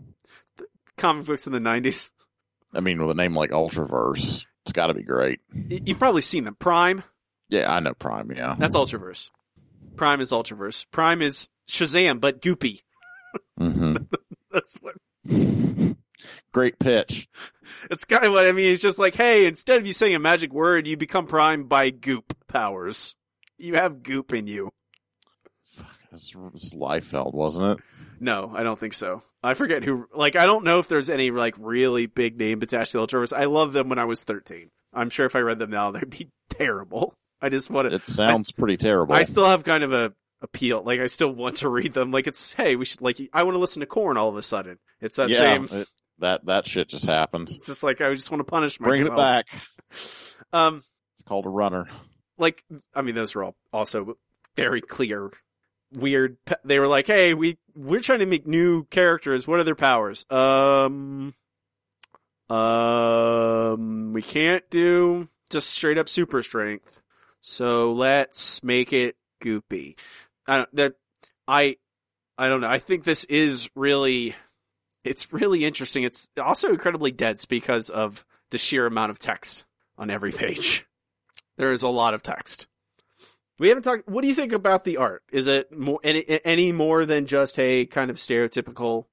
Comic 1.00 1.26
books 1.26 1.46
in 1.46 1.52
the 1.52 1.58
'90s. 1.58 2.12
I 2.74 2.80
mean, 2.80 3.00
with 3.00 3.10
a 3.10 3.14
name 3.14 3.34
like 3.34 3.50
Ultraverse, 3.50 4.44
it's 4.62 4.72
got 4.72 4.86
to 4.88 4.94
be 4.94 5.02
great. 5.02 5.40
You've 5.52 5.98
probably 5.98 6.22
seen 6.22 6.44
them. 6.44 6.54
Prime. 6.54 7.02
Yeah, 7.48 7.72
I 7.74 7.80
know 7.80 7.94
Prime. 7.94 8.30
Yeah. 8.30 8.54
That's 8.56 8.76
Ultraverse. 8.76 9.30
Prime 9.96 10.20
is 10.20 10.30
Ultraverse. 10.30 10.86
Prime 10.92 11.20
is 11.20 11.50
Shazam, 11.68 12.20
but 12.20 12.40
goopy. 12.40 12.82
hmm 13.58 13.96
That's 14.52 14.76
what. 14.76 14.94
great 16.52 16.78
pitch. 16.78 17.28
It's 17.90 18.04
kind 18.04 18.24
of 18.24 18.32
what 18.32 18.46
I 18.46 18.52
mean. 18.52 18.72
It's 18.72 18.82
just 18.82 18.98
like, 18.98 19.14
hey, 19.14 19.46
instead 19.46 19.78
of 19.78 19.86
you 19.86 19.92
saying 19.92 20.14
a 20.14 20.18
magic 20.20 20.52
word, 20.52 20.86
you 20.86 20.96
become 20.96 21.26
Prime 21.26 21.64
by 21.64 21.90
goop 21.90 22.36
powers. 22.46 23.16
You 23.58 23.74
have 23.74 24.02
goop 24.02 24.32
in 24.32 24.46
you. 24.46 24.70
It's, 26.12 26.34
it's 26.54 26.74
Liefeld, 26.74 27.34
wasn't 27.34 27.78
it? 27.78 27.84
No, 28.20 28.52
I 28.54 28.62
don't 28.62 28.78
think 28.78 28.92
so. 28.94 29.22
I 29.42 29.54
forget 29.54 29.84
who. 29.84 30.06
Like, 30.14 30.36
I 30.36 30.46
don't 30.46 30.64
know 30.64 30.78
if 30.78 30.88
there's 30.88 31.08
any 31.10 31.30
like 31.30 31.54
really 31.58 32.06
big 32.06 32.36
name 32.38 32.60
attached 32.62 32.92
to 32.92 32.98
the 32.98 33.06
Ultraverse. 33.06 33.36
I 33.36 33.44
loved 33.44 33.72
them 33.72 33.88
when 33.88 33.98
I 33.98 34.04
was 34.04 34.24
13. 34.24 34.68
I'm 34.92 35.10
sure 35.10 35.26
if 35.26 35.36
I 35.36 35.40
read 35.40 35.58
them 35.58 35.70
now, 35.70 35.90
they'd 35.92 36.08
be 36.10 36.28
terrible. 36.50 37.14
I 37.40 37.48
just 37.48 37.70
want 37.70 37.88
to. 37.88 37.94
It 37.94 38.06
sounds 38.06 38.52
pretty 38.52 38.76
terrible. 38.76 39.14
I 39.14 39.22
still 39.22 39.46
have 39.46 39.64
kind 39.64 39.82
of 39.84 39.92
a 39.92 40.12
appeal. 40.42 40.82
Like, 40.84 41.00
I 41.00 41.06
still 41.06 41.30
want 41.30 41.56
to 41.56 41.68
read 41.68 41.92
them. 41.94 42.10
Like, 42.10 42.26
it's 42.26 42.52
hey, 42.52 42.76
we 42.76 42.84
should 42.84 43.00
like. 43.00 43.18
I 43.32 43.44
want 43.44 43.54
to 43.54 43.58
listen 43.60 43.80
to 43.80 43.86
Korn 43.86 44.16
all 44.16 44.28
of 44.28 44.36
a 44.36 44.42
sudden. 44.42 44.78
It's 45.00 45.16
that 45.16 45.30
yeah, 45.30 45.38
same. 45.38 45.68
it- 45.70 45.88
that 46.18 46.44
that 46.44 46.66
shit 46.66 46.88
just 46.88 47.06
happened. 47.06 47.48
It's 47.50 47.66
just 47.66 47.82
like 47.82 48.02
I 48.02 48.12
just 48.12 48.30
want 48.30 48.40
to 48.40 48.44
punish 48.44 48.78
myself. 48.78 48.90
Bringing 48.90 49.12
it 49.12 49.16
back. 49.16 49.46
Um, 50.52 50.82
It's 51.14 51.22
called 51.26 51.46
a 51.46 51.48
runner. 51.48 51.88
like 52.36 52.62
I 52.94 53.00
mean, 53.02 53.14
those 53.14 53.34
were 53.34 53.44
all 53.44 53.56
also 53.72 54.18
very 54.56 54.82
clear, 54.82 55.30
weird. 55.92 56.36
pe- 56.44 56.54
They 56.64 56.78
were 56.78 56.86
like, 56.88 57.06
"Hey, 57.06 57.34
we 57.34 57.58
we're 57.74 58.00
trying 58.00 58.20
to 58.20 58.26
make 58.26 58.46
new 58.46 58.84
characters. 58.84 59.46
What 59.46 59.60
are 59.60 59.64
their 59.64 59.74
powers? 59.74 60.26
Um, 60.30 61.34
um, 62.48 64.12
we 64.12 64.22
can't 64.22 64.68
do 64.70 65.28
just 65.50 65.70
straight 65.70 65.98
up 65.98 66.08
super 66.08 66.42
strength. 66.42 67.02
So 67.40 67.92
let's 67.92 68.62
make 68.62 68.92
it 68.92 69.16
goopy. 69.42 69.96
I 70.46 70.58
don't 70.58 70.76
that 70.76 70.94
I 71.48 71.76
I 72.36 72.48
don't 72.48 72.60
know. 72.60 72.68
I 72.68 72.78
think 72.78 73.04
this 73.04 73.24
is 73.24 73.70
really 73.74 74.34
it's 75.04 75.32
really 75.32 75.64
interesting. 75.64 76.02
It's 76.04 76.28
also 76.38 76.68
incredibly 76.70 77.12
dense 77.12 77.44
because 77.46 77.88
of 77.88 78.24
the 78.50 78.58
sheer 78.58 78.86
amount 78.86 79.10
of 79.10 79.18
text 79.18 79.64
on 79.96 80.10
every 80.10 80.32
page. 80.32 80.86
There 81.56 81.72
is 81.72 81.82
a 81.82 81.88
lot 81.88 82.14
of 82.14 82.22
text. 82.22 82.66
We 83.60 83.68
haven't 83.68 83.82
talked. 83.82 84.08
What 84.08 84.22
do 84.22 84.28
you 84.28 84.34
think 84.34 84.52
about 84.52 84.84
the 84.84 84.96
art? 84.96 85.22
Is 85.30 85.46
it 85.46 85.70
more 85.70 86.00
any 86.02 86.24
any 86.46 86.72
more 86.72 87.04
than 87.04 87.26
just 87.26 87.58
a 87.58 87.84
kind 87.84 88.10
of 88.10 88.16
stereotypical 88.16 89.04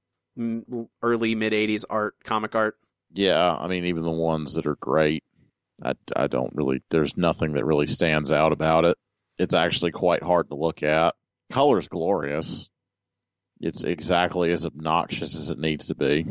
early 1.02 1.36
mid 1.36 1.52
'80s 1.52 1.84
art, 1.90 2.16
comic 2.24 2.56
art? 2.56 2.78
Yeah, 3.12 3.54
I 3.54 3.68
mean, 3.68 3.84
even 3.86 4.04
the 4.04 4.10
ones 4.10 4.54
that 4.54 4.66
are 4.66 4.78
great, 4.78 5.26
I, 5.84 5.96
I 6.16 6.28
don't 6.28 6.56
really, 6.56 6.82
there's 6.90 7.18
nothing 7.18 7.54
that 7.54 7.66
really 7.66 7.88
stands 7.88 8.32
out 8.32 8.54
about 8.54 8.86
it. 8.86 8.98
It's 9.38 9.54
actually 9.54 9.92
quite 9.92 10.24
hard 10.24 10.50
to 10.50 10.56
look 10.56 10.82
at. 10.82 11.16
Color's 11.52 11.90
glorious. 11.90 12.70
It's 13.60 13.84
exactly 13.84 14.52
as 14.52 14.66
obnoxious 14.66 15.36
as 15.36 15.50
it 15.50 15.60
needs 15.60 15.88
to 15.88 15.96
be. 15.96 16.26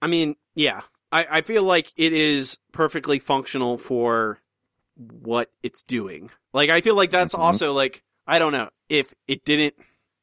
I 0.00 0.06
mean, 0.06 0.36
yeah, 0.54 0.82
I, 1.10 1.26
I 1.30 1.40
feel 1.42 1.64
like 1.64 1.92
it 1.96 2.12
is 2.12 2.58
perfectly 2.72 3.18
functional 3.18 3.76
for 3.76 4.41
what 5.10 5.50
it's 5.62 5.82
doing. 5.82 6.30
Like, 6.52 6.70
I 6.70 6.80
feel 6.80 6.94
like 6.94 7.10
that's 7.10 7.34
Mhm. 7.34 7.38
also 7.40 7.72
like, 7.72 8.02
I 8.26 8.38
don't 8.38 8.52
know, 8.52 8.70
if 8.88 9.12
it 9.26 9.44
didn't, 9.44 9.74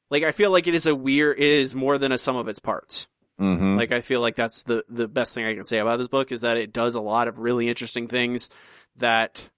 like, 0.10 0.23
I 0.23 0.31
feel 0.31 0.51
like 0.51 0.68
it 0.68 0.76
is 0.76 0.85
a 0.85 0.95
weird, 0.95 1.38
it 1.39 1.45
is 1.45 1.76
more 1.76 1.97
than 1.97 2.11
a 2.11 2.18
sum 2.18 2.35
of 2.35 2.47
its 2.47 2.60
parts. 2.60 3.07
Mm-hmm. 3.39 3.76
Like, 3.77 3.91
I 3.91 4.01
feel 4.01 4.19
like 4.22 4.35
that's 4.35 4.64
the, 4.64 4.84
the 4.89 5.07
best 5.07 5.34
thing 5.34 5.45
I 5.45 5.53
can 5.56 5.65
say 5.65 5.80
about 5.80 5.97
this 5.97 6.07
book 6.07 6.31
is 6.31 6.41
that 6.41 6.57
it 6.57 6.73
does 6.73 6.95
a 6.95 7.01
lot 7.01 7.27
of 7.27 7.39
really 7.39 7.69
interesting 7.69 8.07
things 8.07 8.49
that, 8.97 9.49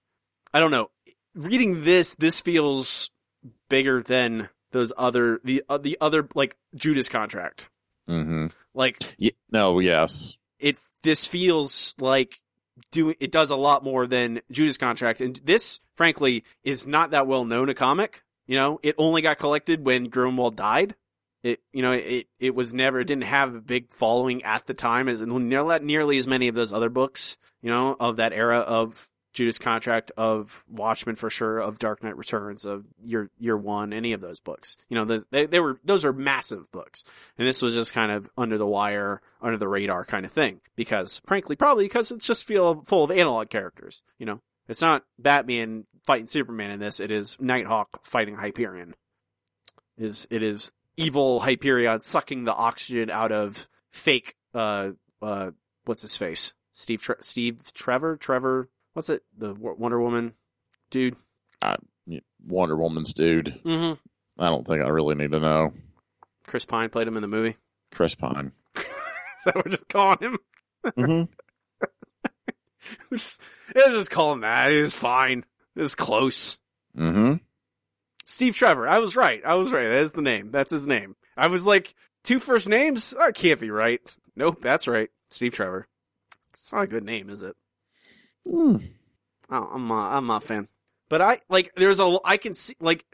I 0.52 0.60
don't 0.60 0.70
know, 0.70 0.90
reading 1.34 1.84
this, 1.84 2.14
this 2.14 2.40
feels 2.40 3.10
bigger 3.68 4.02
than 4.02 4.48
those 4.72 4.92
other, 4.96 5.40
the, 5.44 5.62
uh, 5.68 5.78
the 5.78 5.98
other, 6.00 6.28
like, 6.34 6.56
Judas 6.74 7.08
contract. 7.08 7.68
mm-hmm. 8.08 8.46
Like, 8.74 8.98
Yeah, 9.18 9.32
no, 9.50 9.78
yes. 9.78 10.36
it 10.58 10.78
this 11.02 11.26
feels 11.26 11.94
like 12.00 12.40
do 12.90 13.14
it 13.20 13.30
does 13.30 13.50
a 13.50 13.56
lot 13.56 13.84
more 13.84 14.06
than 14.06 14.40
Judas 14.50 14.76
Contract, 14.76 15.20
and 15.20 15.40
this, 15.44 15.80
frankly, 15.96 16.44
is 16.64 16.86
not 16.86 17.10
that 17.10 17.26
well 17.26 17.44
known 17.44 17.68
a 17.68 17.74
comic. 17.74 18.22
You 18.46 18.56
know, 18.56 18.80
it 18.82 18.94
only 18.98 19.22
got 19.22 19.38
collected 19.38 19.84
when 19.84 20.10
Gruenwald 20.10 20.56
died. 20.56 20.94
It, 21.42 21.60
you 21.72 21.82
know, 21.82 21.92
it 21.92 22.26
it 22.38 22.54
was 22.54 22.72
never, 22.72 23.00
it 23.00 23.06
didn't 23.06 23.24
have 23.24 23.54
a 23.54 23.60
big 23.60 23.92
following 23.92 24.42
at 24.44 24.66
the 24.66 24.74
time 24.74 25.08
as 25.08 25.20
nearly 25.20 25.78
nearly 25.80 26.18
as 26.18 26.28
many 26.28 26.48
of 26.48 26.54
those 26.54 26.72
other 26.72 26.88
books. 26.88 27.36
You 27.62 27.70
know, 27.70 27.96
of 27.98 28.16
that 28.16 28.32
era 28.32 28.58
of 28.58 29.11
Judas 29.32 29.58
Contract, 29.58 30.12
of 30.16 30.64
Watchmen 30.68 31.14
for 31.16 31.30
sure, 31.30 31.58
of 31.58 31.78
Dark 31.78 32.02
Knight 32.02 32.16
Returns, 32.16 32.64
of 32.64 32.84
Year 33.02 33.30
Year 33.38 33.56
One, 33.56 33.92
any 33.92 34.12
of 34.12 34.20
those 34.20 34.40
books. 34.40 34.76
You 34.88 34.96
know, 34.96 35.04
those 35.04 35.26
they 35.30 35.46
they 35.46 35.60
were 35.60 35.78
those 35.84 36.04
are 36.04 36.12
massive 36.12 36.70
books, 36.70 37.04
and 37.38 37.46
this 37.46 37.62
was 37.62 37.74
just 37.74 37.92
kind 37.92 38.12
of 38.12 38.28
under 38.36 38.58
the 38.58 38.66
wire, 38.66 39.22
under 39.40 39.56
the 39.56 39.68
radar 39.68 40.04
kind 40.04 40.26
of 40.26 40.32
thing. 40.32 40.60
Because, 40.76 41.20
frankly, 41.26 41.56
probably 41.56 41.84
because 41.84 42.10
it's 42.10 42.26
just 42.26 42.46
feel 42.46 42.82
full 42.82 43.04
of 43.04 43.10
analog 43.10 43.48
characters. 43.48 44.02
You 44.18 44.26
know, 44.26 44.40
it's 44.68 44.82
not 44.82 45.04
Batman 45.18 45.86
fighting 46.04 46.26
Superman 46.26 46.70
in 46.70 46.80
this. 46.80 47.00
It 47.00 47.10
is 47.10 47.38
Nighthawk 47.40 48.04
fighting 48.04 48.36
Hyperion. 48.36 48.94
Is 49.96 50.26
it 50.30 50.42
is 50.42 50.72
evil 50.96 51.40
Hyperion 51.40 52.00
sucking 52.00 52.44
the 52.44 52.54
oxygen 52.54 53.10
out 53.10 53.32
of 53.32 53.68
fake 53.90 54.34
uh 54.54 54.90
uh 55.20 55.50
what's 55.84 56.02
his 56.02 56.16
face 56.16 56.54
Steve 56.70 57.02
Tre- 57.02 57.16
Steve 57.20 57.72
Trevor 57.74 58.16
Trevor 58.16 58.68
what's 58.94 59.08
it? 59.08 59.22
The 59.36 59.54
Wonder 59.54 60.00
Woman 60.00 60.34
dude? 60.90 61.16
Wonder 62.46 62.76
Woman's 62.76 63.12
dude. 63.12 63.60
mm-hmm. 63.64 63.94
I 64.42 64.48
don't 64.48 64.66
think 64.66 64.82
I 64.82 64.88
really 64.88 65.14
need 65.14 65.32
to 65.32 65.40
know. 65.40 65.72
Chris 66.46 66.64
Pine 66.64 66.88
played 66.88 67.06
him 67.06 67.16
in 67.16 67.22
the 67.22 67.28
movie? 67.28 67.56
Chris 67.92 68.14
Pine. 68.14 68.52
so 69.38 69.50
we're 69.54 69.70
just 69.70 69.88
calling 69.88 70.18
him? 70.20 70.38
Hmm 70.96 71.22
we're 73.10 73.18
just, 73.18 73.42
just 73.74 74.10
call 74.10 74.32
him 74.32 74.40
that. 74.40 74.70
He's 74.72 74.94
fine. 74.94 75.44
It's 75.76 75.94
close. 75.94 76.58
Hmm 76.96 77.34
Steve 78.24 78.56
Trevor. 78.56 78.88
I 78.88 78.98
was 78.98 79.16
right. 79.16 79.42
I 79.44 79.54
was 79.54 79.70
right. 79.72 79.88
That 79.88 80.00
is 80.00 80.12
the 80.12 80.22
name. 80.22 80.50
That's 80.50 80.72
his 80.72 80.86
name. 80.86 81.16
I 81.36 81.48
was 81.48 81.66
like 81.66 81.94
two 82.24 82.38
first 82.38 82.68
names? 82.68 83.10
That 83.10 83.34
can't 83.34 83.60
be 83.60 83.70
right. 83.70 84.00
Nope 84.34 84.62
that's 84.62 84.88
right. 84.88 85.10
Steve 85.30 85.52
Trevor. 85.52 85.86
It's 86.52 86.72
not 86.72 86.82
a 86.82 86.86
good 86.86 87.04
name 87.04 87.30
is 87.30 87.42
it 87.42 87.56
Mm. 88.46 88.82
Oh, 89.50 89.70
I'm 89.74 89.86
not, 89.86 90.16
I'm 90.16 90.26
not 90.26 90.42
a 90.42 90.46
fan. 90.46 90.68
But 91.08 91.20
I 91.20 91.40
like 91.48 91.74
there's 91.76 92.00
a 92.00 92.18
I 92.24 92.38
can 92.38 92.54
see 92.54 92.74
like 92.80 93.04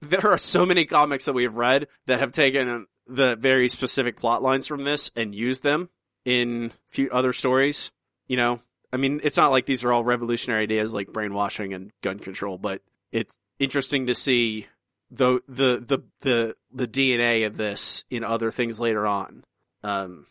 there 0.00 0.28
are 0.28 0.38
so 0.38 0.64
many 0.64 0.84
comics 0.84 1.24
that 1.24 1.32
we've 1.32 1.56
read 1.56 1.88
that 2.06 2.20
have 2.20 2.32
taken 2.32 2.86
the 3.06 3.36
very 3.36 3.68
specific 3.68 4.16
plot 4.16 4.42
lines 4.42 4.66
from 4.66 4.82
this 4.82 5.10
and 5.16 5.34
used 5.34 5.62
them 5.62 5.88
in 6.24 6.70
few 6.88 7.10
other 7.10 7.32
stories. 7.32 7.90
You 8.28 8.36
know, 8.36 8.60
I 8.92 8.96
mean, 8.96 9.20
it's 9.24 9.36
not 9.36 9.50
like 9.50 9.66
these 9.66 9.82
are 9.84 9.92
all 9.92 10.04
revolutionary 10.04 10.64
ideas 10.64 10.92
like 10.92 11.12
brainwashing 11.12 11.74
and 11.74 11.92
gun 12.02 12.18
control, 12.18 12.58
but 12.58 12.82
it's 13.10 13.38
interesting 13.58 14.06
to 14.06 14.14
see 14.14 14.66
the 15.10 15.40
the 15.48 15.80
the 15.80 16.02
the 16.20 16.56
the 16.72 16.86
DNA 16.86 17.46
of 17.46 17.56
this 17.56 18.04
in 18.10 18.24
other 18.24 18.50
things 18.50 18.78
later 18.78 19.06
on. 19.06 19.44
Um, 19.82 20.26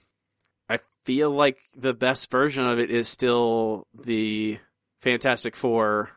feel 1.08 1.32
like 1.32 1.58
the 1.74 1.94
best 1.94 2.30
version 2.30 2.68
of 2.68 2.80
it 2.80 2.92
is 2.92 3.08
still 3.08 3.88
the 3.98 4.60
Fantastic 5.00 5.56
Four, 5.56 6.10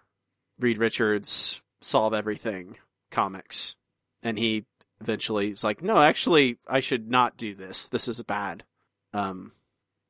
Reed 0.59 0.79
Richards 0.79 1.63
solve 1.81 2.13
everything 2.13 2.77
comics, 3.13 3.77
and 4.25 4.37
he 4.37 4.65
eventually 5.01 5.53
is 5.53 5.63
like, 5.63 5.81
no, 5.81 5.97
actually, 5.97 6.59
I 6.67 6.81
should 6.81 7.09
not 7.09 7.37
do 7.37 7.55
this. 7.55 7.89
This 7.89 8.09
is 8.09 8.21
bad. 8.25 8.65
Um, 9.15 9.53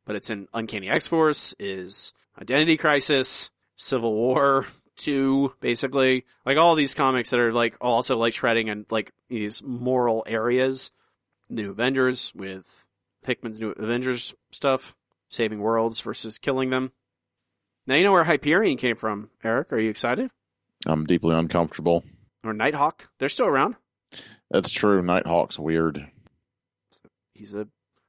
but 0.07 0.16
it's 0.16 0.31
in 0.31 0.48
Uncanny 0.55 0.89
X 0.89 1.07
Force, 1.07 1.55
is 1.59 2.15
Identity 2.40 2.78
Crisis, 2.78 3.51
Civil 3.77 4.15
War 4.15 4.65
two, 4.97 5.52
basically. 5.61 6.24
Like 6.47 6.57
all 6.57 6.74
these 6.74 6.94
comics 6.94 7.28
that 7.31 7.40
are 7.40 7.52
like 7.52 7.77
also 7.82 8.16
like 8.16 8.32
shredding 8.32 8.70
and 8.70 8.86
like 8.90 9.12
these 9.28 9.62
moral 9.62 10.24
areas. 10.27 10.90
New 11.51 11.73
Avengers 11.73 12.32
with 12.35 12.89
Hickman's 13.27 13.61
new 13.61 13.71
Avengers 13.71 14.35
stuff, 14.51 14.97
saving 15.29 15.61
worlds 15.61 16.01
versus 16.01 16.39
killing 16.39 16.71
them. 16.71 16.93
Now 17.87 17.95
you 17.97 18.05
know 18.05 18.13
where 18.13 18.25
Hyperion 18.25 18.77
came 18.77 18.97
from, 18.97 19.31
Eric. 19.43 19.73
Are 19.73 19.79
you 19.79 19.91
excited? 19.91 20.31
I'm 20.87 21.05
deeply 21.05 21.35
uncomfortable. 21.35 22.05
Or 22.45 22.53
Nighthawk? 22.53 23.11
They're 23.19 23.29
still 23.29 23.47
around. 23.47 23.77
That's 24.51 24.71
true. 24.71 25.03
Nighthawk's 25.03 25.59
weird. 25.59 26.07
He's 27.35 27.55
a 27.55 27.67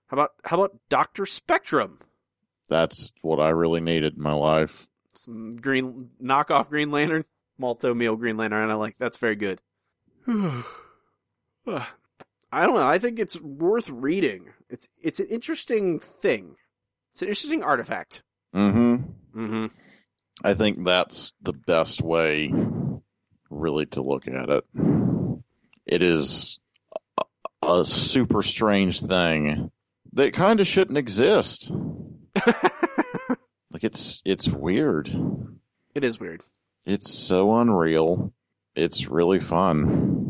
how 0.08 0.16
about 0.16 0.32
how 0.44 0.58
about 0.62 0.78
Doctor 0.90 1.26
Spectrum? 1.26 2.00
That's 2.70 3.14
what 3.22 3.40
I 3.40 3.50
really 3.50 3.82
needed 3.82 4.16
in 4.16 4.22
my 4.22 4.34
life. 4.34 4.88
Some 5.16 5.52
green 5.52 6.10
knockoff 6.22 6.70
Green 6.70 6.92
Lantern, 6.92 7.26
Malt-O-Meal 7.58 8.16
Green 8.16 8.38
Lantern, 8.38 8.64
and 8.64 8.72
I 8.72 8.76
like 8.76 8.96
that's 8.98 9.18
very 9.18 9.36
good. 9.36 9.62
Ah, 11.68 11.94
I 12.52 12.66
don't 12.66 12.76
know. 12.76 12.88
I 12.88 13.00
think 13.00 13.20
it's 13.20 13.40
worth 13.42 13.90
reading. 13.90 14.50
It's 14.70 14.88
it's 15.02 15.20
an 15.20 15.28
interesting 15.28 16.00
thing. 16.00 16.56
It's 17.12 17.22
an 17.22 17.30
interesting 17.30 17.64
artifact. 17.64 18.24
Mm-hmm. 18.56 18.96
Mm-hmm. 19.36 19.66
I 20.44 20.54
think 20.54 20.84
that's 20.84 21.34
the 21.42 21.54
best 21.54 22.02
way, 22.02 22.52
really, 23.50 23.86
to 23.88 24.02
look 24.02 24.28
at 24.28 24.50
it. 24.50 24.66
It 25.86 26.04
is 26.04 26.60
a, 27.18 27.24
a 27.80 27.86
super 27.86 28.42
strange 28.42 29.02
thing 29.02 29.72
that 30.14 30.34
kind 30.34 30.60
of 30.60 30.68
shouldn't 30.68 30.98
exist. 30.98 31.72
like 32.46 33.84
it's 33.84 34.22
it's 34.26 34.48
weird. 34.48 35.10
it 35.96 36.04
is 36.04 36.20
weird. 36.20 36.42
It's 36.86 37.12
so 37.12 37.56
unreal. 37.56 38.34
It's 38.76 39.08
really 39.08 39.40
fun. 39.40 40.21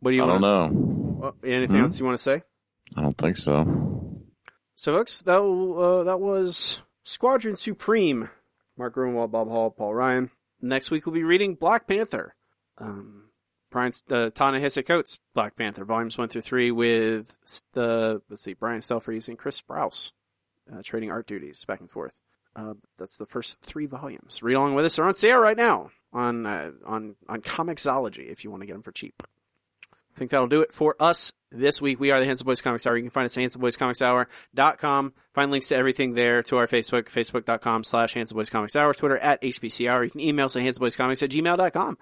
What 0.00 0.10
do 0.12 0.16
you 0.16 0.24
I 0.24 0.26
don't 0.26 0.40
know. 0.40 1.34
Anything 1.44 1.76
Hmm? 1.76 1.82
else 1.82 1.98
you 1.98 2.04
want 2.06 2.16
to 2.18 2.22
say? 2.22 2.42
I 2.96 3.02
don't 3.02 3.16
think 3.16 3.36
so. 3.36 4.22
So, 4.74 4.96
folks, 4.96 5.22
that 5.22 5.40
uh, 5.42 6.04
that 6.04 6.20
was 6.20 6.80
Squadron 7.04 7.56
Supreme. 7.56 8.28
Mark 8.78 8.94
Gruenwald, 8.94 9.30
Bob 9.30 9.48
Hall, 9.48 9.70
Paul 9.70 9.94
Ryan. 9.94 10.30
Next 10.62 10.90
week 10.90 11.04
we'll 11.04 11.14
be 11.14 11.22
reading 11.24 11.54
Black 11.54 11.86
Panther. 11.86 12.34
Um, 12.78 13.24
Brian 13.70 13.92
uh, 14.10 14.30
Ta-Nehisi 14.30 14.84
Coates 14.86 15.20
Black 15.34 15.54
Panther 15.56 15.84
volumes 15.84 16.16
one 16.18 16.28
through 16.28 16.40
three 16.40 16.70
with 16.70 17.38
the 17.74 18.22
let's 18.30 18.42
see 18.42 18.54
Brian 18.54 18.80
Stelfreeze 18.80 19.28
and 19.28 19.38
Chris 19.38 19.60
Sprouse 19.60 20.12
uh, 20.72 20.80
trading 20.82 21.10
art 21.10 21.26
duties 21.26 21.64
back 21.66 21.80
and 21.80 21.90
forth. 21.90 22.20
Uh, 22.56 22.74
that's 22.98 23.16
the 23.18 23.26
first 23.26 23.60
three 23.60 23.86
volumes. 23.86 24.42
Read 24.42 24.54
along 24.54 24.74
with 24.74 24.86
us. 24.86 24.96
They're 24.96 25.04
on 25.04 25.14
sale 25.14 25.38
right 25.38 25.56
now 25.56 25.90
on 26.12 26.46
uh, 26.46 26.70
on 26.86 27.16
on 27.28 27.42
Comixology 27.42 28.30
if 28.30 28.42
you 28.44 28.50
want 28.50 28.62
to 28.62 28.66
get 28.66 28.72
them 28.72 28.82
for 28.82 28.92
cheap. 28.92 29.22
I 30.14 30.18
think 30.18 30.30
that'll 30.30 30.46
do 30.46 30.60
it 30.60 30.72
for 30.72 30.96
us 31.00 31.32
this 31.50 31.80
week. 31.80 32.00
We 32.00 32.10
are 32.10 32.20
the 32.20 32.26
Handsome 32.26 32.46
Boys 32.46 32.60
Comics 32.60 32.86
Hour. 32.86 32.96
You 32.96 33.02
can 33.02 33.10
find 33.10 33.26
us 33.26 33.36
at 33.36 33.42
handsomeboyscomicshour.com. 33.42 35.12
Find 35.34 35.50
links 35.50 35.68
to 35.68 35.76
everything 35.76 36.14
there 36.14 36.42
to 36.44 36.56
our 36.58 36.66
Facebook, 36.66 37.04
facebook.com 37.04 37.84
slash 37.84 38.14
Handsome 38.14 38.36
Boys 38.36 38.50
Comics 38.50 38.76
Hour, 38.76 38.94
Twitter 38.94 39.18
at 39.18 39.42
HBC 39.42 39.88
Hour. 39.88 40.04
You 40.04 40.10
can 40.10 40.20
email 40.20 40.46
us 40.46 40.56
at 40.56 40.62
handsomeboyscomics 40.62 41.22
at 41.22 41.30
gmail.com. 41.30 41.98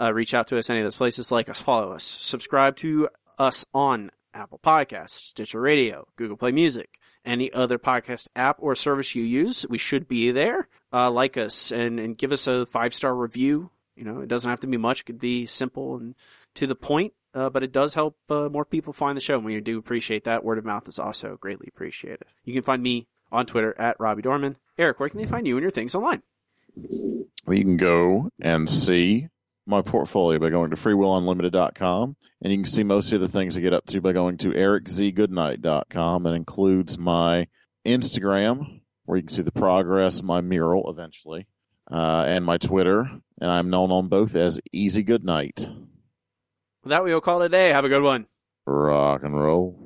Uh, 0.00 0.12
reach 0.12 0.34
out 0.34 0.46
to 0.48 0.58
us 0.58 0.70
any 0.70 0.80
of 0.80 0.84
those 0.84 0.96
places, 0.96 1.30
like 1.30 1.48
us, 1.48 1.60
follow 1.60 1.92
us, 1.92 2.04
subscribe 2.04 2.76
to 2.76 3.08
us 3.38 3.66
on 3.74 4.10
Apple 4.32 4.60
Podcasts, 4.62 5.10
Stitcher 5.10 5.60
Radio, 5.60 6.06
Google 6.16 6.36
Play 6.36 6.52
Music, 6.52 6.98
any 7.24 7.52
other 7.52 7.78
podcast 7.78 8.28
app 8.36 8.56
or 8.60 8.74
service 8.74 9.14
you 9.14 9.24
use. 9.24 9.66
We 9.68 9.78
should 9.78 10.08
be 10.08 10.30
there. 10.30 10.68
Uh, 10.92 11.10
like 11.10 11.36
us 11.36 11.72
and, 11.72 12.00
and 12.00 12.16
give 12.16 12.32
us 12.32 12.46
a 12.46 12.66
five 12.66 12.94
star 12.94 13.14
review. 13.14 13.70
You 13.96 14.04
know, 14.04 14.20
it 14.20 14.28
doesn't 14.28 14.48
have 14.48 14.60
to 14.60 14.66
be 14.66 14.76
much. 14.76 15.00
It 15.00 15.04
could 15.04 15.20
be 15.20 15.46
simple 15.46 15.96
and 15.96 16.14
to 16.54 16.66
the 16.66 16.74
point. 16.76 17.12
Uh, 17.32 17.48
but 17.48 17.62
it 17.62 17.72
does 17.72 17.94
help 17.94 18.16
uh, 18.28 18.48
more 18.48 18.64
people 18.64 18.92
find 18.92 19.16
the 19.16 19.20
show. 19.20 19.36
And 19.36 19.44
we 19.44 19.60
do 19.60 19.78
appreciate 19.78 20.24
that. 20.24 20.44
Word 20.44 20.58
of 20.58 20.64
mouth 20.64 20.88
is 20.88 20.98
also 20.98 21.36
greatly 21.40 21.68
appreciated. 21.68 22.24
You 22.44 22.52
can 22.52 22.62
find 22.62 22.82
me 22.82 23.06
on 23.30 23.46
Twitter 23.46 23.74
at 23.78 23.98
Robbie 24.00 24.22
Dorman. 24.22 24.56
Eric, 24.76 24.98
where 24.98 25.08
can 25.08 25.18
they 25.18 25.26
find 25.26 25.46
you 25.46 25.56
and 25.56 25.62
your 25.62 25.70
things 25.70 25.94
online? 25.94 26.22
Well, 27.46 27.56
you 27.56 27.64
can 27.64 27.76
go 27.76 28.30
and 28.40 28.68
see 28.68 29.28
my 29.66 29.82
portfolio 29.82 30.38
by 30.38 30.50
going 30.50 30.70
to 30.70 30.76
freewillunlimited.com. 30.76 32.16
And 32.42 32.52
you 32.52 32.58
can 32.58 32.66
see 32.66 32.82
most 32.82 33.12
of 33.12 33.20
the 33.20 33.28
things 33.28 33.56
I 33.56 33.60
get 33.60 33.74
up 33.74 33.86
to 33.86 34.00
by 34.00 34.12
going 34.12 34.38
to 34.38 34.50
ericzgoodnight.com. 34.50 36.22
That 36.24 36.32
includes 36.32 36.98
my 36.98 37.46
Instagram, 37.86 38.80
where 39.04 39.16
you 39.16 39.22
can 39.22 39.34
see 39.34 39.42
the 39.42 39.52
progress 39.52 40.22
my 40.22 40.40
mural 40.40 40.90
eventually, 40.90 41.46
uh, 41.90 42.24
and 42.26 42.44
my 42.44 42.58
Twitter. 42.58 43.00
And 43.40 43.50
I'm 43.50 43.70
known 43.70 43.90
on 43.90 44.08
both 44.08 44.36
as 44.36 44.60
Easy 44.72 45.02
Goodnight. 45.02 45.68
With 46.82 46.90
that, 46.90 47.04
we 47.04 47.12
will 47.12 47.20
call 47.20 47.42
it 47.42 47.46
a 47.46 47.48
day. 47.50 47.68
Have 47.68 47.84
a 47.84 47.88
good 47.88 48.02
one. 48.02 48.26
Rock 48.66 49.22
and 49.22 49.38
roll. 49.38 49.79